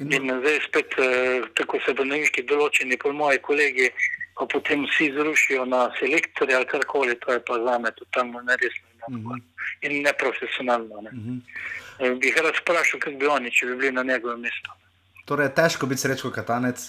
Ne. 0.00 0.16
In 0.16 0.32
zdaj 0.40 0.60
spet, 0.68 0.94
eh, 0.98 1.42
tako 1.54 1.78
se 1.84 1.92
do 1.92 2.04
neki 2.04 2.42
določeni, 2.42 2.96
po 2.96 3.12
moji 3.12 3.38
kolegi, 3.38 3.90
ko 4.40 4.46
potem 4.48 4.86
vsi 4.88 5.10
zrušijo 5.12 5.66
na 5.68 5.90
selektorje 5.98 6.56
ali 6.56 6.66
karkoli, 6.66 7.18
to 7.20 7.32
je 7.32 7.40
pa 7.44 7.58
za 7.64 7.78
me 7.78 7.90
totalno 7.98 8.40
neresno 8.40 8.86
in 8.88 9.00
neodgovorno 9.00 9.44
in 9.80 10.02
neprofesionalno. 10.02 11.00
Ne. 11.04 11.10
Eh, 12.00 12.14
Bi 12.14 12.30
jih 12.30 12.40
rad 12.44 12.56
vprašal, 12.62 13.00
kako 13.00 13.18
bi 13.20 13.28
oni, 13.28 13.52
če 13.52 13.66
bi 13.66 13.76
bili 13.76 13.92
na 13.92 14.02
njegovem 14.02 14.40
mestu. 14.40 14.72
Torej, 15.28 15.50
je 15.50 15.54
težko 15.60 15.86
biti 15.86 16.00
srečko 16.06 16.32
katanec. 16.32 16.80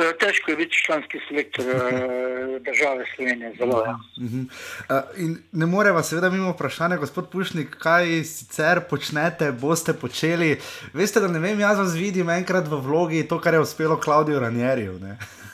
Eh, 0.00 0.12
Težko 0.18 0.50
je 0.50 0.56
biti 0.56 0.82
članski 0.86 1.20
selektor 1.28 1.66
eh, 1.66 2.58
države 2.66 3.06
Slovenije, 3.14 3.54
zelo. 3.58 3.84
Ja. 3.86 3.96
Uh, 4.18 5.02
in 5.16 5.38
ne 5.52 5.66
moreva 5.66 6.02
seveda 6.02 6.30
mimo 6.30 6.50
vprašanja, 6.50 6.96
gospod 6.96 7.30
Pušnik, 7.30 7.76
kaj 7.78 8.24
sicer 8.24 8.80
počnete, 8.90 9.52
boste 9.52 9.94
počeli. 9.94 10.56
Veste, 10.92 11.20
da 11.20 11.28
ne 11.28 11.38
vem, 11.38 11.60
jaz 11.60 11.78
vas 11.78 11.94
vidim 11.94 12.30
enkrat 12.30 12.66
v 12.68 12.80
vlogi 12.82 13.28
to, 13.28 13.38
kar 13.40 13.54
je 13.54 13.60
uspelo 13.60 14.00
Klaudiju 14.00 14.40
Ranjerju. 14.40 14.98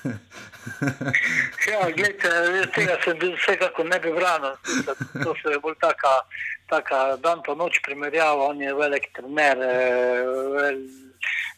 Ja, 1.70 1.90
gledajte, 1.90 2.28
tega 2.74 2.96
se 3.04 3.14
vsekakor 3.14 3.86
ne 3.86 3.98
bi 4.00 4.12
branil. 4.12 4.54
To 5.24 5.34
se 5.42 5.54
je 5.54 5.58
bolj 5.62 5.74
taka, 5.80 6.14
taka 6.70 7.16
dan 7.22 7.42
pa 7.46 7.54
noč 7.54 7.80
primerjava. 7.86 8.50
On 8.50 8.60
je 8.60 8.74
velik 8.74 9.08
trener, 9.16 9.62
eh, 9.62 10.22
vel, 10.56 10.80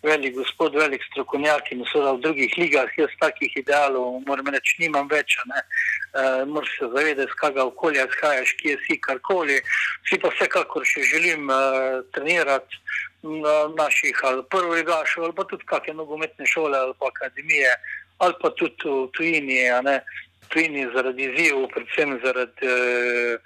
velik 0.03 0.35
gospod, 0.35 0.75
velik 0.75 1.05
strokovnjak 1.11 1.73
in 1.73 1.85
seveda 1.93 2.13
v 2.13 2.23
drugih 2.27 2.59
ligah. 2.59 2.99
Jaz 2.99 3.17
takih 3.21 3.57
idealov, 3.57 4.21
moram 4.27 4.53
reči, 4.55 4.77
nimam 4.85 5.09
več. 5.09 5.39
ne. 5.47 5.63
Uh, 6.09 6.49
Moraš 6.49 6.71
se 6.79 6.87
zavedati, 6.89 7.31
z 7.31 7.37
kakega 7.37 7.65
okolja 7.69 8.07
izhajaš, 8.09 8.55
kje 8.61 8.79
si, 8.87 8.97
karkoli. 9.01 9.59
Vsi 10.07 10.17
pa 10.23 10.31
vsekakor 10.33 10.87
še 10.89 11.03
želim 11.05 11.51
uh, 11.53 12.01
trenirati 12.17 12.81
na 13.23 13.69
naših 13.77 14.21
ali 14.23 14.43
prvoligašov, 14.51 15.25
ali 15.25 15.35
pa 15.35 15.45
tudi 15.45 15.65
kakšne 15.67 15.95
nogometne 15.95 16.47
šole 16.47 16.79
ali 16.79 16.95
pa 16.99 17.11
akademije, 17.11 17.71
ali 18.19 18.35
pa 18.43 18.51
tudi 18.51 18.85
v 18.85 19.09
tujini, 19.13 19.63
ne 19.83 20.01
tujini 20.49 20.87
zaradi 20.95 21.23
izzivov, 21.29 21.69
predvsem 21.75 22.21
zaradi 22.25 22.67
eh, 22.67 23.39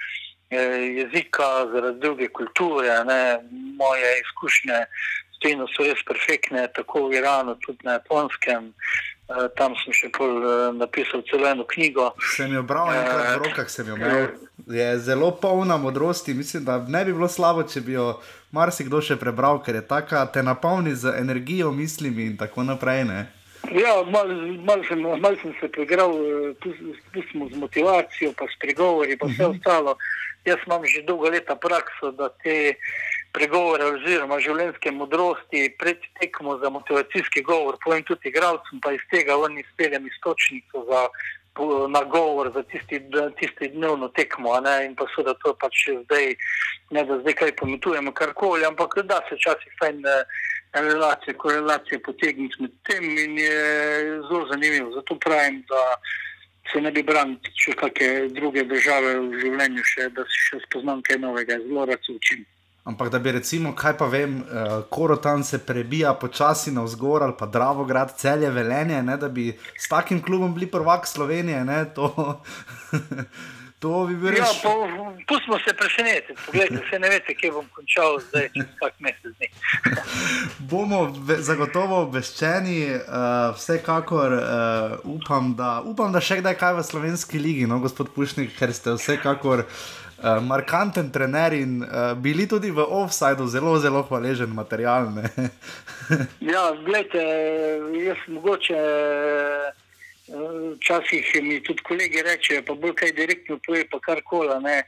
eh, 0.50 0.82
jezika, 1.00 1.66
zaradi 1.72 2.00
druge 2.00 2.28
kulture. 2.28 3.04
Ne. 3.04 3.38
Moje 3.76 4.20
izkušnje 4.24 4.78
s 5.34 5.38
tujino 5.42 5.66
so 5.74 5.86
res 5.86 6.02
perfektne, 6.06 6.68
tako 6.76 7.08
v 7.08 7.18
Iranu, 7.18 7.56
tudi 7.66 7.78
na 7.84 7.98
Japonskem. 7.98 8.72
Eh, 9.32 9.48
Tam 9.56 9.74
sem 9.82 9.94
še 9.96 10.10
pol 10.14 10.38
eh, 10.42 10.70
napisal 10.76 11.24
celo 11.30 11.48
eno 11.48 11.66
knjigo. 11.68 12.12
Sem 12.36 12.54
jo 12.54 12.62
bral 12.62 12.92
enkrat 12.94 13.26
v 13.26 13.42
rokah, 13.46 13.70
sem 13.70 13.88
jo 13.88 13.98
imel. 13.98 14.30
je 14.66 14.88
zelo 14.98 15.30
polna 15.30 15.76
modrosti. 15.76 16.34
Mislim, 16.34 16.64
da 16.64 16.78
ne 16.78 17.04
bi 17.04 17.12
bilo 17.12 17.28
slabo, 17.28 17.62
če 17.62 17.80
bi 17.80 17.96
jo 17.98 18.08
marsikdo 18.52 19.00
še 19.02 19.16
prebral, 19.16 19.62
ker 19.64 19.80
je 19.80 19.86
taka, 19.88 20.26
te 20.26 20.42
napolni 20.42 20.94
z 20.94 21.16
energijo, 21.18 21.72
mislimi 21.72 22.26
in 22.30 22.36
tako 22.36 22.66
naprej. 22.66 23.06
Ne? 23.08 23.20
Ja, 23.70 24.02
malo 24.10 24.34
mal 24.66 24.82
sem, 24.88 25.00
mal 25.00 25.36
sem 25.42 25.54
se 25.60 25.68
preigral, 25.68 26.12
eh, 26.12 27.22
smo 27.30 27.48
z 27.48 27.56
motivacijo, 27.56 28.32
pa 28.36 28.44
s 28.50 28.58
pregovori, 28.58 29.16
pa 29.16 29.26
vse 29.26 29.46
ostalo. 29.46 29.96
Jaz 30.44 30.58
imam 30.66 30.82
že 30.84 31.02
dolgo 31.06 31.30
leta 31.30 31.54
prakso, 31.54 32.10
da 32.10 32.28
te 32.42 32.74
pregovore 33.32 33.84
oziroma 33.84 34.40
življenjske 34.42 34.90
modrosti 34.90 35.68
pred 35.78 36.02
tekmo 36.20 36.58
za 36.58 36.70
motivacijski 36.70 37.42
govor 37.42 37.78
povem 37.84 38.02
tudi 38.02 38.28
igralcem, 38.28 38.80
pa 38.82 38.92
iz 38.92 39.04
tega 39.10 39.36
ven 39.36 39.58
izpeljem 39.58 40.06
istočnico 40.10 40.84
za 40.90 41.06
nagovor 41.88 42.50
za 42.54 42.62
tisti, 42.62 43.00
tisti 43.38 43.68
dnevno 43.68 44.08
tekmo. 44.08 44.56
In 44.86 44.96
pa 44.96 45.06
seveda 45.14 45.34
to 45.44 45.54
pač 45.54 45.88
zdaj, 46.04 46.34
ne 46.90 47.04
da 47.04 47.18
zdaj 47.20 47.34
kaj 47.34 47.56
pometujemo, 47.56 48.12
karkoli, 48.12 48.64
ampak 48.64 48.98
da 49.04 49.20
se 49.28 49.36
včasih 49.36 49.72
fajn 49.78 50.00
eh, 50.06 50.24
relacije, 50.72 51.36
korelacije 51.36 52.02
potegniti 52.02 52.62
med 52.62 52.70
tem 52.88 53.04
in 53.04 53.38
je 53.38 53.60
zelo 54.28 54.46
zanimivo. 54.52 54.92
Zato 54.94 55.18
pravim, 55.18 55.62
da 55.68 55.82
se 56.72 56.80
ne 56.80 56.90
bi 56.90 57.02
branil 57.02 57.36
še 57.58 57.76
kakšne 57.76 58.28
druge 58.32 58.64
države 58.64 59.18
v 59.20 59.44
življenju, 59.44 59.84
še, 59.84 60.08
da 60.16 60.24
si 60.24 60.42
še 60.48 60.64
spoznam 60.66 61.02
kaj 61.04 61.20
novega, 61.20 61.60
zelo 61.66 61.86
rad 61.88 62.00
se 62.06 62.16
učim. 62.16 62.44
Ampak 62.84 63.12
da 63.14 63.18
bi 63.22 63.30
recimo, 63.36 63.76
kaj 63.78 63.92
pa 63.98 64.08
vem, 64.10 64.40
uh, 64.42 64.72
Korotan 64.90 65.44
se 65.46 65.60
prebija 65.62 66.16
počasi 66.18 66.72
navzgor 66.74 67.22
ali 67.22 67.36
pa 67.38 67.46
Dravograd, 67.46 68.16
celje 68.18 68.50
velenje, 68.50 69.02
ne, 69.06 69.16
da 69.16 69.28
bi 69.28 69.52
s 69.78 69.88
takim 69.88 70.22
klubom 70.22 70.54
bili 70.54 70.66
prvak 70.70 71.06
Slovenije, 71.06 71.62
ne, 71.64 71.84
to, 73.82 74.06
bi 74.06 74.14
bil 74.16 74.32
Ja, 74.32 74.44
res. 74.44 74.60
pa, 74.62 74.72
pustimo 75.26 75.58
se 75.58 75.74
presenetiti. 75.74 76.36
Poglejte, 76.46 76.78
se 76.86 76.98
ne 76.98 77.08
veste, 77.08 77.34
kje 77.34 77.50
bom 77.50 77.66
končal 77.72 78.20
zdaj, 78.22 78.48
čez 78.54 78.68
kak 78.78 78.94
mesec 79.00 79.32
dni. 79.32 79.48
Bomo 80.70 81.00
ve- 81.20 81.40
zagotovo 81.42 82.02
obveščeni, 82.02 82.76
uh, 82.92 83.02
vsekakor 83.52 84.32
uh, 84.32 84.44
upam, 85.06 85.52
da, 85.54 85.80
upam, 85.84 86.12
da 86.12 86.22
še 86.22 86.38
kdaj 86.38 86.54
kaj 86.56 86.72
v 86.74 86.84
slovenski 86.84 87.38
ligi, 87.38 87.66
no, 87.66 87.80
gospod 87.80 88.12
Pušnik, 88.12 88.54
ker 88.54 88.70
ste 88.72 88.94
vsekakor 88.94 89.64
uh, 89.64 89.74
markanten 90.42 91.10
trener 91.10 91.52
in 91.54 91.80
uh, 91.80 91.90
bili 92.16 92.46
tudi 92.46 92.70
v 92.70 92.86
offsajdu 92.86 93.46
zelo, 93.48 93.74
zelo 93.78 94.04
hvaležen 94.04 94.54
material. 94.54 95.10
Ja, 96.42 96.72
gledajte, 96.76 97.22
jaz 97.96 98.18
mogoče. 98.28 98.76
eh, 98.76 99.81
Včasih 100.28 101.26
mi 101.42 101.58
tudi 101.62 101.82
kolegi 101.82 102.22
rečejo, 102.22 102.62
pa 102.66 102.74
bolj 102.74 102.94
kaj 103.00 103.12
direktno 103.12 103.58
poje, 103.66 103.88
pa 103.90 103.98
kar 104.00 104.22
kola. 104.24 104.60
Ne. 104.60 104.82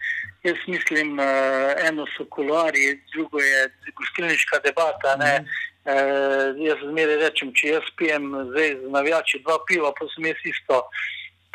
Jaz 0.44 0.61
mislim, 0.66 1.20
eh, 1.20 1.74
eno 1.89 2.06
so 2.16 2.24
kuluari, 2.31 3.01
drugo 3.12 3.40
je 3.40 3.69
gostilniška 3.98 4.59
debata. 4.65 5.16
Ne. 5.16 5.44
Eh, 5.85 6.55
jaz 6.65 6.78
zmeraj 6.86 7.16
rečem, 7.16 7.52
če 7.52 7.69
jaz 7.69 7.90
pijem 7.97 8.31
zdaj 8.51 8.70
z 8.81 8.90
navijači 8.94 9.43
dva 9.43 9.59
piva, 9.69 9.93
pa 9.98 10.06
sem 10.15 10.27
jaz 10.27 10.40
isto 10.44 10.81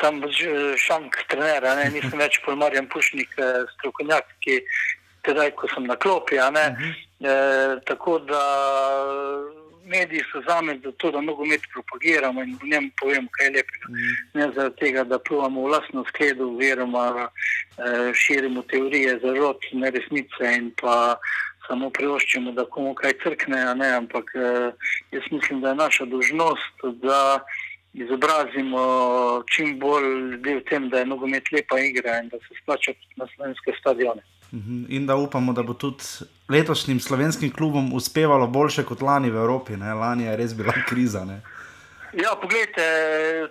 tam 0.00 0.22
šank 0.76 1.16
trenera, 1.28 1.74
ne. 1.76 1.90
nisem 1.90 2.18
več 2.18 2.40
polmarjan 2.44 2.88
pušnik, 2.88 3.32
eh, 3.38 3.64
strokovnjak, 3.74 4.28
ki 4.40 4.60
tedaj, 5.26 5.50
ko 5.56 5.68
sem 5.74 5.84
na 5.86 5.96
klopi. 5.96 6.36
ne. 6.52 6.66
Eh, 7.20 7.76
tako 7.84 8.18
da 8.18 8.40
mediji 9.90 10.22
so 10.32 10.42
zame 10.48 10.78
za 10.84 10.92
to, 10.92 11.10
da 11.10 11.20
nogomet 11.20 11.60
propagiramo 11.72 12.42
in 12.42 12.56
v 12.62 12.70
njem 12.72 12.90
povemo, 13.00 13.28
kaj 13.36 13.46
je 13.46 13.52
lepega. 13.56 13.86
Ne 14.34 14.48
zaradi 14.54 14.76
tega, 14.76 15.04
da 15.04 15.18
pluvamo 15.18 15.66
v 15.66 15.72
lastno 15.74 16.04
skledo, 16.08 16.48
oziroma 16.54 17.06
eh, 17.26 18.12
širimo 18.14 18.62
teorije 18.62 19.18
zarot, 19.22 19.70
neresnice 19.72 20.54
in 20.58 20.70
pa 20.80 21.16
samo 21.66 21.90
privoščimo, 21.90 22.52
da 22.52 22.64
komu 22.64 22.94
kaj 22.98 23.18
crkne, 23.22 23.60
a 23.70 23.74
ne, 23.74 23.90
ampak 24.02 24.32
eh, 24.34 24.70
jaz 25.14 25.30
mislim, 25.30 25.60
da 25.60 25.74
je 25.74 25.82
naša 25.84 26.04
dožnost, 26.04 26.86
da 27.02 27.20
izobrazimo 27.92 28.82
čim 29.54 29.78
bolj 29.78 30.06
ljudi 30.32 30.54
v 30.54 30.64
tem, 30.70 30.88
da 30.90 30.98
je 30.98 31.06
nogomet 31.06 31.52
lepa 31.52 31.78
igra 31.80 32.20
in 32.22 32.28
da 32.28 32.38
se 32.38 32.58
splača 32.62 32.92
na 33.16 33.26
slovenske 33.34 33.74
stadione. 33.80 34.22
Mhm, 34.52 34.84
In 34.88 35.06
da 35.06 35.16
upamo, 35.16 35.52
da 35.52 35.62
bo 35.62 35.74
tudi 35.74 36.04
letošnjim 36.48 37.00
slovenskim 37.00 37.52
klubom 37.52 37.92
uspevalo 37.94 38.46
boljše 38.46 38.84
kot 38.84 39.00
lani 39.00 39.30
v 39.30 39.36
Evropi. 39.36 39.76
Ne? 39.76 39.94
Lani 39.94 40.24
je 40.24 40.36
res 40.36 40.54
bila 40.54 40.72
kriza. 40.88 41.24
Ne? 41.24 41.40
Ja, 42.12 42.34
poglejte, 42.42 42.82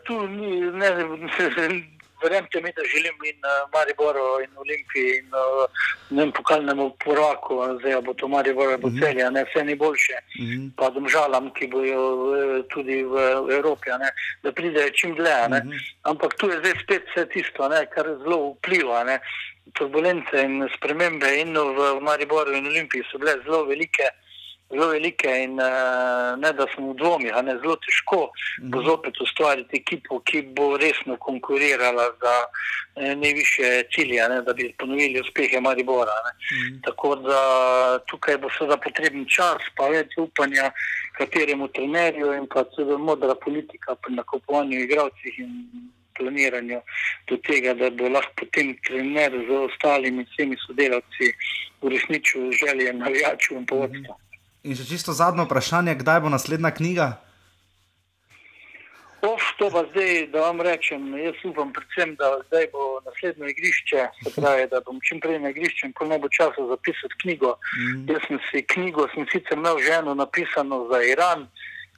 tu 0.04 0.28
ni, 0.28 0.60
ne, 0.62 0.90
verjemite 2.24 2.62
mi, 2.62 2.72
da 2.76 2.84
želim 2.94 3.16
in 3.32 3.40
uh, 3.48 3.70
Mariboru 3.74 4.42
in 4.44 4.52
Olimpiji 4.58 5.18
in 5.20 5.28
uh, 5.32 5.70
vem, 6.18 6.32
pokalnemu 6.32 6.90
prvaku, 7.04 7.62
a 7.62 7.78
zdaj 7.80 8.02
bo 8.02 8.14
to 8.14 8.28
Maribor 8.28 8.68
ali 8.68 8.78
bo 8.78 8.90
celje, 9.00 9.24
a 9.24 9.30
ne 9.30 9.44
vse 9.44 9.64
ni 9.64 9.76
boljše. 9.76 10.18
Mhm. 10.42 10.68
Pa 10.78 10.90
domžalam, 10.90 11.54
ki 11.54 11.68
bojo 11.68 12.02
eh, 12.36 12.64
tudi 12.74 13.04
v 13.04 13.16
Evropi, 13.58 13.90
ne, 14.00 14.10
da 14.44 14.52
pridejo 14.52 14.90
čim 14.90 15.16
dlje. 15.16 15.50
ne. 15.50 15.62
Ampak 16.04 16.36
tu 16.36 16.50
je 16.50 16.60
zdaj 16.60 16.76
spet 16.84 17.04
vse 17.14 17.26
tisto, 17.34 17.70
ne, 17.70 17.86
kar 17.96 18.06
zelo 18.24 18.54
vpliva. 18.58 19.04
ne. 19.04 19.20
Turbulence 19.74 20.41
in 20.41 20.68
spremembe 20.76 21.40
in 21.40 21.54
v 21.54 22.00
Mariboru 22.02 22.56
in 22.56 22.66
Olimpiji 22.66 23.04
so 23.12 23.18
bile 23.18 23.41
zelo 23.44 23.66
velike. 23.66 24.08
Zelo 24.70 24.88
velike 24.88 25.28
in 25.28 25.58
uh, 25.58 26.38
ne 26.38 26.52
da 26.54 26.68
smo 26.76 26.91
v 26.91 26.98
dvomih, 26.98 27.34
a 27.34 27.41
ne 27.41 27.58
zelo 27.58 27.76
težko 27.82 28.20
bo 28.70 28.84
zopet 28.86 29.18
ustvariti 29.22 29.80
ekipo, 29.82 30.20
ki 30.20 30.41
bo 30.54 30.78
resno 30.78 31.18
konkurirala 31.18 32.06
za 32.22 32.36
eh, 32.96 33.16
najviše 33.16 33.90
cilje, 33.96 34.30
ne, 34.30 34.41
da 34.46 34.54
bi 34.54 34.70
ponovili 34.78 35.22
uspehe 35.22 35.60
Maribora. 35.60 36.14
Ne. 36.26 36.34
Tako 36.86 37.16
da 37.16 37.41
tukaj 38.06 38.38
bo 38.38 38.50
seveda 38.54 38.78
potreben 38.78 39.26
čas, 39.26 39.66
pa 39.76 39.90
več 39.90 40.14
upanja 40.22 40.70
kateremu 41.18 41.68
trenerju 41.74 42.34
in 42.38 42.46
pa 42.48 42.64
tudi 42.76 42.98
modra 42.98 43.36
politika 43.36 43.96
pri 43.96 44.22
nakupovanju 44.22 44.84
igralcih 44.86 45.40
in 45.40 45.56
planiranju 46.20 46.82
do 47.32 47.38
tega, 47.48 47.74
da 47.74 47.90
bo 47.90 48.12
lahko 48.12 48.44
potem 48.44 48.76
trener 48.88 49.32
z 49.48 49.62
ostalimi 49.64 50.28
vsemi 50.32 50.60
sodelavci 50.66 51.32
uresničil 51.82 52.52
želje 52.52 52.94
navijačev 52.94 53.58
in 53.58 53.66
povodstva. 53.66 54.20
In 54.64 54.76
še 54.76 54.86
čisto 54.86 55.16
zadnje 55.16 55.48
vprašanje, 55.48 55.96
kdaj 56.04 56.22
bo 56.26 56.30
naslednja 56.36 56.72
knjiga? 56.76 57.10
Of, 59.22 59.41
to 59.60 59.68
pa 59.70 59.84
zdaj, 59.91 60.28
da 60.32 60.41
vam 60.41 60.62
rečem, 60.64 61.12
jaz 61.20 61.36
upam 61.44 61.74
predvsem, 61.76 62.14
da 62.16 62.40
zdaj 62.48 62.70
bo 62.72 63.02
naslednjo 63.06 63.50
igrišče, 63.52 64.06
se 64.24 64.32
pravi, 64.36 64.68
da 64.72 64.80
bom 64.86 65.00
čim 65.04 65.20
prej 65.20 65.41
na 65.44 65.52
igrišču 65.52 65.90
in 65.90 65.94
pol 65.98 66.08
ne 66.08 66.20
bo 66.20 66.30
časa 66.32 66.64
zapisati 66.70 67.20
knjigo. 67.24 67.52
Jaz 68.08 68.24
sem 68.28 68.40
si 68.48 68.64
knjigo, 68.74 69.10
sem 69.16 69.28
sicer 69.32 69.60
imel 69.60 69.80
že 69.84 69.98
eno 70.00 70.16
napisano 70.16 70.86
za 70.91 71.04
Iran 71.04 71.48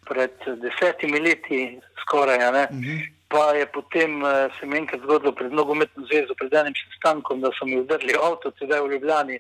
pred 0.10 0.34
desetimi 0.64 1.22
leti, 1.22 1.62
skoraj, 2.02 2.42
ne. 2.58 2.66
Pa 3.32 3.54
je 3.56 3.66
potem 3.66 4.26
eh, 4.26 4.50
se 4.60 4.66
mi 4.66 4.78
enkrat 4.78 5.02
zgodilo 5.02 5.32
pred 5.32 5.54
nogometno 5.54 6.06
zvezo, 6.06 6.36
pred 6.36 6.54
enim 6.54 6.74
sestankom, 6.76 7.42
da 7.42 7.52
so 7.56 7.66
mi 7.66 7.80
vdrli 7.80 8.18
avto, 8.24 8.52
sedaj 8.60 8.82
v 8.82 8.92
Ljubljani, 8.94 9.38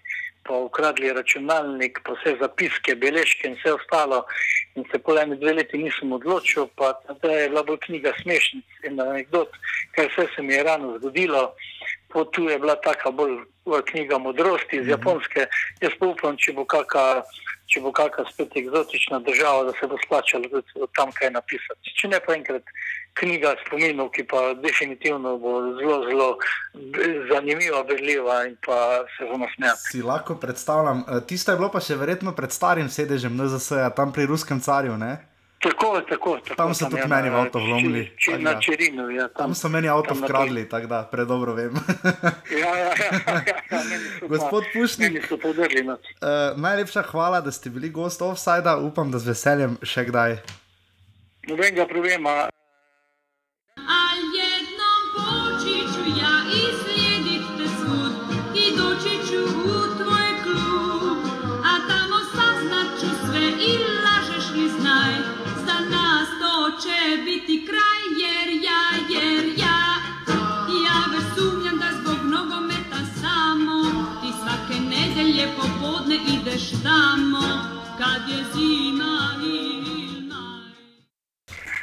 pa 0.48 0.58
ukradli 0.58 1.14
računalnik, 1.14 2.00
pa 2.06 2.16
vse 2.16 2.38
zapiske, 2.40 2.96
beležke 2.96 3.50
in 3.50 3.58
vse 3.60 3.74
ostalo. 3.74 4.24
In 4.76 4.88
se 4.92 5.00
po 5.00 5.18
eni 5.20 5.38
dve 5.38 5.54
leti 5.60 5.78
nisem 5.78 6.14
odločil, 6.16 6.70
pa 6.76 6.94
zdaj 7.18 7.42
je 7.42 7.50
bila 7.50 7.64
bolj 7.68 7.82
knjiga 7.86 8.14
smešnic 8.22 8.88
in 8.88 9.02
anegdot, 9.02 9.60
kaj 9.96 10.10
vse 10.14 10.28
se 10.36 10.42
mi 10.42 10.54
je 10.54 10.64
rano 10.64 10.98
zgodilo. 10.98 11.52
Po 12.12 12.26
tu 12.26 12.50
je 12.50 12.60
bila 12.60 12.76
taka 12.76 13.12
bolj, 13.12 13.38
bolj 13.66 13.84
knjiga 13.92 14.18
modrosti 14.18 14.82
iz 14.82 14.88
Japonske. 14.88 15.48
Jaz 15.82 15.94
pa 16.00 16.08
upam, 16.08 16.38
če 16.38 16.56
bo 16.56 16.66
kakšna 16.66 17.24
če 17.72 17.82
bo 17.84 17.92
kakšna 17.96 18.26
spet 18.32 18.58
eksotična 18.62 19.20
država, 19.28 19.64
da 19.70 19.74
se 19.80 19.88
bo 19.88 20.00
splačalo 20.06 20.62
tam 20.98 21.12
kaj 21.16 21.32
napisati. 21.38 21.96
Če 22.02 22.12
ne 22.12 22.20
pa 22.26 22.36
enkrat 22.36 22.68
knjiga 23.20 23.56
spominov, 23.66 24.12
ki 24.16 24.26
pa 24.28 24.42
definitivno 24.60 25.38
bo 25.42 25.56
zelo, 25.80 25.98
zelo 26.08 26.30
zanimiva, 27.32 27.84
berljiva 27.88 28.42
in 28.48 28.56
pa 28.66 29.04
se 29.16 29.28
bomo 29.32 29.48
smejali. 29.56 29.80
Si 29.92 30.04
lahko 30.04 30.36
predstavljam. 30.36 31.04
Eh, 31.08 31.26
Tisto 31.28 31.52
je 31.52 31.60
bilo 31.60 31.72
pa 31.72 31.84
še 31.84 32.00
verjetno 32.00 32.36
pred 32.36 32.52
starim 32.52 32.90
sedežem 32.90 33.36
NZS, 33.40 33.96
tam 33.96 34.14
pri 34.16 34.28
ruskem 34.32 34.60
carju. 34.64 34.98
Ne? 35.00 35.18
Tako, 35.62 36.02
tako, 36.10 36.40
tako. 36.40 36.56
Tam 36.56 36.74
so 36.74 36.90
tudi 36.90 37.02
ja, 37.02 37.08
meni 37.08 37.30
avto 37.30 37.60
vlomili, 37.60 38.12
na. 38.40 38.60
Čerinu, 38.60 39.10
ja. 39.10 39.28
Tam 39.28 39.56
so 39.56 39.70
meni 39.70 39.90
avto 39.90 40.10
tam 40.10 40.20
na 40.20 40.28
vkradli, 40.28 40.70
tako 40.70 40.88
da 40.88 41.04
predobro 41.12 41.54
vem. 41.54 41.74
Ja, 42.62 42.76
ja, 42.76 42.76
ja, 42.76 42.94
ja, 43.28 43.44
ja, 43.72 43.84
meni 43.90 44.06
so 44.06 44.20
pa- 44.20 44.28
Gospod 44.28 44.64
Pušnik. 44.74 45.30
Podrli. 45.42 45.86
Uh, 45.88 45.98
najlepša 46.58 47.02
hvala, 47.02 47.42
da 47.42 47.52
ste 47.52 47.70
bili 47.70 47.90
gost 47.90 48.22
offsajda, 48.22 48.78
upam, 48.78 49.12
da 49.12 49.20
z 49.20 49.28
veseljem 49.28 49.78
še 49.84 50.06
kdaj. 50.10 50.38
Nobenega 51.48 51.86
problema. 51.86 52.50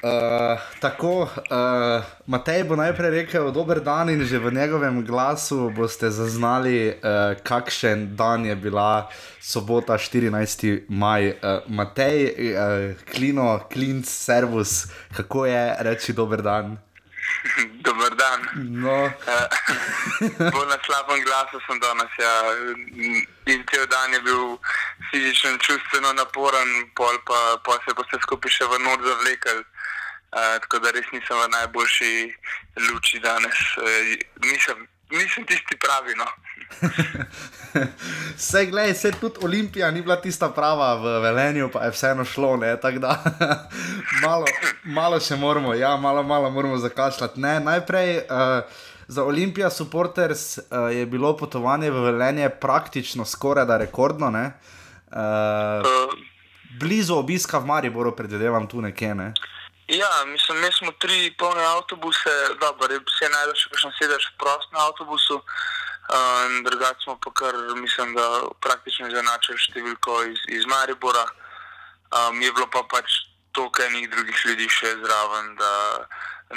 Uh, 0.02 0.58
Matej 2.26 2.62
bo 2.64 2.78
najprej 2.78 3.10
rekel 3.10 3.50
dober 3.50 3.80
dan 3.82 4.06
in 4.10 4.22
že 4.22 4.38
v 4.38 4.54
njegovem 4.54 5.02
glasu 5.02 5.70
boste 5.74 6.10
zaznali, 6.10 6.94
uh, 6.94 7.34
kakšen 7.42 8.14
dan 8.16 8.46
je 8.46 8.56
bila 8.56 9.10
sobota 9.40 9.98
14. 9.98 10.86
maj. 10.88 11.34
Uh, 11.42 11.66
Matej, 11.66 12.30
uh, 12.30 12.94
klino, 13.10 13.58
klinc, 13.72 14.06
servus, 14.06 14.86
kako 15.16 15.46
je 15.46 15.76
reči 15.82 16.12
dober 16.12 16.42
dan? 16.42 16.78
Dober 17.82 18.14
dan. 18.14 18.40
No, 18.54 19.10
Bolj 20.52 20.68
na 20.68 20.78
slabem 20.86 21.20
glasu 21.24 21.58
sem 21.66 21.78
danes. 21.80 22.12
Ja. 22.18 22.34
In 23.52 23.64
cel 23.70 23.86
dan 23.86 24.12
je 24.12 24.20
bil 24.20 24.58
fizično 25.10 25.50
in 25.50 25.58
čustveno 25.58 26.12
naporen, 26.12 26.68
pol 26.94 27.18
pa, 27.26 27.58
pa 27.64 27.78
se 27.84 27.94
bo 27.94 28.02
vse 28.06 28.20
skupaj 28.22 28.50
še 28.50 28.64
v 28.70 28.80
noč 28.86 29.02
zavlekel. 29.06 29.62
Uh, 30.28 30.60
tako 30.60 30.78
da 30.84 30.90
res 30.92 31.06
nisem 31.12 31.36
v 31.36 31.48
najboljši 31.52 32.12
luči 32.88 33.20
danes. 33.24 33.58
Uh, 33.80 34.14
nisem, 34.44 34.86
nisem 35.10 35.46
tisti 35.48 35.78
pravi. 35.80 36.14
No. 36.18 36.26
Vse, 38.36 38.66
gledaj, 38.66 38.94
se 38.94 39.12
tudi 39.20 39.40
Olimpija 39.42 39.90
ni 39.90 40.02
bila 40.02 40.20
tista 40.20 40.50
prava 40.52 40.94
v 41.00 41.14
Velenju, 41.22 41.70
pa 41.72 41.86
je 41.86 41.94
vseeno 41.96 42.24
šlo, 42.24 42.56
ne, 42.56 42.74
tako 42.80 42.98
da 42.98 43.16
malo, 44.26 44.44
malo 44.84 45.20
še 45.20 45.36
moramo, 45.36 45.72
ja, 45.74 45.96
malo, 45.96 46.22
malo 46.22 46.50
moramo 46.50 46.76
zakašljati. 46.78 47.40
Ne, 47.40 47.60
najprej 47.60 48.16
uh, 48.18 48.82
za 49.08 49.24
Olimpija 49.24 49.70
supporters 49.70 50.58
uh, 50.58 50.90
je 50.92 51.06
bilo 51.06 51.36
potovanje 51.36 51.90
v 51.90 52.04
Velenje 52.10 52.50
praktično 52.60 53.24
skoraj 53.24 53.66
da 53.66 53.80
rekordno, 53.80 54.30
ne. 54.30 54.44
Uh, 54.44 54.76
Uh, 55.08 55.84
blizu 56.80 57.14
obiska 57.16 57.58
v 57.58 57.66
Mariboru, 57.66 58.12
predvidevam 58.12 58.66
tu 58.68 58.80
nekje, 58.80 59.14
ne. 59.14 59.32
Ja, 59.88 60.24
mislim, 60.26 60.60
mi 60.60 60.72
smo 60.72 60.92
tri 60.92 61.34
polne 61.38 61.64
avtobuse, 61.64 62.30
dobro, 62.60 62.88
vse 63.08 63.28
najdeš, 63.32 63.62
še 63.64 63.70
kakšen 63.72 63.92
sedež 63.98 64.28
v 64.32 64.38
prostem 64.38 64.80
avtobusu. 64.80 65.42
Uh, 66.08 66.64
Drugače 66.64 67.04
smo 67.04 67.18
pa 67.20 67.30
kar, 67.36 67.56
mislim, 67.76 68.14
da 68.16 68.48
praktično 68.64 69.08
izenačili 69.08 69.60
številko 69.60 70.22
iz, 70.32 70.40
iz 70.48 70.64
Maribora. 70.64 71.26
Um, 72.08 72.40
je 72.40 72.52
bilo 72.52 72.64
pa 72.72 72.80
pač 72.88 73.12
toliko 73.52 73.82
enih 73.84 74.08
drugih 74.08 74.46
ljudi 74.46 74.68
še 74.72 74.94
zraven, 75.04 75.52
da 75.60 75.72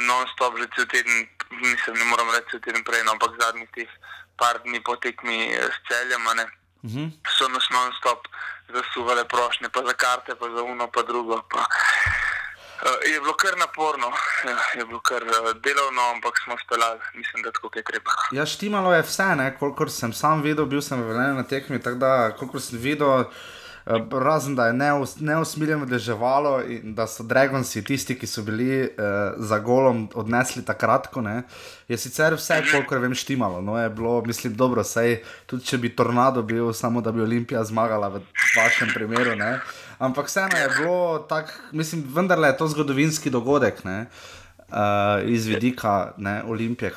non-stop 0.07 0.55
že 0.55 0.69
cel 0.75 0.87
teden, 0.87 1.27
mislim, 1.51 1.99
ne 1.99 2.07
moram 2.07 2.31
reči 2.31 2.53
cel 2.53 2.63
teden 2.63 2.83
prej, 2.87 3.03
no, 3.03 3.17
ampak 3.17 3.35
zadnjih 3.41 3.67
teh 3.75 3.91
par 4.39 4.61
dni 4.63 4.79
po 4.79 4.95
tekmi 4.95 5.51
eh, 5.51 5.67
s 5.67 5.77
celjem, 5.91 6.23
ne, 6.35 6.47
Mhm. 6.83 7.11
so 7.37 7.47
nas 7.47 7.67
non-stop 7.69 8.25
zasuvale 8.73 9.25
prošnje, 9.25 9.69
pa 9.69 9.83
za 9.85 9.93
karte, 9.93 10.35
pa 10.35 10.49
za 10.49 10.63
uno, 10.63 10.87
pa 10.87 11.01
drugo. 11.01 11.43
Pa. 11.51 11.65
Uh, 12.81 13.13
je 13.13 13.19
bilo 13.19 13.33
kar 13.33 13.57
naporno, 13.59 14.07
ja, 14.49 14.79
je 14.79 14.85
bilo 14.85 14.99
kar 14.99 15.23
uh, 15.23 15.61
delovno, 15.63 16.01
ampak 16.15 16.33
smo 16.43 16.55
speljali, 16.65 16.99
mislim, 17.15 17.43
da 17.43 17.51
tako 17.51 17.69
je 17.75 17.83
treba. 17.83 18.11
Ja, 18.31 18.45
štimalo 18.45 18.93
je 18.93 19.01
vse, 19.01 19.35
ne, 19.35 19.57
kolikor 19.59 19.91
sem 19.91 20.13
sam 20.13 20.41
videl, 20.41 20.65
bil 20.65 20.81
sem 20.81 21.01
v 21.01 21.11
Velenju 21.13 21.35
na 21.37 21.43
tekmi, 21.43 21.81
tako 21.81 21.99
da, 22.01 22.31
kolikor 22.39 22.61
sem 22.61 22.79
videl, 22.81 23.21
eh, 23.85 24.01
razen 24.11 24.55
da 24.55 24.65
je 24.67 24.73
neus, 24.73 25.13
neusmiljeno 25.19 25.85
deževalo 25.85 26.55
in 26.65 26.95
da 26.97 27.05
so 27.07 27.23
Dragonsi 27.23 27.83
tisti, 27.85 28.17
ki 28.17 28.27
so 28.27 28.41
bili 28.41 28.81
uh, 28.81 29.37
za 29.37 29.59
golom 29.59 30.07
odnesli 30.15 30.65
takrat, 30.65 31.11
ko 31.13 31.21
ne, 31.21 31.43
je 31.87 32.01
sicer 32.01 32.33
vse, 32.33 32.63
kolikor 32.71 32.97
vem, 33.05 33.13
štimalo. 33.13 33.61
No, 33.61 33.77
je 33.77 33.89
bilo, 33.89 34.23
mislim, 34.25 34.57
dobro, 34.57 34.81
sej 34.83 35.19
tudi 35.45 35.69
če 35.69 35.77
bi 35.77 35.93
tornado 35.95 36.41
bil, 36.41 36.73
samo 36.73 37.01
da 37.01 37.13
bi 37.13 37.21
Olimpija 37.21 37.61
zmagala 37.63 38.09
v 38.09 38.25
vašem 38.57 38.89
primeru, 38.97 39.37
ne. 39.37 39.59
Ampak 40.01 40.27
vseeno 40.27 40.57
je 40.57 40.69
bilo 40.79 41.19
tako, 41.29 41.51
mislim, 41.71 42.05
vendarle 42.15 42.47
je 42.47 42.57
to 42.57 42.67
zgodovinski 42.67 43.29
dogodek, 43.29 43.83
ne. 43.83 44.05
Uh, 44.71 44.77
iz 45.27 45.45
vidika 45.45 46.13
ne, 46.17 46.43
Olimpije, 46.47 46.93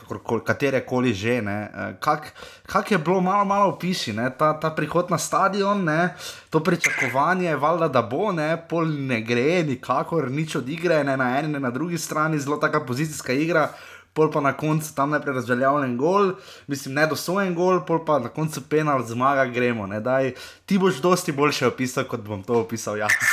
katere 0.47 0.81
koli 0.87 1.13
že. 1.15 1.41
Uh, 1.43 1.99
Kako 2.01 2.25
kak 2.67 2.91
je 2.91 2.99
bilo, 2.99 3.21
malo, 3.21 3.45
malo 3.45 3.73
opiši, 3.73 4.13
ne, 4.13 4.31
ta, 4.39 4.61
ta 4.61 4.71
prihod 4.71 5.11
na 5.11 5.19
stadion, 5.19 5.85
ne, 5.85 6.15
to 6.51 6.61
pričakovanje, 6.61 7.57
valjda, 7.57 7.89
da 7.89 8.03
bo, 8.03 8.33
ne, 8.33 8.57
pol 8.69 8.87
ne 8.87 9.21
gre, 9.21 9.63
nikakor 9.63 10.31
nič 10.31 10.57
od 10.57 10.69
igre, 10.69 11.05
ne 11.05 11.17
na 11.17 11.39
eni, 11.39 11.49
ne 11.49 11.61
na 11.61 11.71
drugi 11.71 11.99
strani, 11.99 12.39
zelo 12.39 12.57
taka 12.57 12.81
pozicijska 12.81 13.33
igra. 13.33 13.69
Pol 14.15 14.31
pa 14.31 14.41
na 14.41 14.53
koncu 14.57 14.93
tam 14.95 15.11
najprej 15.11 15.35
razveljavljen 15.35 15.97
gol, 15.99 16.37
mislim, 16.71 16.95
ne 16.95 17.07
dosojen 17.11 17.55
gol, 17.55 17.81
pol 17.87 18.05
pa 18.07 18.21
na 18.23 18.31
koncu 18.31 18.63
penal, 18.71 19.03
zmaga, 19.03 19.49
gremo. 19.51 19.89
Daj, 20.01 20.35
ti 20.67 20.79
boš 20.79 21.03
dosti 21.03 21.33
boljše 21.33 21.67
opisal, 21.67 22.07
kot 22.07 22.23
bom 22.23 22.45
to 22.47 22.61
opisal 22.63 22.99
jaz. 22.99 23.11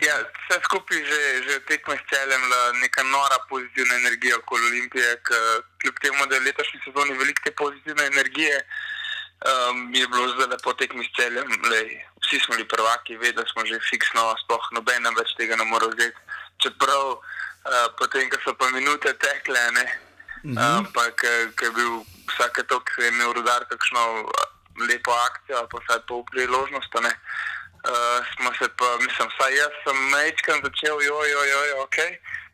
Ja, 0.00 0.14
vse 0.16 0.56
skupaj 0.64 0.96
že, 1.04 1.22
že 1.44 1.54
tekme 1.68 1.92
s 1.92 2.04
celem, 2.08 2.40
neka 2.80 3.04
nora 3.04 3.36
pozitivna 3.52 4.00
energija 4.00 4.38
okoli 4.40 4.64
Olimpije, 4.72 5.16
k, 5.20 5.28
kljub 5.80 5.96
temu, 6.00 6.26
da 6.26 6.34
je 6.34 6.46
letošnji 6.48 6.80
sezoni 6.84 7.18
veliko 7.20 7.44
te 7.44 7.52
pozitivne 7.52 8.06
energije, 8.06 8.56
um, 9.44 9.92
je 9.94 10.08
bilo 10.08 10.28
zdaj 10.32 10.48
lepo 10.56 10.72
tekmi 10.72 11.04
s 11.04 11.12
celem. 11.18 11.52
Lej, 11.68 12.00
vsi 12.24 12.40
smo 12.40 12.56
bili 12.56 12.68
prvaki, 12.68 13.20
vedeli 13.20 13.48
smo 13.52 13.66
že 13.68 13.76
fiksno, 13.90 14.24
sploh 14.44 14.72
noben 14.72 15.04
nam 15.04 15.14
več 15.20 15.36
tega 15.36 15.60
ne 15.60 15.68
more 15.68 15.92
vzeti. 15.92 16.16
Čeprav 16.64 17.20
uh, 17.64 17.88
potem, 17.98 18.30
ko 18.30 18.36
so 18.44 18.54
pa 18.54 18.70
minute 18.70 19.12
tekle, 19.18 19.70
ne, 19.72 19.86
Mhm. 20.44 20.56
ampak 20.58 21.20
ko 21.56 21.64
je 21.64 21.70
bil 21.70 22.04
vsake 22.32 22.62
tok, 22.64 22.88
je 22.98 23.08
imel 23.08 23.32
rodar 23.32 23.64
kakšno 23.68 24.00
eh, 24.24 24.48
lepo 24.88 25.12
akcijo, 25.12 25.68
pa 25.68 25.76
vsaj 25.78 26.00
pol 26.08 26.24
priložnost. 26.32 26.94
ne. 27.02 27.12
Uh, 27.80 28.20
smo 28.36 28.52
se 28.58 28.68
pa, 28.76 28.96
mislim, 29.00 29.28
vsaj 29.28 29.56
jaz 29.56 29.72
sem 29.84 29.96
mečkam 30.12 30.60
začel, 30.64 31.00
joj, 31.00 31.30
joj, 31.30 31.48
joj, 31.48 31.70
ok, 31.80 31.96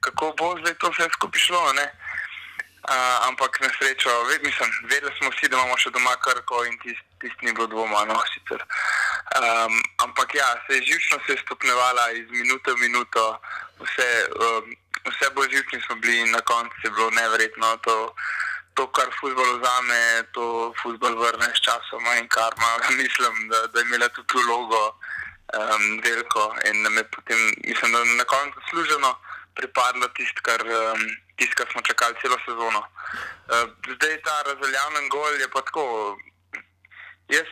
kako 0.00 0.34
bo 0.38 0.54
zdaj 0.62 0.74
to 0.78 0.90
vse 0.90 1.08
skupaj 1.12 1.40
šlo, 1.40 1.72
ne. 1.72 1.86
Uh, 2.86 3.26
ampak 3.26 3.58
na 3.60 3.66
srečo, 3.78 4.10
ved, 4.30 4.42
mislim, 4.46 4.70
vedeli 4.86 5.10
smo 5.18 5.30
vsi, 5.34 5.48
da 5.50 5.58
imamo 5.58 5.74
še 5.82 5.90
doma 5.90 6.14
krko 6.22 6.62
in 6.64 6.78
tisti 6.78 7.02
tist 7.18 7.42
ni 7.42 7.50
bilo 7.52 7.66
dvoma, 7.66 8.04
no, 8.06 8.14
sicer. 8.30 8.62
Um, 9.34 9.74
ampak 10.06 10.34
ja, 10.34 10.46
se 10.66 10.78
je 10.78 10.86
živčno 10.94 11.18
se 11.26 11.32
je 11.32 11.42
stopnevala 11.42 12.10
iz 12.10 12.30
minute 12.30 12.70
v 12.70 12.78
minuto, 12.86 13.40
vse, 13.82 14.08
um, 14.30 14.70
vse 15.06 15.30
bolj 15.34 15.50
živčni 15.50 15.80
smo 15.86 15.96
bili 15.96 16.20
in 16.20 16.30
na 16.30 16.40
koncu 16.40 16.76
je 16.84 16.90
bilo 16.90 17.10
neverjetno 17.10 17.76
to, 17.76 18.14
to 18.74 18.86
kar 18.92 19.08
futbol 19.20 19.50
vzame, 19.58 20.00
to 20.32 20.72
futbol 20.82 21.14
vrne 21.22 21.48
s 21.54 21.60
časom 21.66 22.04
in 22.18 22.28
karma. 22.28 22.70
Mislim, 23.02 23.48
da, 23.50 23.66
da 23.66 23.80
je 23.80 23.86
imela 23.86 24.08
tudi 24.08 24.42
vlogo 24.46 24.82
um, 24.90 25.84
veliko 26.04 26.54
in 26.68 26.82
nam 26.82 26.96
je 26.96 27.04
potem, 27.10 27.40
mislim, 27.64 27.92
da 27.92 28.04
na 28.04 28.24
koncu 28.24 28.58
služeno 28.70 29.10
pripadlo 29.54 30.08
tisto, 30.08 30.40
kar, 30.42 30.60
um, 30.62 31.00
tist, 31.36 31.54
kar 31.54 31.66
smo 31.72 31.82
čakali 31.82 32.14
celo 32.22 32.38
sezono. 32.46 32.80
Uh, 32.80 33.66
zdaj 33.94 34.22
ta 34.22 34.42
razveljavljen 34.46 35.08
gol 35.08 35.40
je 35.40 35.48
pa 35.48 35.60
tako. 35.62 36.18
Jaz 37.28 37.48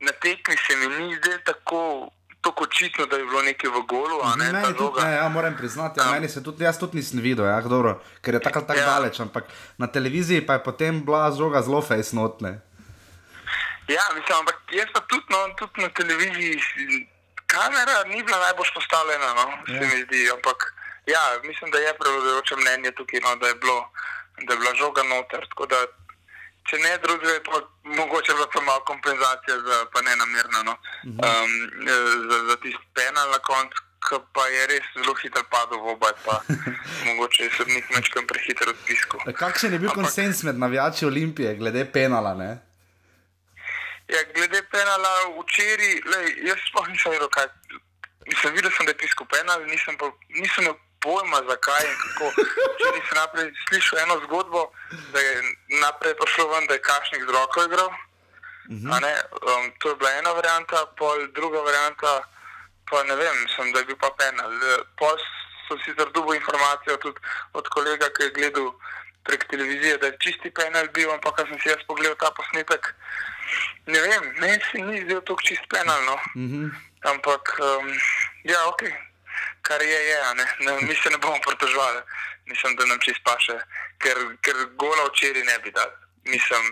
na 0.00 0.12
tekmi 0.12 0.56
se 0.66 0.76
mi 0.76 0.86
ni 0.86 1.16
zdelo 1.16 1.38
tako. 1.44 2.10
Tako 2.46 2.64
očitno, 2.64 3.06
da 3.06 3.16
je 3.16 3.24
bilo 3.24 3.42
nekaj 3.42 3.70
v 3.70 3.80
golu, 3.84 4.16
ne 4.36 4.52
Meni 4.52 4.74
tudi 4.74 5.02
ne, 5.02 5.12
ja, 5.12 5.28
moram 5.28 5.56
priznati, 5.56 5.98
ja, 5.98 6.06
Um, 6.06 6.12
meni 6.12 6.28
se 6.28 6.38
tudi, 6.40 6.62
jaz 6.62 6.78
tudi 6.78 6.96
nisem 6.96 7.18
videl, 7.20 7.42
ja, 7.44 7.60
dobro, 7.60 7.92
ker 8.22 8.34
je 8.34 8.40
tako 8.40 8.60
tako 8.62 8.78
Ja. 8.78 8.86
daleč, 8.86 9.20
ampak 9.20 9.44
na 9.76 9.86
televiziji 9.88 10.40
pa 10.40 10.52
je 10.52 10.62
potem 10.62 11.04
bila 11.04 11.32
žoga 11.32 11.62
zelo 11.62 11.82
fejsnotne. 11.82 12.60
Ja, 13.88 14.02
mislim, 14.14 14.38
ampak 14.38 14.56
jaz 14.70 14.86
pa 14.92 15.00
tudi, 15.02 15.26
no, 15.28 15.38
tudi 15.56 15.82
na 15.82 15.88
televiziji, 15.90 16.54
kamera 17.46 18.04
ni 18.04 18.22
bila 18.22 18.38
najbolj 18.40 18.70
postavljena, 18.74 19.28
no, 19.34 19.44
se 19.66 19.74
Ja. 19.74 19.80
mi 19.82 20.02
zdi. 20.02 20.30
Ampak 20.30 20.58
ja, 21.06 21.20
mislim, 21.42 21.70
da 21.70 21.78
je 21.78 21.94
prevladujoče 21.94 22.54
mnenje 22.56 22.90
tukaj, 22.92 23.20
no, 23.20 23.36
da, 23.36 23.46
je 23.46 23.54
bilo, 23.54 23.78
da 24.38 24.52
je 24.52 24.58
bila 24.58 24.72
žoga 24.74 25.02
noter. 25.04 25.42
Tako 25.48 25.66
da, 25.66 25.78
če 26.70 26.78
ne 26.78 26.92
drugega, 26.98 27.32
je 27.32 27.42
pa 27.42 27.60
mogoče 27.84 28.34
bila 28.34 28.46
pa 28.52 28.60
malo 28.60 28.84
kompenzacija, 28.84 29.56
za, 29.66 29.76
pa 29.92 30.02
ne 30.02 30.16
namerna, 30.16 30.62
no, 30.62 30.74
um, 31.04 31.52
za, 32.30 32.38
za 32.50 32.56
tisti 32.62 32.86
penal 32.94 33.30
na 33.30 33.38
koncu. 33.38 33.82
ki 34.06 34.18
Pa 34.32 34.44
je 34.46 34.66
res 34.70 34.84
zelo 34.94 35.14
hitro 35.18 35.42
padel 35.50 35.80
v 35.82 35.88
obaj, 35.96 36.12
pa 36.24 36.38
mogoče 37.06 37.42
je 37.44 37.50
sodnik 37.56 37.88
nekaj 37.90 38.22
prehiter 38.30 38.68
odpiskal. 38.70 39.20
Kakšen 39.34 39.72
je 39.72 39.78
bil 39.82 39.90
Ampak- 39.90 40.04
konsens 40.04 40.42
med 40.46 40.58
navijači 40.62 41.06
Olimpije 41.06 41.54
glede 41.58 41.82
penala? 41.92 42.34
Ne? 42.34 42.50
Ja, 44.06 44.20
glede 44.34 44.62
penala 44.70 45.10
včeraj, 45.40 45.98
jaz 46.46 46.62
sploh 46.68 46.86
nisem 46.88 47.12
vedel, 47.16 47.28
kaj. 47.34 47.48
Nisem 48.30 48.54
videl, 48.54 48.70
sem, 48.76 48.86
da 48.86 48.94
je 48.94 48.98
pisko 49.02 49.24
penal, 49.24 49.66
nisem, 49.66 49.98
pa, 49.98 50.06
nisem 50.38 50.70
pojma, 51.06 51.38
zakaj 51.50 51.84
in 51.86 51.96
kako. 52.02 52.26
Včeraj 52.74 53.02
sem 53.06 53.16
naprej 53.22 53.46
slišal 53.68 53.98
eno 54.04 54.16
zgodbo, 54.26 54.60
da 55.12 55.18
je 55.22 55.34
naprej 55.84 56.14
prišlo 56.20 56.44
ven, 56.52 56.66
da 56.66 56.74
je 56.74 56.86
Kašnik 56.88 57.22
z 57.22 57.30
roko 57.30 57.62
igral. 57.68 57.90
Mhm. 58.68 58.90
a 58.92 58.96
ne, 59.00 59.14
Um, 59.46 59.64
to 59.78 59.88
je 59.88 59.96
bila 59.96 60.10
ena 60.18 60.32
varianta, 60.34 60.86
pol 60.98 61.18
druga 61.38 61.60
varianta, 61.62 62.10
pa 62.90 63.02
ne 63.02 63.14
vem, 63.14 63.36
mislim, 63.42 63.72
da 63.72 63.78
je 63.78 63.84
bil 63.84 63.96
pa 63.96 64.10
penal. 64.18 64.50
Eh, 64.50 64.82
Pol 64.98 65.14
so 65.68 65.78
sicer 65.84 66.08
dobil 66.14 66.34
informacijo 66.34 66.96
tudi 66.96 67.20
od 67.52 67.68
kolega, 67.68 68.06
ki 68.14 68.22
je 68.22 68.30
gledal 68.38 68.68
prek 69.24 69.46
televizije, 69.50 69.98
da 69.98 70.06
je 70.06 70.18
čisti 70.18 70.50
penal 70.50 70.86
bil, 70.94 71.12
ampak 71.14 71.36
ko 71.36 71.46
sem 71.46 71.58
si 71.62 71.68
jaz 71.68 71.82
pogledal 71.86 72.18
ta 72.18 72.30
posnetek, 72.34 72.94
ne 73.86 74.00
vem, 74.00 74.24
meni 74.42 74.58
se 74.66 74.78
ni 74.78 75.02
zdel 75.04 75.20
tako 75.26 75.42
čist 75.46 75.66
penal. 75.70 76.00
No. 76.02 76.16
Mhm. 76.34 76.66
Ampak, 77.06 77.44
um, 77.62 77.86
ja, 78.50 78.58
ok. 78.66 78.82
Kar 79.68 79.82
je, 79.82 80.00
je. 80.10 80.18
Ne? 80.38 80.46
Ne, 80.64 80.72
mi 80.88 80.94
se 80.94 81.10
ne 81.10 81.18
bomo 81.22 81.38
pritoževali, 81.46 82.00
mislim, 82.50 82.76
da 82.76 82.86
nam 82.86 82.98
čist 83.06 83.22
paše, 83.28 83.56
ker, 84.02 84.18
ker 84.44 84.56
gola 84.82 85.08
včeraj 85.10 85.44
ne 85.50 85.58
bi 85.64 85.70
dal. 85.78 85.90
Mislim, 86.34 86.62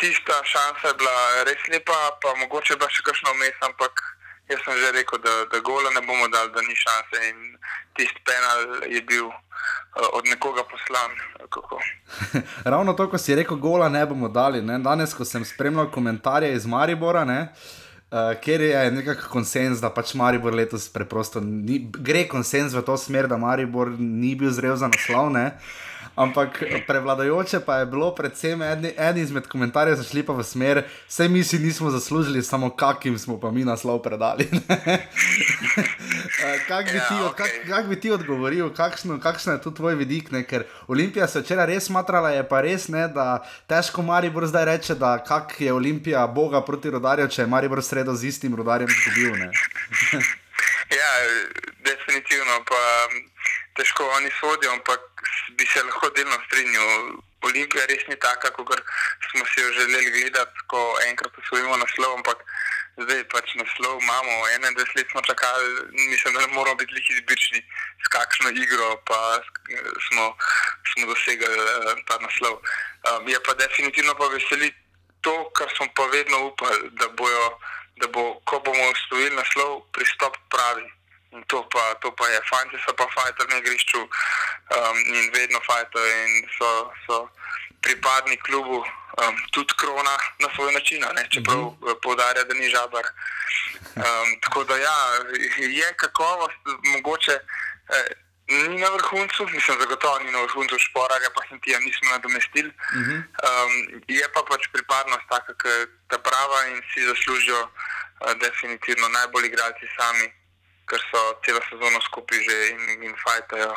tista 0.00 0.36
šansa 0.52 0.88
je 0.88 0.98
bila 1.00 1.16
res 1.48 1.62
lepa, 1.72 1.98
pa 2.22 2.34
mogoče 2.42 2.76
bi 2.80 2.92
še 2.96 3.04
kakšno 3.08 3.34
vmes, 3.36 3.56
ampak 3.68 4.04
jaz 4.52 4.60
sem 4.64 4.78
že 4.80 4.92
rekel, 4.96 5.20
da, 5.24 5.34
da 5.52 5.60
gola 5.64 5.90
ne 5.96 6.04
bomo 6.04 6.28
dali, 6.32 6.52
da 6.54 6.64
ni 6.64 6.76
šanse 6.84 7.24
in 7.30 7.40
tisti 7.96 8.22
penal 8.28 8.86
je 8.88 9.02
bil 9.10 9.26
uh, 9.28 10.08
od 10.12 10.28
nekoga 10.28 10.64
poslan. 10.70 11.18
Ravno 12.72 12.92
to, 12.92 13.08
ko 13.10 13.18
si 13.18 13.36
rekel, 13.36 13.56
gola 13.56 13.88
ne 13.92 14.06
bomo 14.06 14.28
dali. 14.28 14.62
Ne? 14.62 14.78
Danes, 14.84 15.12
ko 15.16 15.24
sem 15.24 15.44
spremljal 15.44 15.90
komentarje 15.92 16.52
iz 16.54 16.66
Maribora, 16.66 17.24
ne? 17.28 17.40
Uh, 17.42 17.77
ker 18.40 18.60
je 18.60 18.90
nekako 18.90 19.28
konsens, 19.28 19.82
da 19.84 19.90
pač 19.92 20.14
Maribor 20.16 20.54
letos 20.56 20.88
preprosto 20.88 21.42
ni, 21.44 21.82
gre 21.92 22.24
konsens 22.28 22.72
v 22.72 22.82
to 22.86 22.96
smer, 22.96 23.28
da 23.28 23.36
Maribor 23.36 23.92
ni 23.98 24.34
bil 24.38 24.50
zrel 24.50 24.76
za 24.80 24.88
naslov. 24.88 25.28
Ne? 25.34 25.50
Ampak 26.18 26.56
prevladojoče 26.82 27.60
pa 27.60 27.76
je 27.76 27.86
bilo, 27.86 28.10
predvsem 28.10 28.62
eni, 28.62 28.90
eni 28.98 29.20
izmed 29.20 29.46
komentarjev 29.46 29.94
zašli 29.96 30.22
pa 30.22 30.32
v 30.32 30.42
smer, 30.42 30.80
vse 31.06 31.28
mi 31.28 31.44
si 31.44 31.58
nismo 31.58 31.90
zaslužili, 31.90 32.42
samo 32.42 32.70
kakim 32.72 33.18
smo 33.18 33.38
pa 33.38 33.50
mi 33.50 33.62
naslov 33.62 34.00
predali. 34.00 34.48
Kako 36.68 36.82
bi, 36.84 36.98
ti 37.00 37.14
Ja, 37.14 37.22
od- 37.22 37.34
kak, 37.34 37.50
kak 37.68 37.86
bi 37.86 38.00
ti 38.00 38.10
odgovoril, 38.10 38.70
kakšno, 38.70 39.20
kakšno 39.20 39.52
je 39.52 39.62
tu 39.62 39.70
tvoj 39.70 39.94
vidik? 39.94 40.30
Ne? 40.30 40.42
Ker 40.42 40.64
Olimpija 40.88 41.28
se 41.28 41.40
včeraj 41.40 41.66
res 41.66 41.84
smatrala, 41.84 42.30
je 42.30 42.42
pa 42.42 42.60
res, 42.60 42.88
ne, 42.88 43.08
da 43.08 43.38
težko 43.66 44.02
Maribor 44.02 44.46
zdaj 44.46 44.64
reče, 44.66 44.94
da 44.94 45.18
kak 45.20 45.60
je 45.60 45.72
Olimpija 45.72 46.26
Boga 46.26 46.60
proti 46.62 46.90
rodarju, 46.90 47.28
če 47.28 47.42
je 47.42 47.48
Maribor 47.48 47.82
sredo 47.82 48.14
z 48.14 48.24
istim 48.26 48.54
rodarjem 48.54 48.88
zgubil. 48.90 49.36
Ne? 49.36 49.50
Ja, 50.90 51.10
definitivno. 51.84 52.64
Pa, 52.64 52.78
m, 53.06 53.18
težko 53.76 54.02
oni 54.10 54.30
sodijo, 54.32 54.72
ampak 54.72 55.00
bi 55.56 55.66
se 55.66 55.82
lahko 55.82 56.10
delno 56.16 56.38
strinjal. 56.46 57.18
Olimpija 57.48 57.86
res 57.86 58.02
ni 58.08 58.16
taka, 58.18 58.50
kot 58.50 58.80
smo 59.30 59.44
si 59.46 59.60
jo 59.60 59.72
želeli 59.72 60.10
gledati, 60.10 60.64
ko 60.66 60.80
enkrat 61.06 61.38
osvojimo 61.38 61.76
naslov, 61.76 62.16
ampak 62.18 62.42
zdaj 62.98 63.22
pač 63.32 63.54
naslov 63.60 64.02
imamo. 64.02 64.32
21 64.58 64.96
let 64.96 65.10
smo 65.10 65.22
čakali, 65.22 65.68
mislim, 66.10 66.34
da 66.34 66.40
ne 66.40 66.46
moramo 66.56 66.76
biti 66.82 66.94
lih 66.94 67.10
izbirčni, 67.10 67.62
s 68.04 68.10
kakšno 68.16 68.50
igro 68.50 68.90
pa 69.06 69.40
smo, 70.08 70.34
smo 70.92 71.06
dosegli 71.12 71.46
eh, 71.46 72.02
ta 72.10 72.18
naslov. 72.18 72.58
Um, 72.58 73.28
je 73.28 73.38
pa 73.46 73.54
definitivno 73.54 74.14
pa 74.14 74.26
veseli 74.34 74.74
to, 75.20 75.50
kar 75.56 75.70
smo 75.76 75.86
pa 75.94 76.10
vedno 76.12 76.46
upali, 76.50 76.90
da 76.90 77.08
bojo 77.08 77.58
da 78.00 78.06
bo, 78.08 78.40
ko 78.44 78.60
bomo 78.64 78.84
osvojili 78.90 79.36
naslov, 79.36 79.80
pristop 79.92 80.36
pravi. 80.50 80.86
To 81.46 81.68
pa, 81.72 81.94
to 82.02 82.10
pa 82.16 82.26
je, 82.28 82.40
fanti 82.50 82.76
so 82.86 82.92
pa 82.96 83.06
fajter 83.14 83.46
na 83.48 83.56
igrišču 83.56 84.00
um, 84.00 84.96
in 85.14 85.30
vedno 85.34 85.60
fajter 85.66 86.02
in 86.06 86.48
so, 86.58 86.90
so 87.06 87.28
pripadni 87.80 88.36
klubu, 88.36 88.78
um, 89.22 89.36
tudi 89.50 89.74
krona 89.76 90.16
na 90.38 90.48
svoj 90.54 90.72
način, 90.72 91.04
ne, 91.14 91.28
čeprav 91.30 91.58
uh 91.58 91.74
-huh. 91.80 92.00
poudarja, 92.02 92.44
da 92.44 92.54
ni 92.54 92.70
žabar. 92.70 93.04
Um, 93.96 94.40
tako 94.40 94.64
da 94.64 94.76
ja, 94.76 94.98
je 95.58 95.94
kakovost, 95.96 96.60
mogoče 96.94 97.32
eh, 97.32 98.08
ni 98.48 98.80
na 98.80 98.88
vrhuncu, 98.88 99.46
mislim, 99.52 99.78
zagotovo 99.80 100.18
ni 100.18 100.30
na 100.32 100.40
vrhuncu 100.40 100.78
šporarja, 100.78 101.30
pa 101.34 101.42
sem 101.48 101.60
ti 101.60 101.70
ja 101.70 101.78
nismo 101.78 102.10
nadomestili. 102.10 102.68
Uh 102.68 102.74
-huh. 103.06 103.18
um, 103.48 104.02
je 104.08 104.26
pa 104.34 104.42
pač 104.50 104.62
pripadnost 104.72 105.26
taka, 105.28 105.52
ki 105.60 105.68
je 105.68 105.86
ta 106.08 106.18
prava 106.18 106.66
in 106.66 106.82
si 106.94 107.06
zaslužijo 107.06 107.62
uh, 107.62 108.32
definitivno 108.44 109.08
najbolj 109.08 109.46
igralci 109.46 109.86
sami, 109.96 110.32
ker 110.90 111.00
so 111.10 111.20
celo 111.44 111.60
sezono 111.70 112.00
skupaj 112.08 112.38
že 112.46 112.56
in, 112.74 113.02
in 113.08 113.14
fajtajo 113.24 113.74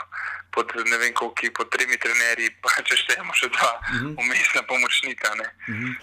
pod 0.51 0.65
ne 0.91 0.97
vem 0.97 1.13
koliko, 1.13 1.47
pod 1.57 1.69
tremi 1.71 1.97
trenerji, 1.97 2.49
pa 2.63 2.83
če 2.83 2.97
štejemo 2.99 3.33
še 3.33 3.47
dva 3.55 3.71
uh 3.79 3.93
-huh. 3.95 4.15
umestna 4.23 4.61
pomočnika. 4.67 5.33
Ne. 5.39 5.47
Uh 5.69 5.75
-huh. 5.75 5.93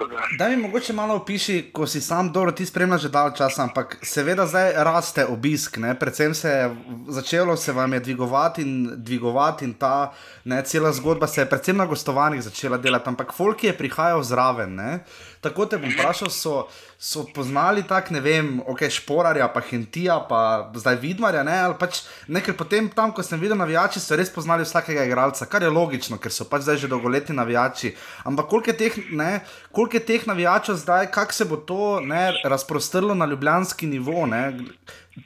um, 0.00 0.10
da. 0.10 0.26
Da 0.38 0.48
mi 0.48 0.56
mogoče 0.56 0.92
malo 0.92 1.14
opiši, 1.14 1.70
ko 1.72 1.86
si 1.86 2.00
sam 2.00 2.32
dobro 2.32 2.52
ti 2.52 2.66
spremljaš 2.66 3.02
že 3.02 3.08
dalj 3.08 3.32
časa, 3.36 3.62
ampak 3.62 3.96
seveda 4.02 4.46
zdaj 4.46 4.72
raste 4.76 5.26
obisk, 5.26 5.76
ne? 5.76 5.98
predvsem 5.98 6.34
se 6.34 6.48
je 6.48 6.76
začelo 7.08 7.56
se 7.56 7.72
vam 7.72 7.92
je 7.92 8.00
dvigovati 8.00 8.62
in 8.62 8.90
dvigovati 8.96 9.64
in 9.64 9.74
ta 9.74 10.12
ne, 10.44 10.64
cela 10.64 10.92
zgodba 10.92 11.26
se 11.26 11.40
je 11.40 11.48
predvsem 11.48 11.76
na 11.76 11.84
gostovanjih 11.84 12.42
začela 12.42 12.76
delati, 12.76 13.08
ampak 13.08 13.32
folk 13.32 13.64
je 13.64 13.78
prihajal 13.78 14.22
zraven. 14.22 14.74
Ne? 14.74 15.04
Tako 15.40 15.64
te 15.66 15.78
bom 15.80 15.88
vprašal, 15.88 16.28
so, 16.28 16.66
so 17.00 17.22
poznali 17.32 17.80
tak, 17.88 18.10
ne 18.12 18.20
vem, 18.20 18.58
ok, 18.68 18.82
šporarja, 18.92 19.46
pa 19.48 19.62
Hentija, 19.64 20.18
pa 20.28 20.68
zdaj 20.76 20.98
Vidmarja, 21.00 21.40
ne, 21.48 21.54
ali 21.64 21.78
pač 21.80 22.02
nekaj 22.28 22.58
potem 22.58 22.90
tam, 22.92 23.14
ko 23.16 23.24
sem 23.24 23.40
videl 23.40 23.56
navijači, 23.56 24.02
so 24.04 24.18
res 24.20 24.28
poznali 24.34 24.68
vsakega 24.68 25.06
igralca, 25.08 25.48
kar 25.48 25.64
je 25.64 25.72
logično, 25.72 26.20
ker 26.20 26.34
so 26.34 26.44
pač 26.44 26.66
zdaj 26.68 26.82
že 26.84 26.92
dolgoletni 26.92 27.38
navijači. 27.38 27.94
Ampak 28.28 28.52
koliko 28.52 28.74
je 28.74 28.76
teh, 28.82 29.00
ne, 29.16 29.30
koliko 29.72 29.96
je 29.96 30.04
teh 30.12 30.28
navijačev 30.28 30.76
zdaj, 30.84 31.08
kako 31.16 31.32
se 31.32 31.48
bo 31.48 31.56
to 31.56 31.88
ne, 32.04 32.26
razprostrlo 32.44 33.16
na 33.16 33.26
ljubljanski 33.26 33.88
nivo, 33.88 34.26
ne? 34.28 34.44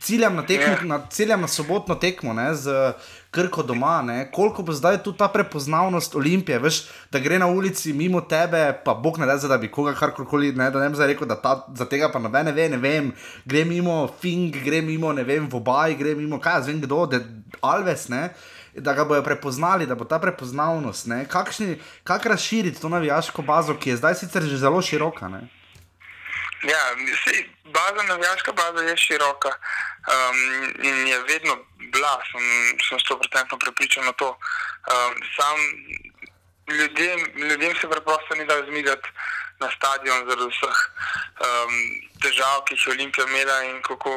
Ciljam 0.01 0.39
na, 0.39 0.47
tekmo, 0.47 0.77
na, 0.89 1.03
ciljam 1.11 1.43
na 1.43 1.49
sobotno 1.49 1.95
tekmo 1.95 2.33
ne, 2.33 2.55
z 2.55 2.95
Krko 3.35 3.63
doma, 3.67 4.03
ne? 4.03 4.31
koliko 4.33 4.63
bo 4.63 4.73
zdaj 4.73 5.01
tu 5.03 5.13
ta 5.13 5.27
prepoznavnost 5.29 6.15
Olimpije, 6.15 6.59
veš, 6.63 6.85
da 7.13 7.19
gre 7.19 7.39
na 7.39 7.49
ulici 7.51 7.93
mimo 7.93 8.21
tebe, 8.21 8.63
pa 8.85 8.95
Bog 8.95 9.19
ne 9.19 9.27
da, 9.27 9.37
da 9.37 9.59
bi 9.59 9.71
koga 9.71 9.95
karkoli, 9.99 10.53
ne, 10.53 10.71
da 10.71 10.81
ne 10.81 10.89
bi 10.89 10.95
zdaj 10.95 11.13
rekel, 11.13 11.29
da 11.29 11.37
ta, 11.43 11.55
za 11.75 11.89
tega 11.91 12.13
pa 12.13 12.23
noben 12.23 12.47
ne 12.47 12.53
ve, 12.53 12.69
ne 12.69 12.79
vem, 12.79 13.11
gre 13.45 13.65
mimo 13.65 14.07
Fing, 14.21 14.55
gre 14.65 14.83
mimo, 14.83 15.13
ne 15.13 15.25
vem, 15.27 15.49
Vobaj, 15.51 15.97
gre 15.99 16.15
mimo, 16.15 16.39
kaj 16.39 16.61
jaz 16.61 16.71
vem 16.71 16.81
kdo, 16.85 17.07
de, 17.11 17.25
Alves, 17.61 18.09
ne. 18.09 18.29
Da 18.75 18.95
ga 18.95 19.05
bodo 19.07 19.23
prepoznali, 19.23 19.87
da 19.87 19.95
bo 19.95 20.05
ta 20.05 20.19
prepoznavnost, 20.19 21.07
ne? 21.07 21.25
kakšni, 21.31 21.77
kako 22.05 22.29
razširiti 22.29 22.81
to 22.81 22.89
navijaško 22.89 23.43
bazo, 23.43 23.75
ki 23.75 23.91
je 23.91 24.01
zdaj 24.03 24.15
sicer 24.23 24.43
že 24.43 24.59
zelo 24.59 24.83
široka. 24.83 25.29
Ne? 25.29 25.47
Ja, 26.65 26.83
sej, 27.25 27.51
baza, 27.65 28.03
navijaška 28.03 28.53
baza 28.53 28.85
je 28.85 28.97
široka 28.97 29.49
um, 29.49 30.39
in 30.83 31.07
je 31.07 31.19
vedno 31.19 31.57
bila, 31.93 32.15
sem, 32.33 32.45
sem 32.89 32.99
100% 32.99 33.59
prepričan 33.65 34.05
na 34.05 34.13
to. 34.13 34.29
Um, 34.29 35.15
sam 35.37 35.57
ljudem, 36.69 37.21
ljudem 37.37 37.77
se 37.81 37.91
preprosto 37.91 38.35
ni 38.35 38.45
da 38.47 38.65
zmigati 38.67 39.09
na 39.61 39.71
stadion 39.77 40.29
zaradi 40.29 40.51
vseh 40.55 40.79
um, 41.47 41.75
težav, 42.23 42.65
ki 42.65 42.75
jih 42.75 42.87
je 42.87 42.93
Olimpija 42.93 43.27
imela 43.27 43.63
in 43.63 43.83
kako 43.83 44.15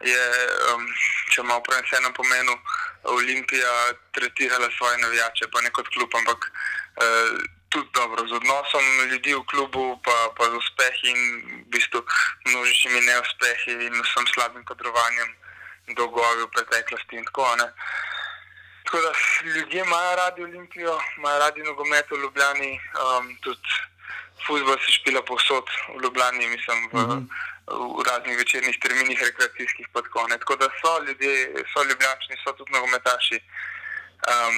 je, 0.00 0.24
um, 0.72 0.86
če 1.32 1.42
malo 1.42 1.62
preneseno 1.62 2.12
pomenu, 2.12 2.58
Olimpija 3.04 3.72
tretirala 4.12 4.68
svoje 4.78 4.98
navijače, 4.98 5.48
pa 5.52 5.60
ne 5.60 5.70
kot 5.70 5.88
klub, 5.94 6.10
ampak 6.14 6.50
uh, 6.50 7.38
tudi 7.74 7.90
dobro 8.00 8.22
z 8.28 8.32
odnosom 8.40 8.84
ljudi 9.10 9.34
v 9.34 9.44
klubu, 9.50 9.84
pa, 10.06 10.16
pa 10.36 10.44
z 10.50 10.54
uspehi 10.62 11.10
in 11.10 11.20
v 11.66 11.66
bistvu 11.74 12.00
množičnimi 12.46 13.00
neuspehi 13.10 13.72
in 13.86 13.94
vsem 14.06 14.26
slabim 14.34 14.64
kadrovanjem, 14.70 15.30
dolgovi 15.98 16.46
v 16.46 16.52
preteklosti 16.54 17.18
in 17.18 17.26
tako 17.26 17.50
naprej. 17.58 17.74
Tako 18.84 18.98
da 19.00 19.12
ljudje 19.54 19.80
imajo 19.80 20.16
radi 20.16 20.44
Olimpijo, 20.44 20.94
imajo 21.18 21.38
radi 21.38 21.62
nogomet 21.62 22.06
v 22.10 22.20
Ljubljani, 22.22 22.72
um, 23.02 23.36
tudi 23.42 23.70
futbol 24.46 24.78
se 24.78 24.92
špila 24.92 25.22
povsod 25.22 25.66
v 25.96 26.02
Ljubljani, 26.02 26.46
mislim, 26.48 26.78
v, 26.92 26.94
uh 26.94 27.02
-huh. 27.02 27.22
v 27.98 28.02
raznih 28.08 28.38
večernih 28.38 28.76
terminih, 28.82 29.18
rekreacijskih 29.22 29.88
podkone. 29.92 30.38
Tako 30.38 30.56
da 30.56 30.68
so 30.80 30.92
ljudje, 31.06 31.34
so 31.72 31.82
ljubljančni, 31.88 32.36
so 32.44 32.52
tudi 32.52 32.72
nogometaši. 32.72 33.40
Um, 34.24 34.56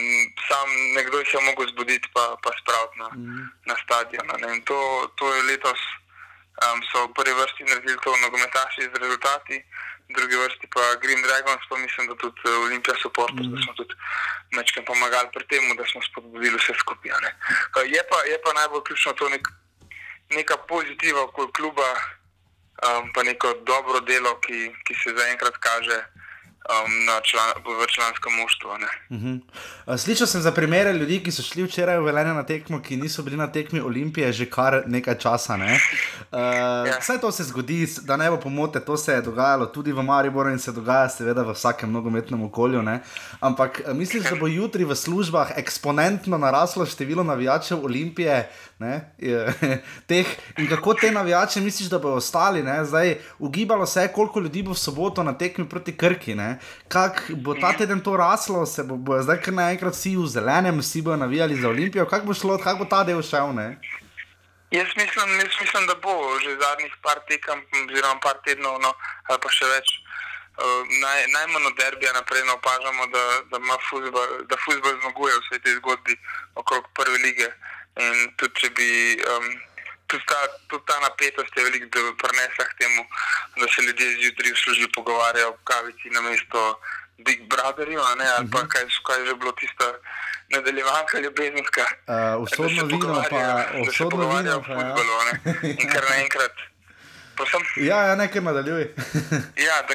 sam 0.49 0.69
nekdo 0.95 1.19
jih 1.19 1.35
je 1.35 1.41
mogel 1.41 1.67
zbuditi, 1.67 2.09
pa, 2.15 2.37
pa 2.43 2.51
spraviti 2.61 2.99
na, 3.03 3.09
mm. 3.09 3.47
na 3.67 3.75
stadion. 3.83 4.27
to, 4.65 4.79
to 5.19 5.35
je 5.35 5.43
letos, 5.43 5.81
um, 6.63 6.79
so 6.87 7.07
v 7.07 7.15
prvi 7.19 7.35
vrsti 7.35 7.65
naredili 7.65 7.99
to 8.05 8.15
nogometaši 8.17 8.87
z 8.87 8.95
rezultati, 8.95 9.57
v 10.09 10.13
drugi 10.15 10.37
vrsti 10.39 10.67
pa 10.71 10.95
Green 11.03 11.23
Dragons, 11.23 11.67
pa 11.69 11.77
mislim, 11.83 12.07
da 12.07 12.15
tudi 12.15 12.41
eh, 12.47 12.51
Olimpija 12.67 12.95
supporter, 13.03 13.43
mm. 13.43 13.51
da 13.55 13.63
smo 13.63 13.73
tudi 13.75 13.95
mečkam 14.55 14.85
pomagali 14.85 15.29
pri 15.35 15.45
tem, 15.51 15.77
da 15.77 15.85
smo 15.91 16.01
spodbudili 16.03 16.59
vse 16.63 16.73
skupaj. 16.79 17.11
Uh, 17.11 17.83
Je 17.91 18.03
pa, 18.11 18.19
je 18.31 18.39
pa 18.45 18.51
najbolj 18.53 18.83
ključno 18.87 19.13
to 19.13 19.29
nek, 19.29 19.49
neka 20.31 20.57
pozitiva 20.71 21.27
okoli 21.27 21.51
kluba, 21.53 21.89
um, 22.87 23.11
pa 23.15 23.23
neko 23.23 23.67
dobro 23.67 24.01
delo, 24.01 24.39
ki, 24.47 24.71
ki 24.87 24.95
se 24.95 25.11
zaenkrat 25.11 25.59
kaže 25.59 25.99
um, 26.71 27.23
član, 27.23 27.51
v 27.65 27.69
a 28.75 28.79
ne. 28.79 28.87
Uh 29.11 29.23
-huh. 29.23 29.99
Slišal 29.99 30.27
sem 30.27 30.41
za 30.41 30.53
primere 30.53 30.93
ljudi, 30.93 31.23
ki 31.23 31.33
so 31.33 31.43
šli 31.43 31.63
včeraj 31.63 31.99
v 31.99 32.05
Velenje 32.05 32.35
na 32.35 32.43
tekmo, 32.43 32.83
ki 32.83 32.97
niso 32.97 33.23
bili 33.23 33.37
na 33.37 33.47
tekmi 33.47 33.81
Olimpije 33.81 34.33
že 34.33 34.51
kar 34.51 34.83
nekaj 34.87 35.19
časa. 35.19 35.57
Ne? 35.57 35.81
Uh, 36.33 36.87
Ja. 36.87 36.99
Vse 37.01 37.19
to 37.21 37.33
se 37.33 37.45
zgodi, 37.45 37.87
da 38.03 38.17
ne 38.17 38.31
bo 38.31 38.37
pomote, 38.37 38.81
to 38.81 38.97
se 38.97 39.13
je 39.13 39.23
dogajalo 39.23 39.67
tudi 39.67 39.93
v 39.93 40.03
Mariboru 40.03 40.51
in 40.51 40.59
se 40.59 40.73
dogaja 40.73 41.09
seveda 41.09 41.43
v 41.43 41.55
vsakem 41.55 41.93
nogometnem 41.93 42.43
okolju. 42.43 42.83
Ne? 42.83 43.01
Ampak 43.41 43.83
misliš, 43.95 44.25
da 44.31 44.37
bo 44.37 44.47
jutri 44.47 44.85
v 44.85 44.95
službah 44.95 45.53
eksponentno 45.57 46.39
naraslo 46.39 46.87
število 46.87 47.23
navijačev 47.23 47.85
Olimpije? 47.85 48.51
Ne, 48.79 49.09
teh, 50.09 50.27
in 50.61 50.69
kako 50.69 50.95
te 50.95 51.11
navijače 51.11 51.61
misliš, 51.61 51.89
da 51.89 51.99
bodo 51.99 52.15
ostali? 52.21 52.63
Ne? 52.63 52.85
Zdaj, 52.85 53.15
ugibalo 53.39 53.87
se 53.87 54.03
je, 54.03 54.13
koliko 54.13 54.41
ljudi 54.41 54.63
bo 54.63 54.71
v 54.71 54.79
soboto 54.79 55.23
na 55.23 55.33
tekmi 55.39 55.69
proti 55.69 55.97
Krki. 55.97 56.35
Ne? 56.35 56.59
Kak 56.89 57.31
bo 57.31 57.55
ta 57.55 57.73
teden 57.73 58.01
to 58.01 58.17
raslo, 58.17 58.67
se 58.67 58.85
bo, 58.85 58.97
bo 58.97 59.23
zdaj 59.23 59.41
kar 59.41 59.55
naenkrat 59.55 59.97
vsi 59.97 60.17
v 60.17 60.27
zelenem, 60.29 60.81
vsi 60.85 61.03
bodo 61.03 61.17
navijali 61.17 61.57
za 61.57 61.69
Olimpijo, 61.69 62.05
kako 62.07 62.27
bo 62.27 62.35
šlo, 62.35 62.59
kako 62.59 62.85
bo 62.85 62.91
ta 62.91 63.05
del 63.05 63.23
šel, 63.23 63.55
ne? 63.57 63.79
Jaz 64.71 64.93
mislim, 64.97 65.39
jaz 65.41 65.57
mislim, 65.61 65.87
da 65.87 65.95
bo 65.95 66.39
že 66.45 66.59
zadnjih 66.61 66.93
par 67.03 67.21
tekem, 67.29 67.63
oziroma 67.85 68.21
par 68.21 68.37
tednov, 68.45 68.77
no, 68.83 68.93
ali 69.25 69.41
pa 69.41 69.49
še 69.49 69.71
več. 69.73 69.89
Uh, 70.57 70.85
naj, 71.01 71.27
najmanj 71.33 71.67
od 71.69 71.75
derbija 71.77 72.13
naprej 72.13 72.45
opažamo, 72.53 73.07
da, 73.13 73.25
da, 73.53 73.79
fuzbol, 73.89 74.29
da 74.49 74.57
fuzbol 74.65 74.95
zmaguje 75.01 75.35
v 75.35 75.43
vsej 75.45 75.61
tej 75.65 75.75
zgodbi 75.81 76.17
okrog 76.57 76.89
prve 76.97 77.19
lige. 77.25 77.49
In 77.97 78.29
tudi, 78.37 78.53
če 78.61 78.71
bi, 78.77 78.91
um, 79.25 79.49
tudi, 80.07 80.25
ta, 80.29 80.41
tudi 80.69 80.85
ta 80.85 80.99
napetost 81.01 81.57
je 81.57 81.65
veliko 81.65 82.13
prinesla 82.21 82.69
k 82.69 82.79
temu, 82.83 83.07
da 83.57 83.69
se 83.73 83.83
ljudje 83.87 84.13
zjutraj 84.21 84.53
v 84.53 84.63
službi 84.65 84.93
pogovarjajo 84.93 85.55
o 85.55 85.59
kavici 85.65 86.13
na 86.13 86.21
mesto 86.21 86.79
Big 87.25 87.49
Brotherju, 87.49 88.03
ne, 88.21 88.29
ali 88.37 88.51
pa 88.53 88.67
kaj, 88.69 88.85
kaj 89.07 89.21
je 89.21 89.27
že 89.27 89.35
bilo 89.35 89.53
tisto 89.53 89.87
nadaljevanka 90.53 91.21
ljubezenska. 91.25 91.85
Uh, 92.07 92.43
usodno 92.45 92.83
da 92.83 92.97
vino 92.97 93.23
pa, 93.31 93.39
da 93.39 93.67
usodno 93.89 94.29
vino 94.37 94.63
pa, 94.67 94.73
ja. 94.73 94.95
fuzbolu, 94.95 95.13
a 95.21 95.23
ne. 95.25 95.35
In 95.81 95.89
kar 95.89 96.05
naenkrat. 96.11 96.57
Prosim? 97.37 97.65
Ja, 97.77 97.99
ja, 98.09 98.15
nekaj 98.15 98.43
nadaljuj. 98.43 98.85
Ja, 99.67 99.77
da, 99.89 99.95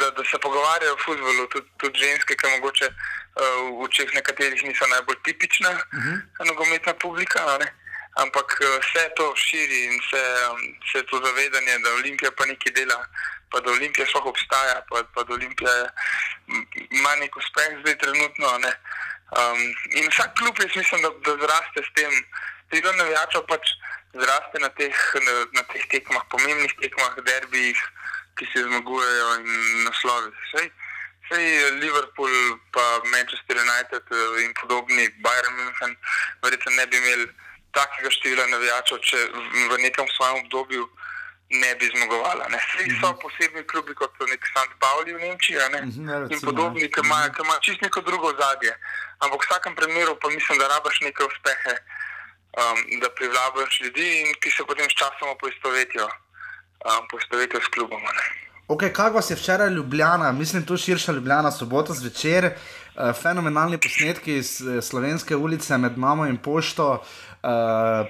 da, 0.00 0.10
da 0.16 0.24
se 0.30 0.38
pogovarjajo 0.42 0.94
o 0.94 1.02
futbolu, 1.04 1.46
tudi, 1.52 1.68
tudi 1.76 1.98
ženske, 1.98 2.36
ki 2.36 2.56
mogoče 2.56 2.90
v 3.36 3.84
očeh 3.84 4.14
nekaterih 4.14 4.64
niso 4.64 4.86
najbolj 4.86 5.16
tipična 5.24 5.70
uh 5.70 5.80
-huh. 5.80 6.46
nogometna 6.46 6.94
publika. 6.94 7.58
ne. 7.58 7.68
Ampak 8.16 8.48
eh, 8.60 8.78
vse 8.80 9.12
to 9.16 9.34
širi 9.36 9.84
in 9.84 10.00
vse, 10.00 10.22
um, 10.50 10.60
vse 10.84 11.02
to 11.04 11.20
zavedanje, 11.24 11.78
da 11.78 11.90
Olimpija 12.00 12.30
pa 12.32 12.46
nekaj 12.46 12.72
dela, 12.72 12.96
pa 13.50 13.60
da 13.60 13.70
Olimpija 13.70 14.06
sploh 14.06 14.26
obstaja, 14.26 14.80
pa, 14.88 15.04
pa 15.14 15.24
da 15.24 15.34
Olimpija 15.34 15.74
ima 16.90 17.12
nek 17.20 17.36
uspeh 17.36 17.76
zdaj 17.80 17.98
trenutno. 17.98 18.58
ne. 18.58 18.72
Um, 19.36 19.60
in 20.00 20.08
vsak 20.08 20.32
klub, 20.38 20.56
jaz 20.58 20.76
mislim, 20.76 21.02
da, 21.02 21.10
da 21.26 21.32
zraste 21.44 21.82
s 21.84 21.92
tem. 21.94 22.12
Tega 22.70 22.92
navijača 22.92 23.42
pač 23.48 23.68
zraste 24.14 24.58
na 24.64 24.68
teh, 24.68 24.96
na, 25.26 25.34
na 25.52 25.62
teh 25.72 25.84
tekmah, 25.92 26.24
pomembnih 26.30 26.72
tekmah, 26.80 27.20
derbijih, 27.26 27.80
ki 28.38 28.48
se 28.52 28.64
zmagujejo 28.64 29.28
in 29.40 29.84
naslovih. 29.84 30.40
Sej, 30.54 30.70
sej 31.28 31.70
Liverpool, 31.80 32.30
pa 32.72 32.84
Manchester 33.12 33.56
United 33.56 34.02
eh, 34.10 34.44
in 34.44 34.52
podobni, 34.60 35.08
Bayern 35.22 35.54
München, 35.58 35.96
verjetno 36.42 36.72
ne 36.76 36.86
bi 36.86 36.96
imeli 36.96 37.26
takega 37.76 38.10
števila 38.10 38.46
navijačev, 38.46 38.98
če 39.04 39.18
v, 39.70 39.78
nekem 39.84 40.06
svojem 40.16 40.44
obdobju 40.44 40.86
ne 41.50 41.74
bi 41.78 41.90
zmagovala. 41.94 42.48
Ne. 42.50 42.60
Sej 42.72 42.90
so 43.00 43.12
posebni 43.22 43.62
klubi, 43.70 43.94
kot 43.94 44.10
so 44.18 44.26
nek 44.26 44.42
St. 44.50 44.72
Pauli 44.82 45.14
v 45.14 45.20
Nemčiji 45.22 45.60
a 45.62 45.68
ne, 45.68 45.80
Mhm, 45.86 46.08
ja, 46.08 46.16
in 46.30 46.40
podobni, 46.40 46.88
ki 46.90 47.04
imajo 47.04 47.32
ki 47.34 47.42
imajo 47.44 47.60
čisto 47.60 47.84
neko 47.86 48.00
drugo 48.08 48.32
zadje. 48.40 48.72
Ampak 49.22 49.38
v 49.40 49.46
vsakem 49.46 49.74
primeru 49.74 50.18
pa 50.18 50.28
mislim, 50.28 50.58
da 50.58 50.68
rabaš 50.68 51.00
neke 51.00 51.22
uspehe, 51.24 51.74
um, 52.58 52.78
da 53.00 53.08
privlabiš 53.10 53.80
ljudi 53.80 54.08
in 54.22 54.34
ki 54.40 54.50
se 54.50 54.64
potem 54.66 54.90
sčasoma 54.90 55.34
poistovetijo, 55.40 56.08
um, 56.88 57.02
poistovetijo 57.10 57.60
s 57.62 57.68
klubom. 57.74 58.02
ne. 58.02 58.45
Ok, 58.68 58.82
kako 58.92 59.14
vas 59.14 59.30
je 59.30 59.36
včeraj 59.36 59.70
Ljubljana, 59.70 60.32
mislim, 60.32 60.62
tu 60.62 60.76
širša 60.76 61.12
Ljubljana, 61.12 61.50
sobota 61.50 61.92
zvečer, 61.92 62.44
uh, 62.44 63.02
fenomenalni 63.22 63.78
posnetki 63.78 64.36
iz 64.36 64.60
eh, 64.60 64.82
slovenske 64.82 65.36
ulice 65.36 65.78
med 65.78 65.98
mamo 65.98 66.26
in 66.26 66.36
pošto, 66.36 66.92
uh, 66.92 67.50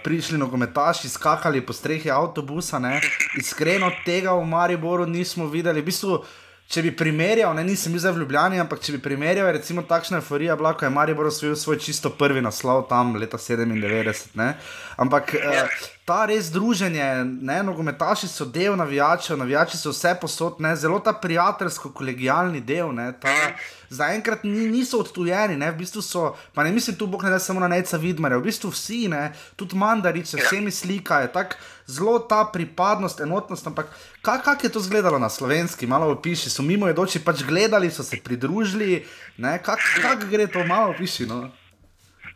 prišli 0.05 0.39
nogometaši, 0.39 1.09
skakali 1.09 1.67
po 1.67 1.73
strehi 1.73 2.11
avtobusa. 2.11 2.79
Ne? 2.79 3.01
Iskreno 3.39 3.91
tega 4.05 4.33
v 4.33 4.47
Mariboru 4.47 5.07
nismo 5.07 5.47
videli. 5.47 5.81
V 5.81 5.91
bistvu, 5.91 6.25
če 6.73 6.83
bi 6.83 6.95
primerjal, 6.97 7.53
ne, 7.55 7.65
nisem 7.65 7.93
bil 7.93 8.01
zdaj 8.01 8.17
v 8.17 8.25
Ljubljani, 8.25 8.61
ampak 8.61 8.81
če 8.81 8.97
bi 8.97 9.03
primerjal, 9.03 9.53
recimo 9.53 9.85
takšna 9.85 10.23
euforija 10.23 10.57
bila, 10.57 10.73
ko 10.73 10.89
je 10.89 10.91
Maribor 10.91 11.29
osvojil 11.29 11.57
svoj 11.57 11.79
čisto 11.85 12.15
prvi 12.17 12.41
naslov 12.41 12.89
tam 12.89 13.13
leta 13.21 13.37
97. 13.37 14.33
Ne? 14.41 14.55
Ampak 14.97 15.37
uh, 15.37 15.96
ta 16.07 16.25
res 16.27 16.53
druženje, 16.55 17.25
ne, 17.43 17.57
nogometaši 17.67 18.29
so 18.31 18.45
del 18.47 18.77
navijačev, 18.79 19.35
navijači 19.41 19.79
so 19.79 19.91
vse 19.91 20.13
posod, 20.21 20.61
ne, 20.63 20.71
zelo 20.79 21.01
ta 21.03 21.11
prijateljsko-kolegijalni 21.23 22.61
del. 22.63 22.93
Ne, 22.95 23.09
ta, 23.21 23.33
zaenkrat 23.91 24.45
ni, 24.47 24.69
niso 24.71 25.01
odtujeni, 25.03 25.57
ne, 25.59 25.73
v 25.75 25.81
bistvu 25.81 26.03
so, 26.07 26.23
pa 26.55 26.63
ne 26.63 26.71
mislim 26.71 26.95
tu, 26.97 27.11
bog 27.11 27.27
ne 27.27 27.35
da 27.35 27.41
samo 27.43 27.61
na 27.61 27.69
neca 27.75 27.99
vidmarja, 27.99 28.39
v 28.39 28.47
bistvu 28.47 28.71
vsi, 28.71 29.01
ne, 29.11 29.33
tudi 29.59 29.75
mandarice, 29.79 30.39
vsemi 30.39 30.71
slikajo, 30.71 31.33
tako 31.35 31.59
zelo 31.91 32.19
ta 32.23 32.45
pripadnost, 32.55 33.21
enotnost, 33.27 33.67
ampak 33.67 33.91
kako 34.23 34.45
kak 34.45 34.65
je 34.65 34.73
to 34.73 34.79
izgledalo 34.79 35.19
na 35.19 35.29
slovenski, 35.29 35.91
malo 35.91 36.13
opiši, 36.15 36.55
so 36.55 36.63
mimo 36.63 36.87
jedoči 36.87 37.25
pač 37.25 37.43
gledali, 37.43 37.91
so 37.91 38.07
se 38.07 38.23
pridružili, 38.23 39.03
kako 39.43 40.03
kak 40.03 40.29
gre 40.31 40.47
to, 40.47 40.63
malo 40.67 40.95
opiši, 40.95 41.27
no. 41.27 41.49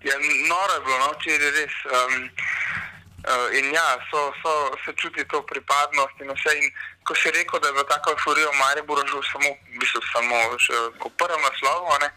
Ja, 0.02 0.16
noro 0.48 0.74
je 0.74 0.86
bilo, 0.86 1.04
no, 1.06 1.18
če 1.22 1.38
je 1.38 1.50
res. 1.60 1.82
Um, 1.86 2.30
uh, 3.30 3.58
in 3.58 3.72
ja, 3.74 3.88
so, 4.10 4.32
so, 4.42 4.52
se 4.84 4.92
čuti 4.96 5.24
to 5.24 5.42
pripadnost 5.42 6.20
in 6.20 6.30
vse. 6.34 6.52
In 6.58 6.70
ko 7.06 7.14
si 7.14 7.30
rekel, 7.30 7.60
da 7.60 7.68
je 7.68 7.72
bila 7.72 7.84
taka 7.84 8.10
euforija 8.10 8.50
v 8.50 8.58
Mariboru 8.58 9.06
že 9.06 9.22
samo, 9.32 9.48
v 9.74 9.78
bistvu 9.80 10.00
samo 10.12 10.36
še 10.58 10.76
v 11.00 11.10
prvem 11.18 11.42
naslovu, 11.42 11.98
ne, 12.02 12.10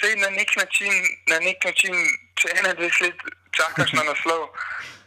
sej 0.00 0.16
na 0.16 0.30
nek 0.30 0.50
način, 0.56 0.92
na 1.26 1.38
nek 1.40 1.64
način, 1.64 1.94
če 2.36 2.48
21 2.62 3.02
let 3.02 3.18
čakaš 3.56 3.92
na 3.92 4.02
naslov. 4.10 4.50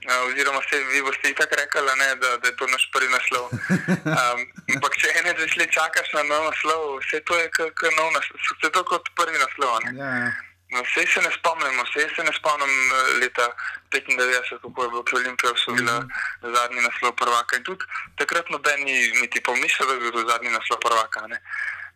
Uh, 0.10 0.32
oziroma, 0.32 0.62
se 0.70 0.78
vi 0.92 1.02
boste 1.04 1.34
tako 1.36 1.56
rekli, 1.60 1.82
ne, 2.02 2.10
da, 2.22 2.38
da 2.42 2.48
je 2.48 2.56
to 2.56 2.66
naš 2.68 2.90
prvi 2.94 3.10
naslov. 3.14 3.46
Um, 4.10 4.40
ampak, 4.76 4.94
če 4.98 5.14
21 5.22 5.58
let 5.60 5.72
čakaš 5.76 6.14
na 6.18 6.24
nov 6.24 6.50
naslov, 6.50 7.00
vse 7.04 7.20
to 7.28 7.38
je 7.38 7.50
kot 7.58 7.84
nov 8.00 8.14
naslov, 8.16 8.38
vse 8.42 8.72
to 8.74 8.84
kot 8.84 9.12
prvi 9.20 9.38
naslov. 9.38 9.84
ne. 9.86 9.92
Ja, 10.00 10.12
ja. 10.26 10.49
No, 10.70 10.84
Vse 10.84 11.06
se 11.14 11.22
ne 11.22 11.32
spomnimo, 11.32 11.84
vse 11.84 12.10
se 12.16 12.24
ne 12.24 12.34
spomnim 12.38 12.70
eh, 12.70 13.14
leta 13.22 13.48
95, 13.92 14.62
kako 14.62 14.84
je 14.84 14.90
bilo, 14.90 15.04
ko 15.04 15.18
je 15.18 15.22
Olimpija 15.22 15.52
osvojila 15.52 15.96
zadnji 16.42 16.82
naslov 16.82 17.16
prvaka. 17.16 17.58
In 17.58 17.64
tudi 17.64 17.86
takrat 18.18 18.50
noben 18.50 18.84
ni 18.84 18.98
niti 19.22 19.42
pomislil, 19.42 19.88
da 19.88 19.94
bi 19.94 20.00
bil 20.00 20.12
to 20.12 20.30
zadnji 20.30 20.50
naslov 20.50 20.80
prvaka. 20.80 21.28
ne. 21.28 21.42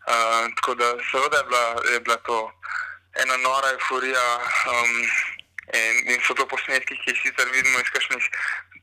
Uh, 0.03 0.49
tako 0.55 0.75
da 0.75 0.87
seveda 1.11 1.37
je 1.37 1.43
bila, 1.43 1.65
je 1.93 1.99
bila 1.99 2.17
to 2.17 2.51
ena 3.23 3.37
nora 3.37 3.69
euforija 3.71 4.25
um, 4.71 4.91
in, 5.73 5.95
in 6.11 6.19
so 6.27 6.33
to 6.33 6.47
posnetki, 6.47 6.97
ki 6.97 7.11
jih 7.11 7.19
sicer 7.23 7.47
vidimo 7.53 7.79
iz 7.79 7.89
kakšnih 7.93 8.25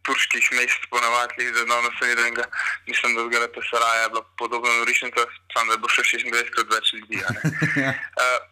turških 0.06 0.52
mest, 0.52 0.86
ponavadi, 0.90 1.50
da 1.52 1.64
danes 1.64 1.98
se 1.98 2.06
ni 2.06 2.12
enega, 2.12 2.44
mislim, 2.86 3.16
da 3.16 3.26
zgoraj 3.26 3.50
te 3.54 3.62
saraje 3.70 4.02
je 4.02 4.08
bila 4.08 4.24
podobna 4.38 4.72
norišnica, 4.78 5.26
samo 5.52 5.66
da 5.66 5.72
je 5.72 5.82
bilo 5.82 5.92
še 5.96 6.02
26 6.02 6.54
krat 6.54 6.72
več 6.76 6.92
ljudi. 6.96 7.20
Uh, 7.20 7.34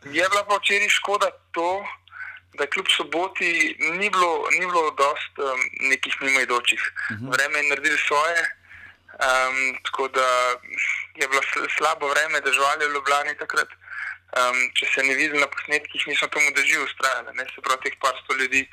je 0.18 0.28
bila 0.28 0.44
pa 0.48 0.60
včeraj 0.60 0.92
škoda 0.98 1.30
to, 1.56 1.70
da 2.58 2.66
kljub 2.66 2.88
soboti 2.96 3.50
ni 3.78 4.10
bilo, 4.10 4.32
ni 4.50 4.66
bilo 4.66 4.90
dost 4.90 5.38
um, 5.38 5.60
nekih 5.90 6.14
mimoidočih. 6.20 6.82
Uh 6.82 7.16
-huh. 7.16 7.32
Vreme 7.34 7.58
je 7.58 7.68
naredilo 7.68 7.98
svoje, 8.06 8.40
um, 9.26 9.58
tako 9.84 10.08
da 10.08 10.26
je 11.20 11.28
bilo 11.28 11.42
sl- 11.50 11.68
slabo 11.76 12.08
vreme, 12.08 12.40
deževali 12.40 12.86
v 12.86 12.94
Ljubljani 12.94 13.38
takrat. 13.38 13.68
Um, 14.38 14.58
če 14.76 14.86
se 14.94 15.02
ne 15.02 15.14
vidi 15.14 15.38
na 15.38 15.46
posnetkih, 15.46 16.02
nismo 16.06 16.28
temu 16.28 16.50
držali 16.56 16.84
ustrajali. 16.84 17.30
Ne 17.34 17.44
se 17.54 17.62
pravi, 17.64 17.80
teh 17.84 17.94
par 18.00 18.14
sto 18.24 18.34
ljudi, 18.34 18.68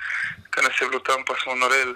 ki 0.51 0.61
nas 0.61 0.81
je 0.81 0.87
bilo 0.87 0.99
tam, 0.99 1.23
pa 1.25 1.35
smo 1.43 1.55
noreli, 1.55 1.95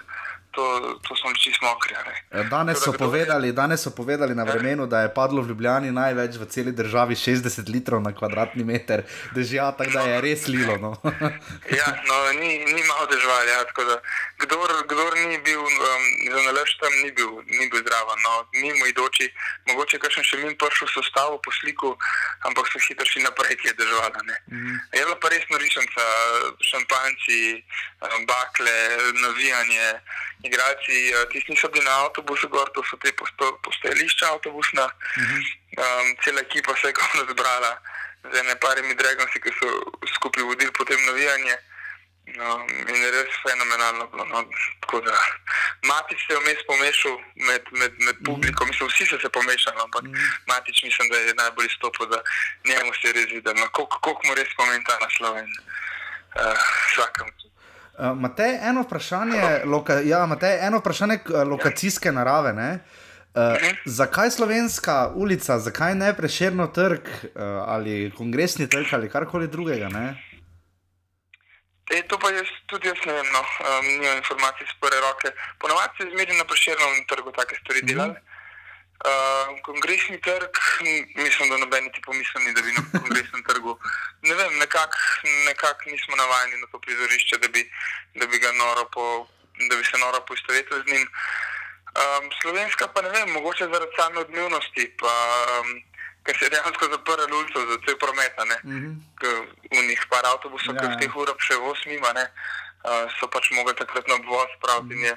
to, 0.51 0.63
to 1.07 1.15
smo 1.15 1.29
bili 1.29 1.39
čisto 1.39 1.65
mokri. 1.65 1.93
Ja, 1.93 2.43
Danes 2.43 2.77
so, 2.83 2.93
povedali, 2.93 3.51
danes 3.51 3.81
so 3.81 3.91
povedali 3.91 4.35
na 4.35 4.43
vremenu, 4.43 4.87
da 4.87 5.01
je 5.01 5.13
padlo 5.13 5.41
v 5.41 5.47
Ljubljani 5.47 5.91
največ 5.91 6.37
v 6.37 6.45
celi 6.45 6.71
državi 6.71 7.15
60 7.15 7.69
litrov 7.69 8.01
na 8.01 8.13
kvadratni 8.15 8.63
meter, 8.63 9.03
dežja, 9.35 9.71
tako 9.71 9.91
da 9.91 10.01
je 10.01 10.21
res 10.21 10.47
lilo. 10.47 10.77
No. 10.77 10.95
Ja, 11.79 11.87
no, 12.07 12.15
ni, 12.39 12.57
ni 12.65 12.81
malo 12.87 13.05
deževali. 13.11 13.49
Ja, 13.49 13.63
tako 13.69 13.83
da, 13.83 13.99
kdor, 14.39 14.69
kdor 14.87 15.13
ni 15.27 15.37
bil 15.37 15.59
um, 15.59 16.03
za 16.31 16.41
nalaž 16.47 16.71
tam, 16.79 16.93
ni 17.03 17.11
bil, 17.11 17.43
ni 17.45 17.67
bil 17.69 17.83
zraven. 17.83 18.19
No, 18.23 18.33
mimo 18.53 18.87
idoči, 18.87 19.27
mogoče 19.67 19.99
kakšen 19.99 20.23
še 20.23 20.39
min 20.43 20.55
prišel 20.59 20.87
v 20.87 20.95
sestavo 20.95 21.37
po 21.43 21.51
sliku, 21.59 21.91
ampak 22.47 22.71
so 22.71 22.79
hitro 22.87 23.05
šli 23.05 23.25
naprej, 23.27 23.59
ki 23.59 23.71
je 23.71 23.75
deževala. 23.81 24.23
Mm. 24.47 24.79
Je 24.95 25.03
bila 25.03 25.17
pa 25.19 25.31
res 25.33 25.45
norišnica, 25.51 26.07
šampanci, 26.71 27.39
bakle, 28.29 28.75
navijanje, 29.27 29.87
igralci, 30.47 30.97
uh, 31.13 31.27
tisti 31.33 31.55
niso 31.55 31.67
bili 31.69 31.85
na 31.85 32.07
avtobusu, 32.07 32.47
gor, 32.47 32.71
to 32.71 32.83
so 32.87 32.99
te 33.03 33.11
posto, 33.19 33.53
postajališča 33.67 34.33
avtobusna. 34.35 34.87
Mm. 35.19 35.47
Um, 35.79 36.07
cela 36.23 36.41
ekipa 36.41 36.75
se 36.79 36.91
je 36.91 36.97
kot 36.97 37.31
zbrala 37.31 37.75
z 38.31 38.39
ene 38.39 38.55
parimi 38.59 38.95
dragonci, 38.95 39.39
ki 39.39 39.51
so 39.59 39.67
skupaj 40.15 40.43
vodili 40.43 40.71
potem 40.75 40.99
navijanje. 41.05 41.55
No, 42.37 42.49
in 42.69 43.01
res 43.15 43.31
fenomenalno 43.43 44.07
bilo. 44.11 44.25
No. 44.25 44.43
Tako 44.81 45.01
da 45.01 45.15
Matič 45.89 46.19
se 46.27 46.33
je 46.33 46.39
vmes 46.39 46.61
pomešal 46.67 47.15
med, 47.47 47.63
med, 47.71 47.93
med 48.05 48.15
publiko, 48.25 48.65
mislim, 48.65 48.89
vsi 48.89 49.05
so 49.05 49.17
se 49.21 49.29
pomešali, 49.29 49.77
ampak 49.83 50.03
Matič 50.47 50.83
mislim, 50.83 51.09
da 51.09 51.17
je 51.17 51.33
najbolj 51.33 51.65
izstopil, 51.65 52.05
da 52.13 52.21
njemu 52.69 52.91
se 53.01 53.07
je 53.07 53.13
res 53.13 53.29
videl, 53.31 53.53
no, 53.55 53.67
koliko, 53.71 53.99
koliko 53.99 54.21
mu 54.27 54.35
res 54.35 54.51
pomeni 54.57 54.83
ta 54.83 54.95
naslov 55.03 55.37
in 55.37 55.49
uh, 55.49 56.55
vsakemu. 56.93 57.31
Uh, 57.99 58.15
Matej, 58.15 58.59
eno 58.69 58.81
vprašanje, 58.87 59.61
loka, 59.65 59.99
ja, 60.05 60.25
Matej, 60.25 60.59
eno 60.67 60.79
vprašanje 60.79 61.17
k- 61.17 61.43
lokacijske 61.45 62.11
narave. 62.11 62.53
Ne? 62.53 62.69
Uh, 63.35 63.59
zakaj 63.85 64.31
slovenska 64.31 65.11
ulica, 65.15 65.59
zakaj 65.59 65.95
ne 65.95 66.13
preširno 66.17 66.67
trg 66.67 67.01
uh, 67.05 67.29
ali 67.67 68.11
kongresni 68.17 68.69
trg 68.69 68.87
ali 68.93 69.09
karkoli 69.09 69.47
drugega? 69.47 69.89
Ne? 69.89 70.28
E, 71.89 72.03
to 72.07 72.17
pa 72.21 72.29
jaz 72.29 72.49
tudi 72.69 72.87
jaz 72.87 72.99
ne 73.05 73.13
vem, 73.13 73.29
no, 73.33 73.39
um, 73.41 73.85
nimam 73.85 74.17
informacij 74.17 74.65
z 74.67 74.75
prve 74.79 74.99
roke. 75.01 75.29
Ponovadi 75.57 75.97
se 75.97 76.09
zmeri 76.11 76.37
na 76.37 76.45
preširnem 76.45 77.05
trgu 77.09 77.31
take 77.31 77.55
stvari 77.55 77.81
delali. 77.81 78.17
Uh, 78.99 79.55
kongresni 79.63 80.21
trg, 80.21 80.53
mislim, 81.15 81.49
da 81.49 81.57
noben 81.57 81.83
niti 81.83 82.01
pomislil, 82.01 82.53
da 82.53 82.61
bi 82.61 82.71
na 82.77 82.83
kongresnem 82.99 83.43
trgu. 83.47 83.79
Ne 84.21 84.35
vem, 84.35 84.57
nekako 84.59 84.97
nekak 85.47 85.85
nismo 85.85 86.15
navajeni 86.15 86.61
na 86.61 86.67
to 86.71 86.79
prizorišče, 86.79 87.37
da 87.37 87.47
bi, 87.47 87.63
da 88.15 88.27
bi, 88.27 88.37
po, 88.93 89.27
da 89.69 89.75
bi 89.75 89.83
se 89.83 89.97
noro 89.97 90.19
poistovetili 90.27 90.83
z 90.85 90.91
njim. 90.91 91.07
Um, 91.89 92.29
slovenska 92.41 92.87
pa 92.87 93.01
ne 93.01 93.09
vem, 93.09 93.31
mogoče 93.31 93.65
zaradi 93.73 93.95
same 93.97 94.19
odmevnosti, 94.19 94.95
pa 94.99 95.13
um, 95.59 95.88
ker 96.29 96.37
se 96.37 96.45
je 96.45 96.49
dejansko 96.49 96.85
zaprl 96.91 97.33
ulico 97.33 97.59
za 97.65 97.77
cel 97.85 97.97
promet, 97.97 98.33
ne. 98.45 98.57
V 99.73 99.81
njih 99.87 100.05
par 100.09 100.25
avtobusov, 100.25 100.75
Ja. 100.75 100.81
ki 100.81 100.87
v 100.93 100.99
teh 101.01 101.15
urah 101.15 101.39
še 101.41 101.55
voz 101.57 101.79
mima, 101.89 102.13
ne. 102.13 102.29
Uh, 102.79 103.09
so 103.19 103.27
pač 103.27 103.49
mogli 103.51 103.73
takrat 103.75 104.07
na 104.07 104.15
obvoz 104.15 104.47
spraviti 104.55 104.93
in 104.95 105.03
je 105.03 105.13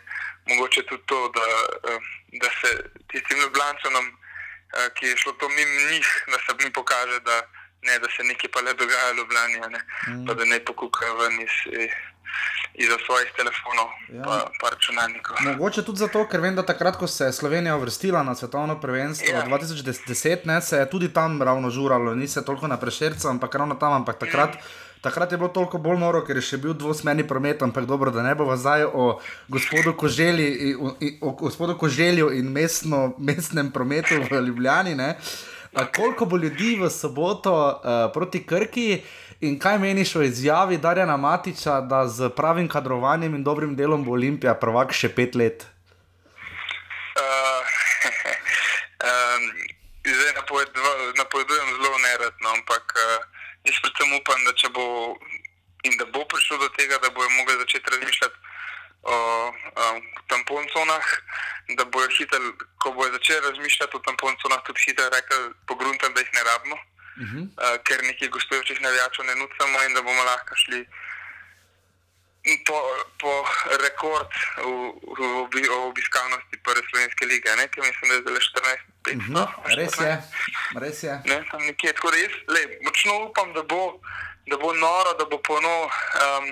mogoče 0.49 0.83
tudi 0.83 1.03
to, 1.07 1.29
da, 1.37 1.47
uh, 1.95 2.03
da 2.43 2.49
se 2.59 2.71
tistim 3.13 3.39
Ljubljančanom, 3.39 4.07
uh, 4.09 4.89
ki 4.99 5.07
je 5.07 5.17
šlo 5.17 5.33
to 5.33 5.49
mimo 5.49 5.91
njih, 5.93 6.09
da 6.27 6.39
se 6.43 6.57
jim 6.59 6.73
pokaže, 6.73 7.21
da, 7.21 7.37
ne, 7.83 7.99
da 7.99 8.09
se 8.17 8.25
nekaj 8.25 8.51
pa 8.51 8.61
le 8.61 8.75
dogaja 8.75 9.13
v 9.13 9.17
Ljubljani, 9.17 9.61
ne, 9.71 9.81
pa 10.27 10.35
da 10.35 10.45
ne 10.45 10.59
pokukajo 10.65 11.15
ven 11.21 11.39
iz, 11.43 11.55
izza 12.75 12.97
svojih 13.07 13.29
telefonov 13.37 13.89
Ja. 14.09 14.23
pa, 14.23 14.51
pa 14.61 14.71
računalnikov. 14.71 15.37
Mogoče 15.43 15.83
tudi 15.83 15.99
zato, 15.99 16.27
ker 16.29 16.41
vem, 16.41 16.55
da 16.55 16.63
takrat, 16.63 16.97
ko 16.97 17.07
se 17.07 17.25
je 17.25 17.33
Slovenija 17.33 17.77
uvrstila 17.77 18.23
na 18.23 18.35
svetovno 18.35 18.81
prvenstvo 18.81 19.29
Ja. 19.31 19.45
2010, 19.47 20.39
ne, 20.45 20.61
se 20.63 20.77
je 20.77 20.91
tudi 20.91 21.09
tam 21.09 21.43
ravno 21.43 21.71
žuralo, 21.71 22.15
ni 22.15 22.29
se 22.29 22.45
toliko 22.45 22.67
na 22.67 22.77
prešercu, 22.77 23.29
ampak 23.29 23.55
ravno 23.55 23.75
tam. 23.75 23.93
Ampak 23.93 24.19
takrat, 24.19 24.57
takrat 25.01 25.33
je 25.33 25.39
bilo 25.39 25.49
toliko 25.49 25.79
bolj 25.79 25.99
noro, 25.99 26.21
ker 26.23 26.37
je 26.37 26.43
še 26.43 26.57
bil 26.59 26.75
dvosmerni 26.75 27.25
promet, 27.25 27.63
ampak 27.63 27.87
dobro, 27.87 28.11
da 28.11 28.23
ne 28.23 28.35
bo 28.35 28.57
zdaj 28.57 28.85
o 28.85 29.19
gospodu 29.49 29.93
Koželi, 29.93 30.47
in- 30.71 30.95
in- 31.01 31.19
o 31.21 31.31
gospodu 31.33 31.77
Koželju 31.77 32.31
in 32.33 32.49
mestno, 32.49 33.15
mestnem 33.19 33.71
prometu 33.71 34.15
v 34.23 34.41
Ljubljani. 34.41 34.95
Ne. 34.95 35.17
A 35.73 35.87
koliko 35.87 36.27
bo 36.27 36.37
ljudi 36.37 36.77
v 36.77 36.91
soboto 36.91 37.53
uh, 37.53 38.13
proti 38.13 38.45
Krki 38.45 39.01
in 39.43 39.59
kaj 39.59 39.79
meniš 39.79 40.17
o 40.17 40.23
izjavi 40.23 40.79
Darjana 40.79 41.17
Matiča, 41.17 41.81
da 41.81 42.07
z 42.09 42.31
pravim 42.37 42.69
kadrovanjem 42.69 43.35
in 43.35 43.45
dobrim 43.45 43.77
delom 43.77 44.05
bo 44.05 44.15
Olimpija 44.15 44.55
prvak 44.55 44.95
še 44.95 45.15
pet 45.15 45.35
let? 45.35 45.67
Uh, 49.03 49.09
um, 49.09 49.43
zdaj 50.07 50.33
napovedujem 51.19 51.69
zelo 51.75 51.99
neradno, 51.99 52.53
ampak 52.55 52.95
uh, 52.95 53.25
jaz 53.67 53.81
predvsem 53.83 54.15
upam, 54.15 54.45
da 54.47 54.53
če 54.55 54.71
bo 54.75 54.85
in 55.83 55.97
da 55.99 56.07
bo 56.15 56.23
prišlo 56.31 56.59
do 56.63 56.69
tega, 56.79 56.99
da 57.03 57.11
bojo 57.11 57.31
mogli 57.35 57.59
začeti 57.65 57.91
razmišljati 57.91 58.35
o 59.03 59.17
um, 59.51 59.99
tamponconah, 60.31 61.09
da 61.79 61.85
bojo 61.85 62.09
hitro, 62.19 62.53
ko 62.79 62.95
bojo 62.95 63.11
začeli 63.19 63.43
razmišljati 63.49 63.97
o 63.97 64.05
tamponconah, 64.07 64.63
tudi 64.67 64.87
hitro 64.87 65.11
rekli 65.11 65.51
pogruntam, 65.67 66.15
da 66.15 66.23
jih 66.23 66.31
ne 66.39 66.47
rabimo, 66.51 66.79
uh 67.17 67.23
-huh. 67.23 67.43
uh, 67.43 67.77
ker 67.87 67.99
nekih 68.03 68.31
gostujočih 68.31 68.81
navijačev 68.81 69.25
ne 69.27 69.35
nucamo 69.35 69.83
in 69.87 69.95
da 69.95 70.03
bomo 70.03 70.23
lahko 70.25 70.57
šli 70.57 70.87
po, 72.67 72.79
po 73.23 73.33
rekord 73.79 74.31
v, 74.59 74.67
v, 75.19 75.21
obi, 75.47 75.63
v 75.63 75.75
obiskanosti 75.87 76.59
prve 76.67 76.83
slovenske 76.91 77.27
lige, 77.27 77.47
ne, 77.57 77.69
ki 77.71 77.81
mislim, 77.81 78.09
da 78.11 78.15
je 78.15 78.23
zdaj 78.23 78.35
le 78.35 78.41
14, 78.41 78.83
5, 79.03 79.31
no, 79.31 79.45
Res 79.79 79.95
je, 79.99 80.15
res 80.83 80.99
je. 81.03 81.15
Ne, 81.31 81.39
tam 81.51 81.63
nekje. 81.63 81.95
Tako 81.95 82.11
da 82.11 82.17
jaz 82.19 82.35
lej, 82.51 82.67
močno 82.83 83.15
upam, 83.31 83.55
da 83.55 83.63
bo, 83.63 84.01
da 84.51 84.59
bo 84.59 84.75
noro, 84.75 85.15
da 85.19 85.25
bo 85.31 85.39
ponovno. 85.39 85.87
Um, 86.19 86.51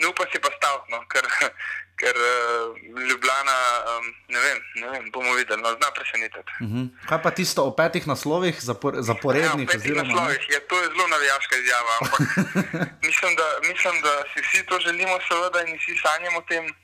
ne 0.00 0.08
upam 0.08 0.26
si 0.32 0.40
pa 0.40 0.50
staviti, 0.56 0.92
no, 0.92 1.00
ker, 1.12 1.26
ker 2.00 2.16
uh, 2.16 2.78
Ljubljana, 3.08 3.56
um, 3.92 4.08
ne 4.28 4.40
vem, 4.40 4.62
ne 4.80 4.90
vem, 4.94 5.10
bomo 5.14 5.34
videli, 5.38 5.62
no, 5.62 5.74
zna 5.76 5.90
presenetiti. 5.96 6.52
Mhm. 6.60 6.88
Kaj 7.08 7.22
pa 7.22 7.30
tisto 7.30 7.66
o 7.68 7.74
petih 7.76 8.06
naslovih, 8.06 8.56
zapor, 8.60 9.00
zaporednih? 9.00 9.68
Ja, 9.68 9.78
oziroma, 9.78 10.08
naslovih 10.08 10.48
je 10.50 10.60
to 10.68 10.82
je 10.82 10.88
zelo 10.88 11.06
navijaška 11.14 11.56
izjava, 11.56 11.92
ampak 12.00 12.20
mislim, 13.08 13.36
da, 13.36 13.48
mislim, 13.68 14.02
da 14.02 14.12
si 14.32 14.44
vsi 14.46 14.66
to 14.66 14.80
želimo, 14.80 15.18
seveda, 15.28 15.64
in 15.66 15.78
vsi 15.78 15.96
sanjamo 16.02 16.38
o 16.38 16.48
tem. 16.48 16.74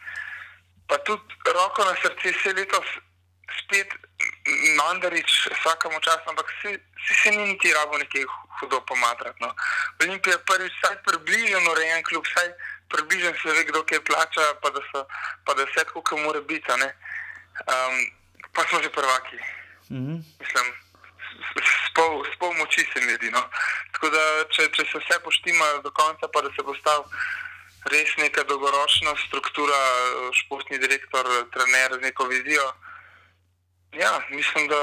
Pa 0.89 0.97
tudi 1.05 1.53
roko 1.53 1.85
na 1.85 1.95
srce, 2.03 2.33
vse 2.33 2.53
letos 2.57 2.87
spet 3.63 3.93
Mandarič, 4.77 5.49
vsakemu 5.61 6.01
času, 6.01 6.25
ampak 6.27 6.47
vsi, 6.49 6.73
vsi 6.77 7.15
se 7.23 7.31
ni 7.31 7.45
niti 7.53 7.73
rabo 7.73 7.99
nekaj 7.99 8.25
hudo 8.61 8.81
pomatrati. 8.81 9.39
No. 9.41 9.55
Olimpija 10.03 10.37
je 10.37 10.45
prvič 10.49 10.73
vsaj 10.73 10.97
približno 11.07 11.73
urejen 11.73 12.03
klub, 12.09 12.25
vsaj 12.27 12.49
približno 12.89 13.33
se 13.43 13.53
ve, 13.53 13.65
kdo 13.65 13.83
kaj 13.85 14.01
plača, 14.01 14.55
pa 14.63 14.71
da, 14.71 14.81
so, 14.93 15.05
pa 15.45 15.55
da 15.55 15.65
vse 15.65 15.85
tako, 15.85 16.03
kot 16.03 16.21
mora 16.21 16.41
biti. 16.41 16.73
Um, 16.73 17.95
pa 18.53 18.63
smo 18.65 18.83
že 18.83 18.91
prvaki 18.91 19.37
Mhm. 19.91 20.15
mislim, 20.41 20.67
s- 21.57 21.87
s 21.87 21.95
pol, 21.95 22.25
s 22.25 22.37
pol 22.39 22.53
moči 22.55 22.87
se 22.93 23.01
mi 23.01 23.15
zdi. 23.15 23.31
No. 23.31 23.41
Tako 23.93 24.11
da, 24.11 24.21
če, 24.51 24.69
če 24.69 24.85
se 24.85 24.99
vse 24.99 25.17
poštima 25.21 25.65
do 25.83 25.91
konca, 25.91 26.29
pa 26.29 26.41
da 26.41 26.51
se 26.51 26.63
postavi 26.63 27.05
res 27.85 28.11
neka 28.17 28.43
dolgoročna 28.45 29.15
struktura, 29.27 29.79
športni 30.35 30.79
direktor, 30.79 31.25
trener 31.53 31.93
z 31.95 32.01
neko 32.01 32.25
vizijo. 32.25 32.73
Ja, 33.93 34.21
mislim, 34.31 34.69
da, 34.69 34.75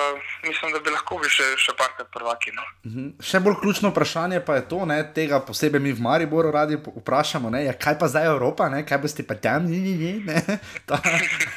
mislim, 0.48 0.72
da 0.72 0.80
bi 0.80 0.90
lahko 0.90 1.20
bili 1.22 1.30
še, 1.30 1.46
še 1.62 1.76
parkrat 1.78 2.08
prvaki. 2.12 2.50
No. 2.58 2.64
Mhm. 2.90 3.10
Še 3.22 3.40
bolj 3.40 3.60
ključno 3.62 3.92
vprašanje 3.94 4.40
pa 4.46 4.56
je 4.58 4.64
to, 4.72 4.80
ne, 4.90 4.98
tega 5.14 5.38
posebej 5.46 5.80
mi 5.80 5.94
v 5.94 6.02
Mariboru 6.02 6.50
radi 6.52 6.80
vprašamo, 6.82 7.52
ne, 7.54 7.62
je, 7.68 7.76
kaj 7.86 8.00
pa 8.02 8.10
zdaj 8.10 8.26
Evropa, 8.32 8.66
ne, 8.74 8.82
kaj 8.86 9.04
boste 9.06 9.24
pa 9.28 9.38
tam, 9.38 9.70
ni, 9.70 9.78
ni, 9.80 9.94
ni, 9.94 10.12
ne. 10.26 10.42
Ta, 10.90 10.98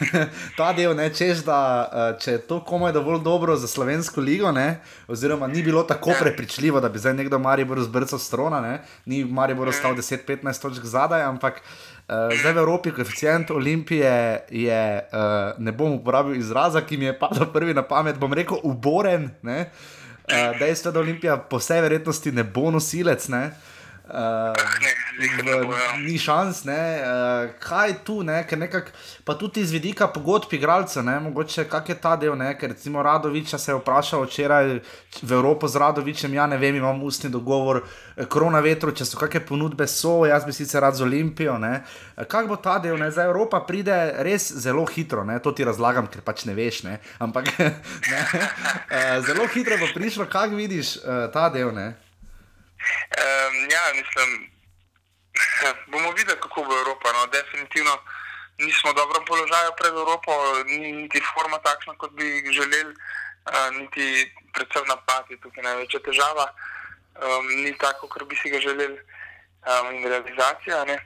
ta 0.61 0.69
del, 0.77 0.93
ne, 0.97 1.09
češ, 1.09 1.41
da 1.49 1.59
eh, 1.89 2.13
če 2.21 2.37
je 2.37 2.45
to 2.53 2.61
komaj 2.69 2.93
dovolj 2.93 3.25
dobro 3.25 3.57
za 3.57 3.69
slovensko 3.69 4.21
ligo, 4.21 4.53
ne, 4.53 4.83
oziroma 5.09 5.49
ni 5.49 5.65
bilo 5.65 5.83
tako 5.89 6.13
Ja. 6.13 6.21
prepričljivo, 6.21 6.81
da 6.85 6.89
bi 6.93 7.01
zdaj 7.01 7.17
nekdo 7.17 7.41
Mariboru 7.41 7.83
zbrcal 7.85 8.21
strona, 8.21 8.61
ne, 8.61 8.81
ni 9.07 9.25
Maribor 9.25 9.73
ostal 9.73 9.97
10-15 9.97 10.63
točk 10.63 10.85
zadaj, 10.85 11.25
ampak 11.25 11.65
Uh, 11.65 11.98
zdaj 12.09 12.53
v 12.53 12.59
Evropi, 12.59 12.91
koeficient 12.91 13.51
Olimpije 13.51 14.41
je, 14.51 14.83
uh, 15.13 15.61
ne 15.61 15.73
bom 15.73 15.93
uporabil 15.93 16.39
izraza, 16.41 16.81
ki 16.81 16.97
mi 16.97 17.05
je 17.05 17.19
padel 17.19 17.47
prvi 17.53 17.75
na 17.75 17.83
pamet, 17.83 18.17
bom 18.17 18.33
rekel, 18.33 18.61
uboren. 18.63 19.31
ne. 19.43 19.71
Uh, 20.29 20.59
dejstvo 20.59 20.89
je, 20.89 20.93
da 20.93 21.01
Olimpija 21.01 21.37
po 21.37 21.61
vsej 21.61 21.81
verjetnosti 21.81 22.33
ne 22.33 22.45
bo 22.45 22.71
nosilec. 22.71 23.29
Ne. 23.29 23.45
Uh, 23.47 23.78
Bo, 24.09 25.75
ja. 25.75 25.97
ni 26.01 26.19
šans, 26.19 26.63
ne. 26.65 26.81
Uh, 27.03 27.51
kaj 27.61 27.89
je 27.89 27.97
tu, 28.05 28.23
ne? 28.23 28.39
ker 28.49 28.59
nekako, 28.59 28.93
pa 29.25 29.35
tudi 29.35 29.61
iz 29.61 29.73
vidika 29.75 30.09
pogodb 30.09 30.53
igralcev, 30.55 31.05
mogoče 31.05 31.65
kak 31.69 31.89
je 31.89 31.97
ta 32.01 32.15
del, 32.17 32.37
ne, 32.39 32.55
ker 32.59 32.71
recimo 32.73 33.03
Radoviča 33.03 33.59
se 33.59 33.73
je 33.73 33.77
vprašal 33.77 34.25
včeraj 34.25 34.79
v 35.23 35.33
Evropo 35.33 35.69
z 35.69 35.77
Radovičem, 35.77 36.35
ja 36.35 36.47
ne 36.47 36.57
vem, 36.57 36.77
imam 36.77 37.03
ustni 37.03 37.31
dogovor, 37.31 37.83
eh, 38.17 38.25
krona 38.25 38.61
vetru, 38.65 38.93
če 38.93 39.05
so 39.05 39.21
kakšne 39.21 39.45
ponudbe, 39.47 39.87
so, 39.87 40.25
jaz 40.27 40.47
bi 40.47 40.57
sicer 40.57 40.83
rad 40.83 40.97
z 40.97 41.05
Olimpijo, 41.05 41.59
ne. 41.59 41.83
Eh, 42.17 42.25
Kak 42.25 42.49
bo 42.49 42.57
ta 42.57 42.79
del, 42.79 42.97
ne, 42.97 43.11
zdaj 43.11 43.29
Evropa 43.29 43.61
pride 43.67 44.23
res 44.25 44.53
zelo 44.53 44.87
hitro, 44.87 45.25
ne, 45.25 45.39
to 45.39 45.53
ti 45.53 45.65
razlagam, 45.65 46.09
ker 46.09 46.25
pač 46.25 46.47
ne 46.49 46.57
veš, 46.57 46.83
ne, 46.89 46.99
ampak 47.21 47.53
ne, 48.13 48.25
uh, 48.25 49.21
zelo 49.27 49.47
hitro 49.53 49.77
bo 49.77 49.93
prišlo, 49.95 50.31
kak 50.31 50.57
vidiš 50.57 50.97
uh, 51.03 51.27
ta 51.33 51.49
del, 51.53 51.75
ne. 51.75 52.08
Um, 52.79 53.55
ja, 53.71 53.83
mislim, 53.95 54.51
bomo 55.91 56.13
videli, 56.13 56.41
kako 56.41 56.65
bo 56.65 56.79
Evropa. 56.79 57.13
No. 57.13 57.27
Definitivno 57.27 57.95
nismo 58.59 58.91
v 58.91 58.95
dobrem 58.95 59.25
položaju 59.25 59.71
pred 59.79 59.93
Evropo, 59.93 60.33
ni 60.67 60.93
niti 60.93 61.23
forma 61.35 61.59
takšna, 61.59 61.95
kot 61.99 62.13
bi 62.13 62.43
želeli, 62.53 62.95
uh, 62.95 63.69
niti 63.79 64.33
predvsem 64.53 64.85
napad 64.89 65.31
je 65.31 65.41
tukaj 65.41 65.63
največja 65.63 66.01
težava. 66.01 66.47
Um, 67.19 67.47
ni 67.65 67.73
tako, 67.79 68.09
kot 68.09 68.23
bi 68.31 68.37
si 68.37 68.51
ga 68.51 68.61
želeli, 68.61 68.99
um, 69.67 69.95
in 69.95 70.07
realizacija. 70.07 70.85
Ne. 70.85 70.99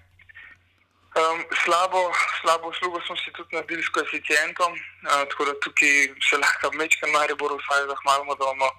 Um, 1.12 1.44
slabo, 1.64 2.12
slabo 2.40 2.68
uslugo 2.68 3.00
smo 3.06 3.16
si 3.16 3.32
tudi 3.32 3.56
naredili 3.56 3.82
s 3.82 3.88
koeficientom, 3.88 4.72
uh, 4.72 5.24
tako 5.28 5.44
da 5.44 5.60
tukaj 5.60 6.08
se 6.28 6.36
lahko 6.40 6.70
mečkam 6.80 7.10
Mariboru 7.10 7.58
vsaj 7.60 7.84
zahvalimo, 7.92 8.34
da 8.34 8.44
imamo, 8.44 8.70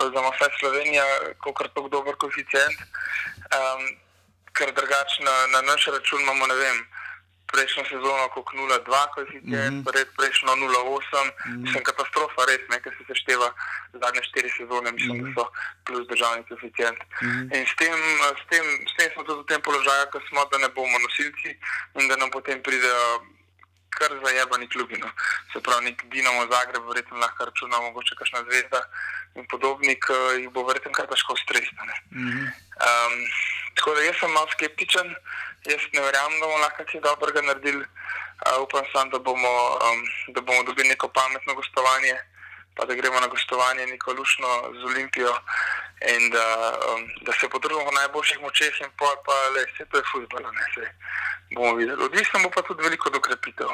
imamo 0.00 0.30
vsaj 0.30 0.48
Slovenija, 0.60 1.04
kot 1.38 1.58
tako 1.74 1.88
dober 1.88 2.14
koeficient. 2.16 2.78
Um, 3.52 3.82
ker 4.56 4.72
drugače 4.72 5.24
na, 5.24 5.34
na 5.52 5.60
naš 5.70 5.86
račun 5.94 6.20
imamo, 6.20 6.46
ne 6.46 6.54
vem, 6.54 6.78
prejšnjo 7.52 7.84
sezono 7.84 8.28
kot 8.34 8.46
0,2 8.54 9.14
koeficient, 9.14 9.76
mm 9.76 9.84
-hmm. 9.84 10.06
prejšnjo 10.18 10.48
0,8, 10.48 10.56
mm 10.56 11.30
-hmm. 11.44 11.62
mislim, 11.64 11.82
katastrofa 11.84 12.42
res, 12.48 12.62
ne, 12.72 12.78
ker 12.82 12.92
se 12.96 13.04
sešteva 13.10 13.48
zadnje 14.02 14.22
štiri 14.28 14.50
sezone, 14.58 14.92
mislim, 14.92 15.16
mm 15.18 15.24
-hmm. 15.24 15.34
da 15.34 15.42
so 15.42 15.44
plus 15.86 16.04
državni 16.12 16.42
koeficient. 16.48 16.98
Mm 17.22 17.28
-hmm. 17.28 17.56
In 17.56 17.64
s 17.72 17.74
tem, 17.80 17.98
s, 18.40 18.44
tem, 18.50 18.64
s 18.90 18.92
tem 18.96 19.08
smo 19.12 19.22
tudi 19.26 19.40
v 19.42 19.50
tem 19.50 19.60
položaju, 19.68 20.04
ko 20.12 20.18
smo, 20.28 20.40
da 20.50 20.56
ne 20.58 20.68
bomo 20.76 20.98
nosilci 21.06 21.50
in 21.98 22.08
da 22.08 22.16
nam 22.16 22.30
potem 22.36 22.62
pridejo 22.62 23.06
kar 23.98 24.14
zajebani 24.24 24.68
klubi. 24.68 24.98
No. 24.98 25.10
Se 25.52 25.60
pravi, 25.60 25.84
nek 25.84 26.04
Dinamo 26.12 26.46
Zagreb, 26.52 26.84
verjetno 26.88 27.18
lahko 27.22 27.48
računa, 27.48 27.80
mogoče 27.80 28.16
kakšna 28.18 28.44
zvezda 28.48 28.82
in 29.34 29.46
podobnik, 29.48 30.08
uh, 30.10 30.34
jih 30.40 30.50
bo 30.54 30.64
verjetno 30.68 30.92
kar 30.96 31.08
težko 31.10 31.36
stresno. 31.40 31.88
Um, 32.12 33.16
tako 33.78 33.94
da 33.96 34.06
jaz 34.08 34.18
sem 34.20 34.32
malo 34.32 34.50
skeptičen, 34.56 35.14
jaz 35.70 35.88
ne 35.92 36.04
verjamem, 36.08 36.40
da 36.40 36.46
bomo 36.46 36.64
lahko 36.64 36.88
kaj 36.90 37.04
dobrega 37.08 37.44
naredili. 37.48 37.84
Uh, 38.42 38.62
upam 38.64 38.84
sam, 38.92 39.10
da 39.10 39.18
bomo, 39.18 39.54
um, 39.86 40.04
da 40.34 40.40
bomo 40.40 40.62
dobili 40.66 40.88
neko 40.88 41.08
pametno 41.08 41.54
gostovanje, 41.54 42.16
pa 42.76 42.84
da 42.84 42.94
gremo 42.94 43.20
na 43.20 43.26
gostovanje 43.26 43.86
neko 43.86 44.12
lušno 44.18 44.48
z 44.80 44.84
Olimpijo 44.84 45.34
in 46.14 46.30
da, 46.30 46.46
um, 46.88 47.00
da 47.26 47.32
se 47.32 47.48
potrudimo 47.48 47.90
v 47.90 47.94
najboljših 48.00 48.40
močeh 48.40 48.80
in 48.80 48.90
pa, 48.98 49.10
pa 49.26 49.36
le, 49.54 49.66
vse 49.70 49.84
to 49.90 49.96
je 49.96 50.04
futbol, 50.12 50.42
ne 50.42 50.66
se 50.74 50.84
bomo 51.54 51.74
videli. 51.76 52.04
Odvisno 52.04 52.40
bo 52.42 52.50
pa 52.54 52.62
tudi 52.62 52.82
veliko 52.82 53.10
dokrepitev. 53.10 53.68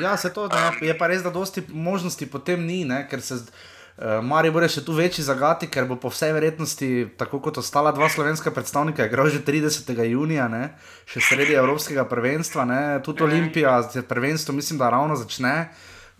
Ja, 0.00 0.16
se 0.16 0.32
to 0.32 0.48
ne, 0.48 0.86
je 0.86 0.98
pa 0.98 1.06
res, 1.06 1.22
da 1.22 1.30
dosti 1.30 1.62
možnosti 1.68 2.30
potem 2.30 2.66
ni, 2.66 2.84
ne, 2.84 3.06
ker 3.10 3.22
se. 3.22 3.34
Uh, 3.34 4.18
Mari 4.26 4.50
bo 4.50 4.58
še 4.66 4.82
tu 4.82 4.90
večji 4.90 5.22
zagati, 5.22 5.68
ker 5.70 5.84
bo 5.86 5.94
po 5.94 6.10
vsej 6.10 6.32
verjetnosti, 6.34 6.88
tako 7.14 7.38
kot 7.38 7.60
ostala 7.62 7.92
dva 7.94 8.08
slovenska 8.10 8.50
predstavnika, 8.50 9.06
igral 9.06 9.30
že 9.30 9.44
30. 9.46 9.86
junija, 10.10 10.48
ne, 10.50 10.74
še 11.06 11.22
sredi 11.22 11.54
Evropskega 11.54 12.02
prvenstva, 12.10 12.64
ne, 12.66 12.80
tudi 13.06 13.22
Olimpija, 13.22 13.76
prvenstvo 14.08 14.54
mislim, 14.54 14.82
da 14.82 14.90
ravno 14.90 15.14
začne. 15.14 15.70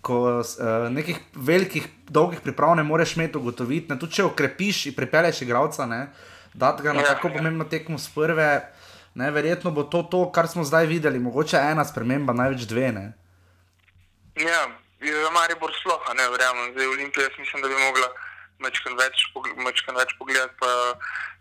Ko 0.05 0.19
uh, 0.43 0.45
nekih 0.93 1.19
velikih, 1.33 1.87
dolgih 2.13 2.43
priprav 2.45 2.75
ne 2.77 2.85
moreš 2.85 3.17
imeti, 3.17 3.41
ugotoviti, 3.41 3.89
ne, 3.93 3.99
tudi 3.99 4.19
če 4.19 4.27
okrepiš 4.29 4.87
in 4.91 4.97
pripelješ 4.97 5.43
igralca, 5.47 5.87
da 6.55 6.75
ga 6.83 6.93
na 6.93 7.07
tako 7.09 7.33
pomembno 7.33 7.65
tekmo 7.65 7.99
z 7.99 8.13
prve, 8.15 8.49
ne, 9.15 9.31
verjetno 9.33 9.73
bo 9.73 9.87
to, 9.89 10.03
to, 10.11 10.27
kar 10.35 10.49
smo 10.51 10.65
zdaj 10.65 10.87
videli, 10.91 11.23
mogoče 11.23 11.57
ena 11.73 11.87
sprememba, 11.89 12.37
največ 12.37 12.69
dve. 12.69 12.93
Ne. 12.93 13.07
Ja, 14.37 14.61
za 15.01 15.31
Maribor 15.31 15.73
sploh, 15.81 16.05
ne 16.19 16.29
verjamem. 16.35 16.73
Zdaj 16.75 16.87
Olimpija, 16.87 17.25
jaz 17.29 17.39
mislim, 17.39 17.63
da 17.63 17.69
bi 17.69 17.81
mogla 17.87 18.09
mečkan 18.65 18.97
več, 18.99 19.25
mečkan 19.65 19.97
več 19.97 20.15
pogledati, 20.19 20.55
pa 20.61 20.71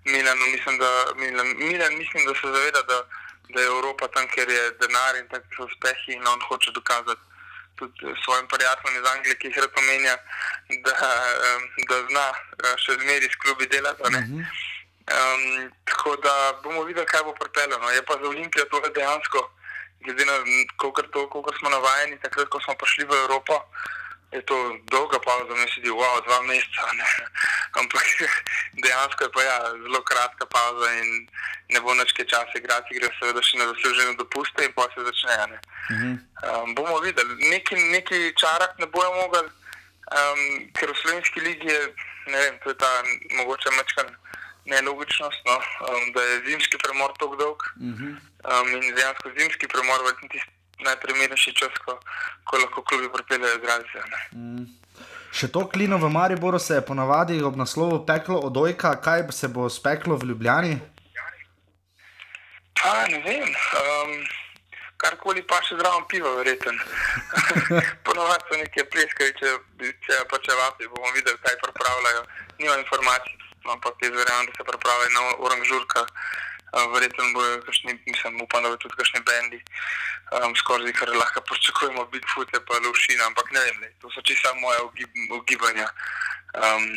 Milan, 0.06 0.40
mislim, 0.52 0.80
da, 0.80 0.90
Milan, 1.20 1.54
Milan, 1.58 1.98
mislim, 1.98 2.26
da 2.28 2.34
se 2.40 2.56
zaveda, 2.56 2.82
da, 2.90 3.04
da 3.54 3.62
je 3.62 3.68
Evropa 3.68 4.08
tam, 4.16 4.28
ker 4.34 4.50
je 4.50 4.64
denar 4.82 5.20
in 5.20 5.30
tako 5.32 5.58
so 5.58 5.70
uspehi 5.70 6.18
in 6.18 6.28
on 6.28 6.42
hoče 6.50 6.74
dokazati 6.76 7.33
tudi 7.76 8.14
svojim 8.26 8.48
prijateljem 8.48 9.02
iz 9.02 9.10
Anglije, 9.12 9.36
ki 9.40 9.48
jih 9.48 9.58
rad 9.58 9.80
omenja, 9.82 10.16
da, 10.86 10.94
da 11.90 11.98
zna 12.10 12.28
še 12.84 13.00
zmeri 13.02 13.30
s 13.32 13.40
klubi 13.44 13.68
delati. 13.68 14.04
Um, 15.04 15.72
tako 15.86 16.16
da 16.16 16.34
bomo 16.64 16.84
videli, 16.84 17.06
kaj 17.06 17.24
bo 17.24 17.34
pripeljano. 17.34 17.90
Je 17.90 18.06
pa 18.06 18.14
za 18.22 18.30
Olimpijo 18.30 18.66
to 18.66 18.80
dejansko 18.96 19.50
glede 20.04 20.26
na 20.26 20.38
to, 21.12 21.30
kako 21.30 21.54
smo 21.60 21.70
navajeni, 21.70 22.20
takrat, 22.20 22.48
ko 22.50 22.60
smo 22.60 22.74
prišli 22.76 23.06
v 23.06 23.14
Evropo, 23.24 23.60
je 24.32 24.42
to 24.46 24.56
dolga 24.92 25.20
pauza, 25.20 25.54
mi 25.54 25.68
se 25.70 25.80
zdi, 25.80 25.90
wow, 25.90 26.18
dva 26.26 26.42
meseca. 26.42 26.92
Ne? 26.98 27.06
Ampak 27.80 28.06
dejansko 28.84 29.24
je 29.24 29.32
pa 29.32 29.42
ja, 29.44 29.58
zelo 29.84 30.02
kratka 30.02 30.46
pauza 30.46 30.94
in 31.00 31.28
ne 31.74 31.82
bo 31.82 31.96
več 31.98 32.14
kaj 32.18 32.28
časa 32.32 32.60
igrati, 32.60 32.96
gre 33.00 33.10
seveda 33.18 33.42
še 33.42 33.60
na 33.60 33.68
zaslužene 33.72 34.16
dopuste 34.22 34.66
in 34.66 34.74
pa 34.78 34.88
se 34.94 35.06
začne. 35.10 35.60
Mhm. 35.92 36.16
Um, 36.48 36.76
bomo 36.78 37.00
videli, 37.04 37.50
neki, 37.52 37.76
neki 37.96 38.34
čarak 38.40 38.80
ne 38.80 38.88
bojo 38.94 39.12
mogli, 39.20 39.44
um, 39.44 40.42
ker 40.78 40.92
v 40.92 41.00
slovenski 41.02 41.44
ligi 41.44 41.70
je, 41.72 41.82
ne 42.32 42.38
vem, 42.46 42.60
to 42.64 42.74
je 42.74 42.78
ta 42.80 42.92
mogoče 43.40 43.74
mečkan 43.78 44.12
nelogičnost, 44.66 45.40
no, 45.50 45.58
um, 45.90 46.12
da 46.16 46.22
je 46.22 46.42
zimski 46.50 46.78
premor 46.84 47.16
tako 47.20 47.36
dolg. 47.36 47.70
Mhm. 47.80 48.18
Um, 48.44 48.68
in 48.80 48.96
dejansko 48.96 49.32
zimski 49.40 49.68
premor 49.68 50.04
je 50.08 50.30
tisti 50.30 50.52
najprimernejši 50.84 51.54
čas, 51.56 51.76
ko, 51.86 52.00
ko 52.44 52.58
lahko 52.58 52.84
klubi 52.84 53.10
pripeljejo 53.14 53.60
igralce. 53.60 54.08
ne. 54.12 54.66
Še 55.34 55.50
to 55.50 55.66
klino 55.66 55.98
v 55.98 56.12
Mariboru 56.14 56.60
se 56.60 56.78
je 56.78 56.86
ponavadi 56.86 57.40
ob 57.42 57.56
naslovu 57.58 58.04
peklo 58.06 58.38
od 58.46 58.58
Ojka, 58.58 58.96
kaj 59.02 59.32
se 59.34 59.48
bo 59.48 59.70
speklo 59.70 60.18
v 60.18 60.30
Ljubljani. 60.30 60.76
Pa 62.84 63.08
ne 63.08 63.20
vem. 63.24 63.48
Um, 63.80 64.12
karkoli 65.00 65.44
pa 65.48 65.60
še 65.64 65.78
zraven 65.80 66.04
piva, 66.12 66.34
verjeten. 66.40 66.76
Ponovadi 68.08 68.44
so 68.50 68.60
neke 68.60 68.84
pleskaviče, 68.92 69.54
če 70.04 70.20
pa 70.32 70.40
če 70.44 70.58
vapi, 70.60 70.90
bomo 70.92 71.14
videli, 71.16 71.40
kaj 71.46 71.56
pripravljajo. 71.64 72.26
Nima 72.60 72.76
informacij, 72.82 73.38
ampak 73.72 74.04
jaz 74.04 74.12
verjamem, 74.18 74.50
da 74.50 74.58
se 74.58 74.68
pripravljajo 74.68 75.16
na 75.16 75.24
oranžurka. 75.48 76.06
Verjetno 76.92 77.30
bojo 77.38 77.58
kakšni, 77.68 77.94
mislim, 78.10 78.40
upam, 78.42 78.64
da 78.66 78.74
bodo 78.74 78.82
tudi 78.82 78.98
kakšni 78.98 79.20
bendi, 79.28 79.60
um, 80.40 80.56
skozi 80.58 80.94
kar 80.98 81.12
lahko 81.14 81.44
pričakujemo, 81.46 82.08
Bigfoot 82.10 82.50
pa 82.68 82.80
Lušina, 82.82 83.28
ampak 83.30 83.52
ne 83.54 83.62
vem, 83.68 83.84
lej, 83.84 83.92
to 84.02 84.10
so 84.10 84.24
čisto 84.26 84.50
moje 84.58 84.82
ugib, 84.88 85.20
ugibanja. 85.38 85.86
Um, 86.58 86.88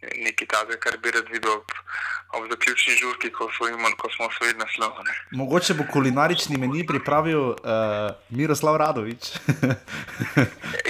nekaj 0.00 0.48
takega, 0.48 0.80
kar 0.80 0.96
bi 1.02 1.12
rad 1.12 1.28
videl 1.32 1.58
ob, 1.58 1.76
ob 2.32 2.50
zaključni 2.50 2.94
žurki, 3.00 3.32
ko, 3.32 3.46
osvojimo, 3.46 3.88
ko 3.98 4.10
smo 4.16 4.26
osvojili 4.26 4.58
naslov. 4.58 4.92
ne. 5.04 5.14
Mogoče 5.30 5.74
bo 5.74 5.84
kulinarični 5.92 6.56
meni 6.56 6.86
pripravil 6.86 7.40
uh, 7.40 7.56
Miroslav 8.30 8.76
Radovič. 8.76 9.22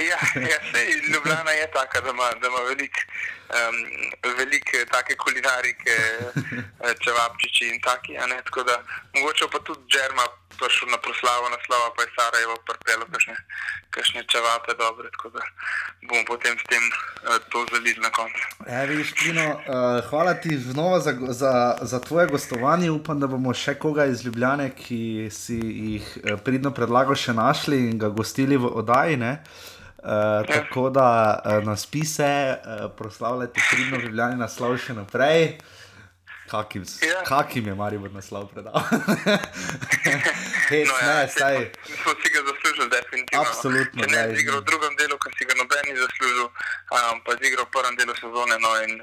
Ja, 0.09 0.19
ja 0.41 0.59
sej, 0.71 0.87
Ljubljana 1.13 1.51
je 1.51 1.71
taka, 1.71 2.01
da 2.01 2.09
ima, 2.09 2.27
da 2.41 2.47
ima 2.47 2.61
veliko 2.69 2.99
um, 3.49 3.77
velik, 4.37 4.67
eh, 4.73 4.85
take 4.85 5.15
kulinarike, 5.15 5.95
eh, 6.85 6.93
čevapčiči 7.03 7.65
in 7.73 7.81
taki. 7.81 8.13
tako 8.45 8.63
da 8.63 8.83
mogoče 9.15 9.45
pa 9.51 9.59
tudi 9.59 9.81
Džerma 9.91 10.25
prišel 10.59 10.89
na 10.89 10.97
proslavo 10.97 11.45
naslova, 11.55 11.87
pa 11.95 12.01
je 12.01 12.09
Sarajevo 12.17 12.55
pripelo 12.67 13.05
kakšne, 13.11 13.35
kakšne 13.89 14.21
čevape 14.31 14.71
dobre, 14.83 15.07
tako 15.15 15.29
da 15.29 15.41
bomo 16.07 16.23
potem 16.27 16.55
s 16.59 16.63
tem 16.71 16.83
uh, 16.89 17.39
to 17.49 17.65
zalili 17.71 18.01
na 18.01 18.11
koncu. 18.11 18.43
Ja, 18.67 18.83
vidiš, 18.83 19.11
Kino, 19.19 19.47
uh, 19.55 20.09
hvala 20.09 20.33
ti 20.33 20.57
znova 20.57 20.99
za, 20.99 21.11
za, 21.29 21.77
za 21.81 21.99
tvoje 21.99 22.27
gostovanje. 22.27 22.91
Upam, 22.91 23.19
da 23.19 23.27
bomo 23.27 23.53
še 23.53 23.75
koga 23.79 24.05
iz 24.09 24.25
Ljubljane, 24.25 24.69
ki 24.75 25.29
si 25.31 25.57
jih 25.59 26.07
eh, 26.23 26.37
pridno 26.43 26.71
predlagal, 26.75 27.15
še 27.15 27.33
našli 27.37 27.83
in 27.89 27.97
ga 28.01 28.09
gostili 28.09 28.57
v 28.57 28.71
oddaji. 28.81 29.17
ne. 29.17 29.37
Uh, 29.99 30.45
tako 30.47 30.89
da 30.95 31.41
uh, 31.43 31.57
nas 31.67 31.83
pise, 31.85 32.55
uh, 32.55 32.85
proslavljate 32.95 33.59
pridno 33.71 33.97
v 33.97 34.05
Ljubljani 34.07 34.39
naslov 34.39 34.77
še 34.79 34.95
naprej. 34.95 35.57
Kakim, 36.49 36.83
Ja. 37.01 37.21
kakim 37.23 37.63
je 37.63 37.75
Maribor 37.75 38.09
naslov 38.11 38.49
predal? 38.49 38.73
Hec, 40.69 40.87
No, 40.87 40.93
ne, 40.95 41.03
ja, 41.03 41.27
saj. 41.29 41.69
Smo 41.95 42.11
si 42.15 42.27
ga 42.27 42.41
zaslužili, 42.41 42.89
definitivno. 42.89 43.41
Absolutno, 43.43 43.99
Če 43.99 44.07
ne 44.07 44.21
bi 44.27 44.39
igral 44.39 44.59
v 44.59 44.65
drugem 44.65 44.93
delu, 44.95 45.15
ki 45.15 45.29
si 45.31 45.45
ga 45.45 45.53
noben 45.55 45.83
ni 45.83 45.95
zaslužil, 45.95 46.47
um, 46.89 47.15
pa 47.21 47.31
si 47.33 47.43
igral 47.43 47.65
v 47.65 47.71
prvem 47.71 47.95
delu 47.95 48.13
sezone. 48.15 48.55
No, 48.57 48.71
in, 48.83 48.93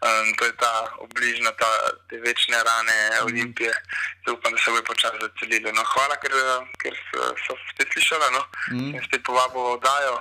um, 0.00 0.26
to 0.34 0.44
je 0.44 0.54
ta 0.56 0.72
obližna, 0.98 1.50
ta, 1.52 1.70
te 2.06 2.16
večne 2.18 2.58
rane 2.60 2.98
Mhm. 3.10 3.24
Olimpije. 3.24 3.72
Zdaj 4.20 4.34
upam, 4.34 4.52
da 4.52 4.58
se 4.58 4.70
bo 4.70 4.82
počasi 4.84 5.18
zacelili. 5.20 5.70
No, 5.70 5.82
hvala, 5.84 6.14
ker, 6.16 6.32
eh, 6.32 6.58
ker 6.76 6.94
so- 7.06 7.34
so 7.40 7.52
ste 7.68 7.82
slišali 7.88 8.26
no? 8.32 8.42
Mhm. 8.70 8.90
in 8.90 9.02
ste 9.04 9.18
povabili 9.20 9.68
oddajo. 9.72 10.16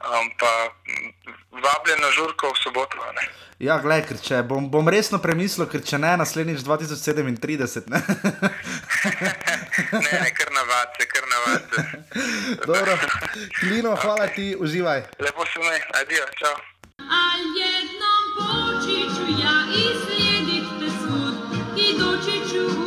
Um, 0.00 0.30
pa 0.40 0.72
m, 0.88 1.12
vabljen 1.50 2.00
na 2.00 2.10
žurko 2.10 2.48
v 2.54 2.58
soboto. 2.62 2.96
a 3.04 3.12
Ne? 3.12 3.28
Ja, 3.60 3.76
gledaj, 3.76 4.06
ker 4.08 4.18
če 4.24 4.38
bom, 4.48 4.70
bom 4.72 4.88
resno 4.88 5.18
premislil, 5.20 5.66
ker 5.68 5.82
če 5.84 5.98
ne, 6.00 6.14
naslednjič 6.16 6.64
2037. 6.64 7.20
Ne? 7.92 8.00
ne, 9.92 10.12
ne, 10.24 10.30
kar 10.32 10.48
navadce, 10.56 11.08
kar 11.12 11.28
navadce. 11.34 11.84
Dobro, 12.70 12.96
Klino, 13.60 13.92
hvala 14.00 14.32
ti, 14.32 14.54
uživaj. 14.56 15.04
Lepo 15.20 15.44
se 15.52 15.60
mi, 15.60 15.76
adijo, 16.00 16.24
čau. 16.40 16.56
A 17.04 17.22
jednom 17.60 18.24
počiću 18.38 19.24
ja 19.44 19.56
i 19.76 19.84
slijedit 20.04 20.66
te 20.80 20.88
svud 21.00 21.36
I 21.76 21.98
doći 22.00 22.36
ću 22.48 22.79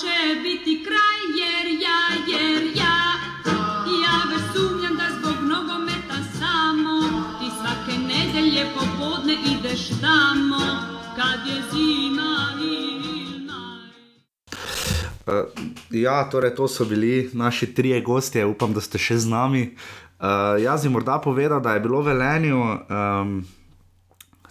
će 0.00 0.40
biti 0.42 0.84
kraj 0.84 1.20
jer 1.40 1.66
ja, 1.86 2.00
jer 2.32 2.62
ja 2.76 2.98
Ja 4.02 4.16
već 4.30 4.44
sumnjam 4.54 4.96
da 4.96 5.08
zbog 5.18 5.38
nogometa 5.52 6.18
samo 6.38 6.96
Ti 7.38 7.48
svake 7.58 7.98
nedelje 7.98 8.64
popodne 8.74 9.34
ideš 9.54 9.88
tamo 9.88 10.64
Kad 11.16 11.46
je 11.46 11.62
zima 11.72 12.36
ili 12.62 13.38
naj 13.46 13.86
Uh, 15.26 15.34
ja, 15.90 16.30
torej 16.30 16.54
to 16.54 16.68
so 16.68 16.84
bili 16.84 17.30
naši 17.32 17.74
trije 17.74 18.00
gostje, 18.00 18.46
upam, 18.46 18.72
da 18.72 18.80
ste 18.80 18.98
še 18.98 19.18
z 19.18 19.28
nami. 19.28 19.62
Uh, 20.20 20.62
jaz 20.62 20.82
bi 20.82 20.88
morda 20.88 21.18
povedal, 21.18 21.60
da 21.60 21.74
je 21.74 21.80
bilo 21.80 22.00
v 22.00 22.06
Velenju, 22.06 22.60
um, 22.62 23.42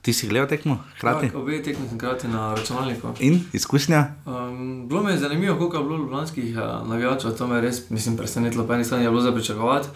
ti 0.06 0.14
si 0.14 0.28
gledal 0.28 0.46
tekmo, 0.46 0.78
hkrati. 0.98 1.28
Tak, 1.28 1.36
obe 1.36 1.64
tekmi 1.64 1.88
sem 1.90 1.98
krati 1.98 2.28
na 2.28 2.54
računalniku. 2.54 3.16
In 3.20 3.40
izkušnja? 3.54 4.06
Um, 4.26 4.86
bilo 4.88 5.04
mi 5.04 5.12
je 5.12 5.18
zanimivo, 5.18 5.58
koliko 5.58 5.78
je 5.78 5.84
bilo 5.84 5.98
ljubljanskih 5.98 6.58
uh, 6.58 6.90
navijačev, 6.90 7.32
to 7.32 7.48
me 7.48 7.56
je 7.56 7.62
res 7.62 7.90
mislim, 7.90 8.18
presenetilo. 8.18 8.68
Po 8.68 8.74
eni 8.74 8.86
strani 8.86 9.04
je 9.04 9.10
bilo 9.10 9.22
za 9.22 9.32
pričakovati. 9.32 9.88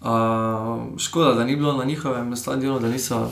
Uh, 0.00 0.08
škoda, 0.98 1.34
da 1.34 1.44
ni 1.44 1.56
bilo 1.56 1.72
na 1.72 1.84
njihovem 1.84 2.36
stadionu, 2.36 2.80
da 2.80 2.88
niso, 2.88 3.30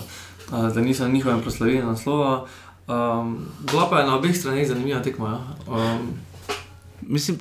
uh, 0.52 0.73
da 0.74 0.81
niso 0.81 1.02
na 1.02 1.12
njihovem 1.12 1.40
proslavili 1.40 1.82
naslova. 1.82 2.47
Um, 2.86 3.39
bila 3.70 3.90
pa 3.90 3.98
je 3.98 4.07
na 4.07 4.16
obeh 4.16 4.36
straneh 4.36 4.69
zanimiva 4.69 5.02
tekma. 5.02 5.28
Ja. 5.28 5.74
Um, 5.74 6.09
Mislim, 7.02 7.39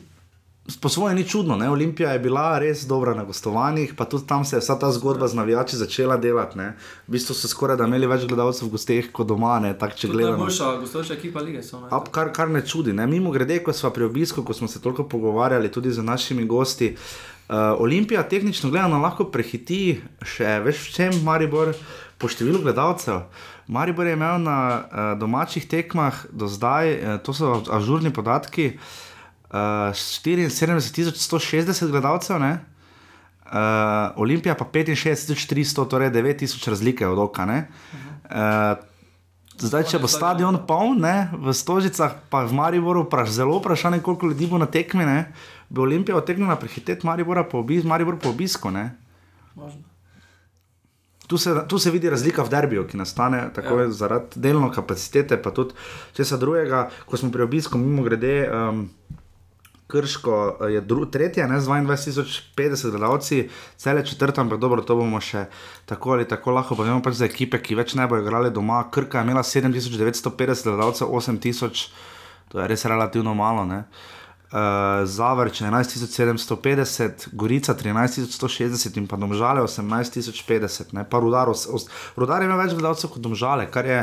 po 0.77 0.89
svoje 0.89 1.15
ni 1.15 1.23
čudno, 1.27 1.55
ne? 1.57 1.69
Olimpija 1.69 2.11
je 2.11 2.19
bila 2.19 2.59
res 2.59 2.85
dobra 2.87 3.13
na 3.15 3.23
gostovanjih, 3.23 3.93
pa 3.97 4.05
tudi 4.05 4.27
tam 4.27 4.45
se 4.45 4.55
je 4.55 4.59
vsa 4.59 4.75
ta 4.79 4.91
zgodba 4.91 5.27
z 5.27 5.35
navijači 5.35 5.77
začela 5.77 6.17
delati. 6.17 6.57
Ne? 6.57 6.73
V 7.07 7.11
bistvu 7.11 7.33
so 7.33 7.47
skoraj 7.47 7.77
da 7.77 7.87
imeli 7.87 8.07
več 8.07 8.27
gledalcev 8.27 8.67
v 8.67 8.71
gosteh 8.75 9.11
kot 9.11 9.27
doma, 9.27 9.59
ne? 9.59 9.73
tak 9.73 9.95
če 9.95 10.07
tudi 10.07 10.17
gledamo. 10.17 10.37
najboljša 10.37 10.69
gostujoča 10.83 11.13
ekipa 11.13 11.41
lige 11.41 11.63
so. 11.63 11.79
ne. 11.81 11.89
A, 11.91 12.01
kar, 12.11 12.33
kar 12.35 12.49
ne 12.49 12.61
čudi. 12.65 12.93
Ne? 12.93 13.07
Mimo 13.07 13.31
grede, 13.31 13.61
ko 13.63 13.73
smo 13.73 13.89
pri 13.95 14.09
obisku, 14.09 14.43
ko 14.43 14.53
smo 14.53 14.67
se 14.67 14.81
toliko 14.81 15.07
pogovarjali 15.07 15.71
tudi 15.71 15.91
z 15.91 16.03
našimi 16.03 16.45
gosti, 16.45 16.93
uh, 16.93 17.55
Olimpija 17.79 18.23
tehnično 18.23 18.69
gledano 18.69 19.01
lahko 19.01 19.29
prehiti 19.31 20.01
še 20.21 20.59
več 20.65 20.85
v 20.85 20.95
čem 20.95 21.21
Maribor 21.23 21.73
po 22.19 22.27
številu 22.27 22.61
gledalcev. 22.61 23.25
Maribor 23.69 24.07
je 24.09 24.17
imel 24.17 24.41
na 24.43 24.57
uh, 24.77 25.11
domačih 25.19 25.65
tekmah 25.69 26.25
do 26.31 26.49
zdaj, 26.51 26.95
uh, 26.95 27.21
to 27.23 27.33
so 27.33 27.61
ažurni 27.71 28.11
podatki, 28.13 28.73
uh, 28.75 29.08
74.160 29.49 31.89
gledalcev. 31.89 32.39
Ne? 32.39 32.59
Uh, 33.45 33.51
Olimpija 34.15 34.55
pa 34.55 34.65
65.300, 34.65 35.87
torej 35.89 36.11
9.000 36.11 36.69
razlike 36.69 37.07
od 37.07 37.19
oka. 37.19 37.45
ne. 37.45 37.67
Uh, 38.29 38.89
zdaj, 39.59 39.83
če 39.91 39.99
bo 39.99 40.07
stadion 40.07 40.61
poln, 40.67 41.01
ne, 41.03 41.29
v 41.33 41.53
Stožicah, 41.53 42.15
pa 42.31 42.45
v 42.47 42.55
Mariboru, 42.55 43.05
pa 43.09 43.25
zelo 43.25 43.59
vprašanje, 43.59 44.01
koliko 44.05 44.31
ljudi 44.31 44.47
bo 44.47 44.61
na 44.61 44.69
tekmi, 44.69 45.05
ne, 45.05 45.19
bi 45.69 45.81
Olimpija 45.81 46.17
otegnila 46.17 46.55
prehiteti 46.55 47.07
Maribora 47.07 47.43
po, 47.43 47.59
obis, 47.59 47.83
Maribor 47.83 48.19
po 48.19 48.29
obisku. 48.29 48.71
Tu 51.27 51.37
se, 51.37 51.53
tu 51.69 51.79
se 51.79 51.91
vidi 51.91 52.09
razlika 52.09 52.43
v 52.43 52.49
derbiju, 52.49 52.87
ki 52.89 52.97
nastane 52.97 53.51
tako 53.53 53.79
ja. 53.79 53.89
zaradi 53.93 54.41
delno 54.41 54.71
kapacitete, 54.73 55.37
pa 55.37 55.53
tudi 55.53 55.77
česa 56.17 56.39
drugega. 56.41 56.87
Ko 57.05 57.17
smo 57.17 57.29
pri 57.31 57.45
obisku, 57.45 57.77
mimo 57.77 58.01
grede, 58.01 58.49
um, 58.49 58.87
Krško 59.89 60.57
eh, 60.61 60.71
je 60.73 60.81
dru, 60.81 61.05
tretje, 61.05 61.47
ne, 61.47 61.59
z 61.61 61.67
22.050 61.67 62.91
gledalci, 62.91 63.49
cele 63.77 64.05
četrta, 64.05 64.41
ampak 64.41 64.59
dobro, 64.59 64.83
to 64.85 64.95
bomo 64.95 65.21
še 65.21 65.47
tako 65.89 66.13
ali 66.13 66.27
tako 66.29 66.53
lahko 66.53 66.77
povemo 66.77 67.01
pač 67.01 67.17
za 67.17 67.25
ekipe, 67.25 67.57
ki 67.57 67.79
več 67.79 67.95
ne 67.97 68.05
bodo 68.07 68.21
igrali 68.21 68.53
doma. 68.53 68.83
Krka 68.93 69.19
je 69.23 69.25
imela 69.25 69.43
7950 69.43 70.69
gledalcev, 70.69 71.09
8000, 71.09 71.89
to 72.53 72.61
je 72.61 72.69
res 72.69 72.85
relativno 72.85 73.33
malo. 73.33 73.65
Ne. 73.65 73.83
Uh, 74.49 75.05
Zavrč 75.05 75.61
11.750, 75.61 77.29
Gorica 77.37 77.73
13.160 77.77 78.97
in 78.97 79.05
pa 79.09 79.17
Domžale 79.17 79.61
18.050, 79.61 80.93
ne 80.97 81.03
pa 81.05 81.21
Rudar, 81.21 81.49
os, 81.49 81.67
os, 81.69 81.85
Rudar 82.17 82.45
ima 82.45 82.57
več 82.61 82.73
gledalcev 82.77 83.13
kot 83.13 83.25
Domžale, 83.25 83.69
kar 83.73 83.89
je 83.89 83.99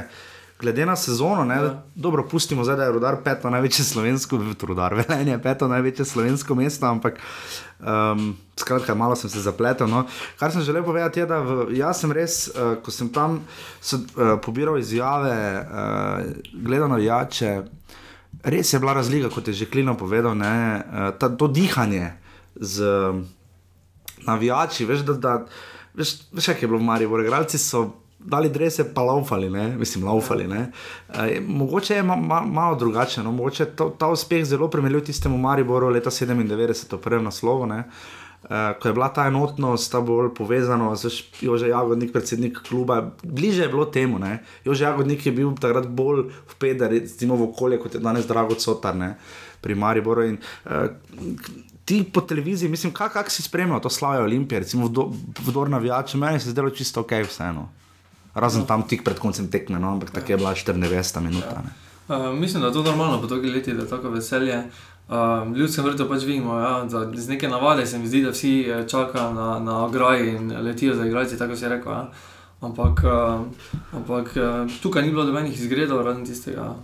glede 0.60 0.86
na 0.86 0.96
sezono, 0.96 1.44
ne, 1.44 1.54
ja. 1.54 1.82
dobro, 1.94 2.28
pustimo 2.28 2.64
zdaj, 2.64 2.76
da 2.76 2.84
je 2.84 2.92
Rudar 2.92 3.16
peto 3.24 3.50
največje 3.50 3.84
slovensko, 3.84 4.40
Rudar 4.62 4.94
Velenje 4.94 5.32
je 5.32 5.42
peto 5.42 5.68
največje 5.68 6.04
slovensko 6.04 6.54
mesto, 6.54 6.86
ampak 6.86 7.18
um, 7.80 8.36
skratka, 8.56 8.94
malo 8.94 9.16
sem 9.16 9.30
se 9.30 9.40
zapletel. 9.40 9.88
No. 9.88 10.06
Kar 10.38 10.52
sem 10.52 10.62
želel 10.62 10.84
povedati, 10.84 11.20
je, 11.20 11.26
da 11.26 11.40
v, 11.40 11.66
jaz 11.76 12.00
sem 12.00 12.12
res, 12.12 12.48
uh, 12.48 12.76
ko 12.82 12.90
sem 12.90 13.08
tam 13.12 13.42
so, 13.80 14.00
uh, 14.16 14.36
pobiral 14.42 14.78
izjave, 14.78 15.36
uh, 15.60 16.24
gledal 16.64 16.88
navijače. 16.88 17.62
Res 18.44 18.72
je 18.72 18.80
bila 18.80 18.94
razlika, 18.96 19.28
kot 19.28 19.48
je 19.48 19.54
že 19.54 19.68
Klino 19.68 19.96
povedal, 19.96 20.36
ne, 20.36 20.80
eh, 20.80 21.12
ta, 21.18 21.28
to 21.28 21.48
dihanje 21.48 22.12
z 22.54 22.84
navijači. 24.26 24.84
Veš, 24.84 25.00
da, 25.08 25.12
da, 25.12 25.32
veš, 25.94 26.12
veš 26.32 26.52
kaj 26.52 26.62
je 26.62 26.68
bilo 26.68 26.78
v 26.78 26.84
Mariboru, 26.84 27.24
igralci 27.24 27.58
so 27.58 28.05
dali 28.26 28.50
drese, 28.50 28.84
pa 28.94 29.02
laufali, 29.02 29.50
ne? 29.50 29.76
mislim, 29.76 30.04
laufali. 30.04 30.46
Ne? 30.46 30.70
E, 31.14 31.40
mogoče 31.40 31.94
je 31.94 32.02
ma, 32.02 32.16
ma, 32.16 32.40
malo 32.40 32.76
drugače, 32.76 33.22
no? 33.22 33.32
mogoče 33.32 33.64
to, 33.64 33.90
ta 33.98 34.08
uspeh 34.10 34.44
zelo 34.44 34.70
primerljiv 34.70 35.04
tistemu 35.04 35.38
Mariboru 35.38 35.88
leta 35.88 36.10
97, 36.10 36.88
to 36.90 36.98
prvem 36.98 37.24
naslovu. 37.24 37.66
Ne? 37.66 37.84
Uh, 38.46 38.50
ko 38.78 38.88
je 38.88 38.94
bila 38.94 39.08
ta 39.08 39.24
enotnost, 39.26 39.90
ta 39.92 40.00
bolj 40.00 40.28
povezana, 40.34 40.92
z 40.96 41.10
Jože 41.40 41.68
Jagodnik, 41.68 42.12
predsednik 42.12 42.60
kluba, 42.68 43.00
bliže 43.22 43.62
je 43.62 43.68
bilo 43.68 43.84
temu. 43.84 44.18
Ne? 44.18 44.38
Jože 44.64 44.84
Jagodnik 44.84 45.26
je 45.26 45.32
bil 45.32 45.54
takrat 45.58 45.88
bolj 45.88 46.28
vpet, 46.54 46.78
da 46.78 46.88
recimo 46.88 47.34
v 47.36 47.48
okolje, 47.48 47.80
kot 47.82 47.94
je 47.94 48.00
danes 48.00 48.26
Drago 48.26 48.54
Cotar, 48.54 48.94
ne? 48.94 49.16
pri 49.60 49.74
Mariboru. 49.74 50.28
In, 50.30 50.38
uh, 50.64 50.94
ti 51.84 52.04
po 52.12 52.20
televiziji, 52.20 52.70
mislim, 52.70 52.92
kako 52.92 53.12
kak 53.12 53.30
si 53.30 53.42
spremljal 53.42 53.80
to 53.80 53.90
slavje 53.90 54.22
Olimpije, 54.22 54.60
recimo 54.60 54.90
vdor 55.46 55.70
navijače, 55.70 56.18
meni 56.18 56.40
se 56.40 56.48
je 56.48 56.50
zdelo 56.50 56.70
čisto 56.70 57.00
ok, 57.00 57.12
vseeno. 57.26 57.68
Razen 58.36 58.60
no. 58.60 58.68
tam 58.68 58.84
tik 58.84 59.04
pred 59.04 59.18
koncem 59.18 59.48
tekme, 59.48 59.80
no? 59.80 59.96
ampak 59.96 60.12
tako 60.12 60.32
je 60.32 60.36
bila 60.36 60.52
94 60.54 61.20
minuta. 61.24 61.62
Ja. 61.64 61.72
Uh, 62.06 62.38
mislim, 62.38 62.60
da 62.62 62.68
je 62.68 62.72
to 62.72 62.82
normalno 62.82 63.20
po 63.20 63.26
toliko 63.26 63.48
letih, 63.54 63.74
da 63.74 63.82
je 63.82 63.88
tako 63.88 64.10
veselje. 64.10 64.62
Uh, 65.08 65.56
Ljudskem 65.56 65.84
vrtu 65.84 66.08
pač 66.08 66.22
vidimo, 66.22 66.58
ja, 66.58 66.84
da 66.84 67.06
z 67.14 67.28
neke 67.28 67.48
navade 67.48 67.86
se 67.86 67.98
mi 67.98 68.06
zdi, 68.06 68.22
da 68.22 68.30
vsi 68.30 68.66
čakajo 68.90 69.32
na, 69.32 69.58
na 69.58 69.84
ograji 69.84 70.36
in 70.36 70.52
letijo 70.62 70.94
za 70.94 71.06
igralci, 71.06 71.38
tako 71.38 71.56
se 71.56 71.64
je 71.64 71.68
rekel. 71.68 71.92
Ja. 71.92 72.10
Ampak, 72.60 73.02
uh, 73.04 73.40
ampak 73.92 74.36
uh, 74.36 74.72
tukaj 74.82 75.02
ni 75.02 75.10
bilo 75.10 75.24
dobenih 75.24 75.60
izgredov, 75.60 76.04
razen 76.04 76.24
tistega. 76.26 76.74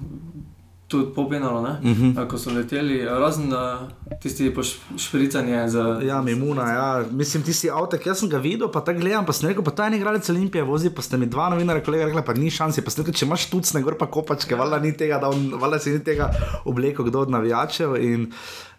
Tudi 0.93 1.14
popenalo, 1.14 1.60
uh 1.60 1.69
-huh. 1.85 2.27
ko 2.28 2.39
so 2.39 2.51
leteli, 2.52 3.05
razen 3.05 3.52
uh, 3.52 3.89
tisti 4.20 4.52
špricanje. 4.97 5.69
Z... 5.69 5.78
Ja, 6.06 6.23
Mimuna, 6.23 6.73
ja. 6.73 7.05
mislim, 7.10 7.43
tisti 7.43 7.70
avto, 7.70 7.98
ki 7.98 8.14
sem 8.14 8.28
ga 8.28 8.39
videl, 8.39 8.69
pa 8.69 8.81
tako 8.81 9.01
gledam, 9.01 9.27
pa 9.27 9.32
sem 9.32 9.48
rekel, 9.48 9.64
pa 9.64 9.70
ta 9.70 9.86
je 9.86 9.97
igralec 9.97 10.31
Olimpije, 10.31 10.64
vozi, 10.64 10.90
pa 10.90 11.02
ste 11.02 11.16
mi 11.16 11.27
dva 11.27 11.48
novinarja, 11.48 11.82
kolega, 11.85 12.05
rekla, 12.05 12.23
pa 12.23 12.35
ni 12.35 12.51
šanse, 12.51 12.85
pa 12.85 12.90
ste 12.90 13.02
rekel, 13.02 13.14
če 13.14 13.27
imaš 13.27 13.47
tucne, 13.51 13.82
gor 13.82 13.97
pa 13.98 14.06
kopačke, 14.06 14.55
valjda 14.55 14.78
ni 14.78 14.93
tega, 14.93 15.19
da 15.19 15.28
on, 15.28 15.55
valjda 15.60 15.78
si 15.78 15.90
ni 15.90 16.05
tega 16.05 16.31
obleko, 16.64 17.05
kdo 17.05 17.20
od 17.20 17.31
navijačev. 17.31 17.97
In, 17.97 18.28
Uh, 18.32 18.72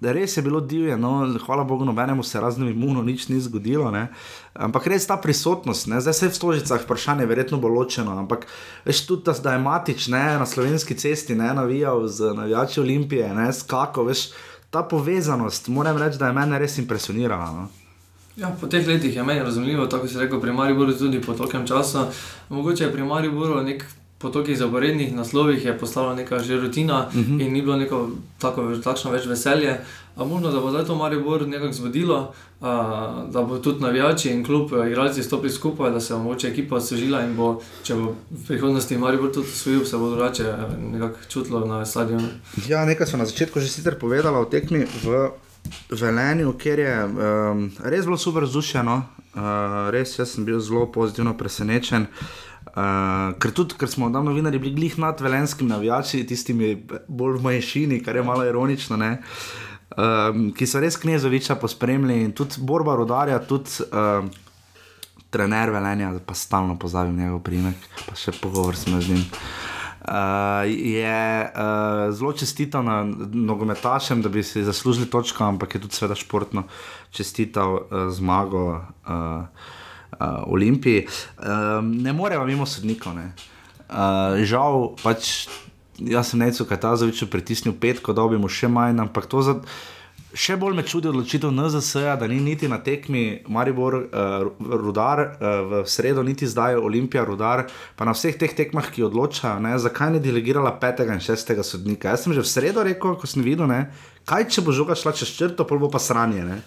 res 0.00 0.36
je 0.36 0.42
bilo 0.42 0.60
divje, 0.60 0.96
no, 0.96 1.38
hvala 1.46 1.64
Bogu, 1.64 1.84
nobenemu 1.84 2.22
se 2.22 2.40
raznimi 2.40 2.70
imuno 2.70 3.02
nič 3.02 3.28
ni 3.28 3.40
zgodilo. 3.40 3.90
Ne. 3.90 4.08
Ampak 4.54 4.86
res 4.86 5.06
ta 5.06 5.16
prisotnost, 5.16 5.86
ne. 5.86 6.00
zdaj 6.00 6.14
se 6.14 6.28
v 6.28 6.34
stožicah 6.34 6.80
vprašanje 6.82 7.26
verjetno 7.26 7.60
bo 7.60 7.68
ločeno, 7.68 8.16
ampak 8.16 8.46
veš 8.84 9.06
tudi, 9.06 9.36
da 9.42 9.52
je 9.52 9.58
matič 9.58 10.08
ne, 10.08 10.38
na 10.40 10.46
slovenski 10.46 10.96
cesti 10.96 11.34
ne 11.34 11.54
navijal 11.54 12.08
z 12.08 12.32
navijači 12.34 12.80
Olimpije, 12.80 13.34
ne 13.34 13.52
skako, 13.52 14.08
veš 14.08 14.30
ta 14.70 14.82
povezanost, 14.82 15.68
moram 15.68 15.96
reči, 15.96 16.18
da 16.18 16.26
je 16.26 16.32
mene 16.32 16.58
res 16.58 16.78
impresionirala. 16.78 17.50
No. 17.52 17.68
Ja, 18.36 18.50
po 18.60 18.66
teh 18.66 18.86
letih 18.88 19.16
je 19.16 19.22
meni 19.24 19.40
razumljivo, 19.40 19.86
tako 19.86 20.08
se 20.08 20.20
reče 20.20 20.40
pri 20.40 20.52
Mariboru, 20.52 20.92
tudi 20.92 21.20
po 21.20 21.32
tokem 21.32 21.66
času. 21.66 21.98
Mogoče 22.48 22.84
je 22.84 22.92
pri 22.92 23.04
Mariboru 23.04 23.62
nek 23.62 23.84
po 24.18 24.30
tolikih 24.30 24.58
zaporednih 24.58 25.14
naslovih 25.14 25.64
je 25.64 25.78
postala 25.78 26.14
neka 26.14 26.38
že 26.38 26.56
rutina 26.56 27.06
uh 27.06 27.14
-huh. 27.14 27.46
in 27.46 27.52
ni 27.52 27.62
bilo 27.62 27.76
neko 27.76 28.08
tako, 28.38 28.76
takšno 28.84 29.10
več 29.10 29.26
veselje. 29.26 29.80
A 30.16 30.24
možno, 30.24 30.50
da 30.50 30.60
bo 30.60 30.70
zdaj 30.70 30.84
to 30.84 30.94
Maribor 30.94 31.48
nekako 31.48 31.72
zbudilo, 31.72 32.32
a, 32.60 33.26
da 33.32 33.42
bo 33.42 33.58
tudi 33.58 33.80
navijači 33.80 34.30
in 34.30 34.44
klub, 34.44 34.70
igralci 34.86 35.22
stopili 35.22 35.52
skupaj, 35.52 35.90
da 35.90 36.00
se 36.00 36.14
bo 36.14 36.20
moče 36.20 36.48
ekipa 36.48 36.76
osvežila 36.76 37.20
in 37.22 37.36
bo, 37.36 37.60
če 37.82 37.94
bo 37.94 38.14
v 38.30 38.46
prihodnosti 38.46 38.98
Maribor 38.98 39.32
tudi 39.32 39.48
osvojil, 39.48 39.84
se 39.84 39.96
bo 39.96 40.10
drugače 40.10 40.54
nekako 40.92 41.16
čutilo 41.28 41.66
na 41.66 41.86
stadionu. 41.86 42.28
Ja, 42.68 42.84
nekaj 42.84 43.06
so 43.06 43.16
na 43.16 43.26
začetku 43.26 43.60
že 43.60 43.68
sicer 43.68 43.98
povedala 43.98 44.40
o 44.40 44.44
tekmi 44.44 44.86
v 45.04 45.30
Velenju, 45.90 46.52
ker 46.52 46.78
je 46.78 47.04
um, 47.04 47.72
res 47.84 48.04
bilo 48.04 48.16
super 48.16 48.44
vzdušeno, 48.44 48.96
uh, 49.34 49.42
res 49.90 50.18
jaz 50.18 50.30
sem 50.30 50.44
bil 50.44 50.60
zelo 50.60 50.86
pozitivno 50.92 51.36
presenečen. 51.36 52.02
Uh, 52.02 52.46
Uh, 52.76 53.30
ker, 53.40 53.54
tudi, 53.56 53.72
ker 53.80 53.88
smo 53.88 54.10
tam 54.12 54.26
novinari 54.28 54.58
bili 54.60 54.74
glih 54.76 54.98
nad 55.00 55.20
velenskimi 55.24 55.70
navijači, 55.70 56.26
tistimi 56.28 56.74
bolj 57.08 57.38
v 57.38 57.44
manjšini, 57.46 58.02
kar 58.04 58.18
je 58.20 58.24
malo 58.26 58.44
ironično, 58.44 58.98
um, 59.00 60.50
ki 60.52 60.68
so 60.68 60.82
res 60.84 60.98
knezoviča 61.00 61.56
pospremljali 61.56 62.26
in 62.26 62.34
tudi 62.36 62.60
borba 62.60 62.98
rodarja, 63.00 63.38
tudi 63.48 63.86
uh, 63.86 64.28
trener 65.32 65.72
velenja, 65.72 66.10
pa 66.26 66.36
stalno 66.36 66.76
pozavim 66.76 67.16
njegov 67.16 67.40
primek, 67.48 67.88
pa 68.04 68.12
še 68.12 68.36
pogovor 68.42 68.76
smo 68.76 69.00
z 69.00 69.16
njim. 69.16 69.24
Uh, 70.06 70.68
je 70.68 71.16
uh, 71.48 72.12
zelo 72.12 72.34
čestital 72.36 72.84
na 72.84 73.00
nogometašem, 73.32 74.20
da 74.22 74.28
bi 74.28 74.44
si 74.44 74.66
zaslužili 74.68 75.08
točko, 75.10 75.48
ampak 75.48 75.74
je 75.74 75.82
tudi 75.88 75.96
seveda 75.96 76.14
športno 76.14 76.68
čestital 77.10 77.80
uh, 77.80 78.06
zmago. 78.12 78.68
Uh, 79.08 79.74
Olimpiji, 80.46 81.06
um, 81.38 81.92
ne 82.02 82.12
moremo 82.12 82.46
mimo 82.46 82.66
sodnikov. 82.66 83.18
Uh, 83.86 84.42
žal, 84.42 84.96
pač 85.02 85.46
jaz 85.98 86.30
sem 86.30 86.40
nekaj 86.40 86.66
katazoviča 86.68 87.28
pritisnil 87.30 87.76
petko, 87.80 88.12
da 88.12 88.24
bi 88.28 88.38
mu 88.38 88.48
še 88.48 88.68
manj, 88.68 89.00
ampak 89.06 89.28
to 89.30 89.42
za. 89.42 89.60
Še 90.36 90.58
bolj 90.60 90.74
me 90.76 90.82
čudi 90.84 91.08
odločitev 91.08 91.48
NZS, 91.48 92.02
da 92.20 92.26
ni 92.28 92.36
niti 92.44 92.68
na 92.68 92.76
tekmi 92.84 93.46
Maribor, 93.48 93.94
uh, 94.04 94.48
Rudar, 94.58 95.22
uh, 95.22 95.60
v 95.70 95.80
sredo, 95.88 96.20
niti 96.26 96.44
zdaj 96.44 96.76
Olimpija, 96.76 97.24
Rudar, 97.24 97.64
pa 97.96 98.04
na 98.04 98.12
vseh 98.12 98.36
teh 98.36 98.52
tekmah, 98.52 98.90
ki 98.92 99.06
odločajo, 99.06 99.62
ne, 99.64 99.72
zakaj 99.80 100.12
ni 100.12 100.20
delegirala 100.20 100.74
petega 100.82 101.16
in 101.16 101.24
šestega 101.24 101.64
sodnika. 101.64 102.12
Jaz 102.12 102.26
sem 102.26 102.36
že 102.36 102.44
v 102.44 102.52
sredo 102.52 102.84
rekel, 102.84 103.16
ko 103.16 103.30
sem 103.30 103.40
videl, 103.46 103.64
ne, 103.70 103.86
kaj 104.28 104.50
če 104.52 104.66
bo 104.66 104.76
žoga 104.76 104.98
šla 104.98 105.14
čez 105.16 105.32
črto, 105.38 105.64
pol 105.64 105.80
bo 105.80 105.88
pa 105.88 106.02
sranje. 106.02 106.44
Ne. 106.44 106.60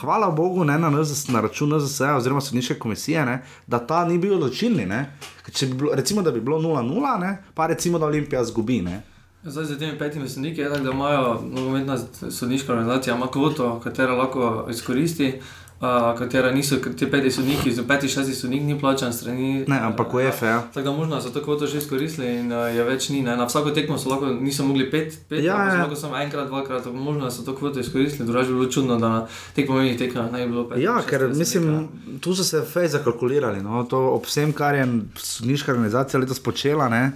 Hvala 0.00 0.30
Bogu, 0.30 0.64
ne 0.64 0.78
na, 0.78 0.90
NZS, 0.90 1.28
na 1.28 1.40
račun 1.40 1.76
NZS 1.76 2.00
oziroma 2.16 2.40
sodniške 2.40 2.78
komisije, 2.78 3.24
ne, 3.26 3.42
da 3.66 3.78
ta 3.78 4.04
ni 4.04 4.18
bil 4.18 4.34
odločilni. 4.34 4.86
Ne. 4.86 5.16
Če 5.52 5.66
bi 5.66 5.74
bilo, 5.74 5.94
recimo, 5.94 6.22
da 6.22 6.30
bi 6.30 6.40
bilo 6.40 6.58
0-0, 6.58 7.18
ne, 7.20 7.36
pa 7.54 7.66
recimo, 7.66 7.98
da 7.98 8.06
Olimpija 8.06 8.44
zgubi. 8.44 8.82
Ne. 8.82 9.02
Zdaj, 9.44 9.64
za 9.64 9.78
temi 9.78 9.98
petimi 9.98 10.28
sodniki 10.28 10.60
je 10.60 10.68
tako, 10.70 10.84
da 10.84 10.90
imajo 10.90 11.40
nogometna 11.50 11.98
sodniška 12.30 12.72
organizacija, 12.72 13.16
ima 13.16 13.26
kvoto, 13.26 13.80
katera 13.80 14.14
lahko 14.14 14.66
izkoristi. 14.70 15.40
Uh, 15.84 16.18
katera 16.18 16.48
niso, 16.50 16.76
ti 16.96 17.06
peti 17.10 17.30
sodniki, 17.30 17.72
z 17.72 17.82
peti, 17.88 18.08
šesti 18.08 18.34
sodnik 18.34 18.62
ni 18.62 18.78
plačan 18.80 19.12
strani. 19.12 19.64
Ne, 19.68 19.78
ampak 19.80 20.14
UEFA, 20.14 20.46
ja. 20.46 20.60
Tako 20.74 20.84
da 20.84 20.92
možno 20.96 21.20
so 21.20 21.30
to 21.30 21.42
kvoto 21.44 21.66
že 21.66 21.78
izkoristili 21.78 22.26
in 22.38 22.52
uh, 22.52 22.76
je 22.76 22.84
več 22.84 23.08
ni. 23.08 23.20
Ne. 23.22 23.36
Na 23.36 23.44
vsako 23.44 23.70
tekmo 23.70 23.98
so 23.98 24.08
lahko, 24.08 24.26
niso 24.26 24.64
mogli 24.64 24.86
pet, 24.90 25.18
pet 25.28 25.44
Ja, 25.44 25.58
ja. 25.68 25.82
lahko 25.82 25.96
samo 25.96 26.16
enkrat, 26.16 26.48
dvakrat, 26.48 26.86
možno 26.92 27.30
so 27.30 27.44
to 27.44 27.56
kvoto 27.56 27.80
izkoristili, 27.80 28.26
drugače 28.26 28.48
bi 28.48 28.54
bilo 28.54 28.70
čudno, 28.70 28.96
da 28.98 29.08
na 29.08 29.26
teh 29.54 29.66
pomembnih 29.66 29.98
tekmah 29.98 30.32
ne 30.32 30.46
bi 30.46 30.52
bilo 30.52 30.64
pet. 30.68 30.80
Ja, 30.80 30.96
šest 30.96 31.10
ker 31.10 31.20
sodnika. 31.20 31.38
mislim, 31.38 31.88
tu 32.20 32.34
so 32.34 32.44
se 32.44 32.62
fej 32.72 32.88
zakalkulirali. 32.88 33.60
No, 33.62 33.84
to 33.84 33.98
ob 34.16 34.24
vsem, 34.24 34.52
kar 34.52 34.74
je 34.74 34.88
sodniška 35.20 35.72
organizacija 35.72 36.20
letos 36.20 36.40
počela, 36.40 36.88
ne, 36.88 37.10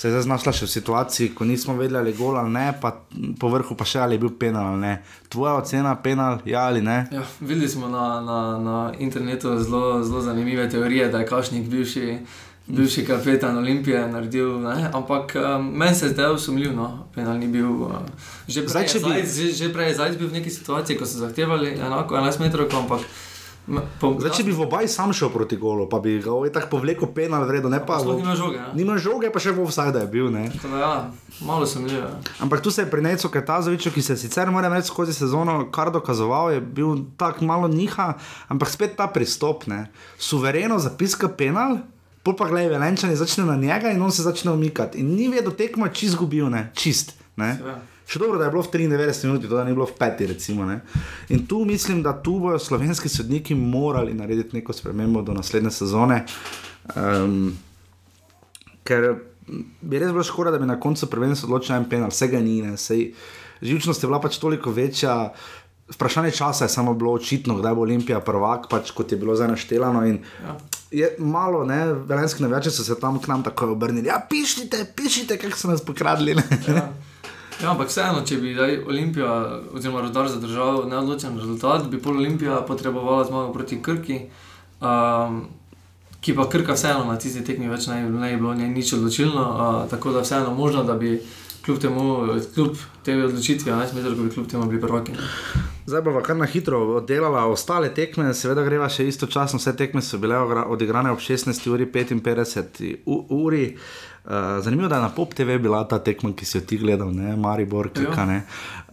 se 0.00 0.08
je 0.08 0.12
zdaj 0.12 0.22
znašla 0.22 0.52
še 0.56 0.64
v 0.64 0.72
situaciji, 0.72 1.32
ko 1.36 1.44
nismo 1.44 1.74
vedeli, 1.76 1.98
ali 1.98 2.10
je 2.10 2.16
gol 2.16 2.38
ali 2.40 2.48
ne, 2.50 2.72
pa 2.80 2.94
po 3.36 3.48
vrhu 3.52 3.74
pa 3.76 3.84
še 3.84 4.00
ali 4.00 4.16
je 4.16 4.22
bil 4.22 4.30
penal 4.32 4.70
ali 4.72 4.80
ne. 4.80 4.92
Tvoja 5.28 5.58
ocena, 5.60 5.92
penal, 6.00 6.38
ja 6.48 6.62
ali 6.70 6.80
ne? 6.80 7.02
Ja, 7.12 7.20
videli 7.40 7.68
smo 7.68 7.88
na, 7.92 8.06
na, 8.24 8.38
na 8.64 8.76
internetu 8.96 9.52
zelo, 9.60 10.00
zelo 10.00 10.22
zanimive 10.24 10.64
teorije, 10.72 11.10
da 11.12 11.20
je 11.20 11.26
Kašnik 11.28 11.68
bivši, 11.68 12.16
bivši 12.72 13.04
kapetan 13.04 13.60
Olimpije 13.60 14.06
naredil, 14.08 14.56
ne? 14.64 14.88
ampak 14.88 15.36
um, 15.36 15.68
meni 15.68 15.94
se 15.94 16.06
je 16.06 16.14
zdelo 16.14 16.38
sumljivo, 16.38 16.72
no? 16.72 16.88
penal 17.14 17.36
ni 17.36 17.52
bil. 17.52 17.68
Uh, 17.68 18.00
že, 18.48 18.64
prej 18.64 19.92
je 19.92 19.98
Zajc, 20.00 20.16
bil 20.16 20.32
v 20.32 20.40
neki 20.40 20.50
situaciji, 20.50 20.96
ko 20.96 21.04
so 21.04 21.20
zahtevali 21.20 21.76
enako 21.76 22.16
11 22.16 22.40
metrov, 22.40 22.72
ampak 22.72 23.04
po, 23.04 23.04
Zdaj, 23.68 24.30
če 24.34 24.42
bi 24.42 24.52
v 24.56 24.64
obaj 24.64 24.88
sam 24.88 25.12
šel 25.14 25.30
proti 25.30 25.56
golu, 25.60 25.86
pa 25.88 26.00
bi 26.02 26.18
ga 26.18 26.32
tako 26.52 26.78
povlekel 26.78 27.10
penal 27.14 27.44
vredno, 27.46 27.70
ne 27.70 27.78
pa 27.78 28.00
Sploh 28.00 28.16
nima 28.18 28.34
žoge. 28.34 28.58
ne. 28.58 28.72
Nima 28.74 28.96
žoge, 28.98 29.30
pa 29.30 29.38
še 29.38 29.52
v 29.52 29.62
offside 29.62 30.00
je 30.00 30.08
bil. 30.10 30.30
Ne? 30.32 30.50
Ja, 30.64 31.10
malo 31.44 31.66
sumljivo. 31.66 32.00
ja. 32.00 32.18
Ampak 32.40 32.64
tu 32.64 32.70
se 32.70 32.82
je 32.82 32.90
pri 32.90 33.02
Necu 33.02 33.28
Katazoviču, 33.28 33.92
ki 33.94 34.02
se 34.02 34.16
sicer, 34.16 34.50
moram 34.50 34.72
reči, 34.72 34.88
skozi 34.88 35.14
sezono 35.14 35.70
kar 35.70 35.92
dokazoval, 35.92 36.50
je 36.56 36.60
bil 36.60 37.04
tako 37.16 37.44
malo 37.44 37.68
niha, 37.68 38.14
ampak 38.48 38.70
spet 38.70 38.96
ta 38.96 39.06
pristop, 39.06 39.66
ne. 39.66 39.86
suvereno 40.18 40.78
zapiska 40.78 41.28
penal. 41.28 41.78
Pol 42.20 42.36
pa 42.36 42.50
gledaj, 42.50 42.76
velenčani 42.76 43.16
začne 43.16 43.46
na 43.48 43.56
njega 43.56 43.88
in 43.94 44.02
on 44.02 44.12
se 44.12 44.22
začne 44.22 44.52
umikati. 44.52 45.00
In 45.00 45.16
ni 45.16 45.30
vedel 45.32 45.56
tekmo, 45.56 45.88
čist 45.88 46.18
zgubil, 46.18 46.50
ne, 46.52 46.68
čist. 46.76 47.16
Ne. 47.36 47.56
Seveda. 47.56 47.80
Še 48.10 48.18
dobro, 48.18 48.40
da 48.40 48.48
je 48.48 48.50
bilo 48.50 48.62
v 48.66 48.72
93 48.74 49.28
minuti, 49.28 49.46
to 49.46 49.54
da 49.54 49.62
ni 49.64 49.74
bilo 49.76 49.86
v 49.86 49.94
5, 49.94 50.22
recimo. 50.32 50.64
Ne. 50.66 50.80
In 51.30 51.44
tu 51.46 51.62
mislim, 51.64 52.02
da 52.02 52.16
tu 52.18 52.40
bodo 52.42 52.58
slovenski 52.58 53.08
sodniki 53.08 53.54
morali 53.54 54.14
narediti 54.14 54.56
neko 54.58 54.74
spremembo 54.74 55.22
do 55.22 55.36
naslednje 55.36 55.70
sezone. 55.70 56.24
Um, 56.98 57.52
ker 58.82 59.12
bi 59.46 60.00
res 60.02 60.10
bilo 60.10 60.24
škoda, 60.26 60.50
da 60.50 60.58
bi 60.58 60.66
na 60.66 60.80
koncu 60.82 61.06
prvenstva 61.10 61.46
odločil 61.46 61.76
en 61.76 61.86
penal, 61.90 62.10
vsega 62.10 62.40
ni, 62.42 62.56
ne, 62.64 62.74
sej, 62.80 63.12
živčnost 63.62 64.02
je 64.02 64.10
bila 64.10 64.18
pač 64.22 64.40
toliko 64.42 64.74
večja. 64.74 65.30
Vprašanje 65.90 66.32
časa 66.34 66.66
je 66.66 66.74
samo 66.74 66.94
bilo 66.94 67.12
očitno, 67.18 67.56
kdaj 67.58 67.74
bo 67.74 67.82
Olimpija 67.86 68.18
prvak, 68.26 68.66
pač 68.70 68.90
kot 68.94 69.10
je 69.10 69.18
bilo 69.18 69.34
zdaj 69.38 69.52
naštelano. 69.54 70.02
Ja. 70.06 70.56
je 70.90 71.12
malo, 71.18 71.62
ne, 71.66 71.92
velenski 72.10 72.42
navijači 72.42 72.70
so 72.74 72.86
se 72.86 72.98
tam 72.98 73.18
k 73.22 73.30
nam 73.30 73.42
tako 73.46 73.72
obrnili. 73.74 74.10
Ja, 74.10 74.18
pišite, 74.30 74.84
pišite, 74.96 75.38
kako 75.38 75.58
so 75.58 75.70
nas 75.70 75.82
pokradli. 75.86 76.34
Ne. 76.34 76.46
Ja. 76.66 76.88
Ja, 77.60 77.74
ampak 77.74 77.90
vseeno, 77.92 78.22
če 78.24 78.38
bi 78.40 78.54
Olimpija 78.88 79.32
oziroma 79.76 80.00
Rudar 80.00 80.28
zadržal 80.32 80.86
neodločen 80.88 81.36
rezultat, 81.36 81.84
bi 81.92 82.00
pol 82.00 82.16
Olimpija 82.16 82.62
potrebovala 82.68 83.26
zmago 83.28 83.52
proti 83.52 83.76
Krki, 83.84 84.16
um, 84.80 85.42
ki 86.24 86.34
pa 86.36 86.48
Krka 86.48 86.72
vseeno 86.76 87.04
na 87.04 87.18
tisti 87.20 87.44
tekmi 87.44 87.68
več 87.68 87.90
ne, 87.92 88.00
ne 88.08 88.32
bi 88.32 88.40
bilo 88.40 88.54
ne, 88.56 88.68
nič 88.72 88.94
odločilno, 88.96 89.44
uh, 89.44 89.82
tako 89.92 90.16
da 90.16 90.24
vseeno 90.24 90.54
možno, 90.56 90.84
da 90.88 90.96
bi 90.96 91.18
kljub 91.64 91.78
temu, 91.78 92.06
kljub 92.54 92.80
tej 93.04 93.24
odločitvi, 93.28 93.72
11 93.72 93.94
metrov, 93.94 94.16
bi 94.16 94.32
kljub 94.32 94.48
temu 94.48 94.64
bili 94.70 94.80
prvaki. 94.80 95.12
Zdaj 95.86 96.02
bomo 96.02 96.22
kar 96.24 96.36
na 96.36 96.46
hitro 96.48 96.78
oddelala 96.96 97.44
ostale 97.44 97.90
tekme, 97.94 98.32
seveda 98.34 98.64
greva 98.64 98.88
še 98.88 99.04
istočasno, 99.08 99.60
vse 99.60 99.76
tekme 99.76 100.00
so 100.02 100.18
bile 100.22 100.38
odigrane 100.64 101.12
ob 101.12 101.20
16.55 101.20 103.04
u- 103.04 103.24
uri. 103.44 103.76
Uh, 104.24 104.60
zanimivo 104.60 104.86
je, 104.86 104.88
da 104.88 104.96
je 104.96 105.02
na 105.02 105.08
Pop 105.08 105.34
TV 105.34 105.58
bila 105.58 105.84
ta 105.88 105.98
tekma, 105.98 106.32
ki 106.36 106.44
si 106.44 106.58
jo 106.58 106.64
ti 106.66 106.78
gledal, 106.78 107.12
ne? 107.14 107.36
Maribor, 107.36 107.88
Krka. 107.92 108.24
ne. 108.24 108.42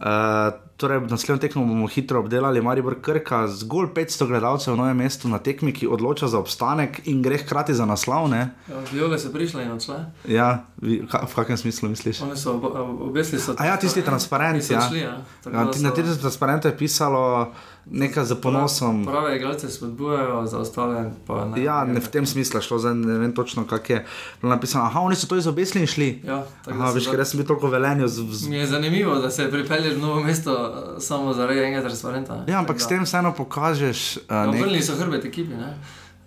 Uh, 0.00 0.67
torej, 0.78 1.00
naslednjo 1.02 1.38
tekmo 1.38 1.64
bomo 1.64 1.86
hitro 1.86 2.20
obdelali, 2.20 2.62
Maribor, 2.62 2.94
Krka, 2.96 3.48
zgolj 3.48 3.88
500 3.90 4.26
gledalcev 4.26 4.72
v 4.72 4.78
novem 4.78 4.96
mestu 4.96 5.26
na 5.26 5.38
tekmi, 5.38 5.72
ki 5.72 5.88
odloča 5.88 6.28
za 6.28 6.38
obstanek 6.38 7.00
in 7.04 7.18
gre 7.18 7.36
hkrati 7.36 7.74
za 7.74 7.82
naslov. 7.84 8.28
Ne? 8.28 8.54
Ja, 8.64 8.78
Viole 8.88 9.18
so 9.18 9.28
prišle 9.28 9.64
in 9.64 9.72
odšle, 9.72 9.98
Ja, 10.24 10.48
vi, 10.78 11.02
ka, 11.02 11.26
v 11.26 11.34
kakšnem 11.34 11.58
smislu 11.58 11.88
misliš? 11.88 12.22
one 12.22 12.36
so 12.36 12.54
ob- 12.54 12.70
obesili 13.02 13.36
so. 13.38 13.54
A 13.54 13.66
ja, 13.66 13.76
tisti 13.76 14.00
transparent, 14.00 14.56
ki 14.56 14.64
so 14.64 14.72
ja. 14.72 14.78
odšli, 14.80 14.98
ja. 15.00 15.14
Tako 15.42 15.52
Ja, 15.52 15.64
da 15.64 15.70
ti- 15.70 15.80
na 15.80 15.90
so- 15.90 15.94
tem 15.96 16.06
transparentu 16.16 16.68
je 16.68 16.76
pisalo 16.76 17.50
nekaj 17.86 18.24
za 18.26 18.36
ponosom. 18.36 19.02
Prave 19.02 19.36
igralce 19.36 19.66
spodbujajo, 19.68 20.46
za 20.46 20.58
ostale 20.58 21.10
pa 21.26 21.44
ne. 21.46 21.58
Ja, 21.58 21.84
ne, 21.84 21.98
v 21.98 22.08
tem 22.08 22.22
smislu 22.22 22.58
je 22.58 22.62
šlo, 22.62 22.78
zdaj 22.78 22.94
ne 22.94 23.18
vem 23.18 23.32
točno, 23.32 23.64
kako 23.64 23.92
je 23.94 24.04
napisano. 24.42 24.84
Aha, 24.84 25.00
oni 25.00 25.16
so 25.16 25.26
to 25.26 25.36
izobesili 25.36 25.80
in 25.80 25.86
šli. 25.88 26.22
Ja, 26.22 26.44
Aha, 26.66 26.78
da 26.78 26.86
so 26.86 26.94
veš, 26.94 27.04
za- 27.04 27.10
ker 27.10 27.24
sem 27.24 27.38
bil 27.38 27.46
toliko 27.46 27.66
velenju. 27.66 28.04
Z, 28.06 28.20
z, 28.30 28.48
Mi 28.48 28.56
je 28.56 28.66
zanimivo, 28.68 29.14
da 29.16 29.30
se 29.30 29.50
pripelješ 29.50 29.94
v 29.94 30.00
novo 30.00 30.20
mesto 30.20 30.67
samo 30.98 31.32
zaradi 31.32 31.60
enega 31.60 31.82
transparenta. 31.82 32.44
ja, 32.46 32.58
ampak 32.58 32.80
s 32.80 32.86
tem 32.86 33.02
vseeno 33.02 33.32
pokažeš. 33.32 34.16
Uh, 34.18 34.22
Ja, 34.28 34.46
nek, 34.46 34.54
Obrnili 34.56 34.82
so 34.82 34.94
hrbet 34.94 35.24
ekipi. 35.24 35.54
Ne? 35.54 35.74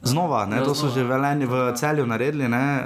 znova, 0.04 0.46
ne, 0.46 0.58
Ja, 0.58 0.64
to 0.64 0.74
so 0.74 0.80
znova. 0.82 0.94
že 0.96 1.04
velenje 1.04 1.46
v 1.46 1.74
celju 1.76 2.06
naredili. 2.06 2.48
Ne, 2.50 2.66
uh, 2.80 2.86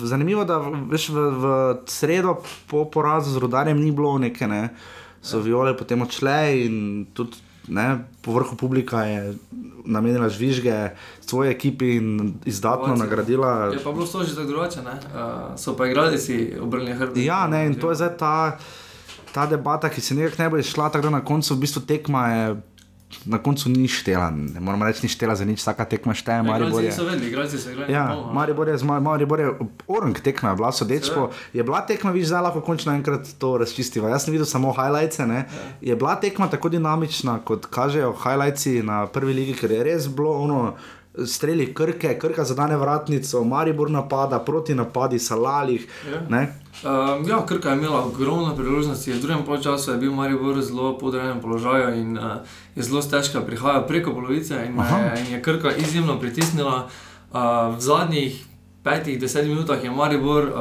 zanimivo, 0.00 0.44
da 0.44 0.58
veš, 0.88 1.08
v, 1.08 1.18
v 1.34 1.44
sredo 1.86 2.40
po 2.66 2.84
porazu 2.84 3.30
z 3.30 3.36
rodarjem 3.36 3.76
ni 3.76 3.92
bilo 3.92 4.18
neke, 4.18 4.46
ne, 4.46 4.68
so 5.20 5.40
viole 5.40 5.72
potem 5.72 6.00
odšle 6.00 6.36
in 6.58 6.76
tudi. 7.12 7.36
Ne, 7.64 7.96
po 8.20 8.32
vrhu 8.32 8.56
publika 8.56 9.02
je 9.02 9.40
namenila 9.84 10.28
žvižge 10.28 10.92
svoje 11.18 11.48
ekipi 11.50 11.96
in 11.96 12.08
izdatno 12.44 12.92
Ovacije. 12.92 13.00
nagradila. 13.00 13.72
Je 13.72 13.80
pa 13.80 13.92
bilo 13.92 14.04
to 14.04 14.20
že 14.20 14.34
tako 14.34 14.46
drugače, 14.46 14.82
ne? 14.82 14.96
Uh, 15.06 15.56
so 15.56 15.72
pa 15.72 15.86
igrali 15.86 16.18
si 16.18 16.52
obrnili 16.60 16.92
hrbet. 16.92 17.16
Ja, 17.16 17.48
ne, 17.48 17.66
in 17.66 17.74
to 17.74 17.88
je 17.88 17.96
zdaj 17.96 18.16
ta, 18.18 18.60
ta 19.34 19.46
debata, 19.46 19.90
ki 19.90 20.00
se 20.00 20.14
nekako 20.14 20.38
ne 20.38 20.48
bo 20.48 20.58
izšla, 20.58 20.88
tako 20.88 21.02
da 21.02 21.10
na 21.12 21.24
koncu 21.24 21.54
v 21.54 21.58
bistvu 21.58 21.82
tekma 21.82 22.28
je. 22.28 22.46
Na 23.24 23.38
koncu 23.38 23.68
ni 23.68 23.86
štela, 23.86 24.26
ne 24.32 24.58
moramo 24.58 24.84
reči, 24.84 25.02
ni 25.02 25.08
štela 25.08 25.36
za 25.36 25.44
nič, 25.44 25.60
vsaka 25.60 25.84
tekma 25.86 26.10
šteje, 26.12 26.42
Maribor 26.42 26.82
je. 26.82 26.90
so 26.90 27.04
vedeli, 27.04 27.28
igralci 27.28 27.58
so 27.58 27.70
igrali. 27.70 27.92
Ja, 27.92 28.08
ne. 28.08 28.32
Maribor 28.32 28.66
je, 28.66 28.74
zma- 28.76 28.98
Maribor 28.98 29.38
je 29.38 29.52
orang 29.86 30.18
tekma, 30.18 30.50
je 30.50 30.56
bila 30.56 30.72
sodečko. 30.72 31.28
Je 31.52 31.62
bila 31.62 31.80
tekma, 31.82 32.10
viš, 32.10 32.26
zdaj 32.26 32.42
lahko 32.42 32.60
končno 32.62 32.90
enkrat 32.92 33.28
to 33.38 33.52
razčistiva. 33.56 34.08
Jaz 34.08 34.24
sem 34.24 34.32
videl 34.32 34.46
samo 34.46 34.72
highlights. 34.72 35.18
Ja. 35.20 35.44
Je 35.80 35.94
bila 35.94 36.16
tekma 36.16 36.48
tako 36.48 36.68
dinamična, 36.68 37.38
kot 37.38 37.66
kažejo 37.66 38.16
highlights 38.16 38.66
na 38.82 39.06
prvi 39.06 39.32
ligi, 39.32 39.54
ker 39.54 39.70
je 39.70 39.84
res 39.84 40.08
bilo 40.08 40.32
ono. 40.40 40.74
Streli 41.26 41.74
krke, 41.74 42.18
krka 42.18 42.44
zadane 42.44 42.76
vratnico, 42.76 43.44
Maribor 43.44 43.90
napada, 43.90 44.38
proti 44.38 44.74
napadi, 44.74 45.18
salalih. 45.18 45.86
Ja. 46.10 46.20
ne. 46.28 46.64
Um, 46.82 47.28
ja, 47.28 47.46
Krka 47.46 47.70
je 47.70 47.76
imela 47.76 48.04
ogromno 48.04 48.56
priložnosti. 48.56 49.12
V 49.12 49.20
drugem 49.20 49.44
polčasu 49.44 49.90
je 49.90 49.98
bil 49.98 50.12
Maribor 50.12 50.62
zelo 50.62 50.98
podrejen 50.98 51.40
položaju 51.40 51.94
in 51.94 52.18
uh, 52.18 52.24
je 52.74 52.82
zelo 52.82 53.02
težko 53.02 53.40
prihajal 53.46 53.86
preko 53.86 54.12
polovice 54.12 54.54
in, 54.66 54.74
je, 54.74 55.20
in 55.20 55.32
je 55.32 55.42
Krka 55.42 55.70
izjemno 55.76 56.18
pritisnila. 56.20 56.88
Uh, 57.32 57.38
v 57.76 57.80
zadnjih 57.80 58.44
petih, 58.82 59.20
desetih 59.20 59.50
minutah 59.50 59.84
je 59.84 59.90
Maribor 59.90 60.44
uh, 60.44 60.52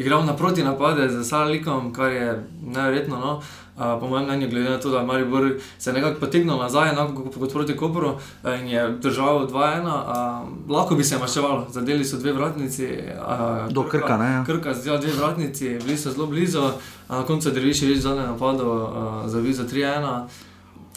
igral 0.00 0.24
naproti 0.24 0.64
napade 0.64 1.08
z 1.08 1.24
Salalikom, 1.24 1.92
kar 1.92 2.12
je 2.12 2.44
neverjetno. 2.62 3.16
No? 3.16 3.42
Uh, 3.78 4.00
po 4.00 4.08
mojem 4.08 4.24
mnenju, 4.26 4.48
glede 4.50 4.70
na 4.70 4.80
to, 4.80 4.90
da 4.90 4.98
je 4.98 5.06
Maribor 5.06 5.50
se 5.78 5.92
nekako 5.92 6.20
potegnil 6.20 6.56
nazaj, 6.58 6.88
enako 6.90 7.22
kot, 7.22 7.52
proti 7.52 7.76
Koperu 7.76 8.08
uh, 8.08 8.60
in 8.60 8.68
je 8.68 8.88
držal 8.90 9.46
2-1, 9.48 9.86
uh, 9.86 10.48
lahko 10.68 10.94
bi 10.94 11.04
se 11.04 11.18
maševalo, 11.18 11.66
zadeli 11.70 12.04
so 12.04 12.16
dve 12.16 12.32
vratnici. 12.32 12.88
Uh, 12.88 13.72
Do 13.72 13.82
Krka, 13.82 14.16
ne, 14.16 14.32
ja. 14.32 14.44
Krka 14.44 14.74
zdaj 14.74 14.98
dve 14.98 15.12
vratnici, 15.12 15.78
bili 15.84 15.96
so 15.96 16.10
zelo 16.10 16.26
blizu, 16.26 16.62
a 17.08 17.18
na 17.18 17.22
koncu 17.22 17.48
je 17.48 17.54
Derviš 17.54 17.82
več 17.82 17.98
zadnje 17.98 18.26
napadal 18.26 18.66
uh, 18.66 19.30
za 19.30 19.38
vizo 19.38 19.62
3-1. 19.62 20.26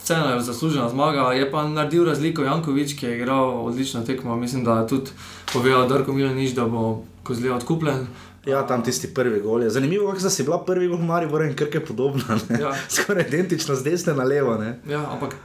Vseeno 0.03 0.33
je 0.33 0.41
zaslužena 0.41 0.89
zmaga, 0.89 1.31
je 1.31 1.51
pa 1.51 1.67
naredil 1.67 2.05
razliko 2.05 2.41
Jankovič, 2.41 2.97
ki 2.99 3.05
je 3.05 3.17
igral 3.17 3.65
odlično 3.65 4.01
tekmo. 4.01 4.35
Mislim, 4.35 4.63
da 4.63 4.79
je 4.79 4.87
tudi 4.87 5.11
povedal 5.53 5.87
Darko 5.87 6.13
Milanič, 6.13 6.51
da 6.51 6.65
bo 6.65 7.03
kozlija 7.23 7.55
odkupljen. 7.55 8.07
Ja, 8.45 8.63
tam 8.67 8.83
tisti 8.83 9.13
prvi 9.13 9.39
gol. 9.41 9.63
Je. 9.63 9.69
Zanimivo, 9.69 10.09
kako 10.11 10.29
si 10.29 10.43
bila 10.43 10.63
prvi 10.65 10.87
gol 10.87 10.97
Maribor 10.97 11.43
in 11.45 11.55
krke 11.55 11.79
podobna. 11.85 12.39
ne. 12.49 12.59
Ja. 12.61 12.73
Skoraj 12.95 13.25
identično, 13.27 13.75
z 13.75 13.83
desne 13.83 14.13
na 14.13 14.23
levo. 14.23 14.57
Ne. 14.57 14.79
Ja, 14.89 15.05
ampak 15.11 15.35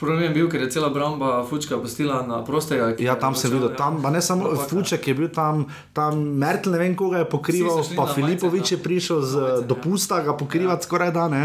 problem 0.00 0.22
je 0.22 0.30
bil, 0.34 0.48
ker 0.50 0.64
je 0.64 0.70
cela 0.74 0.88
bramba 0.90 1.44
Fučka 1.46 1.78
postila 1.78 2.22
na 2.26 2.40
prostega. 2.44 2.90
Ja, 2.98 3.14
je 3.14 3.20
tam 3.20 3.36
sem 3.38 3.46
odšel, 3.46 3.54
videl, 3.54 3.70
ja. 3.70 3.76
tam, 3.78 4.00
ne 4.12 4.22
samo 4.22 4.50
Ampak, 4.50 4.66
Fuček 4.70 5.06
je 5.08 5.14
bil 5.14 5.28
tam, 5.30 5.66
tam 5.94 6.18
Mertel, 6.18 6.74
ne 6.74 6.80
vem 6.82 6.96
koga 6.98 7.22
je 7.22 7.28
pokrival, 7.30 7.84
pa 7.96 8.08
Filipovič 8.10 8.66
majce, 8.66 8.74
je 8.74 8.82
prišel 8.82 9.22
z 9.22 9.32
majce, 9.38 9.62
ja. 9.62 9.68
dopusta 9.70 10.18
ga 10.26 10.34
pokrivati 10.34 10.90
skoraj 10.90 11.14
da. 11.14 11.28
Ne. 11.30 11.44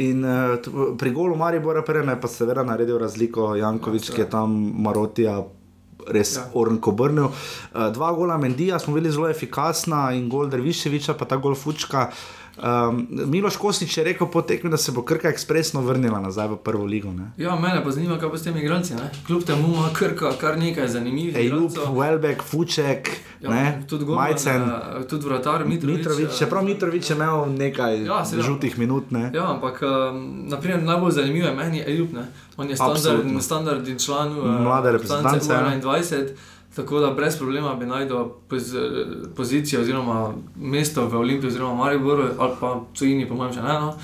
In 0.00 0.24
uh, 0.24 0.96
pri 0.98 1.12
golu 1.12 1.36
Maribora 1.36 1.84
Perena 1.84 2.16
je 2.16 2.20
pa 2.24 2.28
seveda 2.32 2.64
naredil 2.64 2.98
razliko 2.98 3.52
Jankovič, 3.54 4.10
ki 4.10 4.24
je 4.24 4.30
tam 4.30 4.56
Marotija. 4.80 5.44
Res 6.06 6.36
ja. 6.36 6.46
ornko 6.54 6.92
obrnil. 6.92 7.30
Uh, 7.30 7.88
dva 7.94 8.12
gola 8.12 8.38
Mendija 8.38 8.78
smo 8.78 8.94
bili 8.94 9.12
zelo 9.12 9.28
efikasna 9.30 10.10
in 10.16 10.28
gol 10.28 10.50
Derviševiča, 10.52 11.16
pa 11.18 11.28
ta 11.28 11.36
gol 11.36 11.54
Fučka. 11.54 12.10
Um, 12.56 13.00
Miloš 13.26 13.56
Kostič 13.56 13.98
je 13.98 14.04
rekel 14.04 14.26
po 14.26 14.42
tekmi, 14.42 14.70
da 14.70 14.76
se 14.76 14.92
bo 14.92 15.02
Krka 15.02 15.28
ekspresno 15.28 15.80
vrnila 15.80 16.20
nazaj 16.20 16.48
v 16.48 16.56
prvo 16.56 16.84
ligo. 16.84 17.10
Ne? 17.10 17.32
Ja, 17.36 17.56
mene 17.56 17.84
pa 17.84 17.90
zanima, 17.90 18.18
kaj 18.18 18.28
bo 18.28 18.38
s 18.38 18.42
temi 18.42 18.60
igralci. 18.60 18.94
Ne? 18.94 19.10
Kljub 19.26 19.42
temu 19.42 19.68
ima 19.68 19.88
krka 19.92 20.32
kar 20.32 20.58
nekaj 20.58 20.88
zanimivih. 20.88 21.36
Ejlup. 21.36 21.72
Welbeck, 21.90 22.42
Fuček, 22.42 23.10
Ja, 23.40 23.50
ne, 23.50 23.82
tudi 23.88 24.04
Golman, 24.04 24.24
Majcen. 24.24 24.62
eh, 24.62 25.04
tudi 25.04 25.26
vratar 25.26 25.66
Mitrovič. 25.66 25.98
Mitrovič, 25.98 26.28
eh, 26.28 26.38
čeprav 26.38 26.64
Mitrovič 26.64 27.10
je 27.10 27.16
imel 27.16 27.46
nekaj 27.48 28.04
Ja, 28.04 28.24
seveda. 28.24 28.46
žutih 28.46 28.78
minut. 28.78 29.10
Ne? 29.10 29.30
Ja, 29.34 29.50
ampak 29.50 29.82
um, 29.82 30.22
naprimer, 30.46 30.82
najbolj 30.82 31.10
zanimivo 31.12 31.46
je 31.46 31.54
meni 31.54 31.82
Ejup. 31.82 32.12
Ne? 32.12 32.26
On 32.56 32.70
je 32.70 32.76
standardni, 32.76 33.42
standardni 33.42 33.98
član 33.98 34.28
eh, 34.30 34.60
Mlade 34.60 34.92
reprezentance, 34.92 35.52
ja. 35.52 35.80
21, 35.82 36.28
tako 36.76 37.00
da 37.00 37.10
brez 37.10 37.38
problema 37.38 37.74
bi 37.74 37.86
najdel 37.86 38.28
poz, 38.48 38.74
pozicijo 39.36 39.80
oziroma 39.80 40.34
mesto 40.56 41.06
v 41.06 41.16
Olimpiji 41.16 41.48
oziroma 41.48 41.74
Mariboru 41.74 42.28
ali 42.38 42.52
pa 42.60 42.80
Cujini, 42.94 43.28
po 43.28 43.34
mojem, 43.34 43.52
še 43.54 43.62
ne. 43.62 43.80
No? 43.80 43.94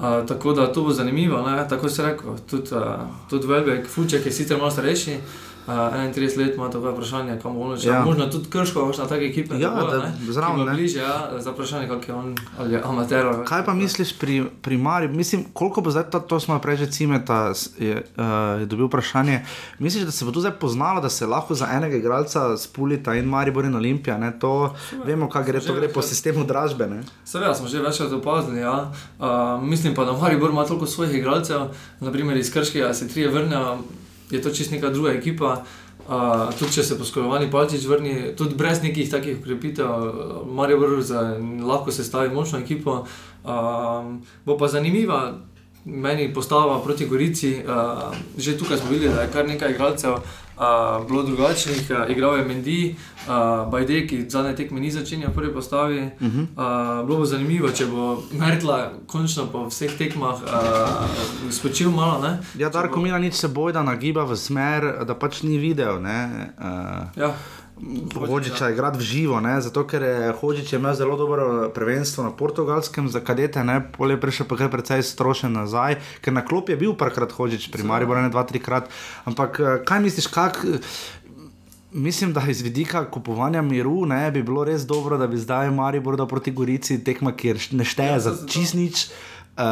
Uh, 0.00 0.26
tako 0.26 0.52
da 0.52 0.72
to 0.72 0.82
bo 0.82 0.92
zanimivo, 0.92 1.42
ne? 1.42 1.68
tako 1.68 1.88
se 1.88 2.02
reče. 2.02 2.22
Tudi, 2.50 2.74
uh, 2.74 2.82
tudi 3.30 3.46
Velbek, 3.46 3.88
Fuček 3.88 4.26
je 4.26 4.32
sicer 4.32 4.58
malo 4.58 4.70
starejši, 4.70 5.16
uh, 5.16 5.49
31 5.70 6.38
let 6.38 6.54
ima 6.54 6.70
tako 6.70 6.90
vprašanje, 6.90 7.38
kam 7.42 7.54
bo 7.54 7.60
on 7.60 7.78
šel. 7.78 7.92
Ja. 7.92 8.04
Možno 8.04 8.26
tudi 8.26 8.50
krško, 8.50 8.86
kakšna 8.86 9.06
taka 9.06 9.24
ekipa. 9.24 9.54
Ja, 9.54 9.70
tako, 9.70 9.90
da 9.90 9.98
ne, 9.98 10.12
zraven, 10.28 10.66
ne. 10.66 10.72
Bliže, 10.72 10.98
ja, 10.98 11.30
za 11.38 11.50
vprašanje, 11.50 11.88
kak 11.88 12.08
je 12.08 12.14
on, 12.14 12.36
ali 12.58 12.74
je 12.74 12.82
amater. 12.84 13.26
Kaj 13.44 13.64
pa 13.64 13.74
misliš 13.74 14.18
pri, 14.18 14.44
pri 14.62 14.76
Mariju? 14.76 15.10
Mislim, 15.10 15.44
koliko 15.52 15.80
bo 15.80 15.90
zdaj 15.90 16.10
to, 16.10 16.20
to 16.20 16.40
smo 16.40 16.58
prej 16.58 16.76
že 16.76 16.90
cimeta, 16.90 17.52
je, 17.78 18.02
uh, 18.16 18.60
je 18.60 18.66
dobil 18.66 18.86
vprašanje. 18.86 19.40
Misliš, 19.78 20.04
da 20.04 20.10
se 20.10 20.24
bo 20.24 20.32
tu 20.32 20.40
zdaj 20.40 20.52
poznalo, 20.60 21.00
da 21.00 21.08
se 21.08 21.26
lahko 21.26 21.54
za 21.54 21.68
enega 21.72 21.96
igralca 21.96 22.56
spulita 22.56 23.14
in 23.14 23.24
Maribor 23.24 23.64
in 23.64 23.74
Olimpija? 23.74 24.18
Ne? 24.18 24.32
To 24.40 24.74
vemo, 25.04 25.28
kaj 25.28 25.44
gre, 25.44 25.60
to 25.60 25.74
gre 25.74 25.88
po 25.88 26.02
sistemu 26.02 26.44
dražbe. 26.44 26.88
Seveda 27.24 27.54
smo 27.54 27.68
že 27.68 27.82
večkrat 27.82 28.12
opazili. 28.12 28.60
Ja. 28.60 28.92
Uh, 29.18 29.62
mislim 29.62 29.94
pa, 29.94 30.04
da 30.04 30.12
Maribor 30.12 30.50
ima 30.50 30.64
toliko 30.64 30.86
svojih 30.86 31.14
igralcev, 31.14 31.60
naprimer 32.00 32.36
iz 32.36 32.52
Krškega 32.52 32.94
se 32.94 33.08
trije 33.08 33.28
vrnejo, 33.30 33.78
je 34.30 34.42
to 34.42 34.50
čist 34.50 34.70
neka 34.70 34.90
druga 34.90 35.12
ekipa. 35.12 35.62
Uh, 36.10 36.48
tudi 36.58 36.72
če 36.72 36.82
se 36.82 36.96
poškodovani 36.98 37.50
Palčič 37.50 37.84
vrni, 37.86 38.32
tudi 38.36 38.56
brez 38.58 38.80
nekih 38.82 39.10
takih 39.10 39.36
ukrepitev, 39.38 39.86
uh, 39.86 40.40
Maribor 40.48 40.96
za, 41.02 41.36
lahko 41.62 41.92
se 41.92 42.04
stavi 42.04 42.34
močno 42.34 42.58
ekipo. 42.58 43.04
Um, 43.44 44.22
bo 44.44 44.58
pa 44.58 44.68
zanimiva. 44.68 45.38
Meni 45.84 46.26
postava 46.34 46.76
proti 46.84 47.06
Gorici, 47.08 47.54
uh, 47.64 48.12
že 48.36 48.58
tukaj 48.58 48.78
smo 48.78 48.90
videli, 48.90 49.14
da 49.14 49.22
je 49.22 49.30
kar 49.32 49.48
nekaj 49.48 49.70
igralcev 49.72 50.18
uh, 50.60 51.06
bilo 51.08 51.22
drugačnih. 51.22 51.90
Uh, 51.90 52.10
igral 52.10 52.36
je 52.36 52.44
Mendy, 52.44 52.94
uh, 53.26 53.70
Bajde, 53.70 54.06
ki 54.06 54.24
zadnje 54.28 54.54
tekme 54.56 54.80
ni 54.80 54.90
začenjal 54.90 55.32
v 55.32 55.34
prvi 55.34 55.52
postavi. 55.54 56.00
Uh 56.20 56.28
-huh. 56.28 56.46
uh, 57.00 57.06
bilo 57.06 57.18
bo 57.18 57.24
zanimivo, 57.24 57.70
če 57.70 57.86
bo 57.86 58.22
Mertla 58.32 58.92
končno 59.06 59.46
po 59.46 59.66
vseh 59.66 59.98
tekmah 59.98 60.36
uh, 60.42 60.50
spočil 61.50 61.90
malo. 61.90 62.22
Ne? 62.22 62.38
Ja, 62.58 62.68
Darko 62.68 63.00
Milanič 63.00 63.34
se 63.34 63.48
bojda 63.48 63.82
nagiba 63.82 64.24
v 64.24 64.36
smer, 64.36 65.04
da 65.06 65.14
pač 65.14 65.42
ni 65.42 65.58
videl. 65.58 66.02
Ne? 66.02 66.52
Uh, 66.58 67.00
Ja. 67.16 67.34
Hočiča 68.28 68.66
je 68.66 68.72
igrati 68.72 68.98
v 68.98 69.00
živo, 69.00 69.40
ne? 69.40 69.60
zato 69.60 69.86
ker 69.86 70.02
je 70.02 70.32
Hočič 70.32 70.72
imel 70.72 70.94
zelo 70.94 71.16
dobro 71.16 71.70
prvenstvo 71.74 72.24
na 72.24 72.30
portugalskem 72.30 73.08
za 73.08 73.20
kadete, 73.20 73.64
ne 73.64 73.80
pol 73.80 74.10
je 74.10 74.20
prišel 74.20 74.46
pa 74.46 74.56
kar 74.56 74.68
precej 74.70 75.02
strošen 75.02 75.52
nazaj, 75.52 75.96
ker 76.20 76.32
na 76.32 76.44
klop 76.44 76.68
je 76.68 76.76
bil 76.76 76.92
parkrat 76.92 77.32
Hočič, 77.32 77.70
pri 77.72 77.82
Mariboru 77.82 78.20
ne 78.20 78.28
dva, 78.28 78.44
trikrat. 78.44 78.90
Ampak 79.24 79.60
eh, 79.60 79.78
kaj 79.84 80.00
misliš, 80.00 80.26
kak. 80.28 80.60
Mislim, 81.92 82.32
da 82.32 82.42
iz 82.48 82.60
vidika 82.62 83.02
kupovanja 83.10 83.62
miru 83.62 84.06
ne, 84.06 84.30
bi 84.30 84.42
bilo 84.42 84.62
res 84.64 84.84
dobro, 84.86 85.18
da 85.18 85.26
bi 85.26 85.34
zdaj 85.36 85.70
Maribor 85.74 86.16
dal 86.16 86.28
proti 86.30 86.52
Gorici 86.54 87.00
tekma, 87.04 87.32
kjer 87.32 87.58
ne 87.72 87.84
šteje 87.84 88.06
Ja, 88.06 88.12
ja, 88.14 88.20
za 88.20 88.30
zato- 88.30 88.46
čist 88.46 88.74
nič, 88.74 89.08
uh, 89.58 89.64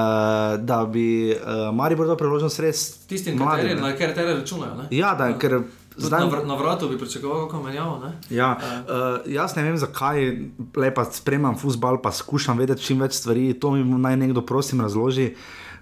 da 0.59 0.83
bi 0.83 1.31
uh, 1.31 1.71
Maribor 1.75 2.07
dal 2.11 2.17
priložnost 2.19 2.59
res 2.59 3.07
Tistim, 3.07 3.39
mladim, 3.39 3.69
kateri, 3.69 3.75
ne. 3.75 3.81
na 3.81 3.93
katere 3.95 4.35
računajo. 4.35 4.75
Ne? 4.75 4.89
Ja, 4.91 5.15
da, 5.15 5.31
ker 5.39 5.61
Tudi 5.61 5.78
zdaj. 5.99 6.21
Na, 6.21 6.27
vr 6.27 6.47
na 6.47 6.55
vratu 6.55 6.89
bi 6.89 6.99
pričakoval, 6.99 7.49
kako 7.49 7.63
menjavo. 7.63 7.99
Ne? 8.05 8.13
Ja, 8.31 8.57
uh, 8.59 9.21
jaz 9.27 9.57
ne 9.57 9.63
vem, 9.63 9.77
zakaj 9.79 10.33
lepa 10.77 11.05
spremljam 11.05 11.59
futbal, 11.59 12.01
pa 12.03 12.13
skušam 12.13 12.59
vedeti 12.59 12.83
čim 12.83 13.01
več 13.01 13.19
stvari. 13.19 13.53
To 13.61 13.71
mi 13.75 13.85
naj 13.85 14.17
nekdo, 14.17 14.43
prosim, 14.47 14.81
razloži, 14.81 15.35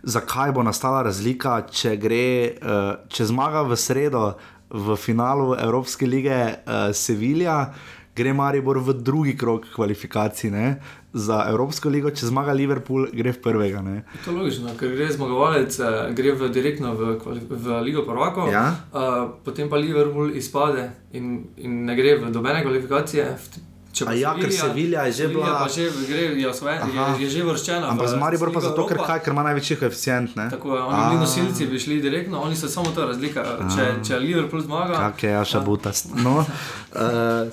zakaj 0.03 0.53
bo 0.53 0.65
nastala 0.67 1.03
razlika, 1.07 1.61
če, 1.71 1.97
gre, 2.01 2.57
uh, 2.61 2.93
če 3.09 3.29
zmaga 3.33 3.63
v 3.67 3.79
sredo 3.79 4.33
v 4.71 4.97
finalu 4.99 5.55
Evropske 5.55 6.07
lige 6.07 6.41
uh, 6.57 6.91
Sevilja, 6.95 7.73
gre 8.17 8.33
Maribor 8.33 8.79
v 8.81 8.95
drugi 8.95 9.37
krok 9.37 9.67
kvalifikacij 9.75 10.51
ne? 10.51 10.77
za 11.17 11.45
Evropsko 11.49 11.89
ligo, 11.89 12.11
če 12.11 12.27
zmaga 12.27 12.53
Liverpool, 12.53 13.07
gre 13.13 13.33
v 13.33 13.41
prvega. 13.41 13.81
Ne? 13.81 14.03
To 14.25 14.31
je 14.31 14.37
logično, 14.37 14.75
ker 14.77 14.91
gre 14.93 15.07
zmagovalec, 15.09 15.79
eh, 15.81 16.11
gre 16.13 16.33
v, 16.33 16.49
direktno 16.53 16.93
v, 16.95 17.15
v 17.49 17.79
Ligo 17.83 18.03
Prvako, 18.05 18.49
Ja. 18.53 18.67
uh, 18.93 19.31
potem 19.45 19.69
pa 19.69 19.77
Liverpool 19.77 20.35
izpade 20.37 20.91
in, 21.13 21.47
in 21.57 21.85
ne 21.85 21.97
gre 21.97 22.19
v 22.19 22.33
dobene 22.33 22.61
kvalifikacije. 22.63 23.25
V- 23.37 23.65
ja, 24.13 24.35
ker 24.35 24.53
Sevilla 24.53 25.03
je 25.03 25.13
že 25.13 25.29
bila- 25.29 25.65
že 25.67 25.85
gre, 26.03 26.23
je, 26.35 26.47
osvojen, 26.47 26.81
je, 26.87 27.01
je 27.19 27.31
že 27.31 27.43
vrščena. 27.43 27.87
Ampak 27.87 28.09
z 28.09 28.15
Maribor 28.17 28.51
pa 28.51 28.61
zato, 28.61 28.85
ker, 28.85 28.99
kaj, 28.99 29.21
ker 29.21 29.33
ima 29.33 29.43
največji 29.43 29.77
koeficient. 29.77 30.37
ne? 30.37 30.51
Tako 30.51 30.69
je, 30.71 30.83
oni 30.83 30.97
A. 30.97 31.09
bili 31.09 31.21
nosilci, 31.21 31.67
bi 31.67 31.79
šli 31.79 32.01
direktno, 32.01 32.41
oni 32.41 32.55
so 32.55 32.69
samo 32.69 32.91
ta 32.91 33.07
razlika. 33.07 33.41
Če, 33.67 33.85
če 34.03 34.19
Liverpool 34.19 34.63
zmaga, 34.63 34.95
Kak 34.95 35.23
je 35.23 35.33
Aša 35.35 35.61
Butast. 35.61 36.11
No, 36.17 36.39
uh, 36.39 36.47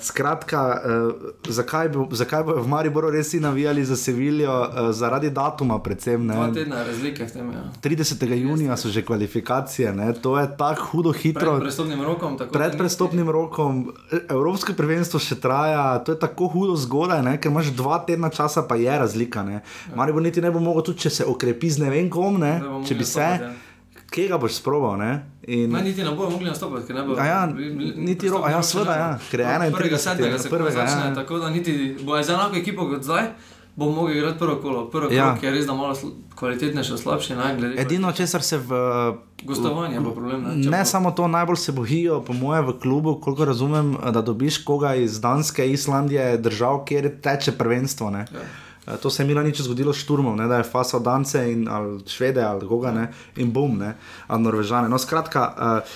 skratka, 0.02 0.60
uh, 0.74 1.12
zakaj, 1.48 1.88
bo, 1.88 2.08
zakaj 2.10 2.42
bo 2.42 2.52
v 2.56 2.66
Mariboru 2.66 3.08
res 3.08 3.32
navijali 3.34 3.84
za 3.84 3.96
Sevilijo? 3.96 4.50
Uh, 4.62 4.90
zaradi 4.90 5.30
datuma, 5.30 5.78
predvsem. 5.78 6.26
dva 6.26 6.46
Ne? 6.46 6.52
tedna 6.54 6.82
razlike 6.82 7.22
v 7.22 7.30
tem. 7.30 7.46
Ja. 7.48 7.62
30. 7.80 8.20
junija 8.34 8.76
so 8.76 8.88
že 8.88 9.02
kvalifikacije, 9.02 9.92
ne? 9.92 10.12
to 10.14 10.34
je 10.34 10.46
tako 10.50 10.82
hudo 10.86 11.12
Pred 11.12 11.22
hitro. 11.22 11.58
prestopnim 11.58 12.02
rokom. 12.02 12.36
Pred 12.38 12.72
ni- 12.72 12.78
prestopnim 12.78 13.28
rokom, 13.28 13.92
Evropsko 14.28 14.72
prvenstvo 14.74 15.18
še 15.18 15.34
traja, 15.36 15.98
to 15.98 16.12
je 16.12 16.18
tako 16.18 16.33
hudo 16.36 16.76
zgodaj, 16.76 17.22
ne? 17.22 17.36
ker 17.36 17.50
imaš 17.50 17.66
dva 17.72 17.98
tedna 18.00 18.28
časa, 18.28 18.62
pa 18.62 18.74
je 18.74 18.98
razlika. 18.98 19.42
Ne? 19.42 19.60
Maribor 19.94 20.22
niti 20.22 20.40
ne 20.40 20.50
bo 20.50 20.60
mogel, 20.60 20.82
tudi 20.82 20.98
če 20.98 21.10
se 21.10 21.24
okrepi 21.24 21.70
z 21.70 21.78
ne 21.78 21.90
vem 21.90 22.10
kom, 22.10 22.36
ne? 22.36 22.58
Ne 22.58 22.82
če 22.82 22.94
bi 22.94 23.04
se, 23.04 23.20
nastopati, 23.20 23.44
ja. 23.44 24.04
kje 24.10 24.28
ga 24.28 24.38
boš 24.38 24.52
sprobal. 24.54 24.96
Ne? 24.96 25.10
In, 25.44 25.70
Ne, 25.70 25.82
niti 25.82 26.02
ne 26.02 26.10
bojo 26.10 26.30
mogli 26.30 26.46
nastopati, 26.46 26.86
ker 26.86 26.94
ne 26.94 27.02
bo. 27.02 27.14
A 27.14 27.24
ja, 27.24 27.40
niti 27.96 28.28
ro- 28.28 28.42
a 28.42 28.50
ja, 28.50 28.62
seveda, 28.62 28.94
ja, 28.96 29.18
ker 29.30 29.40
je 29.40 29.46
No, 29.46 29.52
31. 29.52 29.72
Prvega 29.72 29.98
sedmega 29.98 30.38
se 30.38 30.48
prvega, 30.50 30.70
začne, 30.72 31.08
ja. 31.08 31.14
tako 31.14 31.38
da 31.38 31.50
niti 31.50 31.74
bo 32.00 32.16
z 32.18 32.30
enako 32.30 32.56
ekipo 32.56 32.88
kot 32.88 33.02
zdaj. 33.02 33.28
Bo 33.76 33.86
mogel 33.86 34.16
igrati 34.16 34.38
prvo 34.38 34.56
kolo, 34.56 34.84
prvo 34.86 35.10
Ja. 35.10 35.24
kolo, 35.24 35.40
ki 35.40 35.46
je 35.46 35.52
res 35.52 35.66
da 35.66 35.74
malo 35.74 35.94
kvalitetnejše, 36.34 36.96
slabše. 36.96 37.36
Ne, 37.36 37.56
glede 37.56 37.80
Edino, 37.80 38.12
česar 38.12 38.42
se 38.42 38.58
v. 38.58 38.70
Gostovanje 39.42 40.00
bo 40.00 40.10
problem. 40.10 40.42
Ne, 40.42 40.56
Ne 40.56 40.78
bo- 40.78 40.84
samo 40.84 41.10
to, 41.10 41.28
najbolj 41.28 41.56
se 41.58 41.72
bojijo, 41.72 42.20
po 42.20 42.32
mojem, 42.34 42.66
v 42.66 42.78
klubu, 42.78 43.14
koliko 43.16 43.44
razumem, 43.44 43.96
da 44.04 44.22
dobiš 44.22 44.58
koga 44.58 44.94
iz 44.96 45.20
Danske, 45.20 45.66
Islandije, 45.68 46.38
držav, 46.38 46.84
kjer 46.84 47.20
teče 47.20 47.52
prvenstvo. 47.52 48.10
Ne. 48.10 48.18
Ja. 48.30 48.40
Eh, 48.86 48.96
To 48.96 49.10
se 49.10 49.22
je 49.22 49.26
Milanič 49.26 49.60
zgodilo 49.60 49.92
s 49.92 49.96
Šturmom, 49.96 50.36
ne, 50.36 50.46
da 50.46 50.56
je 50.56 50.62
fasal 50.64 51.00
Dance 51.00 51.52
in 51.52 51.68
ali 51.68 52.00
Švede 52.06 52.42
ali 52.42 52.68
koga 52.68 52.90
ne, 52.92 53.06
in 53.36 53.50
bom, 53.50 53.78
ne, 53.78 53.96
ali 54.26 54.42
Norvežane. 54.42 54.88
No, 54.88 54.98
skratka, 54.98 55.42
uh, 55.48 55.88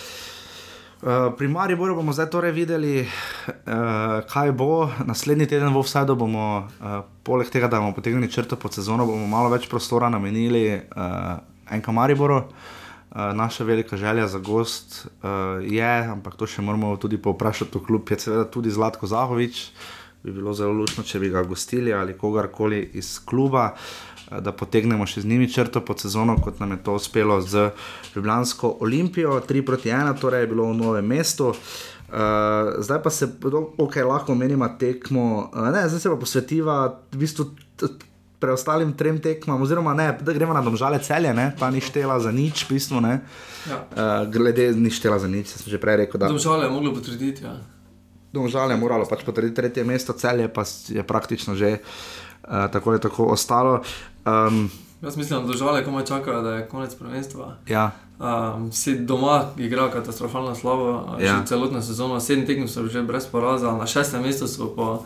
uh, 1.02 1.34
pri 1.36 1.48
Mariboru 1.48 1.94
bomo 1.94 2.12
zdaj 2.12 2.30
torej 2.30 2.52
videli, 2.52 3.02
uh, 3.02 4.24
kaj 4.30 4.52
bo. 4.52 4.88
Naslednji 5.04 5.46
teden 5.46 5.74
v 5.74 5.78
Offsideu 5.78 6.16
bomo, 6.16 6.68
uh, 6.80 7.00
poleg 7.22 7.50
tega, 7.50 7.68
da 7.68 7.80
bomo 7.80 7.94
potegnili 7.94 8.30
črto 8.30 8.56
pod 8.56 8.74
sezono, 8.74 9.06
bomo 9.06 9.26
malo 9.26 9.52
več 9.52 9.68
prostora 9.68 10.10
namenili 10.10 10.64
uh, 10.78 11.38
enka 11.70 11.92
Mariboru. 11.92 12.42
Uh, 13.08 13.32
naša 13.34 13.64
velika 13.64 13.96
želja 13.96 14.26
za 14.28 14.38
gost 14.38 15.06
uh, 15.06 15.30
je, 15.64 15.94
ampak 16.12 16.36
to 16.36 16.46
še 16.46 16.62
moramo 16.62 16.96
tudi 17.00 17.16
povprašati 17.16 17.78
v 17.78 17.86
klub, 17.86 18.10
je 18.10 18.18
seveda 18.20 18.44
tudi 18.50 18.70
Zlatko 18.70 19.06
Zahovič. 19.06 19.70
Bi 20.22 20.32
bilo 20.34 20.52
zelo 20.52 20.72
lušno, 20.72 21.04
če 21.06 21.20
bi 21.22 21.30
ga 21.30 21.44
gostili 21.46 21.92
ali 21.94 22.16
kogarkoli 22.18 22.80
iz 22.98 23.20
kluba, 23.24 23.70
eh, 23.70 24.07
da 24.30 24.52
potegnemo 24.52 25.06
še 25.08 25.22
z 25.24 25.30
njimi 25.30 25.48
črto 25.50 25.80
pod 25.84 26.02
sezono, 26.04 26.36
kot 26.44 26.60
nam 26.60 26.76
je 26.76 26.82
to 26.84 26.96
uspelo 26.98 27.40
z 27.40 27.70
Ljubljansko 28.14 28.76
Olimpijo, 28.84 29.40
3 29.48 29.64
proti 29.66 29.92
1, 29.92 30.20
torej 30.20 30.44
je 30.44 30.50
bilo 30.50 30.68
v 30.72 30.76
novem 30.76 31.06
mestu. 31.06 31.54
Uh, 32.08 32.76
zdaj 32.80 33.02
pa 33.04 33.10
se 33.12 33.28
okay, 33.76 34.04
lahko 34.04 34.34
menimo 34.34 34.68
tekmo, 34.80 35.50
uh, 35.52 35.68
ne, 35.72 35.88
zdaj 35.88 36.00
se 36.00 36.12
pa 36.12 36.16
posvetiva 36.16 36.76
v 37.12 37.20
bistvu 37.20 37.50
preostalim 38.40 38.94
trem 38.96 39.18
tekmam, 39.20 39.60
oziroma 39.62 39.92
ne, 39.98 40.12
da 40.24 40.32
gremo 40.32 40.54
na 40.56 40.62
domžale 40.64 41.02
celje, 41.04 41.34
ne, 41.36 41.50
ta 41.58 41.68
ni 41.74 41.82
štela 41.84 42.16
za 42.22 42.32
nič, 42.32 42.64
v 42.64 42.78
bistvu 42.78 43.02
ne. 43.04 43.18
Ja. 43.68 43.80
Uh, 43.92 44.30
glede 44.32 44.70
ni 44.76 44.92
štela 44.92 45.18
za 45.20 45.28
nič, 45.28 45.52
sem 45.52 45.68
že 45.68 45.80
prej 45.80 46.04
rekel, 46.04 46.20
da 46.20 46.32
Domžale 46.32 46.68
je 46.68 46.72
moglo 46.72 46.94
potrditi. 46.96 47.44
Ja. 47.44 47.58
Domžal 48.32 48.72
je 48.72 48.80
moralo 48.80 49.08
pač 49.08 49.24
potrditi 49.24 49.56
tretje 49.56 49.84
mesto, 49.84 50.16
celje 50.16 50.48
pa 50.48 50.64
je 50.64 51.04
praktično 51.04 51.56
že 51.60 51.76
uh, 51.76 51.92
tako 52.42 52.90
ali 52.90 53.00
tako 53.00 53.24
ostalo. 53.24 53.82
Um, 54.26 54.70
Jaz 55.02 55.16
mislim, 55.16 55.46
da 55.46 55.52
žale 55.52 55.84
komaj 55.84 56.04
čakajo, 56.04 56.42
da 56.42 56.50
je 56.50 56.68
konec 56.68 56.94
prvenstva. 56.94 57.56
Ja, 57.68 57.90
Um, 58.18 58.72
si 58.72 58.98
doma 58.98 59.44
igra 59.56 59.90
katastrofalno 59.90 60.54
slabo, 60.54 61.16
Ja. 61.20 61.26
ja. 61.26 61.44
celotno 61.46 61.82
sezono, 61.82 62.20
sedem 62.20 62.46
tekem 62.46 62.68
so 62.68 62.86
že 62.86 63.02
brez 63.02 63.26
poraza, 63.26 63.72
na 63.72 63.86
šestem 63.86 64.22
mestu 64.22 64.48
so, 64.48 64.74
pa, 64.76 64.98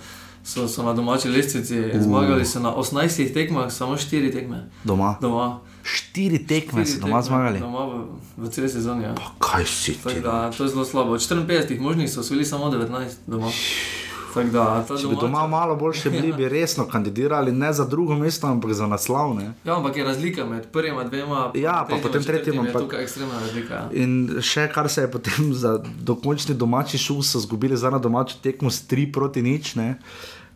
so, 0.44 0.68
so 0.68 0.82
na 0.82 0.92
domači 0.92 1.28
lestvici, 1.28 1.80
uh. 1.80 2.02
zmagali 2.02 2.46
so 2.46 2.60
na 2.60 2.74
18 2.74 3.34
tekmah, 3.34 3.72
samo 3.72 3.96
4 3.96 4.32
tekme. 4.32 4.70
doma. 4.84 5.16
Doma. 5.20 5.60
Štiri 5.82 6.46
tekme 6.46 6.86
so 6.86 7.00
doma 7.00 7.22
zmagali. 7.22 7.60
Doma 7.60 7.84
v, 7.84 8.04
v 8.36 8.48
celi 8.48 8.68
sezoni. 8.68 9.04
Ja. 9.04 9.14
Kaj 9.38 9.64
si 9.66 9.92
ti? 9.92 10.20
da, 10.20 10.50
to 10.50 10.64
je 10.64 10.68
zelo 10.68 10.84
slabo. 10.84 11.12
Od 11.12 11.20
54 11.20 11.80
možnih 11.80 12.12
so 12.12 12.20
osvojili 12.20 12.44
samo 12.44 12.70
19 12.70 13.08
doma. 13.26 13.46
Tako 13.46 14.01
da, 14.34 14.84
Če 14.92 15.08
bi 15.08 15.16
doma 15.16 15.46
malo 15.46 15.76
boljše 15.76 16.10
bili, 16.10 16.32
bi 16.32 16.48
resno 16.48 16.86
kandidirali 16.86 17.52
ne 17.52 17.72
za 17.72 17.84
drugo 17.84 18.14
mesto, 18.14 18.46
ampak 18.46 18.72
za 18.72 18.86
naslov. 18.86 19.34
Ne? 19.34 19.52
Ja, 19.64 19.76
ampak 19.76 19.96
je 19.96 20.04
razlika 20.04 20.44
med 20.44 20.66
prvima 20.66 21.04
dvema 21.04 21.50
Ja, 21.54 21.86
pa 21.90 21.96
potem 21.96 22.24
tretjim, 22.24 22.58
ampak. 22.58 22.68
ampak- 22.68 22.82
Tukaj 22.82 22.98
je 22.98 23.02
ekstremna 23.02 23.40
razlika. 23.40 23.74
Ja. 23.74 23.88
In 23.94 24.12
še 24.40 24.68
kar 24.68 24.88
se 24.88 25.00
je 25.00 25.10
potem 25.10 25.54
za 25.54 25.78
dokončni 26.00 26.54
domači 26.54 26.98
šul, 26.98 27.22
so 27.22 27.38
izgubili 27.38 27.76
za 27.76 27.90
na 27.90 27.98
domačo 27.98 28.36
tekmo 28.42 28.70
s 28.70 28.82
3 28.82 29.12
proti 29.12 29.42
nič. 29.42 29.74
Ne? 29.74 29.98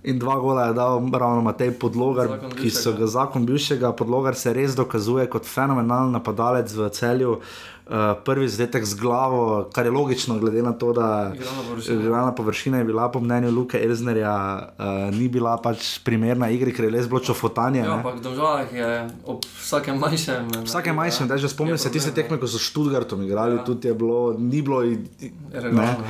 In 0.04 0.18
dva 0.18 0.38
gola 0.38 0.66
je 0.66 0.74
dal 0.74 1.02
ravno 1.12 1.42
Matej 1.42 1.70
Podlogar, 1.72 2.28
Zakon 2.28 2.50
ki 2.52 2.70
so 2.70 2.90
bivšega. 2.90 2.98
ga 2.98 3.06
zakon 3.06 3.46
bivšega. 3.46 3.92
Podlogar 3.92 4.34
se 4.34 4.52
res 4.52 4.74
dokazuje 4.74 5.26
kot 5.26 5.44
fenomenalen 5.44 6.12
napadalec 6.12 6.70
v 6.70 6.88
celju. 6.90 7.30
Uh, 7.32 7.75
prvi 8.18 8.48
zadetek 8.48 8.84
z 8.84 8.94
glavo, 8.96 9.40
kar 9.70 9.84
je 9.84 9.92
logično, 9.92 10.38
glede 10.38 10.58
na 10.60 10.72
to, 10.72 10.92
da 10.92 11.30
Igralna 11.30 11.62
površina. 11.62 12.00
igralna 12.00 12.32
površina 12.32 12.78
je 12.78 12.84
bila, 12.84 13.08
po 13.08 13.20
mnenju 13.20 13.50
Luke 13.50 13.78
Elznerja, 13.78 14.32
uh, 14.72 14.84
ni 15.12 15.28
bila 15.28 15.56
pač 15.56 15.98
primerna 16.00 16.50
igri, 16.50 16.72
ker 16.72 16.84
je 16.84 16.90
res 16.90 17.06
bilo 17.06 17.20
čofotanje. 17.20 17.78
Ja, 17.78 17.86
ne. 17.86 17.92
ampak 17.94 18.14
v 18.14 18.22
Domžalah 18.22 18.72
je 18.72 18.88
ob 19.24 19.38
vsakem 19.56 19.98
manjšem. 19.98 20.50
Vsake 20.64 20.92
majhne, 20.92 21.26
da 21.26 21.36
že 21.36 21.48
spomnim 21.48 21.76
se 21.76 21.86
tiste 21.88 22.10
tekme, 22.12 22.36
ko 22.36 22.46
so 22.46 22.58
Študgartom 22.58 23.22
igrali, 23.22 23.52
ja. 23.52 23.56
Ja. 23.56 23.64
tudi 23.64 23.86
je 23.86 23.94
bilo, 23.94 24.34
ni 24.34 24.62
bilo, 24.62 24.82
i- 24.82 24.98
i- 25.20 25.30
ne, 25.52 25.60
Regularno, 25.60 26.04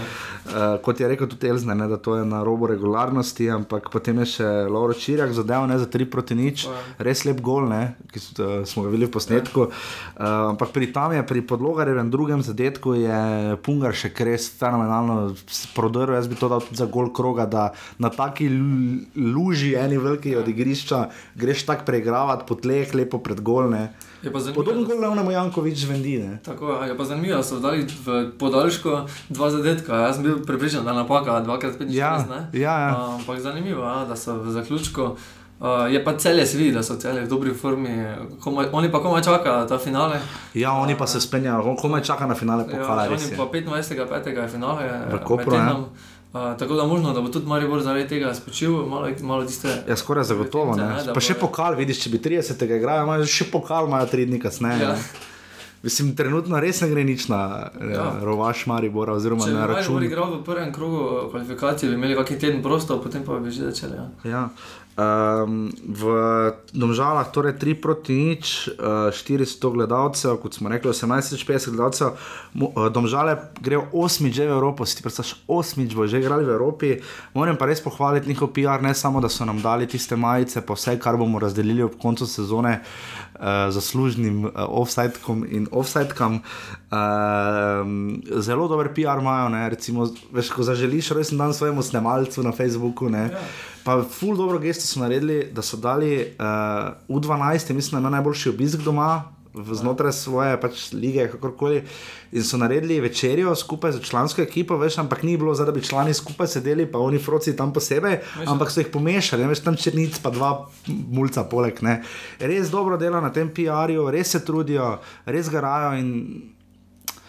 uh, 0.46 0.80
kot 0.80 0.96
je 0.96 1.08
rekel 1.08 1.26
tudi 1.26 1.46
Elzner, 1.46 1.76
ne, 1.76 1.86
da 1.86 1.96
to 1.98 2.16
je 2.16 2.24
na 2.24 2.40
robu 2.42 2.66
regularnosti, 2.66 3.50
ampak 3.50 3.90
potem 3.90 4.18
je 4.18 4.26
še 4.26 4.44
Lauro 4.66 4.92
Čirjak 4.94 5.30
zadeval 5.30 5.66
ne, 5.66 5.76
za 5.76 5.86
3 5.86 6.04
proti 6.06 6.34
nič, 6.34 6.64
Ja. 6.64 6.72
res 7.00 7.24
lep 7.24 7.40
gol, 7.40 7.66
ne, 7.66 7.82
ki 8.06 8.18
so, 8.18 8.32
uh, 8.38 8.64
smo 8.64 8.82
ga 8.82 8.88
videli 8.88 9.06
v 9.06 9.12
posnetku. 9.12 9.60
Uh, 9.60 9.70
ampak 10.48 10.70
pri 10.70 10.88
tam 10.88 11.12
je, 11.12 11.22
pri 11.22 11.42
podlogarjevem 11.66 12.10
drugem 12.10 12.42
zadetku 12.42 12.94
je 12.94 13.18
Pungar 13.58 13.90
še 13.90 14.12
res 14.16 14.46
fenomenalno 14.54 15.34
prodrl, 15.74 16.14
jaz 16.14 16.28
bi 16.30 16.38
to 16.38 16.46
dal 16.46 16.62
tudi 16.62 16.78
za 16.78 16.86
gol 16.86 17.10
kroga, 17.10 17.42
da 17.44 17.64
na 17.98 18.06
taki 18.06 18.46
lu- 18.46 19.02
luži, 19.16 19.74
eni 19.74 19.98
veliki 19.98 20.36
od 20.36 20.46
igrišča, 20.46 21.08
greš 21.34 21.66
tako 21.66 21.82
preigravati 21.84 22.46
po 22.46 22.54
tleh, 22.54 22.94
lepo 22.94 23.18
pred 23.18 23.42
golne. 23.42 23.90
Podobno 24.54 24.86
kot 24.86 24.98
Leonemu 24.98 25.30
Jankovič 25.30 25.84
vendi. 25.86 26.18
Ne? 26.18 26.38
Tako 26.38 26.72
je, 26.72 26.88
je 26.88 26.96
pa 26.96 27.04
zanimivo, 27.04 27.36
da 27.36 27.42
so 27.42 27.58
dali 27.58 27.82
v 27.82 28.30
podaljšku 28.38 28.90
dva 29.28 29.50
zadetka. 29.50 30.00
Jaz 30.00 30.16
sem 30.16 30.24
bil 30.24 30.38
prepričan, 30.42 30.84
da 30.84 30.94
napaka, 30.94 31.40
dvakrat 31.40 31.78
pet 31.78 31.90
Ja, 31.90 32.14
šest, 32.16 32.30
ne? 32.30 32.40
ja, 32.54 32.74
ja. 32.80 32.90
A, 32.92 33.14
Ampak 33.16 33.38
zanimivo, 33.40 33.82
ja, 33.82 34.04
da 34.04 34.16
so 34.16 34.38
v 34.38 34.50
zaključku. 34.50 35.16
Uh, 35.60 35.88
je 35.88 36.04
pa 36.04 36.12
celje 36.16 36.46
se 36.46 36.58
vidi, 36.58 36.72
da 36.72 36.82
so 36.82 36.96
celje 36.96 37.22
v 37.24 37.28
dobri 37.28 37.54
formi, 37.54 37.88
komaj, 38.40 38.66
oni 38.72 38.90
pa 38.92 39.00
komaj 39.00 39.22
čakajo 39.22 39.64
ta 39.64 39.78
finale. 39.78 40.18
Ja, 40.54 40.72
oni 40.72 40.96
pa 40.98 41.06
se 41.06 41.20
spenjajo, 41.20 41.76
komaj 41.76 42.02
čaka 42.02 42.26
na 42.26 42.34
finale 42.34 42.64
pokala. 42.64 43.02
Ja, 43.02 43.08
res 43.08 43.22
oni 43.22 43.32
je. 43.32 43.36
pa 43.36 43.44
25. 43.44 44.42
je 44.42 44.48
finale. 44.48 44.84
V 44.84 45.14
eh, 45.14 45.24
Kopru, 45.24 45.52
med 45.52 45.60
ja. 45.60 45.76
Uh, 46.32 46.56
tako 46.58 46.74
da 46.74 46.84
možno, 46.84 47.12
da 47.12 47.20
bo 47.20 47.28
tudi 47.28 47.46
Maribor 47.46 47.80
zaradi 47.80 48.08
tega 48.08 48.34
spočil, 48.34 48.86
malo, 48.86 49.08
malo 49.22 49.46
tiste. 49.46 49.72
Ja, 49.88 49.96
skoraj 49.96 50.24
zagotovo. 50.24 50.76
Ne? 50.76 50.92
da 51.06 51.14
Pa 51.14 51.20
še 51.20 51.32
bojo- 51.34 51.40
pokal, 51.40 51.74
vidiš, 51.74 52.02
če 52.04 52.10
bi 52.10 52.18
30. 52.18 52.76
igrajo, 52.76 53.02
imajo 53.02 53.24
še 53.24 53.44
pokal, 53.44 53.88
imajo 53.88 54.06
tri 54.06 54.26
dni 54.26 54.40
kasneje. 54.40 54.82
Ja. 54.82 54.96
Mislim, 55.82 56.16
trenutno 56.16 56.60
res 56.60 56.80
ne 56.80 56.88
gre 56.88 57.04
nič 57.04 57.28
na 57.28 57.70
ja. 57.92 58.12
Rovaš 58.22 58.66
Maribora 58.66 59.12
oziroma 59.12 59.44
Če 59.44 59.50
bi 59.50 59.54
na 59.54 59.60
Maribor 59.60 59.76
račun. 59.76 60.02
igral 60.02 60.32
v 60.34 60.44
prvem 60.44 60.72
krogu 60.72 61.30
kvalifikacij, 61.30 61.88
bi 61.88 61.94
imeli 61.94 62.16
kakšen 62.16 62.40
teden 62.40 62.62
prosto, 62.62 62.98
potem 63.02 63.24
pa 63.24 63.38
bi 63.38 63.50
že 63.50 63.70
začeli. 63.70 63.96
Ja. 63.96 64.06
Ja. 64.24 64.48
Um, 64.96 65.68
v 65.84 66.02
Domžalah 66.72 67.28
torej 67.28 67.60
3 67.60 67.76
proti 67.76 68.16
nič, 68.16 68.72
uh, 68.80 69.12
400 69.12 69.60
gledalcev, 69.60 70.40
kot 70.40 70.56
smo 70.56 70.72
rekli, 70.72 70.88
1850 70.88 71.76
gledalcev. 71.76 72.16
Mo- 72.56 72.72
eh, 72.72 72.88
Domžale 72.88 73.52
grejo 73.60 73.84
osmič 73.92 74.40
že 74.40 74.48
v 74.48 74.56
Evropo, 74.56 74.88
si 74.88 74.96
ti 74.96 75.04
predstavljaš, 75.04 75.44
osmič 75.44 75.92
bo 75.92 76.08
že 76.08 76.16
igrali 76.16 76.48
v 76.48 76.56
Evropi. 76.56 76.88
Moram 77.36 77.60
pa 77.60 77.68
res 77.68 77.84
pohvaliti 77.84 78.24
njihov 78.32 78.56
PR, 78.56 78.80
ne 78.80 78.96
samo 78.96 79.20
da 79.20 79.28
so 79.28 79.44
nam 79.44 79.60
dali 79.60 79.84
tiste 79.84 80.16
majice, 80.16 80.64
pa 80.64 80.72
vse, 80.72 80.96
kar 80.96 81.20
bomo 81.20 81.36
razdelili 81.44 81.84
ob 81.84 82.00
koncu 82.00 82.24
sezone 82.24 82.80
uh, 82.80 83.68
zaslužnim 83.68 84.48
uh, 84.48 84.64
offsidekom 84.64 85.44
in 85.44 85.68
offsidekam. 85.76 86.40
Um, 86.88 88.24
zelo 88.40 88.64
dober 88.64 88.88
PR 88.96 89.20
imajo, 89.20 89.52
ne, 89.52 89.68
recimo, 89.68 90.08
veš, 90.32 90.48
ko 90.56 90.64
zaželiš 90.64 91.12
rojsten 91.12 91.36
dan 91.36 91.52
svojemu 91.52 91.84
snemalcu 91.84 92.40
na 92.40 92.52
Facebooku. 92.56 93.12
Ne, 93.12 93.28
Ja. 93.28 93.75
Pa 93.86 94.00
ful 94.02 94.34
dobro 94.36 94.58
gesto 94.58 94.82
so 94.82 95.00
naredili, 95.00 95.44
da 95.54 95.62
so 95.62 95.76
dali 95.76 96.18
uh, 96.18 96.46
U12, 97.08 97.72
mislim, 97.72 97.92
da 97.92 97.98
ima 97.98 98.10
najboljši 98.10 98.48
obisk 98.48 98.78
doma. 98.78 99.32
Znotraj 99.72 100.12
svoje 100.12 100.56
pač 100.60 100.90
lige, 100.92 101.28
kakorkoli, 101.32 101.78
in 102.32 102.44
so 102.44 102.58
naredili 102.60 102.98
večerjo 103.00 103.54
skupaj 103.56 103.92
z 103.92 104.02
člansko 104.04 104.42
ekipo, 104.42 104.76
veš, 104.76 104.98
ampak 104.98 105.22
ni 105.22 105.36
bilo, 105.36 105.54
zdaj, 105.54 105.66
da 105.66 105.72
bi 105.72 105.84
člani 105.84 106.14
skupaj 106.14 106.46
sedeli, 106.46 106.84
pa 106.92 106.98
oni 106.98 107.18
froci 107.18 107.56
tam 107.56 107.72
posebej, 107.72 108.18
Veš, 108.40 108.48
ampak 108.52 108.70
so 108.70 108.82
jih 108.82 108.90
pomešali, 108.92 109.42
ne, 109.42 109.48
veš, 109.48 109.62
tam 109.64 109.78
črnic, 109.80 110.18
pa 110.20 110.30
dva 110.30 110.50
mulca 110.88 111.46
poleg. 111.48 111.80
Ne. 111.80 112.02
Res 112.40 112.68
dobro 112.74 112.98
dela 113.00 113.22
na 113.24 113.32
tem 113.32 113.48
PR-ju, 113.48 114.10
res 114.10 114.34
se 114.34 114.42
trudijo, 114.44 114.98
res 115.24 115.48
garajo 115.48 115.94
in 116.02 116.12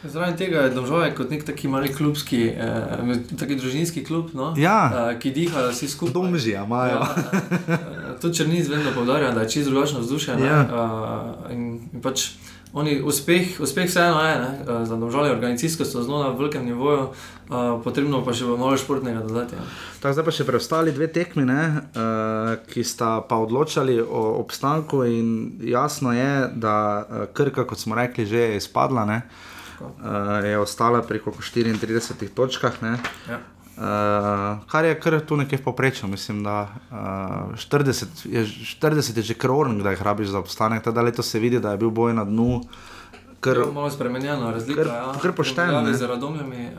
Zraven 0.04 0.38
tega 0.38 0.62
je 0.68 0.70
Domžale 0.76 1.10
kot 1.16 1.32
nek 1.34 1.44
taki 1.46 1.68
mali 1.68 1.90
klubski, 1.94 2.54
eh, 2.54 3.16
taki 3.40 3.56
družinski 3.56 4.04
klub, 4.06 4.30
no? 4.34 4.54
Ja. 4.58 5.10
eh, 5.10 5.20
ki 5.20 5.32
dihajo 5.32 5.72
vsi 5.72 5.88
skupaj. 5.88 6.14
domži 6.14 6.54
imajo. 6.54 7.02
Ja, 7.02 7.16
eh, 7.70 8.20
tudi 8.22 8.38
Črnic 8.38 8.68
vedno 8.68 8.92
poudarja, 8.96 9.32
da 9.32 9.42
je 9.42 9.50
čisto 9.50 9.72
drugačno 9.72 10.00
vzdušje. 10.00 10.38
Ja. 10.40 10.62
eh, 11.50 11.54
In, 11.54 11.90
in 11.94 12.02
pač 12.02 12.30
oni, 12.74 13.02
uspeh, 13.02 13.60
uspeh 13.60 13.88
vseeno 13.90 14.22
je, 14.22 14.36
ne, 14.40 14.52
eh, 14.62 14.86
za 14.86 14.96
Domžale 14.96 15.32
organizacijsko 15.32 15.86
so 15.86 16.04
zelo 16.04 16.24
na 16.24 16.30
velikem 16.30 16.66
nivoju, 16.66 17.08
eh, 17.10 17.54
potrebno 17.84 18.22
pa 18.26 18.34
še 18.34 18.46
malo 18.46 18.78
športnega 18.78 19.20
dodati. 19.26 19.56
Ja. 19.56 19.62
Tako, 20.00 20.14
zdaj 20.14 20.26
pa 20.26 20.32
še 20.32 20.46
preostali 20.46 20.92
dve 20.92 21.08
tekmi, 21.08 21.46
ne, 21.46 21.64
uh, 21.74 22.54
ki 22.70 22.84
sta 22.84 23.22
pa 23.26 23.36
odločali 23.42 23.98
o 24.02 24.38
obstanku, 24.38 25.02
in 25.10 25.58
jasno 25.64 26.14
je, 26.14 26.50
da 26.54 26.76
uh, 27.02 27.26
Krka, 27.34 27.66
kot 27.66 27.80
smo 27.80 27.96
rekli, 27.98 28.26
že 28.30 28.38
je 28.38 28.58
izpadla, 28.62 29.06
ne, 29.06 29.22
uh, 29.80 29.88
je 30.44 30.58
ostala 30.58 31.02
pri 31.02 31.20
koliko 31.20 31.42
34 31.42 31.78
točkah. 32.30 32.82
Ne, 32.82 32.98
Ja. 33.30 33.40
Uh, 33.78 33.84
kar 34.66 34.86
je 34.86 34.96
kar 34.96 35.20
tu 35.22 35.38
nekje 35.38 35.58
v 35.58 35.64
povprečju, 35.64 36.08
mislim, 36.08 36.44
da 36.44 36.68
uh, 36.90 36.98
40, 37.56 38.06
je, 38.26 38.42
40 38.74 38.90
je 39.14 39.24
že 39.24 39.34
kroren, 39.36 39.78
da 39.80 39.92
jih 39.92 40.02
rabiš 40.02 40.28
za 40.28 40.40
obstanek. 40.40 40.84
Teda 40.84 41.02
letos 41.02 41.28
se 41.28 41.40
vidi, 41.40 41.60
da 41.60 41.72
je 41.72 41.78
bil 41.78 41.90
boj 41.92 42.14
na 42.14 42.24
dnu. 42.24 42.62
Kar, 43.40 43.58
Ja, 43.58 43.66
malo 43.68 43.90
spremenjena 43.90 44.52
razlika. 44.52 44.82
kar- 44.82 44.88
ja, 44.88 45.14
kar 45.22 45.32
pošteno. 45.32 45.94
Z 45.94 46.02
radomljami, 46.04 46.70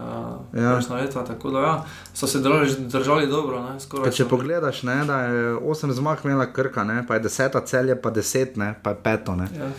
uh, 0.53 0.61
Ja. 0.61 0.81
leta, 0.93 1.25
tako 1.25 1.51
da 1.51 1.61
ja, 1.61 1.85
so 2.15 2.27
se 2.27 2.41
držali, 2.41 2.66
držali 2.81 3.27
dobro. 3.29 3.62
Ne, 3.62 3.81
skoraj 3.81 4.11
če 4.11 4.25
so- 4.25 4.29
pogledaš, 4.29 4.83
ne, 4.83 5.05
da 5.05 5.20
je 5.20 5.55
8 5.55 5.93
zmag 5.93 6.19
imela 6.25 6.47
Krka, 6.49 6.85
ne, 6.85 7.07
pa 7.07 7.15
je 7.15 7.20
10 7.23 7.61
celje, 7.61 7.95
pa 7.97 8.11
10, 8.11 8.57
ne, 8.57 8.75
pa 8.83 8.91
je 8.91 8.97
peto. 8.97 9.37
Ne. 9.37 9.47
Ja. 9.55 9.70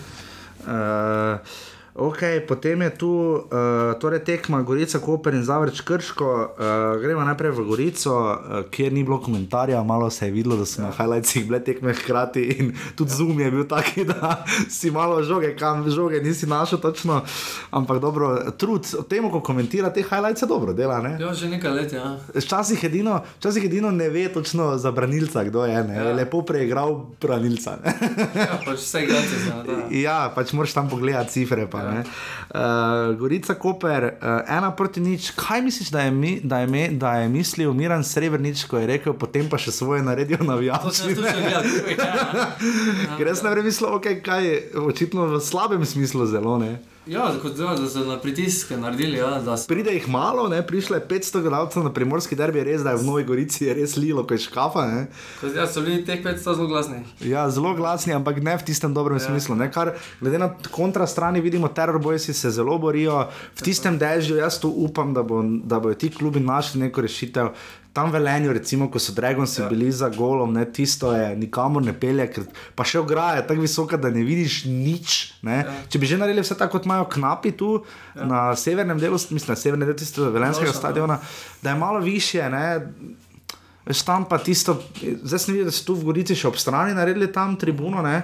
Uh, 0.61 1.39
ok, 1.99 2.47
potem 2.47 2.81
je 2.81 2.89
tu 2.89 3.11
uh, 3.11 3.41
torej 3.99 4.23
tekma 4.23 4.61
Gorica, 4.61 4.99
Koper 4.99 5.35
in 5.35 5.43
Zavrč 5.43 5.81
Krško. 5.81 6.55
Uh, 6.55 7.01
gremo 7.01 7.23
najprej 7.27 7.51
v 7.51 7.65
Gorico, 7.67 8.15
uh, 8.15 8.63
kjer 8.71 8.93
ni 8.93 9.03
bilo 9.03 9.19
komentarja, 9.19 9.83
malo 9.83 10.09
se 10.09 10.25
je 10.27 10.31
videlo, 10.31 10.55
da 10.55 10.65
so 10.65 10.81
ja. 10.81 10.87
na 10.87 10.91
highlightsih 10.95 11.45
bile 11.47 11.59
tekme 11.63 11.93
hkrati 11.93 12.43
in 12.55 12.71
tudi 12.95 13.11
ja. 13.11 13.17
zoom 13.17 13.39
je 13.39 13.51
bil 13.51 13.67
taki, 13.67 14.05
da 14.07 14.45
si 14.77 14.91
malo 14.91 15.19
žoge, 15.23 15.51
kam 15.59 15.83
žoge 15.91 16.21
nisi 16.23 16.47
našel 16.47 16.79
točno. 16.79 17.21
Ampak 17.71 17.99
dobro, 17.99 18.31
trud 18.57 18.87
o 18.99 19.03
tem, 19.03 19.27
ko 19.31 19.43
komentira 19.43 19.91
te 19.93 20.03
highlights, 20.03 20.47
dobro 20.47 20.73
dela. 20.73 21.01
Ne? 21.03 21.17
ja, 21.19 21.33
že 21.33 21.51
nekaj 21.51 21.71
let. 21.71 21.93
Ja. 21.93 22.15
Včasih 22.35 22.83
edino, 22.83 23.19
včasih 23.39 23.67
edino 23.67 23.91
ne 23.91 24.09
ve 24.09 24.27
točno 24.33 24.77
za 24.77 24.91
branilca, 24.91 25.43
kdo 25.43 25.65
je. 25.65 25.83
Ne? 25.83 25.95
Ja. 25.95 26.15
Lepo 26.15 26.41
preigral 26.41 27.11
branilca. 27.21 27.77
Ja, 28.35 28.55
pač 28.65 28.79
vse 28.79 29.03
se 29.03 29.49
na 29.51 29.63
to. 29.63 29.75
Ja, 29.91 30.31
pač 30.35 30.53
moraš 30.55 30.73
tam 30.73 30.89
pogledati 30.89 31.31
cifre. 31.31 31.67
Pa, 31.67 31.88
Ja. 31.88 31.88
Ja. 31.93 32.03
uh, 32.03 33.15
Gorica, 33.19 33.55
Koper, 33.59 34.03
uh, 34.13 34.41
ena 34.47 34.71
proti 34.75 35.01
nič. 35.01 35.31
Kaj 35.39 35.61
misliš, 35.65 35.89
da 35.95 36.05
je, 36.05 36.11
mi, 36.11 36.39
da, 36.43 36.61
je 36.63 36.67
me, 36.67 36.87
da 36.89 37.15
je 37.21 37.29
mislil 37.29 37.73
Miran 37.73 38.03
Srebrenic, 38.03 38.63
ko 38.69 38.79
je 38.79 38.87
rekel, 38.87 39.13
potem 39.13 39.49
pa 39.49 39.57
še 39.61 39.73
svoje 39.75 40.03
že 41.03 41.15
gledal. 41.17 41.65
Ja. 41.97 42.45
Ker 43.17 43.27
jaz 43.27 43.43
ne 43.43 43.55
vem, 43.55 43.65
mislil, 43.65 43.89
okay, 43.97 44.21
kaj 44.23 44.45
je 44.45 44.55
očitno 44.85 45.27
v 45.35 45.43
slabem 45.43 45.85
smislu 45.85 46.29
zelo. 46.29 46.57
Ne? 46.61 46.77
Ja, 47.09 47.31
kot 47.41 47.55
da, 47.57 47.71
da 47.73 47.87
so 47.89 48.03
na 48.05 48.19
pritiske 48.21 48.77
naredili, 48.77 49.17
ja, 49.17 49.39
da. 49.41 49.55
Pride 49.67 49.93
jih 49.95 50.07
malo, 50.09 50.47
ne? 50.49 50.59
prišlo 50.67 50.95
je 50.95 51.05
500 51.09 51.41
gledalcev 51.41 51.83
na 51.83 51.93
primorski 51.93 52.35
derbi, 52.37 52.61
res 52.63 52.83
da 52.85 52.93
je 52.93 52.99
v 53.01 53.07
Novi 53.07 53.23
Gorici 53.25 53.71
res 53.73 53.95
lilo, 53.97 54.21
ko 54.29 54.37
je 54.37 54.43
škafa. 54.45 54.83
Ne? 54.91 54.99
Kot 55.41 55.55
da 55.57 55.65
so 55.67 55.81
bili 55.81 56.03
teh 56.05 56.21
500 56.21 56.53
zelo 56.53 56.67
glasni. 56.69 57.01
Ja, 57.25 57.47
zelo 57.49 57.73
glasni, 57.73 58.13
ampak 58.13 58.37
ne 58.45 58.53
v 58.61 58.67
tistem 58.67 58.93
dobrem 58.93 59.17
ja. 59.17 59.25
smislu. 59.25 59.57
Ne? 59.57 59.71
Kar, 59.73 59.95
glede 60.21 60.41
na 60.41 60.51
kontra 60.69 61.07
strani 61.09 61.41
vidimo, 61.41 61.71
terorboji 61.73 62.19
se 62.29 62.51
zelo 62.53 62.77
borijo. 62.77 63.23
V 63.57 63.65
tistem 63.65 63.97
dežju 63.97 64.37
jaz 64.37 64.59
tu 64.61 64.69
upam, 64.69 65.13
da, 65.17 65.25
bo, 65.25 65.41
da 65.43 65.81
bodo 65.81 65.97
ti 65.97 66.11
klubi 66.13 66.43
našli 66.45 66.85
neko 66.85 67.01
rešitev. 67.07 67.55
Tam 67.99 68.11
Velenju, 68.11 68.53
recimo, 68.53 68.87
ko 68.87 68.99
so 68.99 69.11
Dragonsi 69.11 69.61
ja. 69.61 69.67
bili 69.67 69.91
za 69.91 70.07
golom, 70.09 70.53
ne, 70.53 70.63
tisto 70.71 71.11
je 71.11 71.35
nikamor 71.35 71.83
ne 71.83 71.91
pelje, 71.99 72.29
ker 72.31 72.45
pa 72.75 72.85
še 72.87 73.01
ograja 73.01 73.41
tako 73.43 73.65
visoka, 73.65 73.97
da 73.99 74.07
ne 74.13 74.23
vidiš 74.23 74.61
nič. 74.71 75.15
Ne. 75.43 75.57
Ja. 75.65 75.73
Če 75.91 75.99
bi 75.99 76.07
že 76.07 76.19
naredili 76.21 76.45
vse 76.45 76.55
tako, 76.55 76.77
kot 76.77 76.87
imajo 76.87 77.09
knapi 77.11 77.51
tu 77.59 77.73
ja. 78.15 78.27
na 78.29 78.43
severnem 78.55 79.01
delu, 79.03 79.19
mislim, 79.19 79.51
na 79.51 79.59
severnem 79.59 79.89
delu 79.89 79.99
tistega 79.99 80.31
velenskega 80.31 80.71
stadiona, 80.77 81.19
da 81.59 81.73
je 81.73 81.81
malo 81.81 81.99
više. 81.99 82.47
Ne. 82.53 82.63
Veš, 83.89 84.05
tam 84.07 84.29
pa 84.31 84.39
tisto, 84.39 84.77
zdaj 85.01 85.43
sem 85.43 85.57
videl, 85.57 85.67
da 85.67 85.75
so 85.75 85.89
tu 85.89 85.97
v 85.99 86.07
Gorici 86.07 86.39
še 86.39 86.47
ob 86.47 86.59
strani 86.61 86.95
naredili 86.95 87.27
tam 87.35 87.59
tribuno, 87.59 88.05
ne, 88.05 88.21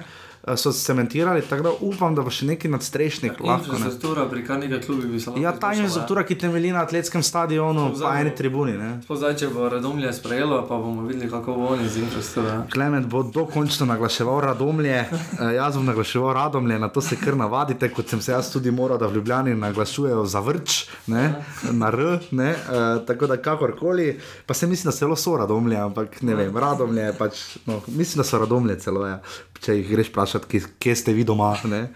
so 0.56 0.72
cementirali, 0.72 1.42
tako 1.42 1.64
da 1.64 1.72
upam, 1.82 2.16
da 2.16 2.22
bo 2.22 2.30
še 2.30 2.46
neki 2.46 2.70
nadstrešnik 2.70 3.40
lahko. 3.40 3.72
Ne. 3.72 3.80
Infrastruktura 3.80 4.28
pri 4.30 4.44
kar 4.46 4.60
nekaj 4.62 4.82
klubih 4.86 5.10
bi 5.10 5.20
se 5.20 5.30
lahko. 5.30 5.42
Ja, 5.42 5.54
ta 5.60 5.72
infrastruktura, 5.74 6.24
ki 6.26 6.38
temelji 6.38 6.74
na 6.76 6.84
atletskem 6.86 7.24
stadionu, 7.26 7.88
pa 8.02 8.14
eni 8.22 8.34
tribuni. 8.38 8.76
Zdaj, 9.10 9.36
če 9.42 9.50
bo 9.54 9.70
Radomlje 9.72 10.12
sprejelo, 10.14 10.62
pa 10.70 10.78
bomo 10.82 11.08
videli, 11.08 11.30
kako 11.32 11.56
bo 11.58 11.72
oni 11.74 11.90
z 11.90 12.04
infrastrukturo. 12.04 12.60
Klement 12.74 13.10
bo 13.10 13.24
dokončno 13.24 13.88
naglaševal 13.90 14.44
Radomlje, 14.46 15.00
eh, 15.00 15.54
jaz 15.58 15.80
bom 15.80 15.90
naglaševal 15.90 16.34
Radomlje, 16.38 16.80
na 16.80 16.92
to 16.94 17.02
se 17.02 17.18
kar 17.18 17.38
navadite, 17.38 17.90
kot 17.90 18.14
sem 18.14 18.22
se 18.22 18.32
jaz 18.32 18.52
tudi 18.54 18.72
moral, 18.72 19.02
da 19.02 19.08
v 19.08 19.18
Ljubljani 19.18 19.56
naglašujejo 19.56 20.26
za 20.30 20.44
vrč, 20.46 20.86
ne, 21.08 21.26
na 21.72 21.90
R, 21.90 22.20
ne, 22.32 22.52
uh, 22.54 23.06
tako 23.08 23.28
da 23.28 23.38
kakorkoli, 23.38 24.20
pa 24.46 24.54
se 24.54 24.68
mislim, 24.68 24.90
da 24.90 24.92
se 24.92 25.06
zelo 25.06 25.16
so 25.16 25.38
Radomlje, 25.38 25.78
ampak 25.78 26.22
ne 26.22 26.36
vem, 26.36 26.58
Radomlje 26.58 27.02
je 27.02 27.14
pač, 27.18 27.44
no, 27.66 27.82
mislim, 27.88 28.22
da 28.22 28.24
so 28.28 28.40
Radomlje 28.40 28.80
celo, 28.80 29.06
ja, 29.08 29.20
če 29.62 29.80
jih 29.80 29.90
greš 29.90 30.10
vprašati, 30.12 30.35
kje, 30.40 30.66
kje 30.80 30.96
ste 30.96 31.14
vi 31.14 31.24
doma, 31.24 31.56
ne. 31.64 31.88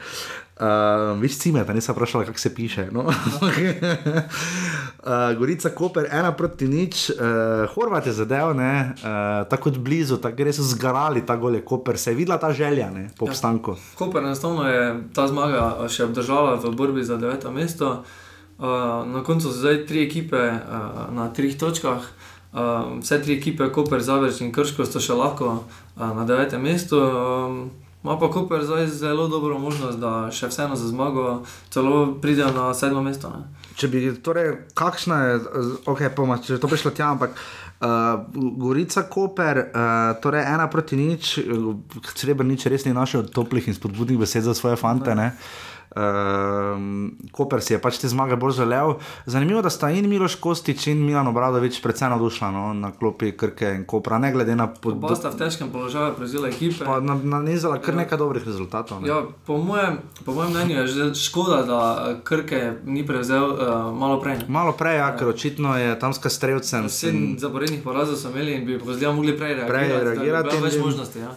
Uh, 0.60 0.66
viš 1.22 1.38
cimet, 1.40 1.70
nisem 1.72 1.96
vprašal, 1.96 2.26
kako 2.26 2.40
se 2.40 2.56
piše. 2.56 2.88
No? 2.92 3.00
uh, 3.00 3.14
Gorica 5.40 5.70
Koper, 5.70 6.08
ena 6.12 6.32
proti 6.32 6.68
nič, 6.68 7.10
uh, 7.10 7.16
Horvat 7.74 8.08
je 8.08 8.14
zadev, 8.14 8.54
ne, 8.56 8.92
uh, 8.92 9.48
tako 9.48 9.72
blizu, 9.72 10.18
tako 10.18 10.44
res 10.44 10.60
so 10.60 10.64
zgarali 10.68 11.24
ta 11.26 11.36
gole 11.40 11.62
Koper, 11.64 11.98
se 11.98 12.12
je 12.12 12.16
videla 12.16 12.38
ta 12.38 12.52
želja 12.52 12.90
ne, 12.92 13.10
po 13.18 13.26
obstanku. 13.26 13.72
Ja. 13.72 13.78
Koper 13.96 14.24
enostavno 14.24 14.68
je 14.68 15.00
ta 15.16 15.28
zmaga 15.32 15.88
še 15.88 16.04
obdržala 16.12 16.60
v 16.60 16.76
borbi 16.76 17.08
za 17.08 17.18
deveto 17.18 17.52
mesto. 17.52 18.04
Uh, 18.60 19.08
na 19.08 19.24
koncu 19.24 19.48
so 19.48 19.56
zdaj 19.56 19.86
tri 19.88 20.04
ekipe 20.04 20.36
uh, 20.36 21.08
na 21.16 21.32
treh 21.32 21.56
točkah. 21.56 22.04
Uh, 22.52 23.00
vse 23.00 23.22
tri 23.24 23.40
ekipe, 23.40 23.72
Koper, 23.72 24.04
Zavrč 24.04 24.42
in 24.44 24.52
Krško, 24.52 24.84
so 24.84 25.00
še 25.00 25.16
lahko 25.16 25.64
uh, 25.64 26.12
na 26.18 26.28
devetem 26.28 26.68
mestu. 26.68 27.00
Um, 27.00 27.70
Ma 28.04 28.16
pa 28.20 28.30
Koper 28.32 28.64
zdaj 28.64 28.88
zelo 28.88 29.28
dobro 29.28 29.58
možnost, 29.60 30.00
da 30.00 30.30
še 30.32 30.48
vseeno 30.48 30.76
za 30.80 30.88
zmago 30.88 31.42
celo 31.70 32.14
pridejo 32.22 32.54
na 32.56 32.70
sedmo 32.74 33.02
mesto. 33.04 33.28
Ne? 33.28 33.42
Če 33.76 33.90
bi, 33.92 34.04
torej, 34.24 34.54
kakšna 34.74 35.18
je, 35.26 35.34
ok, 35.84 36.06
poma, 36.16 36.38
če 36.40 36.56
je 36.56 36.62
to 36.64 36.70
prišlo 36.72 36.94
tja, 36.96 37.10
ampak 37.12 37.36
uh, 37.36 38.24
Gorica 38.56 39.04
Koper, 39.12 39.60
uh, 39.68 40.16
torej 40.24 40.48
ena 40.48 40.70
proti 40.72 40.96
nič, 40.96 41.34
Srebr 42.16 42.48
nič 42.48 42.70
res 42.72 42.88
ni 42.88 42.96
našel 42.96 43.28
toplih 43.36 43.68
in 43.68 43.76
spodbudnih 43.76 44.20
besed 44.20 44.48
za 44.48 44.56
svoje 44.56 44.80
fante. 44.80 45.12
Ne? 45.12 45.34
Uh, 45.90 46.78
Koper 47.32 47.62
si 47.62 47.74
je 47.74 47.80
pač 47.80 47.98
te 47.98 48.06
zmage 48.06 48.36
bolj 48.36 48.52
želel. 48.54 48.94
Zanimivo, 49.26 49.62
da 49.62 49.70
sta 49.70 49.90
in 49.90 50.06
Miloš 50.06 50.36
Kostič 50.36 50.88
in 50.88 51.02
Milan 51.02 51.28
Obradovič 51.28 51.82
predvsem 51.82 52.10
navdušeni 52.10 52.54
no, 52.54 52.74
na 52.76 52.92
klopi 52.92 53.32
Krke 53.32 53.72
in 53.72 53.86
Kopra, 53.86 54.18
ne 54.18 54.32
glede 54.32 54.56
na 54.56 54.64
Oba 54.66 54.78
pod... 55.00 55.18
sta 55.18 55.30
v 55.30 55.38
težkem 55.38 55.70
položaju 55.70 56.14
prevzela 56.14 56.48
ekipe. 56.48 56.86
Pa 56.86 57.00
na- 57.00 57.18
nanizala 57.18 57.80
kar 57.80 57.96
nekaj 57.96 58.18
dobrih 58.18 58.46
rezultatov. 58.46 59.02
Ne? 59.02 59.08
Ja, 59.08 59.18
po, 59.46 59.58
mojem, 59.58 59.98
po 60.26 60.34
mojem 60.34 60.52
mnenju 60.52 60.76
je 60.76 60.88
že 60.88 61.04
škoda, 61.16 61.64
da 61.64 61.80
Krke 62.24 62.74
ni 62.86 63.02
prevzel 63.02 63.50
uh, 63.50 63.58
malo 63.90 64.22
prej. 64.22 64.38
ne. 64.38 64.46
Malo 64.48 64.72
prej, 64.74 64.98
ja, 64.98 65.10
ker 65.16 65.28
očitno 65.28 65.74
je 65.74 66.00
tam 66.00 66.14
s 66.14 66.20
Kastrevcem. 66.20 66.90
Sedem 66.90 67.34
zaporednih 67.36 67.82
porazov 67.82 68.16
so 68.16 68.30
imeli 68.30 68.54
in 68.54 68.66
bi 68.66 68.78
pozděje 68.78 69.10
mogli 69.10 69.34
prej 69.34 69.54
reagirati. 69.56 69.72
Prej 69.72 69.90
da 69.90 69.98
bi 69.98 70.06
reagirati 70.06 70.50
bilo 70.50 70.62
Več 70.62 70.76
in- 70.76 70.82
možnosti. 70.82 71.20
Ja. 71.20 71.34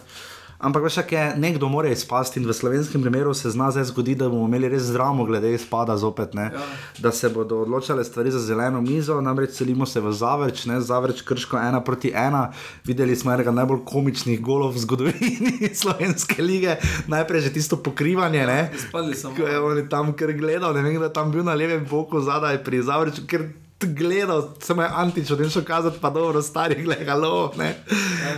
Ampak 0.63 0.83
veš, 0.83 1.01
kaj 1.03 1.19
je, 1.19 1.23
nekdo 1.43 1.67
mora 1.67 1.89
izpasti 1.91 2.39
in 2.39 2.47
v 2.47 2.53
slovenskem 2.55 3.01
primeru 3.03 3.33
se 3.35 3.49
zna 3.51 3.67
zdaj 3.71 3.83
zgoditi, 3.91 4.19
da 4.21 4.29
bomo 4.31 4.47
imeli 4.47 4.69
res 4.71 4.85
zdravo 4.87 5.25
glede 5.27 5.51
izpada 5.53 5.97
zopet, 5.99 6.33
ne? 6.33 6.45
Ja. 6.53 6.61
da 7.03 7.11
se 7.11 7.29
bodo 7.29 7.57
odločale 7.65 8.03
stvari 8.03 8.31
za 8.31 8.39
zeleno 8.39 8.81
mizo, 8.81 9.21
namreč 9.21 9.57
selimo 9.59 9.85
se 9.85 9.99
v 9.99 10.13
Zavrč, 10.13 10.65
ne? 10.65 10.79
Zavrč 10.81 11.21
krško 11.21 11.57
ena 11.59 11.81
proti 11.83 12.13
ena, 12.15 12.51
videli 12.85 13.15
smo 13.15 13.33
enega 13.33 13.51
najbolj 13.51 13.81
komičnih 13.85 14.39
golov 14.41 14.71
v 14.77 14.85
zgodovini 14.85 15.73
slovenske 15.81 16.39
lige, 16.41 16.77
najprej 17.07 17.41
že 17.41 17.53
tisto 17.53 17.77
pokrivanje, 17.83 18.45
ne? 18.47 18.71
So. 19.19 19.35
Ko 19.35 19.43
je 19.43 19.59
on 19.59 19.83
tam 19.89 20.13
kar 20.15 20.31
gledal, 20.31 20.73
ne 20.73 20.81
vem, 20.81 20.95
da 20.95 21.11
je 21.11 21.13
tam 21.13 21.31
bil 21.31 21.43
na 21.43 21.59
levem 21.59 21.83
boku 21.89 22.23
zadaj 22.23 22.63
pri 22.63 22.79
Zavrču, 22.87 23.27
ker 23.27 23.49
gledal, 23.85 24.49
samo 24.59 24.81
je 24.81 24.89
Antič, 24.93 25.31
odem 25.31 25.49
šel 25.49 25.63
kazati, 25.63 25.97
pa 25.99 26.09
dobro, 26.09 26.41
stari 26.41 26.75
gledalo, 26.77 27.51
ne. 27.57 27.75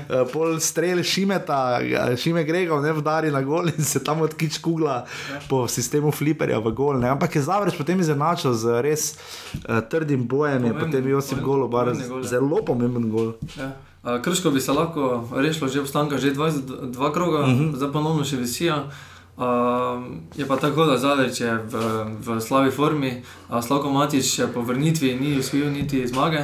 Ja. 0.10 0.26
Pol 0.26 0.60
strel 0.60 1.02
Šimeta, 1.02 1.80
eh, 1.80 2.16
Šime 2.16 2.44
Gregov, 2.44 2.82
ne 2.82 2.92
vdari 2.92 3.32
na 3.32 3.42
gol 3.42 3.68
in 3.70 3.84
se 3.84 4.00
tam 4.00 4.22
odkič 4.22 4.58
kugla 4.58 5.06
ja. 5.26 5.40
po 5.46 5.68
sistemu 5.68 6.12
fliperja 6.12 6.60
v 6.60 6.72
gol, 6.72 6.98
ne. 6.98 7.10
Ampak 7.10 7.36
je 7.36 7.42
Zavrč 7.42 7.76
potem 7.76 8.00
izenačil 8.00 8.54
z 8.54 8.82
res 8.82 9.14
uh, 9.14 9.80
trdim 9.82 10.26
bojem, 10.26 10.62
je 10.62 10.70
Pomemben- 10.70 10.80
potem 10.82 11.08
Josip 11.08 11.40
Golo, 11.40 11.68
bar 11.68 11.86
gol, 11.88 12.20
ja. 12.20 12.28
zelo 12.30 12.62
pomemben 12.62 13.10
gol. 13.10 13.34
Ja. 13.56 13.72
A, 14.04 14.20
Krško 14.20 14.52
bi 14.52 14.62
se 14.62 14.72
lahko 14.72 15.02
rešilo 15.34 15.66
že 15.68 15.82
obstanka, 15.82 16.18
že 16.18 16.32
22 16.32 16.94
kroga, 17.12 17.40
uh 17.40 17.48
Mhm. 17.48 17.64
-huh. 17.64 17.76
zdaj 17.76 17.92
ponovno 17.92 18.24
še 18.24 18.38
visijo. 18.38 18.76
Uh, 18.76 19.15
je 20.36 20.48
pa 20.48 20.56
tako, 20.56 20.86
da 20.86 20.98
Zavrč 20.98 21.42
je 21.42 21.54
v, 21.54 21.76
v 22.20 22.40
slabi 22.40 22.72
formi, 22.72 23.20
a 23.50 23.62
Slavko 23.62 23.90
Matič 23.90 24.40
po 24.54 24.62
vrnitvi 24.62 25.16
ni 25.16 25.40
uspel 25.40 25.72
niti 25.72 26.08
zmage. 26.08 26.40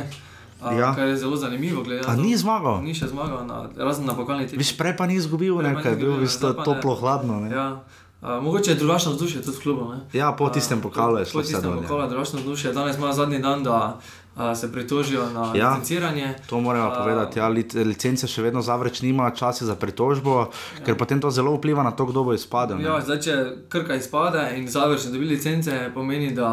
A, 0.62 0.74
Ja. 0.74 0.94
Kar 0.94 1.08
je 1.08 1.18
zelo 1.18 1.34
zanimivo. 1.36 1.82
glede 1.82 2.06
A 2.06 2.14
ni 2.16 2.38
zmagal? 2.38 2.84
Ni 2.84 2.94
še 2.94 3.08
zmagal, 3.08 3.50
na, 3.50 3.66
razen 3.76 4.06
na 4.06 4.14
pokalni 4.14 4.46
tekmi. 4.46 4.62
Viš, 4.62 4.78
prej 4.78 4.94
pa 4.94 5.10
ni 5.10 5.18
izgubil, 5.18 5.58
Prej 5.58 5.66
ne, 5.66 5.74
pa 5.74 5.80
ni 5.80 5.84
ker 5.84 5.92
je 5.92 5.98
bil 5.98 6.12
v 6.12 6.20
bistvu 6.22 6.38
zdaj 6.38 6.54
pa 6.54 6.60
ne. 6.60 6.66
toplo 6.68 6.94
hladno. 6.96 7.34
Ne. 7.40 7.50
Ja. 7.50 7.82
Uh, 8.22 8.38
mogoče 8.38 8.72
je 8.72 8.78
drugačno 8.78 9.12
vzdušje 9.12 9.42
tudi 9.42 9.58
v 9.58 9.62
klubu. 9.62 9.90
Ne? 9.90 10.06
Ja, 10.14 10.30
po 10.32 10.46
tistem 10.50 10.78
pokalu 10.78 11.18
je 11.18 11.26
šlo 11.26 11.42
Po 11.42 11.42
tistem 11.42 11.66
pokalu 11.74 12.02
je 12.02 12.10
drugačno 12.10 12.38
vzdušje. 12.40 12.74
Danes 12.74 12.98
ima 12.98 13.10
zadnji 13.10 13.40
dan, 13.40 13.64
da 13.64 13.98
uh, 14.44 14.58
se 14.58 14.68
pritožijo 14.68 15.30
na 15.30 15.52
Ja. 15.54 15.70
licenciranje. 15.72 16.34
To 16.46 16.60
moramo 16.60 16.88
A, 16.88 16.96
povedati. 16.98 17.40
Ja, 17.40 17.48
lic- 17.48 17.76
licence 17.76 18.26
še 18.26 18.42
vedno 18.42 18.62
zavreč 18.62 19.02
nima 19.02 19.30
časa 19.32 19.66
za 19.66 19.76
pritožbo, 19.76 20.40
ja. 20.40 20.84
ker 20.84 20.98
potem 20.98 21.18
to 21.18 21.30
zelo 21.30 21.54
vpliva 21.54 21.84
na 21.84 21.92
to, 21.92 22.06
kdo 22.06 22.24
bo 22.24 22.34
izpadel. 22.34 22.78
ne. 22.78 22.84
Ja, 22.84 22.98
zdaj, 22.98 23.20
če 23.20 23.34
krka 23.68 23.96
izpade 23.96 24.20
in 24.56 24.68
završ 24.68 25.06
ne 25.06 25.12
dobi 25.12 25.26
licence, 25.28 25.70
pomeni, 25.92 26.32
da, 26.32 26.50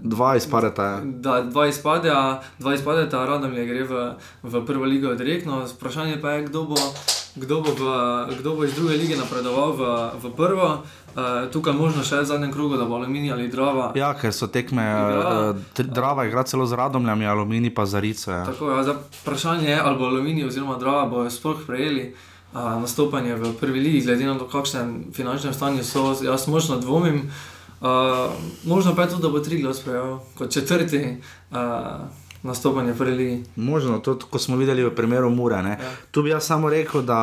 Dva 0.00 0.36
izpadeta. 0.36 0.82
Ja. 0.84 1.00
da 1.02 1.40
dva 1.42 1.66
izpadejo, 1.66 2.20
dva 2.58 2.74
izpadeta, 2.74 3.24
radom 3.24 3.52
je 3.52 3.66
gre 3.66 3.84
v, 3.84 3.94
v 4.42 4.64
prvo 4.64 4.84
ligo 4.84 5.14
direktno. 5.14 5.64
Vprašanje 5.66 6.18
pa 6.18 6.30
je, 6.30 6.42
kdo 6.42 6.64
bo, 6.64 6.76
kdo 7.36 7.60
bo, 7.60 7.70
v, 7.70 7.82
kdo 8.34 8.50
bo 8.52 8.64
iz 8.64 8.74
druge 8.74 8.94
lige 8.94 9.16
napredoval 9.16 9.72
v, 9.72 9.82
v 10.18 10.30
prvo. 10.30 10.68
Uh, 10.68 10.99
tukaj 11.52 11.72
možno 11.72 12.02
še 12.06 12.20
v 12.20 12.24
zadnjem 12.24 12.52
krogu, 12.52 12.76
da 12.76 12.84
bo 12.84 12.94
aluminij 12.94 13.32
ali 13.32 13.48
drava. 13.48 13.92
ja, 13.96 14.14
ker 14.14 14.32
so 14.32 14.46
tekme, 14.46 14.82
Igra. 14.82 15.50
uh, 15.50 15.86
Drava 15.86 16.24
igra 16.26 16.42
celo 16.42 16.66
z 16.66 16.72
Radomljami, 16.72 17.26
Aluminij 17.26 17.74
pa 17.74 17.86
za 17.86 18.00
Rico. 18.00 18.30
Ja. 18.30 18.44
Tako, 18.46 18.70
ja, 18.70 18.82
zdaj, 18.82 18.94
vprašanje 19.22 19.70
je, 19.70 19.80
ali 19.80 19.98
bo 19.98 20.04
aluminij 20.04 20.46
oziroma 20.46 20.78
drava 20.78 21.06
bojo 21.06 21.30
sploh 21.30 21.64
prejeli 21.66 22.14
a, 22.54 22.78
nastopanje 22.78 23.34
v 23.34 23.52
prvi 23.60 23.80
ligi, 23.80 24.00
glede 24.06 24.26
na 24.26 24.38
to, 24.38 24.48
kakšnem 24.48 25.10
finančnem 25.14 25.54
stanju 25.54 25.84
so. 25.84 26.14
Jaz 26.22 26.48
močno 26.48 26.78
dvomim. 26.78 27.30
A, 27.80 28.28
možno 28.64 28.94
pa 28.94 29.02
je 29.02 29.08
tudi, 29.08 29.22
da 29.22 29.28
bo 29.28 29.38
Triglav 29.38 29.74
sprejel 29.74 30.18
kot 30.38 30.50
četrti 30.50 31.16
a, 31.50 31.98
nastopanje 32.42 32.92
v 32.92 32.98
prvi 32.98 33.16
ligi. 33.16 33.44
Možno, 33.56 33.98
to, 33.98 34.18
ko 34.18 34.38
smo 34.38 34.56
videli 34.56 34.84
v 34.84 34.94
primeru 34.94 35.30
Mure. 35.30 35.56
Ja. 35.56 35.76
Tu 36.10 36.22
bi 36.22 36.30
jaz 36.30 36.46
samo 36.46 36.70
rekel, 36.70 37.02
da 37.02 37.20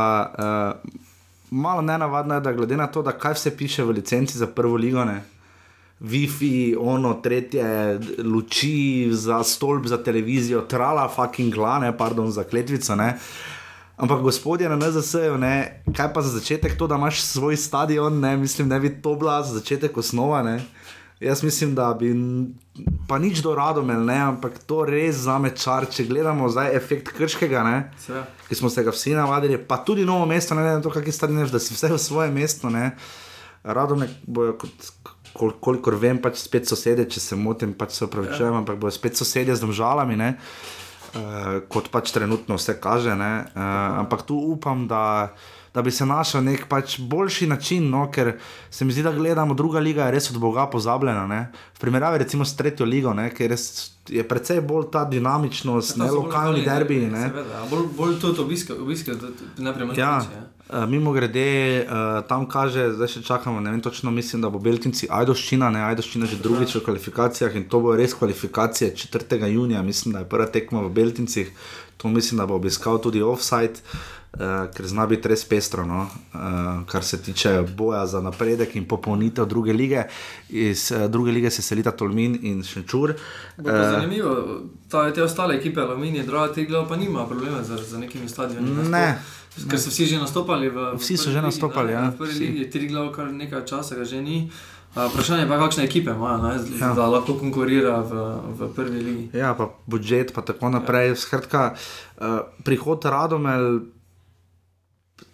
uh, 0.84 1.07
malo 1.52 1.82
nenavadno 1.82 2.36
je, 2.36 2.42
da 2.42 2.54
glede 2.54 2.78
na 2.78 2.88
to, 2.88 3.04
kaj 3.04 3.34
vse 3.34 3.58
piše 3.58 3.84
v 3.84 3.90
licenci 3.90 4.38
za 4.38 4.48
prvo 4.48 4.76
ligo. 4.76 5.06
Ne? 5.06 5.24
Wi-Fi, 6.02 6.76
ono, 6.80 7.14
tretje, 7.14 8.00
luči 8.24 9.08
za 9.12 9.44
stolp, 9.44 9.86
za 9.86 9.98
televizijo, 10.04 10.62
trala, 10.62 11.10
fucking 11.10 11.54
glane, 11.54 11.98
pardon, 11.98 12.32
za 12.32 12.44
kletvico. 12.44 12.96
Ne? 12.96 13.18
Ampak 13.98 14.22
gospodje 14.22 14.70
na 14.70 14.76
NZS-ju, 14.76 15.38
kaj 15.96 16.14
pa 16.14 16.22
za 16.22 16.30
začetek 16.40 16.78
to, 16.78 16.88
da 16.88 16.96
imaš 16.96 17.22
svoj 17.22 17.58
stadion, 17.58 18.20
ne, 18.20 18.38
mislim, 18.38 18.68
ne 18.68 18.80
bi 18.80 19.02
to 19.02 19.16
bila 19.16 19.44
za 19.44 19.54
začetek 19.58 19.98
osnova. 19.98 20.44
Ne. 20.44 20.62
Jaz 21.20 21.42
mislim, 21.44 21.72
da 21.76 21.94
bi, 21.98 22.12
pa 23.08 23.18
nič 23.18 23.40
do 23.42 23.56
radomel, 23.58 24.04
ne, 24.06 24.18
ampak 24.22 24.60
to 24.70 24.84
res 24.86 25.16
zame 25.26 25.50
čar, 25.50 25.88
če 25.90 26.06
gledamo 26.06 26.46
zdaj 26.50 26.76
efekt 26.78 27.10
krškega, 27.10 27.64
ne, 27.66 27.78
ki 28.48 28.56
smo 28.56 28.70
se 28.70 28.84
ga 28.86 28.94
vsi 28.94 29.16
navadili, 29.18 29.58
pa 29.58 29.80
tudi 29.82 30.06
novo 30.06 30.26
mesto, 30.30 30.54
ne 30.54 30.62
na 30.62 30.82
to, 30.82 30.94
stadion 31.12 31.42
je, 31.42 31.50
da 31.50 31.60
si 31.60 31.74
vse 31.74 31.90
v 31.90 31.98
svoje 31.98 32.30
mesto, 32.32 32.70
ne. 32.70 32.92
Radome 33.66 34.06
bojo 34.30 34.54
kot, 34.62 34.92
kol, 35.34 35.52
kolikor 35.58 35.98
vem, 35.98 36.22
pač 36.22 36.38
spet 36.38 36.70
sosedje, 36.70 37.10
če 37.10 37.20
se 37.20 37.36
motim, 37.36 37.74
pač 37.74 37.98
se 37.98 38.06
upravičujem, 38.06 38.54
Ja. 38.54 38.60
ampak 38.62 38.78
bodo 38.78 38.94
spet 38.94 39.18
sosedje 39.18 39.56
z 39.56 39.66
državami, 39.66 40.16
ne. 40.16 40.38
Uh, 41.18 41.66
kot 41.66 41.90
pač 41.90 42.12
trenutno 42.14 42.56
vse 42.62 42.78
kaže. 42.78 43.16
ne, 43.16 43.46
Uh, 43.56 44.06
ampak 44.06 44.22
tu 44.22 44.38
upam, 44.38 44.86
da, 44.88 45.34
da 45.78 45.82
bi 45.82 45.92
se 45.92 46.06
našel 46.06 46.42
nek 46.42 46.64
pač 46.66 46.96
boljši 47.00 47.48
način, 47.48 47.90
no, 47.90 48.08
ker 48.12 48.32
se 48.70 48.86
mi 48.86 48.94
zdi, 48.94 49.04
da 49.06 49.12
gledamo, 49.14 49.54
druga 49.54 49.80
liga 49.80 50.08
je 50.08 50.16
res 50.16 50.32
od 50.32 50.40
Boga 50.42 50.66
pozabljena. 50.74 51.28
Ne. 51.30 51.52
V 51.76 51.84
primerjavi 51.84 52.18
recimo 52.24 52.46
s 52.46 52.58
tretjo 52.58 52.86
ligo, 52.90 53.14
ne, 53.14 53.28
ker 53.30 53.54
res 53.54 53.68
je 54.10 54.24
precej 54.26 54.64
bolj 54.66 54.88
ta 54.96 55.04
dinamičnost, 55.06 56.00
ne 56.02 56.08
so 56.10 56.16
bolj 56.16 56.24
lokalni 56.24 56.66
derbi. 56.66 56.98
Ne. 57.14 57.28
Seveda, 57.30 57.62
bolj, 57.70 57.86
bolj 58.00 58.18
tudi 58.26 58.42
obiske, 58.42 58.74
obiske 58.74 59.20
ne 59.62 59.76
premalo. 59.78 60.00
Ja, 60.02 60.16
uh, 60.26 60.90
mimo 60.90 61.14
grede, 61.14 61.46
uh, 61.86 62.26
tam 62.26 62.50
kaže, 62.50 62.90
zdaj 62.98 63.14
še 63.14 63.26
čakamo, 63.30 63.62
ne 63.62 63.78
vem 63.78 63.86
točno, 63.86 64.10
mislim, 64.18 64.42
da 64.42 64.50
bo 64.50 64.58
Beltinci 64.58 65.14
Ajdoščina, 65.14 65.70
ne 65.78 65.86
Ajdoščina 65.92 66.26
že 66.26 66.42
drugič 66.42 66.80
v 66.80 66.86
kvalifikacijah 66.90 67.62
in 67.62 67.70
to 67.70 67.86
bo 67.86 67.94
res 67.94 68.18
kvalifikacije 68.18 68.96
4. 69.06 69.46
junija, 69.54 69.86
mislim, 69.86 70.18
da 70.18 70.26
je 70.26 70.34
prva 70.34 70.50
tekma 70.50 70.88
v 70.90 70.96
Beltincih, 70.98 71.54
to 72.02 72.10
mislim, 72.10 72.42
da 72.42 72.50
bo 72.50 72.58
obiskal 72.58 72.98
tudi 72.98 73.22
offside. 73.22 73.78
Uh, 73.78 74.17
ker 74.74 74.88
zna 74.88 75.06
biti 75.06 75.28
res 75.28 75.46
pestro, 75.46 75.86
no? 75.86 76.04
uh, 76.34 76.40
kar 76.86 77.04
se 77.04 77.18
tiče 77.18 77.64
boja 77.78 78.06
za 78.06 78.22
napredek 78.22 78.76
in 78.76 78.86
popolnitev 78.86 79.46
druge 79.46 79.74
lige. 79.74 80.04
Iz 80.50 80.92
uh, 80.92 81.08
druge 81.08 81.32
lige 81.32 81.50
se 81.50 81.62
selita 81.62 81.92
Tolmin 81.92 82.38
in 82.42 82.64
Šenčur. 82.64 83.14
Pa 83.66 83.92
zanimivo, 83.92 84.62
ta, 84.90 85.12
te 85.12 85.24
ostale 85.24 85.56
ekipe, 85.56 85.82
Aluminij, 85.82 86.24
Draga, 86.24 86.54
Tigla, 86.54 86.86
pa 86.86 86.96
nima 86.96 87.26
problema 87.26 87.64
z, 87.64 87.78
z 87.80 87.98
nekimi 87.98 88.30
stadioni. 88.30 88.90
Ne, 88.90 89.18
Sploh, 89.50 89.70
Ker 89.70 89.80
so 89.80 89.90
vsi 89.90 90.06
že 90.06 90.18
nastopali 90.18 90.70
v, 90.70 90.78
v 90.94 91.00
Vsi 91.02 91.18
so 91.18 91.32
že 91.32 91.42
ligi, 91.42 91.46
nastopali, 91.46 91.88
ne, 91.88 91.94
ja, 91.94 92.10
V 92.10 92.18
prvi 92.18 92.32
vsi. 92.32 92.44
ligi, 92.46 92.70
Triglav, 92.70 93.10
kar 93.12 93.32
nekaj 93.34 93.66
časa 93.66 93.96
ga 93.96 94.06
že 94.06 94.22
ni. 94.22 94.52
A, 94.94 95.08
Vprašanje 95.10 95.44
je 95.44 95.50
pa, 95.50 95.58
kakšne 95.58 95.84
ekipe 95.84 96.12
imajo, 96.14 96.38
ne, 96.38 96.54
Ja. 96.78 96.94
da 96.94 97.10
lahko 97.10 97.34
konkurira 97.34 98.02
v, 98.02 98.12
v 98.54 98.70
prvi 98.76 99.00
ligi. 99.02 99.26
Ja, 99.34 99.54
pa 99.54 99.74
budžet, 99.86 100.30
pa 100.34 100.42
tako 100.42 100.70
naprej. 100.70 101.18
Skratka, 101.18 101.74
uh, 102.22 102.46
prihod 102.62 103.02
Radomel, 103.06 103.82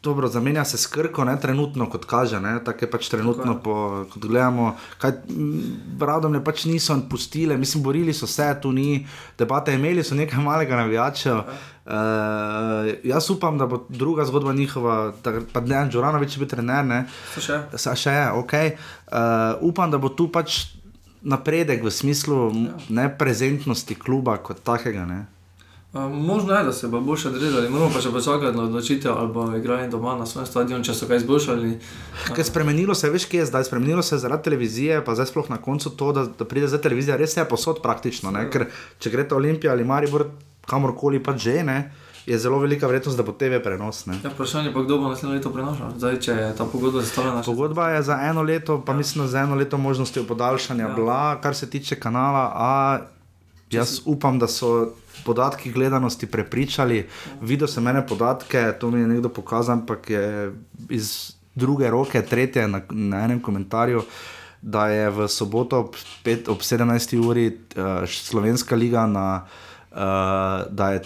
dobro, 0.03 0.27
zamenja 0.27 0.65
se 0.65 0.77
s 0.77 0.88
krko, 0.88 1.23
ne 1.23 1.39
trenutno, 1.39 1.89
kot 1.89 2.05
kaže, 2.05 2.39
ne, 2.39 2.57
tako 2.64 2.85
je 2.85 2.89
pač 2.91 3.10
trenutno, 3.10 3.55
po, 3.64 4.05
kot 4.14 4.26
gledamo. 4.26 4.73
Kaj, 4.99 5.11
m, 5.30 5.61
Radomlje 5.99 6.43
pač 6.43 6.65
niso 6.68 6.97
pustile, 7.10 7.57
mislim, 7.57 7.84
borili 7.84 8.14
so 8.14 8.27
se, 8.27 8.47
tu 8.61 8.72
ni 8.72 9.05
debate, 9.39 9.73
imeli 9.73 10.03
so 10.03 10.15
nekaj 10.15 10.43
malega 10.43 10.76
navijačev. 10.84 11.39
Uh, 11.84 12.91
jaz 13.03 13.30
upam, 13.30 13.57
da 13.57 13.68
bo 13.68 13.85
druga 13.89 14.26
zgodba 14.26 14.53
njihova, 14.53 15.14
da 15.23 15.39
pa 15.53 15.61
ne, 15.61 15.88
Džoranovič 15.91 16.35
je 16.35 16.39
bil 16.39 16.51
trener, 16.51 16.85
ne. 16.85 17.03
To 17.35 17.43
še? 17.43 17.60
Sa, 17.76 17.95
še 17.95 18.15
je, 18.15 18.30
ok. 18.39 18.55
Uh, 18.64 19.68
upam, 19.72 19.91
da 19.91 19.99
bo 19.99 20.11
tu 20.11 20.30
pač 20.31 20.65
napredek 21.23 21.84
v 21.84 21.91
smislu 21.91 22.51
ja. 22.51 22.76
neprezentnosti 22.89 23.95
kluba 23.95 24.38
kot 24.38 24.64
takega. 24.64 25.07
Ne? 25.07 25.23
Možno 25.94 26.53
je, 26.53 26.64
da 26.64 26.74
se 26.74 26.88
bo 26.88 27.02
boljše 27.02 27.28
odrezali, 27.28 27.70
moramo 27.70 27.91
pa 27.94 27.99
še 28.02 28.10
počakati 28.11 28.57
na 28.57 28.64
odločitev 28.64 29.11
ali 29.14 29.34
bo 29.34 29.44
igrali 29.57 29.90
doma 29.90 30.15
na 30.18 30.26
svojem 30.26 30.48
stadionu, 30.49 30.84
če 30.84 30.94
so 30.98 31.06
kaj 31.06 31.22
izboljšali. 31.22 31.74
Ker 32.34 32.45
spremenilo 32.45 32.95
se 32.98 33.07
je, 33.07 33.11
veš, 33.14 33.28
kje 33.30 33.44
je 33.44 33.45
zdaj, 33.52 33.68
spremenilo 33.70 34.02
se 34.02 34.15
je 34.15 34.24
zaradi 34.24 34.44
televizije, 34.49 35.03
pa 35.06 35.14
zdaj 35.14 35.30
sploh 35.30 35.52
na 35.53 35.60
koncu 35.61 35.91
to, 35.94 36.11
da, 36.11 36.24
da 36.26 36.48
pride 36.49 36.68
zdaj 36.68 36.82
televizija, 36.88 37.18
res 37.22 37.38
je 37.38 37.45
posod 37.45 37.84
praktično. 37.86 38.34
Ne? 38.34 38.48
Ker 38.49 38.65
če 38.99 39.11
greste 39.14 39.38
Olimpija 39.38 39.76
ali 39.78 39.86
Maribor, 39.86 40.26
kamorkoli 40.65 41.22
pa 41.22 41.38
že, 41.38 41.60
ne, 41.64 41.78
je 42.26 42.40
zelo 42.41 42.57
velika 42.60 42.90
verjetnost, 42.90 43.18
da 43.18 43.28
bo 43.28 43.38
TV 43.38 43.61
prenos. 43.61 44.06
Ne? 44.10 44.18
Ja, 44.24 44.34
vprašanje 44.34 44.74
pa, 44.74 44.82
kdo 44.82 44.98
bo 44.98 45.14
naslednje 45.14 45.38
leto 45.38 45.53
prenašal. 45.53 45.94
Zdaj, 45.98 46.20
če 46.26 46.40
je 46.40 46.49
ta 46.57 46.65
pogodba 46.65 47.06
zastavljena. 47.06 47.45
Pogodba 47.45 47.90
je 47.94 48.02
za 48.10 48.18
eno 48.32 48.41
leto, 48.41 48.82
pa 48.82 48.98
mislim, 48.98 49.28
da 49.28 49.30
za 49.30 49.45
eno 49.45 49.61
leto 49.61 49.78
možnosti 49.78 50.26
podaljšanja 50.28 50.88
ja. 50.88 50.94
bila, 50.95 51.22
kar 51.41 51.53
se 51.56 51.70
tiče 51.70 51.99
kanala. 51.99 52.49
A 52.56 52.72
jaz 53.70 53.99
upam, 54.06 54.40
da 54.40 54.48
so 54.48 54.94
podatki 55.26 55.72
gledanosti 55.72 56.26
prepričali. 56.26 57.07
Videl 57.41 57.68
sem 57.68 57.88
ene 57.88 58.06
podatke, 58.07 58.73
to 58.80 58.91
mi 58.91 58.99
je 58.99 59.07
nekdo 59.07 59.30
pokazal, 59.30 59.80
ampak 59.80 60.10
je 60.10 60.53
iz 60.90 61.34
druge 61.56 61.90
roke, 61.90 62.22
tretje 62.22 62.68
na, 62.68 62.81
na 62.90 63.26
enem 63.26 63.41
komentarju. 63.41 64.03
Da 64.61 64.88
je 64.88 65.10
v 65.10 65.27
soboto 65.27 65.80
ob, 65.80 65.95
pet, 66.23 66.48
ob 66.48 66.64
17. 66.64 67.18
uri 67.19 67.48
uh, 67.52 68.07
Slovenska 68.07 68.76
liga 68.76 69.03
na 69.07 69.44
uh, 69.91 69.98
da 70.72 70.91
je 70.94 71.02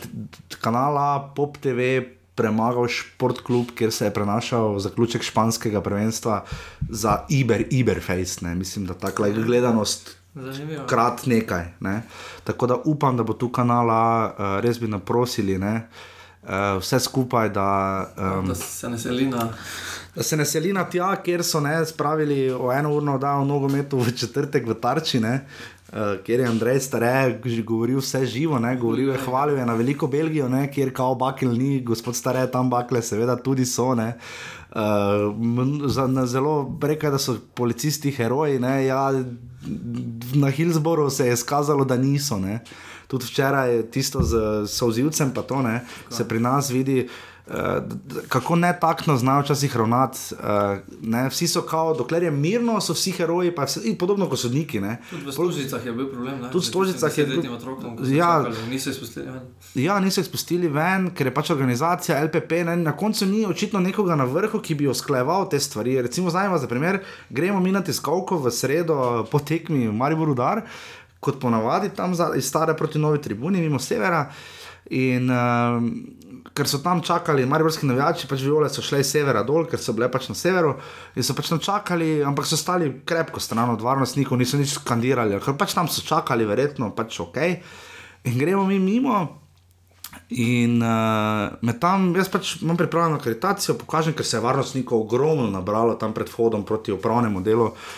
kanala 0.61 1.33
Pop 1.35 1.57
TV 1.57 2.05
premagal 2.37 2.85
Šport 2.87 3.41
klub, 3.41 3.73
kjer 3.75 3.91
se 3.91 4.05
je 4.05 4.13
prenašal 4.13 4.79
zaključek 4.79 5.23
španskega 5.23 5.81
prvenstva 5.81 6.43
za 6.89 7.25
Iber, 7.29 7.65
Iberface. 7.71 8.45
Ne. 8.45 8.55
Mislim, 8.55 8.85
da 8.85 9.25
je 9.25 9.33
gledanost 9.33 10.16
Zanimivo. 10.41 10.85
krat 10.87 11.25
nekaj. 11.25 11.65
Ne. 11.79 12.01
Tako 12.43 12.67
da 12.67 12.75
upam, 12.85 13.17
da 13.17 13.23
bo 13.23 13.33
tu 13.33 13.51
kanala 13.51 14.33
uh, 14.33 14.59
res 14.63 14.79
bi 14.79 14.87
naprosili. 14.87 15.57
Ne. 15.57 15.87
Uh, 16.43 16.79
vse 16.79 16.99
skupaj, 16.99 17.49
da, 17.49 18.07
um, 18.17 18.47
Da 18.47 18.55
se 18.55 18.89
ne 18.89 18.97
seli 18.97 19.25
na. 19.27 19.49
da 20.15 20.23
se 20.23 20.37
ne 20.37 20.45
seli 20.45 20.73
na 20.73 20.85
tja, 20.89 21.15
kjer 21.23 21.43
so 21.43 21.59
ne 21.59 21.85
spravili 21.85 22.51
o 22.51 22.71
eno 22.71 22.93
urno 22.93 23.15
oddajo 23.15 23.43
nogometu 23.45 23.97
v 23.99 24.11
četrtek 24.15 24.67
v 24.67 24.73
Tarči. 24.73 25.19
Ne. 25.19 25.45
Uh, 25.87 26.23
kjer 26.23 26.39
je 26.39 26.47
Andrej 26.47 26.79
Stare 26.79 27.39
govoril 27.63 27.99
vse 27.99 28.25
živo, 28.25 28.59
ne, 28.59 28.75
govoril 28.75 29.09
je, 29.09 29.17
hvalil 29.25 29.57
je 29.57 29.65
na 29.65 29.73
veliko 29.73 30.07
Belgijo, 30.07 30.49
ne, 30.49 30.71
kjer 30.71 30.93
kao 30.93 31.15
bakel 31.15 31.53
ni, 31.55 31.81
gospod 31.81 32.15
Stare 32.15 32.47
tam 32.51 32.69
bakle, 32.69 33.01
seveda 33.01 33.35
tudi 33.35 33.65
so. 33.65 33.95
Ne. 33.95 34.07
Uh, 34.07 34.56
m- 34.71 35.81
za, 35.85 36.07
na 36.07 36.25
zelo 36.25 36.63
je, 36.63 37.11
da 37.11 37.17
so 37.17 37.37
policisti 37.53 38.11
heroji. 38.11 38.59
Ne, 38.59 38.85
ja, 38.85 39.23
na 40.33 40.49
Hillsboru 40.49 41.09
se 41.09 41.27
je 41.27 41.33
izkazalo, 41.33 41.85
da 41.85 41.97
niso. 41.97 42.37
Ne. 42.37 42.63
Tudi 43.07 43.25
včeraj 43.25 43.83
tisto 43.83 44.23
z 44.23 44.35
Sovzivcem, 44.67 45.31
pa 45.31 45.41
to 45.41 45.61
ne, 45.61 45.81
se 46.09 46.27
pri 46.27 46.39
nas 46.39 46.69
vidi. 46.69 47.07
Uh, 47.47 47.83
kako 48.27 48.55
ne 48.55 48.79
takno 48.81 49.17
znajo 49.17 49.41
včasih 49.41 49.77
ravnati. 49.77 50.19
Uh, 50.31 50.39
ne, 51.01 51.29
vsi 51.29 51.47
so 51.47 51.61
kao, 51.61 51.93
dokler 51.93 52.23
je 52.23 52.31
mirno, 52.31 52.81
so 52.81 52.93
vsi 52.93 53.11
heroji, 53.11 53.55
pa 53.55 53.63
vse, 53.63 53.97
podobno 53.97 54.27
kot 54.27 54.39
sodniki. 54.39 54.79
Ne. 54.79 54.97
Tudi 55.09 55.25
v 55.25 55.31
Stožicah 55.31 55.85
je 55.85 55.93
bil 55.93 56.09
problem. 56.11 56.41
Ne? 56.41 56.51
Tudi 56.51 56.65
v 56.65 56.67
Stožicah 56.67 57.17
je 57.17 57.25
bil- 57.25 57.41
bil. 57.41 57.53
Otrokom, 57.53 57.95
Ja. 58.05 58.43
čakali, 58.43 58.69
niso 58.69 58.89
izpustili. 58.89 59.25
ven. 59.25 59.39
Ja, 59.75 59.99
niso 59.99 60.21
jih 60.21 60.27
spustili 60.27 60.67
ven, 60.67 61.09
ker 61.11 61.27
je 61.27 61.33
pač 61.33 61.49
organizacija 61.49 62.19
LPP. 62.21 62.63
Ne, 62.63 62.75
na 62.75 62.91
koncu 62.91 63.25
ni 63.25 63.45
očitno 63.45 63.79
nekoga 63.79 64.15
na 64.15 64.23
vrhu, 64.25 64.59
ki 64.59 64.75
bi 64.75 64.87
usklajeval 64.87 65.49
te 65.49 65.59
stvari. 65.59 66.01
Recimo, 66.01 66.29
zdaj 66.29 66.59
za 66.59 66.67
primer, 66.67 66.99
gremo 67.29 67.59
mi 67.59 67.71
na 67.71 67.81
tiskovko 67.81 68.37
v 68.37 68.51
sredo 68.51 68.97
po 69.31 69.39
tekmi 69.39 69.87
v 69.87 69.93
Mariboru 69.93 70.33
Dar, 70.33 70.61
kot 71.19 71.39
ponavadi 71.39 71.89
tam 71.89 72.15
za, 72.15 72.31
iz 72.35 72.45
stare 72.45 72.73
proti 72.73 72.99
novi 72.99 73.21
tribuni, 73.21 73.61
mimo 73.61 73.79
severa. 73.79 74.27
In 74.89 75.29
um, 75.29 76.07
ker 76.57 76.67
so 76.69 76.79
tam 76.81 77.01
čakali, 77.05 77.45
mariborski 77.45 77.85
navijači, 77.85 78.27
pač 78.29 78.41
viole 78.41 78.69
so 78.73 78.81
šle 78.81 79.03
iz 79.03 79.11
severa 79.13 79.43
dol, 79.45 79.67
ker 79.69 79.81
so 79.81 79.93
bile 79.93 80.09
pač 80.11 80.29
na 80.31 80.35
severu 80.37 80.73
in 81.15 81.25
so 81.25 81.35
pač 81.37 81.51
tam 81.53 81.61
čakali, 81.61 82.23
ampak 82.25 82.49
so 82.49 82.57
stali 82.57 82.89
krepko 83.05 83.41
stran 83.43 83.75
od 83.75 83.83
varnostnikov, 83.85 84.39
niso 84.41 84.57
nič 84.57 84.73
skandirali, 84.79 85.37
ker 85.43 85.57
pač 85.59 85.77
tam 85.77 85.89
so 85.91 86.01
čakali, 86.05 86.47
verjetno 86.49 86.89
pač 86.97 87.19
ok. 87.21 87.37
In 88.27 88.39
gremo 88.41 88.65
mi 88.65 88.79
mimo. 88.81 89.19
In 90.33 90.81
uh, 90.81 91.53
med 91.61 91.77
tam, 91.79 92.09
jaz 92.17 92.31
pač 92.33 92.55
imam 92.63 92.77
pripravljeno 92.79 93.19
akreditacijo, 93.19 93.77
pokažem, 93.77 94.15
ker 94.17 94.25
se 94.25 94.39
je 94.39 94.41
varnostnikov 94.41 95.05
ogromno 95.05 95.45
nabralo 95.51 95.93
tam 95.99 96.15
pred 96.15 96.31
vhodom 96.31 96.65
proti 96.65 96.95
upravnemu 96.95 97.43
delu 97.45 97.69
uh, 97.69 97.89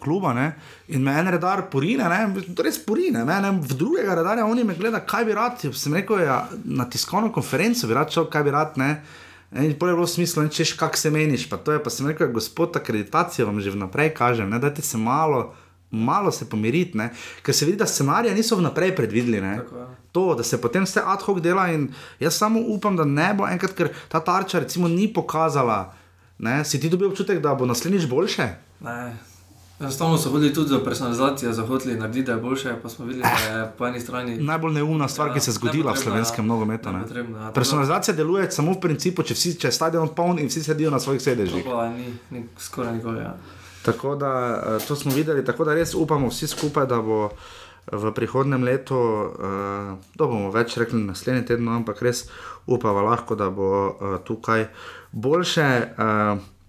kluba. 0.00 0.32
Ne? 0.34 0.52
In 0.88 1.02
me 1.02 1.14
en 1.18 1.30
redar 1.32 1.66
porine, 1.70 2.08
ne? 2.08 2.42
res 2.64 2.78
porine, 2.84 3.24
ne? 3.24 3.40
ne? 3.40 3.50
v 3.60 3.78
drugega 3.78 4.14
redarja 4.20 4.46
oni 4.46 4.64
me 4.64 4.76
gledajo, 4.78 5.06
kaj 5.06 5.24
bi 5.24 5.36
rad. 5.36 5.64
Sem 5.72 5.94
rekel, 5.94 6.24
ja, 6.26 6.42
na 6.64 6.88
tiskovno 6.90 7.32
konferenco 7.32 7.88
bi 7.88 7.96
rad 7.96 8.12
šel, 8.12 8.28
kaj 8.32 8.46
bi 8.46 8.54
rad. 8.54 8.78
Ne? 8.80 8.92
In 9.58 9.74
pol 9.78 9.90
je 9.90 9.96
bilo 9.98 10.06
smislo, 10.06 10.44
če 10.46 10.68
še 10.72 10.78
kak 10.78 10.98
se 10.98 11.10
meniš. 11.10 11.48
Pa, 11.50 11.58
to 11.58 11.74
je, 11.74 11.82
pa 11.82 11.90
sem 11.90 12.06
rekel, 12.10 12.30
gospod, 12.34 12.76
akreditacijo 12.78 13.48
vam 13.48 13.58
že 13.60 13.74
vnaprej 13.74 14.14
kažem, 14.14 14.50
ne? 14.50 14.62
dajte 14.62 14.84
se 14.86 15.00
malo. 15.00 15.50
Malo 15.90 16.30
se 16.30 16.46
pomiriti, 16.46 16.94
ne? 16.94 17.08
ker 17.42 17.50
se 17.50 17.66
vidi, 17.66 17.80
da 17.80 17.86
scenarije 17.86 18.30
niso 18.30 18.54
vnaprej 18.54 18.92
predvideli. 18.94 19.40
je. 19.42 19.86
To, 20.14 20.36
da 20.38 20.44
se 20.46 20.60
potem 20.62 20.86
vse 20.86 21.02
ad 21.02 21.22
hoc 21.26 21.40
dela, 21.42 21.64
in 21.74 21.88
jaz 22.22 22.38
samo 22.38 22.62
upam, 22.70 22.94
da 22.94 23.02
ne 23.04 23.32
bo 23.34 23.48
enkrat, 23.50 23.74
ker 23.74 23.90
ta 24.08 24.20
tarča 24.22 24.62
recimo 24.62 24.86
ni 24.86 25.08
pokazala. 25.10 25.80
Ne? 26.38 26.64
Si 26.64 26.80
ti 26.80 26.88
dobil 26.88 27.10
občutek, 27.10 27.42
da 27.42 27.54
bo 27.54 27.66
naslednjič 27.66 28.06
boljše? 28.06 28.46
Ne. 28.80 29.16
Enostavno 29.80 30.18
so 30.18 30.30
hodili 30.30 30.54
tudi 30.54 30.68
za 30.68 30.78
personalizacijo, 30.78 31.52
za 31.52 31.66
hoteli 31.66 31.94
narediti, 31.96 32.22
da 32.22 32.32
je 32.32 32.38
boljše, 32.38 32.74
pa 32.82 32.88
smo 32.88 33.06
videli, 33.06 33.22
da 33.24 33.58
je 33.58 33.72
po 33.78 33.86
eni 33.86 34.00
strani. 34.00 34.36
Najbolj 34.38 34.72
neumna 34.72 35.08
stvar, 35.08 35.28
Ja, 35.28 35.34
ki 35.34 35.40
se 35.40 35.50
je 35.50 35.54
zgodila 35.54 35.92
v 35.92 35.96
slovenskem 35.96 36.44
ja. 36.44 36.48
nogometu. 36.48 36.88
ja. 36.88 37.50
Personalizacija 37.54 38.14
deluje 38.14 38.50
samo 38.50 38.72
v 38.72 38.80
principu, 38.80 39.22
če, 39.22 39.34
vsi, 39.34 39.54
če 39.54 39.68
je 39.68 39.72
stadion 39.72 40.08
poln 40.08 40.38
in 40.38 40.46
vsi 40.46 40.62
sedijo 40.62 40.90
na 40.90 41.00
svojih 41.00 41.20
To 41.20 41.24
sedežih. 41.24 41.64
pa 41.64 41.88
ni, 41.88 42.12
ni 42.30 42.44
skoraj 42.58 42.92
nikoli. 42.92 43.18
Ja. 43.18 43.36
Tako 43.82 44.14
da 44.16 44.32
eh, 44.76 44.86
to 44.88 44.96
smo 44.96 45.12
videli, 45.12 45.44
tako 45.44 45.64
da 45.64 45.74
res 45.74 45.94
upamo 45.94 46.28
vsi 46.28 46.46
skupaj, 46.46 46.86
da 46.86 47.00
bo 47.00 47.30
v 47.92 48.12
prihodnem 48.12 48.62
letu, 48.62 48.94
uh, 48.94 49.32
to 50.16 50.26
bomo 50.26 50.50
več 50.50 50.76
rekli 50.76 51.00
naslednji 51.02 51.44
teden, 51.44 51.64
no, 51.64 51.72
ampak 51.72 52.02
res 52.02 52.28
upamo 52.66 53.00
lahko, 53.00 53.34
da 53.34 53.50
bo 53.50 53.66
uh, 53.88 54.18
tukaj 54.24 54.68
boljše. 55.12 55.94
Uh, 55.98 56.59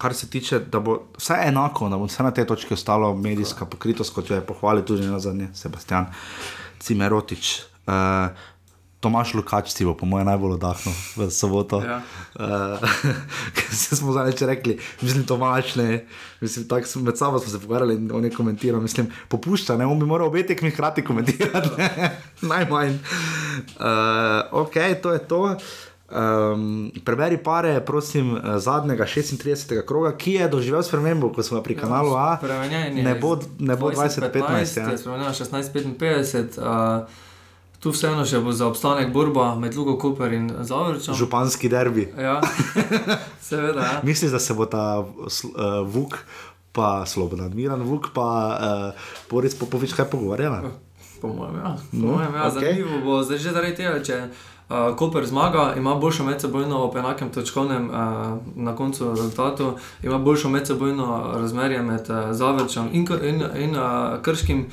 kar 0.00 0.14
se 0.14 0.30
tiče, 0.30 0.58
da 0.58 0.80
bo 0.80 0.96
vse 1.18 1.36
enako, 1.46 1.88
da 1.88 1.98
bo 2.00 2.08
vse 2.08 2.22
na 2.22 2.30
tej 2.30 2.46
točki 2.48 2.74
ostalo 2.74 3.12
medijska 3.16 3.66
pokritost, 3.68 4.14
kot 4.14 4.30
jo 4.30 4.38
je 4.38 4.46
pohvalil 4.46 4.84
tudi 4.84 5.06
na 5.06 5.20
zadnje 5.20 5.50
Sebastian 5.54 6.06
Cimerotič. 6.80 7.60
Uh, 7.86 8.32
Tomaš 9.00 9.32
Lukač 9.34 9.72
si 9.72 9.84
bo, 9.84 9.94
po 9.96 10.04
mojem, 10.04 10.28
najbolj 10.28 10.60
oddahnil 10.60 10.96
v 11.16 11.28
soboto. 11.32 11.80
Ja. 11.84 12.00
Uh, 12.40 12.78
se 13.74 13.96
smo 13.98 14.14
če 14.14 14.46
rekli, 14.46 14.78
mislim, 15.02 15.26
Tomaš 15.28 15.74
ne. 15.76 16.06
Mislim, 16.40 16.64
tako 16.68 16.88
smo 16.88 17.02
med 17.02 17.18
sabo 17.18 17.38
se 17.38 17.58
pogovarjali 17.60 17.96
in 17.98 18.12
on 18.14 18.24
je 18.24 18.30
komentiral. 18.32 18.80
Mislim, 18.80 19.10
popušča, 19.28 19.76
ne, 19.76 19.84
on 19.86 19.98
bi 20.00 20.06
moral 20.08 20.30
obe 20.30 20.46
tekmi 20.46 20.70
hkrati 20.70 21.04
komentirati. 21.04 21.68
Najmanj. 22.52 22.96
Uh, 23.76 24.62
ok, 24.62 24.78
to 25.02 25.12
je 25.12 25.20
to. 25.28 25.42
Um, 26.10 26.90
preberi 27.04 27.38
pare, 27.38 27.80
prosim, 27.80 28.36
eh, 28.36 28.58
zadnjega 28.58 29.06
36. 29.06 29.82
kroga, 29.86 30.16
ki 30.16 30.32
je 30.32 30.48
doživel 30.48 30.82
spremembo, 30.82 31.30
ko 31.32 31.42
smo 31.42 31.62
pri 31.62 31.76
kanalu 31.76 32.16
A. 32.18 32.38
Ne 32.92 33.14
bo, 33.14 33.38
ne 33.58 33.76
bo 33.76 33.90
20-15, 33.90 34.30
20-15. 34.30 34.80
Ja. 34.80 34.90
je 34.90 34.98
spremenjeno 34.98 35.30
16-55. 35.30 36.58
Uh, 36.58 37.06
tu 37.80 37.94
vseeno 37.94 38.26
še 38.26 38.42
bo 38.42 38.52
za 38.52 38.66
obstanek 38.66 39.12
borba 39.12 39.54
med 39.54 39.76
Lugo 39.76 39.94
Koper 39.96 40.32
in 40.32 40.50
Zavrčem. 40.60 41.14
Županski 41.14 41.68
derbi. 41.68 42.08
Ja, 42.18 42.40
seveda. 43.48 43.80
Ja. 43.80 44.00
Misliš, 44.02 44.34
da 44.34 44.38
se 44.38 44.54
bo 44.54 44.66
ta 44.66 44.98
uh, 44.98 45.86
Vuk, 45.86 46.18
pa 46.72 47.06
Slobodan 47.06 47.54
Miran 47.54 47.82
Vuk, 47.82 48.10
pa 48.14 48.28
uh, 48.50 49.10
Boris 49.30 49.54
Popovič 49.54 49.94
kaj 49.94 50.10
pogovarjala? 50.10 50.62
Po 51.20 51.28
mojem, 51.28 51.56
ja. 51.56 51.76
Po 51.90 51.96
No, 51.96 52.06
mojem, 52.18 52.34
ja. 52.34 52.48
okej. 52.48 52.60
Zanimivo 52.60 53.04
bo 53.04 53.22
zdaj 53.22 53.38
že 53.38 53.52
zaradi 53.52 53.74
tega, 53.76 54.02
če 54.02 54.16
uh, 54.70 54.96
Koper 54.96 55.26
zmaga, 55.26 55.74
ima 55.76 55.94
boljšo 55.94 56.24
medsebojno 56.24 56.82
ob 56.84 56.96
enakem 56.96 57.30
točkovnem 57.30 57.90
uh, 57.90 57.96
na 58.56 58.76
koncu 58.76 59.10
rezultatu, 59.10 59.72
ima 60.02 60.18
boljšo 60.18 60.48
medsebojno 60.48 61.32
razmerje 61.34 61.82
med 61.82 62.10
uh, 62.10 62.32
Zavrčem 62.32 62.88
in, 62.92 63.08
in, 63.22 63.42
in 63.56 63.76
uh, 63.76 64.22
Krškim. 64.22 64.66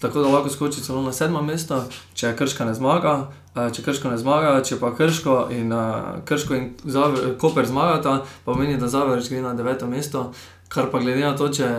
Tako 0.00 0.20
da 0.20 0.28
lahko 0.28 0.48
skoči 0.48 0.80
celo 0.80 1.02
na 1.02 1.12
sedmo 1.12 1.42
mesto, 1.42 1.84
če 2.14 2.34
Krška 2.36 2.64
ne 2.64 2.74
zmaga, 2.74 3.14
uh, 3.54 3.70
če 3.72 3.82
Krško 3.82 4.10
ne 4.10 4.18
zmaga, 4.18 4.58
če 4.62 4.76
pa 4.80 4.90
Krško 4.96 5.46
in, 5.50 5.72
uh, 5.72 6.18
Krško 6.24 6.54
in 6.54 6.70
Zaver, 6.84 7.38
Koper 7.38 7.66
zmagata, 7.66 8.18
pa 8.44 8.52
pomeni, 8.52 8.76
da 8.76 8.88
Zavrč 8.88 9.30
gre 9.30 9.40
na 9.42 9.54
deveto 9.54 9.86
mesto, 9.86 10.32
kar 10.68 10.90
pa 10.90 10.98
glede 10.98 11.24
na 11.24 11.36
to, 11.36 11.48
če 11.48 11.70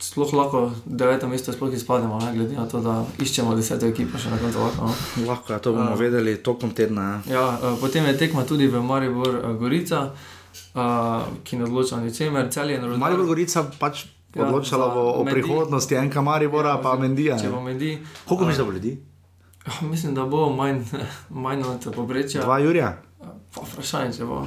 sploh 0.00 0.32
lahko 0.32 0.72
deveto 0.84 1.28
mesto 1.28 1.52
sploh 1.52 1.72
izpademo, 1.74 2.18
ne, 2.20 2.32
glede 2.34 2.56
na 2.56 2.66
to, 2.68 2.80
da 2.80 3.04
iščemo 3.18 3.54
deseto 3.56 3.86
ekipo 3.86 4.18
še 4.18 4.30
na 4.30 4.38
koncu 4.38 4.58
lahko. 4.58 4.88
No. 4.88 5.26
Lahko, 5.28 5.52
ja, 5.52 5.58
to 5.58 5.72
bomo 5.72 5.92
uh, 5.92 5.98
vedeli 6.00 6.36
tokom 6.42 6.74
tedna. 6.74 7.22
Ja. 7.26 7.34
Ja, 7.34 7.44
eh, 7.62 7.76
potem 7.80 8.06
je 8.06 8.16
tekma 8.18 8.44
tudi 8.44 8.66
v 8.66 8.82
Maribor 8.82 9.38
eh, 9.38 9.54
Gorica, 9.60 10.10
eh, 10.74 11.30
ki 11.44 11.56
ne 11.56 11.64
odloča 11.64 11.96
o 11.96 12.04
ničemer. 12.04 12.50
Maribor 12.98 13.26
Gorica 13.26 13.64
pač 13.78 14.06
Ja, 14.34 14.48
odločala 14.48 14.88
bo 14.90 15.02
o 15.14 15.24
Mendi. 15.24 15.40
prihodnosti 15.40 15.94
enka 15.94 16.18
Maribora, 16.20 16.74
ja, 16.74 16.82
pa 16.82 16.96
Mendija. 16.98 17.38
Če 17.38 17.52
bo 17.54 17.60
Mendi. 17.62 17.98
Koliko 18.26 18.46
misliš, 18.46 18.58
da 18.58 18.64
bo 18.64 18.72
ljudi? 18.72 18.98
Mislim, 19.92 20.14
da 20.14 20.24
bo 20.26 20.50
manj, 20.50 20.82
manj 21.44 21.62
od 21.62 21.86
povprečja. 21.94 22.42
Dva 22.42 22.58
Jurija? 22.58 22.96
Pa 23.54 23.62
Vprašanje, 23.62 24.12
če 24.18 24.24
bo. 24.26 24.42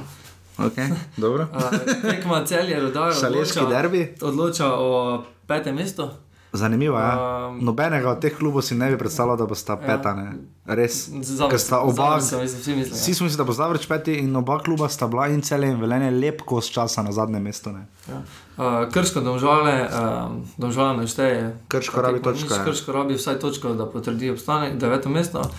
Okay, 0.58 0.92
dobro. 1.16 1.46
Eh, 1.54 2.10
Tekma 2.10 2.44
cel 2.44 2.68
je 2.68 2.80
rodar. 2.80 3.14
Šaleški 3.14 3.64
derbi? 3.70 4.14
Odloča 4.20 4.66
o 4.74 5.24
petem 5.48 5.74
mestu. 5.74 6.08
Zanimivo 6.52 6.96
je. 6.96 7.04
Ja. 7.04 7.48
Um, 7.48 7.58
Nobenega 7.60 8.08
od 8.10 8.20
teh 8.20 8.32
klubov 8.32 8.62
si 8.64 8.72
ne 8.74 8.88
bi 8.88 8.96
predstavljal, 8.96 9.36
da 9.36 9.46
bosta 9.46 9.74
peta. 9.76 10.14
Ne. 10.14 10.30
Res. 10.66 11.08
Zavrč- 11.10 11.50
Ker 11.50 11.60
sta 11.60 11.80
oba. 11.80 12.20
So, 12.20 12.40
mislim, 12.40 12.60
vsi 12.60 12.74
mislijo, 12.74 12.88
ja. 12.88 12.94
Vsi 12.94 13.14
smo 13.14 13.24
mislili, 13.24 13.36
da 13.36 13.44
bo 13.44 13.52
Zavrč 13.52 13.84
peti 13.86 14.14
in 14.14 14.36
oba 14.36 14.56
kluba 14.58 14.88
sta 14.88 15.06
bila 15.06 15.26
in 15.28 15.42
cele 15.42 15.68
in 15.68 15.76
velenje 15.76 16.10
lep 16.10 16.40
kos 16.42 16.70
časa 16.70 17.02
na 17.02 17.12
zadnjem 17.12 17.42
mestu. 17.42 17.72
Ne. 17.72 17.84
Ja. 18.08 18.22
Uh, 18.56 18.88
krško 18.88 19.20
domžale, 19.20 19.74
uh, 19.84 20.32
domžale 20.56 20.96
ne 20.96 21.06
šteje. 21.06 21.52
Krško 21.68 22.00
rabi 22.00 22.22
točko, 22.22 22.54
ja. 22.54 22.64
Krško 22.64 22.92
rabi 22.92 23.14
vsaj 23.14 23.38
točko, 23.38 23.74
da 23.74 23.86
potrdi 23.86 24.30
obstanek, 24.30 24.78
deveto 24.78 25.08
mesto. 25.08 25.40
Uh, 25.40 25.50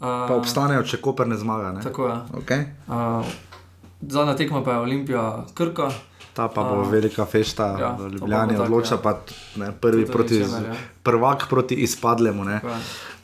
Pa 0.00 0.32
obstanejo, 0.32 0.82
če 0.82 0.96
Koper 0.96 1.28
ne 1.28 1.36
zmaga. 1.36 1.72
Ne. 1.72 1.82
Tako 1.82 2.08
je. 2.08 2.16
Okay. 2.34 2.64
Uh, 2.86 3.26
zadnja 4.00 4.32
tekma 4.36 4.64
pa 4.64 4.72
je 4.72 4.78
Olimpija 4.78 5.44
Krka. 5.54 5.90
Ta 6.38 6.46
pa 6.46 6.62
bo 6.62 6.84
velika 6.86 7.26
fešta 7.26 7.64
ja, 7.80 7.88
v 7.98 8.12
Ljubljani, 8.12 8.54
tako, 8.54 8.62
odloča 8.62 8.94
ja. 8.94 8.98
pa 9.02 9.16
ne, 9.58 9.72
prvi 9.80 10.04
Tudi 10.04 10.12
proti, 10.12 10.38
ničemer, 10.38 10.68
ja. 10.68 10.74
prvak 11.02 11.48
proti 11.50 11.74
izpadlemu. 11.74 12.44
Ne. 12.44 12.60
Je. 12.62 12.76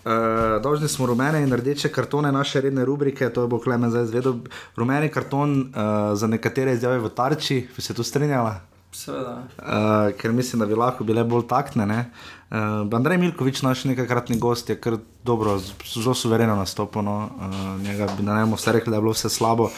Uh, 0.04 0.58
dolžni 0.62 0.88
smo 0.88 1.06
rumene 1.06 1.44
in 1.46 1.54
rdeče 1.54 1.88
kartone, 1.94 2.32
naše 2.32 2.60
redne 2.60 2.84
rubrike, 2.84 3.30
to 3.30 3.46
bo 3.46 3.60
Klemen 3.62 3.90
zdaj 3.90 4.08
izvedel. 4.10 4.34
Rumeni 4.76 5.08
karton 5.08 5.60
uh, 5.60 6.18
za 6.18 6.26
nekatere 6.26 6.74
izjave 6.74 6.98
v 6.98 7.08
tarči, 7.14 7.68
bi 7.76 7.82
se 7.82 7.94
tu 7.94 8.02
strinjala, 8.02 8.58
Seveda. 8.92 9.38
uh, 9.62 10.10
ker 10.18 10.32
mislim, 10.32 10.60
da 10.60 10.66
bi 10.66 10.74
lahko 10.74 11.06
bile 11.06 11.24
bolj 11.24 11.46
taktne. 11.48 11.86
ne. 11.86 12.10
Uh, 12.50 12.82
Andrej 12.98 13.18
Milkovič, 13.18 13.62
naš 13.62 13.84
nekajkratni 13.84 14.38
gost, 14.38 14.68
je 14.70 14.76
kar 14.76 14.98
dobro, 15.24 15.60
zelo 15.86 16.14
suvereno 16.14 16.56
nastopil. 16.56 17.02
No. 17.02 17.30
Uh, 17.38 17.82
njega 17.82 18.10
bi 18.18 18.26
na 18.26 18.40
njemu 18.42 18.58
vse 18.58 18.72
rekli, 18.72 18.90
da 18.90 18.96
je 18.96 19.06
bilo 19.06 19.14
vse 19.14 19.30
slabo. 19.30 19.70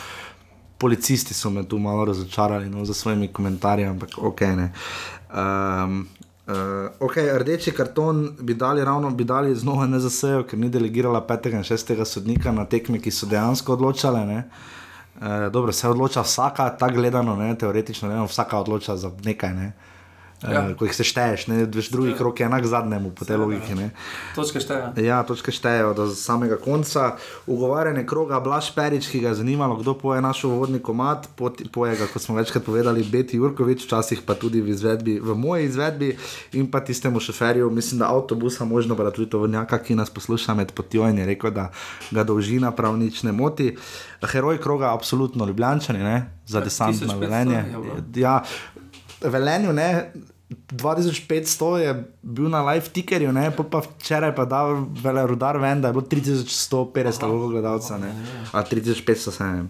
Policisti 0.79 1.35
so 1.35 1.51
me 1.51 1.65
tu 1.69 1.79
malo 1.79 2.05
razočarali 2.05 2.71
no, 2.71 2.85
za 2.85 2.95
svojimi 2.95 3.29
komentarji, 3.29 3.85
ampak 3.85 4.19
ok. 4.19 4.41
Ne. 4.41 4.73
Um, 5.35 6.07
Uh, 6.47 6.55
okay, 7.03 7.39
rdeči 7.39 7.73
karton 7.75 8.37
bi 8.41 8.55
dali 8.55 8.85
ravno, 8.85 9.11
bi 9.11 9.25
dali 9.25 9.55
znova 9.55 9.87
ne 9.87 9.99
za 9.99 10.11
sejo, 10.11 10.45
ker 10.47 10.59
ni 10.59 10.69
delegirala 10.71 11.19
petega 11.27 11.59
in 11.59 11.65
šestega 11.67 12.05
sodnika 12.07 12.53
na 12.55 12.65
tekme, 12.71 13.01
ki 13.03 13.11
so 13.11 13.27
dejansko 13.27 13.73
odločale. 13.75 14.21
ne. 14.27 14.45
Uh, 15.19 15.51
dobro, 15.53 15.73
se 15.73 15.89
odloča 15.89 16.23
vsaka, 16.23 16.69
tako 16.79 16.95
gledano, 16.95 17.35
ne, 17.37 17.51
teoretično, 17.59 18.09
ne, 18.09 18.23
vsaka 18.31 18.61
odloča 18.63 18.97
za 18.97 19.11
nekaj. 19.25 19.55
Ne. 19.55 19.67
Uh, 19.67 19.96
Ja. 20.43 20.75
Ko 20.77 20.85
jih 20.85 20.93
se 20.93 21.05
šteješ, 21.05 21.47
ne, 21.49 21.65
veš, 21.65 21.89
drugi 21.91 22.13
krok 22.15 22.41
je 22.41 22.47
enak 22.47 22.67
zadnjemu 22.69 23.11
po 23.17 23.25
tej 23.25 23.39
logiki. 23.41 23.75
Ne. 23.75 23.91
Točka 24.35 24.61
šteje. 24.61 24.93
Ja, 25.01 25.23
točke 25.25 25.53
štejejo 25.53 25.95
do 25.97 26.07
samega 26.13 26.59
konca. 26.61 27.15
Ugovarjanje 27.47 28.05
kroga, 28.07 28.41
Blaž 28.45 28.69
Perič, 28.77 29.09
ki 29.09 29.23
ga 29.25 29.33
je 29.33 29.41
zanimalo, 29.41 29.79
kdo 29.81 29.97
poje 29.97 30.21
naš 30.21 30.45
uvodni 30.45 30.79
komat, 30.79 31.31
poje 31.73 31.97
ga, 31.97 32.11
kot 32.13 32.23
smo 32.23 32.37
večkrat 32.37 32.65
povedali, 32.69 33.05
Beti 33.05 33.41
Jurkovič, 33.41 33.87
včasih 33.89 34.27
pa 34.29 34.37
tudi 34.37 34.61
v, 34.61 34.77
izvedbi, 34.77 35.17
v 35.25 35.39
moji 35.39 35.71
izvedbi 35.71 36.13
in 36.53 36.69
pa 36.71 36.85
tistemu 36.85 37.21
šoferju, 37.21 37.71
mislim, 37.71 38.05
da 38.05 38.13
avtobusa, 38.13 38.69
možno 38.69 38.97
pa 38.97 39.09
da 39.09 39.17
tudi 39.17 39.31
tovornjaka, 39.33 39.81
ki 39.81 39.97
nas 39.97 40.13
posluša 40.13 40.55
med 40.55 40.77
potjo 40.77 41.09
in 41.09 41.25
je 41.25 41.33
rekel, 41.33 41.51
da 41.51 41.71
ga 42.11 42.29
dolžina 42.29 42.77
prav 42.77 43.01
nič 43.01 43.25
ne 43.25 43.33
moti. 43.33 43.73
Heroj 44.21 44.61
kroga, 44.61 44.93
absolutno 44.93 45.47
ljubljančani, 45.49 46.05
ne? 46.05 46.37
za 46.47 46.61
desant 46.61 47.01
na 47.01 47.15
1500 47.15 47.19
velenje. 47.19 47.65
Ja, 48.15 48.43
Velenju, 49.23 49.73
ne, 49.73 50.13
2500 50.71 51.77
je 51.77 51.93
bil 52.23 52.49
na 52.49 52.63
live 52.71 52.89
tickerju, 52.89 53.33
ne, 53.33 53.51
pol 53.51 53.67
pa 53.71 53.81
včeraj 53.83 54.35
pa 54.37 54.45
dal 54.45 54.75
vele 55.03 55.27
rudar 55.27 55.59
ven, 55.59 55.81
da 55.81 55.89
je 55.89 55.97
bilo 55.97 56.05
3150 56.05 57.21
toliko 57.21 57.49
gledalcev, 57.49 57.99
ne, 58.01 58.13
a 58.53 58.63
3500 58.63 59.31
se 59.31 59.45
ne. 59.45 59.65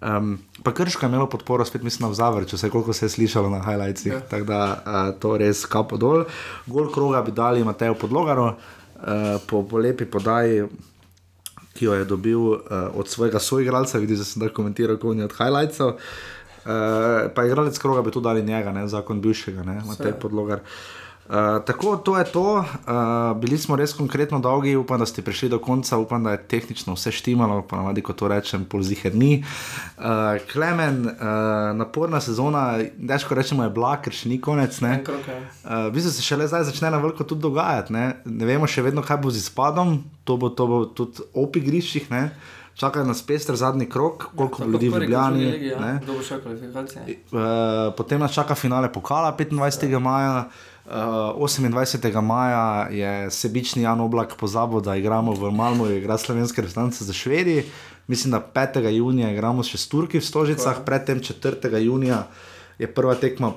Um, 0.00 0.38
pa 0.62 0.74
Krško 0.74 1.06
je 1.06 1.08
imelo 1.08 1.26
podporo, 1.28 1.64
spet 1.64 1.82
mislim 1.82 2.08
na 2.08 2.14
Zavrču, 2.14 2.56
vse 2.56 2.70
koliko 2.70 2.92
se 2.92 3.06
je 3.06 3.10
slišalo 3.10 3.48
na 3.50 3.62
highlightsih, 3.64 4.12
Ja. 4.12 4.20
tako 4.20 4.44
da 4.44 4.60
uh, 4.76 5.20
to 5.20 5.36
res 5.36 5.64
kapo 5.66 5.96
dol. 5.96 6.24
Gol 6.66 6.92
kroga 6.92 7.22
bi 7.22 7.32
dali 7.32 7.64
Mateju 7.64 7.94
Podlogaru, 7.94 8.44
uh, 8.44 8.54
po, 9.46 9.62
po 9.62 9.78
lepi 9.78 10.04
podaji, 10.04 10.66
ki 11.74 11.84
jo 11.84 11.94
je 11.94 12.04
dobil 12.04 12.38
uh, 12.38 12.60
od 12.94 13.08
svojega 13.08 13.38
soigralca, 13.40 13.98
vidiš, 13.98 14.18
da 14.18 14.24
sem 14.24 14.42
da 14.42 14.48
komentiral, 14.48 14.96
kot 14.96 15.16
je 15.16 15.24
od 15.24 15.32
highlightsov. 15.38 15.96
Uh, 16.66 17.30
pa 17.34 17.44
igralec 17.46 17.78
kroga 17.78 18.02
bi 18.02 18.10
tu 18.10 18.20
dali 18.20 18.42
njega, 18.42 18.72
ne, 18.72 18.88
zakon 18.88 19.20
bivšega, 19.22 19.62
ne, 19.62 19.80
Matej 19.86 20.16
Podlogar. 20.20 20.60
Uh, 21.28 21.64
tako, 21.66 21.96
to 21.96 22.18
je 22.18 22.24
to. 22.24 22.42
Uh, 22.58 23.40
bili 23.40 23.58
smo 23.58 23.76
res 23.76 23.92
konkretno 23.94 24.38
dolgi, 24.38 24.76
upam, 24.76 24.98
da 24.98 25.06
ste 25.06 25.22
prišli 25.22 25.48
do 25.48 25.58
konca, 25.58 25.98
upam, 25.98 26.24
da 26.24 26.34
je 26.34 26.42
tehnično 26.42 26.94
vse 26.94 27.12
štimalo, 27.12 27.62
pa 27.66 27.76
navadi, 27.76 28.02
ko 28.02 28.12
to 28.12 28.28
rečem, 28.30 28.64
polziher 28.64 29.14
ni. 29.14 29.44
Uh, 29.98 30.38
Klemen, 30.52 31.06
uh, 31.06 31.14
naporna 31.78 32.20
sezona, 32.20 32.78
težko 33.08 33.34
rečemo, 33.34 33.62
je 33.66 33.74
bila, 33.74 33.96
ker 34.02 34.14
še 34.14 34.30
ni 34.30 34.38
konec. 34.42 34.78
Ne? 34.82 35.00
Uh, 35.06 35.86
v 35.86 35.96
bistvu 35.98 36.14
se 36.14 36.26
šele 36.26 36.46
zdaj 36.50 36.66
začne 36.70 36.90
na 36.94 37.02
veliko 37.02 37.26
tudi 37.26 37.46
dogajati. 37.46 37.94
Ne, 37.94 38.06
ne 38.26 38.46
vemo 38.46 38.66
še 38.70 38.86
vedno, 38.86 39.06
kaj 39.06 39.22
bo 39.22 39.34
z 39.34 39.42
izpadom, 39.42 39.98
to 40.26 40.38
bo, 40.38 40.50
to 40.50 40.70
bo 40.70 40.84
tudi 40.86 41.26
op 41.34 41.58
igriščih. 41.58 42.10
Ne. 42.14 42.28
Čakajo 42.76 43.04
nas 43.04 43.22
pester 43.22 43.56
zadnji 43.56 43.88
krok, 43.88 44.26
koliko 44.36 44.58
Tako 44.58 44.70
ljudi 44.70 44.88
v 44.88 44.98
Ljubljani. 45.00 45.44
ligi, 45.44 45.66
ja. 45.66 46.00
Uh, 47.32 47.94
potem 47.96 48.20
nas 48.20 48.34
čaka 48.34 48.54
finale 48.54 48.92
pokala 48.92 49.36
25. 49.38 49.98
maja. 49.98 50.48
Uh, 50.86 50.92
28. 50.92 52.20
maja 52.20 52.88
je 52.90 53.30
sebični 53.30 53.82
Jan 53.82 54.00
Oblak 54.00 54.36
pozabil, 54.36 54.80
da 54.80 54.96
igramo 54.96 55.32
v 55.32 55.50
Malmu, 55.50 55.86
igra 55.86 56.18
slovenske 56.18 56.62
reprezentance 56.62 57.04
za 57.04 57.12
Švedi. 57.12 57.64
Mislim, 58.06 58.30
da 58.30 58.50
5. 58.54 58.88
junija 58.88 59.32
igramo 59.32 59.62
še 59.62 59.78
s 59.78 59.88
Turki 59.88 60.20
v 60.20 60.24
Stožicah, 60.24 60.84
predtem 60.84 61.20
4. 61.20 61.78
junija 61.82 62.26
je 62.78 62.86
prva 62.94 63.14
tekma 63.14 63.52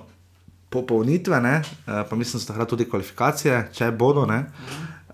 popolnitve, 0.69 1.41
ne? 1.41 1.59
uh, 1.59 2.01
pa 2.09 2.15
mislim, 2.15 2.39
da 2.39 2.45
so 2.45 2.53
takrat 2.53 2.69
tudi 2.69 2.89
kvalifikacije, 2.89 3.67
če 3.73 3.91
bodo. 3.91 4.25
Ne? 4.25 4.45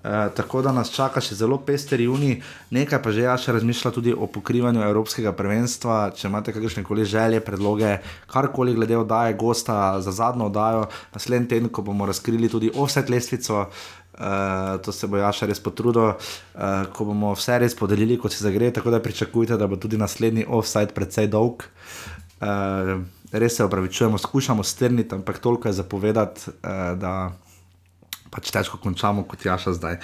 Uh, 0.05 0.29
tako 0.35 0.61
da 0.61 0.69
nas 0.69 0.91
čaka 0.93 1.17
še 1.23 1.33
zelo 1.33 1.57
pester 1.65 1.97
juni, 1.97 2.35
nekaj 2.69 2.99
pa 3.01 3.09
že 3.09 3.23
ja 3.25 3.33
še 3.41 3.55
razmišlja 3.55 3.89
tudi 3.95 4.11
o 4.13 4.27
pokrivanju 4.29 4.83
Evropskega 4.85 5.31
prvenstva. 5.33 6.11
Če 6.13 6.27
imate 6.29 6.53
kakršne 6.53 6.83
koli 6.85 7.07
želje, 7.09 7.39
predloge, 7.41 7.95
karkoli 8.29 8.75
glede 8.77 8.99
oddaje 8.99 9.33
gosta 9.33 9.97
za 10.05 10.13
zadnjo 10.13 10.51
oddajo, 10.51 10.83
naslednji 11.15 11.49
teden, 11.55 11.71
ko 11.73 11.81
bomo 11.81 12.05
razkrili 12.05 12.51
tudi 12.53 12.69
offset 12.69 13.09
lestvico, 13.09 13.63
uh, 13.65 14.77
to 14.85 14.93
se 14.93 15.09
bo 15.09 15.17
Jaša 15.17 15.49
res 15.49 15.63
potrudil, 15.65 16.11
uh, 16.13 16.85
ko 16.93 17.07
bomo 17.09 17.33
vse 17.33 17.57
res 17.65 17.73
podelili, 17.73 18.19
kot 18.21 18.35
se 18.35 18.43
zagre, 18.45 18.69
tako 18.75 18.93
da 18.93 19.01
pričakujte, 19.01 19.57
da 19.57 19.65
bo 19.65 19.79
tudi 19.81 19.97
naslednji 19.97 20.45
offset 20.45 20.93
precej 20.93 21.31
dolg. 21.33 21.65
Uh, 22.45 23.01
res 23.33 23.57
se 23.57 23.65
opravičujemo, 23.65 24.21
skušamo 24.21 24.61
strniti, 24.63 25.15
ampak 25.17 25.41
toliko 25.41 25.71
je 25.71 25.79
zapovedati, 25.81 26.53
uh, 26.61 26.93
da 27.01 27.15
pač 28.35 28.51
težko 28.51 28.77
končamo, 28.83 29.23
kot 29.23 29.45
Jaša 29.45 29.73
zdaj. 29.79 29.99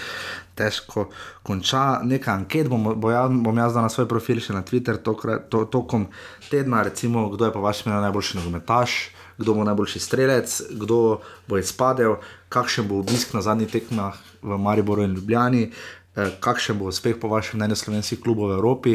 Težko 0.55 1.09
konča. 1.43 1.99
Nekaj 2.07 2.33
anket 2.33 2.69
bom, 2.71 2.93
bo 2.95 3.11
ja, 3.11 3.25
bom 3.27 3.57
jaz 3.59 3.75
dal 3.75 3.85
na 3.85 3.91
svoj 3.91 4.07
profil 4.07 4.39
še 4.39 4.55
na 4.55 4.63
Twitter 4.63 4.99
tokrat, 5.03 5.49
to, 5.51 5.65
tokom 5.67 6.07
tedna, 6.47 6.85
recimo, 6.87 7.27
kdo 7.33 7.49
je 7.49 7.55
po 7.55 7.63
vašem 7.63 7.91
mnenju 7.91 8.05
najboljši 8.07 8.39
nogometaš, 8.39 8.97
kdo 9.41 9.57
bo 9.57 9.67
najboljši 9.67 9.99
strelec, 9.99 10.57
kdo 10.79 11.21
bo 11.51 11.59
izpadel, 11.59 12.19
kakšen 12.53 12.87
bo 12.87 13.01
obisk 13.03 13.35
na 13.35 13.43
zadnjih 13.43 13.71
tekmah 13.71 14.15
v 14.41 14.57
Mariboru 14.57 15.03
in 15.03 15.17
Ljubljani. 15.19 15.71
eh, 16.15 16.27
Kakšen 16.43 16.75
bo 16.79 16.91
uspeh, 16.91 17.15
po 17.15 17.31
vašem 17.31 17.59
mnenju, 17.59 17.75
slovenskih 17.75 18.19
klubov 18.19 18.51
v 18.51 18.59
Evropi, 18.59 18.93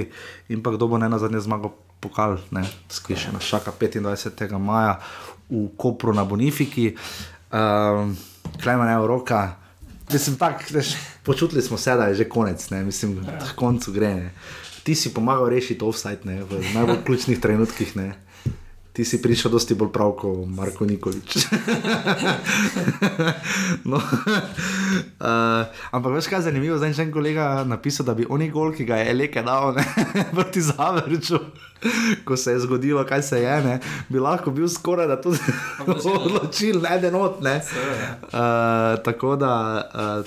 in 0.48 0.62
pa 0.62 0.70
kdo 0.70 0.89
bo 0.89 0.98
ne 1.00 1.08
na 1.08 1.18
zadnje 1.18 1.40
zmagal 1.40 1.73
pokal, 2.00 2.36
ne, 2.52 2.65
skrišče 2.92 3.32
nas 3.32 3.44
čaka 3.44 3.73
25. 3.73 4.58
maja 4.58 5.00
v 5.50 5.68
Kopru 5.76 6.12
na 6.12 6.24
Bonifiki. 6.24 6.97
Um, 7.52 8.16
Klemen 8.62 8.89
je 8.89 9.07
roka. 9.07 9.57
Mislim, 10.12 10.36
tak, 10.36 10.70
veš, 10.70 10.94
počutili 11.23 11.62
smo 11.62 11.78
se, 11.78 11.94
da 11.97 12.07
je 12.07 12.15
že 12.15 12.28
konec, 12.28 12.70
ne? 12.70 12.85
mislim, 12.85 13.26
k 13.26 13.55
koncu 13.57 13.93
gre. 13.93 14.15
Ne? 14.15 14.31
Ti 14.83 14.94
si 14.94 15.15
pomagal 15.15 15.49
rešiti 15.49 15.85
offside 15.85 16.23
ne? 16.25 16.44
v 16.44 16.62
najbolj 16.75 17.02
ključnih 17.05 17.41
trenutkih. 17.41 17.97
Ti 18.97 19.05
si 19.05 19.20
prišel 19.20 19.52
dosti 19.52 19.76
bolj 19.76 19.92
prav 19.92 20.15
kot 20.16 20.49
Marko 20.49 20.89
Nikolič. 20.89 21.36
no, 23.91 24.00
uh, 24.00 25.68
ampak 25.94 26.10
veš 26.16 26.33
kaj 26.33 26.39
je 26.39 26.47
zanimivo, 26.49 26.78
zdaj 26.81 26.97
je 26.97 27.05
en 27.05 27.12
kolega 27.12 27.60
napisal, 27.68 28.08
da 28.08 28.15
bi 28.16 28.25
oni 28.25 28.49
gol, 28.50 28.73
ki 28.73 28.89
ga 28.89 28.97
je 28.97 29.10
Eleke 29.12 29.44
dal 29.44 29.76
ne, 29.76 29.84
proti 30.34 30.65
Zavrču, 30.65 31.36
ko 32.25 32.41
se 32.41 32.57
je 32.57 32.65
zgodilo, 32.65 33.05
kaj 33.05 33.23
se 33.23 33.42
je, 33.42 33.57
ne, 33.68 33.81
bi 34.08 34.16
lahko 34.16 34.49
bil 34.50 34.65
skoraj 34.68 35.12
da 35.12 35.20
tudi 35.20 35.44
odločil, 35.84 36.81
ne 36.81 36.97
eden 36.97 37.20
od 37.20 37.44
ne. 37.44 37.60
Uh, 38.33 38.97
tako 39.05 39.36
da. 39.36 39.52
Uh, 39.92 40.25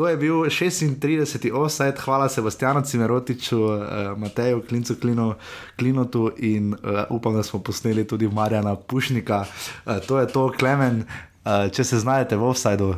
To 0.00 0.08
je 0.08 0.16
bil 0.16 0.34
36. 0.48 1.52
offset, 1.52 1.98
hvala 1.98 2.28
Sebastianu 2.28 2.80
Cimerotiču, 2.80 3.58
uh, 3.60 3.82
Mateju 4.16 4.62
Klincu 4.68 4.94
Klino, 5.00 5.34
Klinotu 5.76 6.30
in 6.36 6.72
uh, 6.72 6.78
upam, 7.10 7.34
da 7.34 7.42
smo 7.42 7.60
posneli 7.60 8.06
tudi 8.06 8.28
Marjana 8.28 8.76
Pušnika. 8.76 9.44
Uh, 9.84 9.98
to 10.08 10.18
je 10.18 10.28
to, 10.28 10.52
Klemen, 10.58 11.04
uh, 11.44 11.68
če 11.72 11.84
se 11.84 11.98
znajdete 11.98 12.36
v 12.36 12.48
offsajdu. 12.48 12.94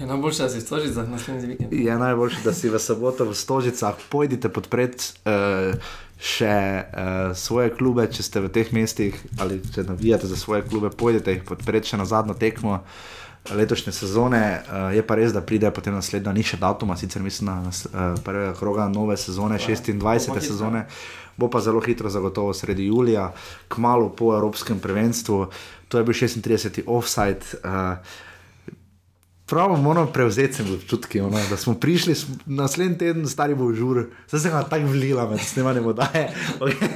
Je 0.00 0.06
najboljše, 0.06 0.42
da 0.42 0.48
si 0.48 0.60
stožiš 0.60 0.90
za 0.90 1.02
naslednji 1.02 1.46
vikend. 1.46 1.72
Je 1.72 1.98
najboljše, 1.98 2.40
da 2.44 2.52
si 2.52 2.70
v 2.70 2.80
soboto 2.80 3.24
v 3.28 3.34
Stožicah 3.34 3.94
pojdite 4.08 4.48
podpreti 4.48 5.12
uh, 5.28 5.76
še 6.16 6.56
uh, 6.88 7.36
svoje 7.36 7.74
klube, 7.76 8.08
če 8.08 8.24
ste 8.24 8.40
v 8.40 8.48
teh 8.48 8.72
mestih 8.72 9.20
ali 9.36 9.60
če 9.74 9.84
navijate 9.84 10.26
za 10.26 10.40
svoje 10.40 10.64
klube, 10.64 10.88
pojdite 10.88 11.36
jih 11.36 11.44
podpreti 11.44 11.92
še 11.92 12.00
na 12.00 12.08
zadnjo 12.08 12.32
tekmo. 12.32 12.80
Letošnje 13.50 13.92
sezone 13.92 14.40
uh, 14.60 14.94
je 14.96 15.02
pa 15.06 15.14
res, 15.14 15.32
da 15.32 15.42
pride 15.44 15.68
potem 15.70 15.92
naslednja, 15.92 16.32
ni 16.32 16.42
še 16.42 16.56
datuma, 16.56 16.96
sicer 16.96 17.22
mislim 17.22 17.50
na 17.50 17.68
uh, 17.68 18.16
prvega 18.24 18.54
kroga 18.56 18.88
nove 18.88 19.16
sezone, 19.20 19.58
26. 19.60 20.40
sezone, 20.40 20.86
bo 21.36 21.50
pa 21.52 21.60
zelo 21.60 21.82
hitro, 21.84 22.08
zagotovo 22.08 22.54
sredi 22.56 22.86
julija, 22.88 23.32
kmalo 23.68 24.08
po 24.16 24.32
Evropskem 24.32 24.80
prvenstvu. 24.80 25.46
To 25.88 26.00
je 26.00 26.04
bil 26.04 26.16
36. 26.16 26.82
offside. 26.86 27.60
Uh, 27.60 28.00
Prav 29.46 29.76
moramo 29.76 30.06
prevzeti 30.06 30.54
sem 30.54 30.74
občutki, 30.74 31.20
ono, 31.20 31.38
da 31.50 31.56
smo 31.56 31.74
prišli 31.74 32.14
naslednji 32.46 32.98
teden, 32.98 33.26
stari 33.28 33.54
bo 33.54 33.72
žur, 33.74 34.06
zdaj 34.28 34.40
se 34.40 34.50
ga 34.50 34.62
tako 34.62 34.86
vlila 34.86 35.26
med 35.30 35.40
snemanjem 35.40 35.86
oddaje. 35.86 36.30
Okay. 36.60 36.88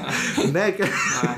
Ne, 0.53 0.77
ker 0.77 0.89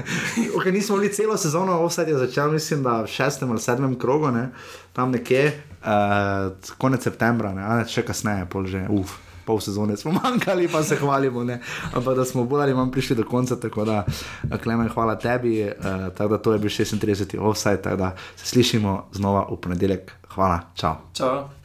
okay, 0.57 0.73
nismo 0.73 0.97
bili 0.97 1.13
celo 1.13 1.37
sezono, 1.37 1.81
offset 1.81 2.09
je 2.09 2.19
začel, 2.19 2.53
mislim, 2.53 2.83
da 2.83 3.03
v 3.03 3.07
šestem 3.07 3.51
ali 3.51 3.61
sedmem 3.61 3.99
krogu, 3.99 4.31
ne, 4.31 4.51
tam 4.93 5.11
nekje, 5.11 5.63
uh, 5.83 6.53
konec 6.79 7.03
septembra, 7.03 7.55
ne, 7.55 7.67
ne, 7.81 7.89
še 7.89 8.05
kasneje, 8.07 8.47
pol 8.51 8.71
že, 8.71 8.85
uf. 8.89 9.17
Pol 9.45 9.61
sezone 9.61 9.97
smo 9.97 10.13
manjkali, 10.23 10.69
pa 10.69 10.83
se 10.83 10.97
hvalimo. 10.97 11.45
Ne? 11.45 11.61
Ampak 11.95 12.17
da 12.17 12.25
smo 12.25 12.45
bolj 12.45 12.63
ali 12.63 12.75
manj 12.75 12.91
prišli 12.91 13.17
do 13.17 13.25
konca, 13.25 13.57
tako 13.57 13.85
da, 13.85 14.05
Klemen, 14.63 14.89
hvala 14.89 15.19
tebi. 15.19 15.63
Uh, 15.63 16.13
tako 16.17 16.29
da 16.29 16.39
to 16.39 16.53
je 16.53 16.59
bil 16.59 16.71
36. 16.71 17.39
offside, 17.39 17.83
tako 17.83 17.97
da 17.97 18.17
se 18.37 18.47
slišimo 18.47 19.09
znova 19.13 19.47
v 19.51 19.57
ponedeljek. 19.57 20.13
Hvala, 20.35 20.61
čau. 20.75 20.95
Čau. 21.15 21.60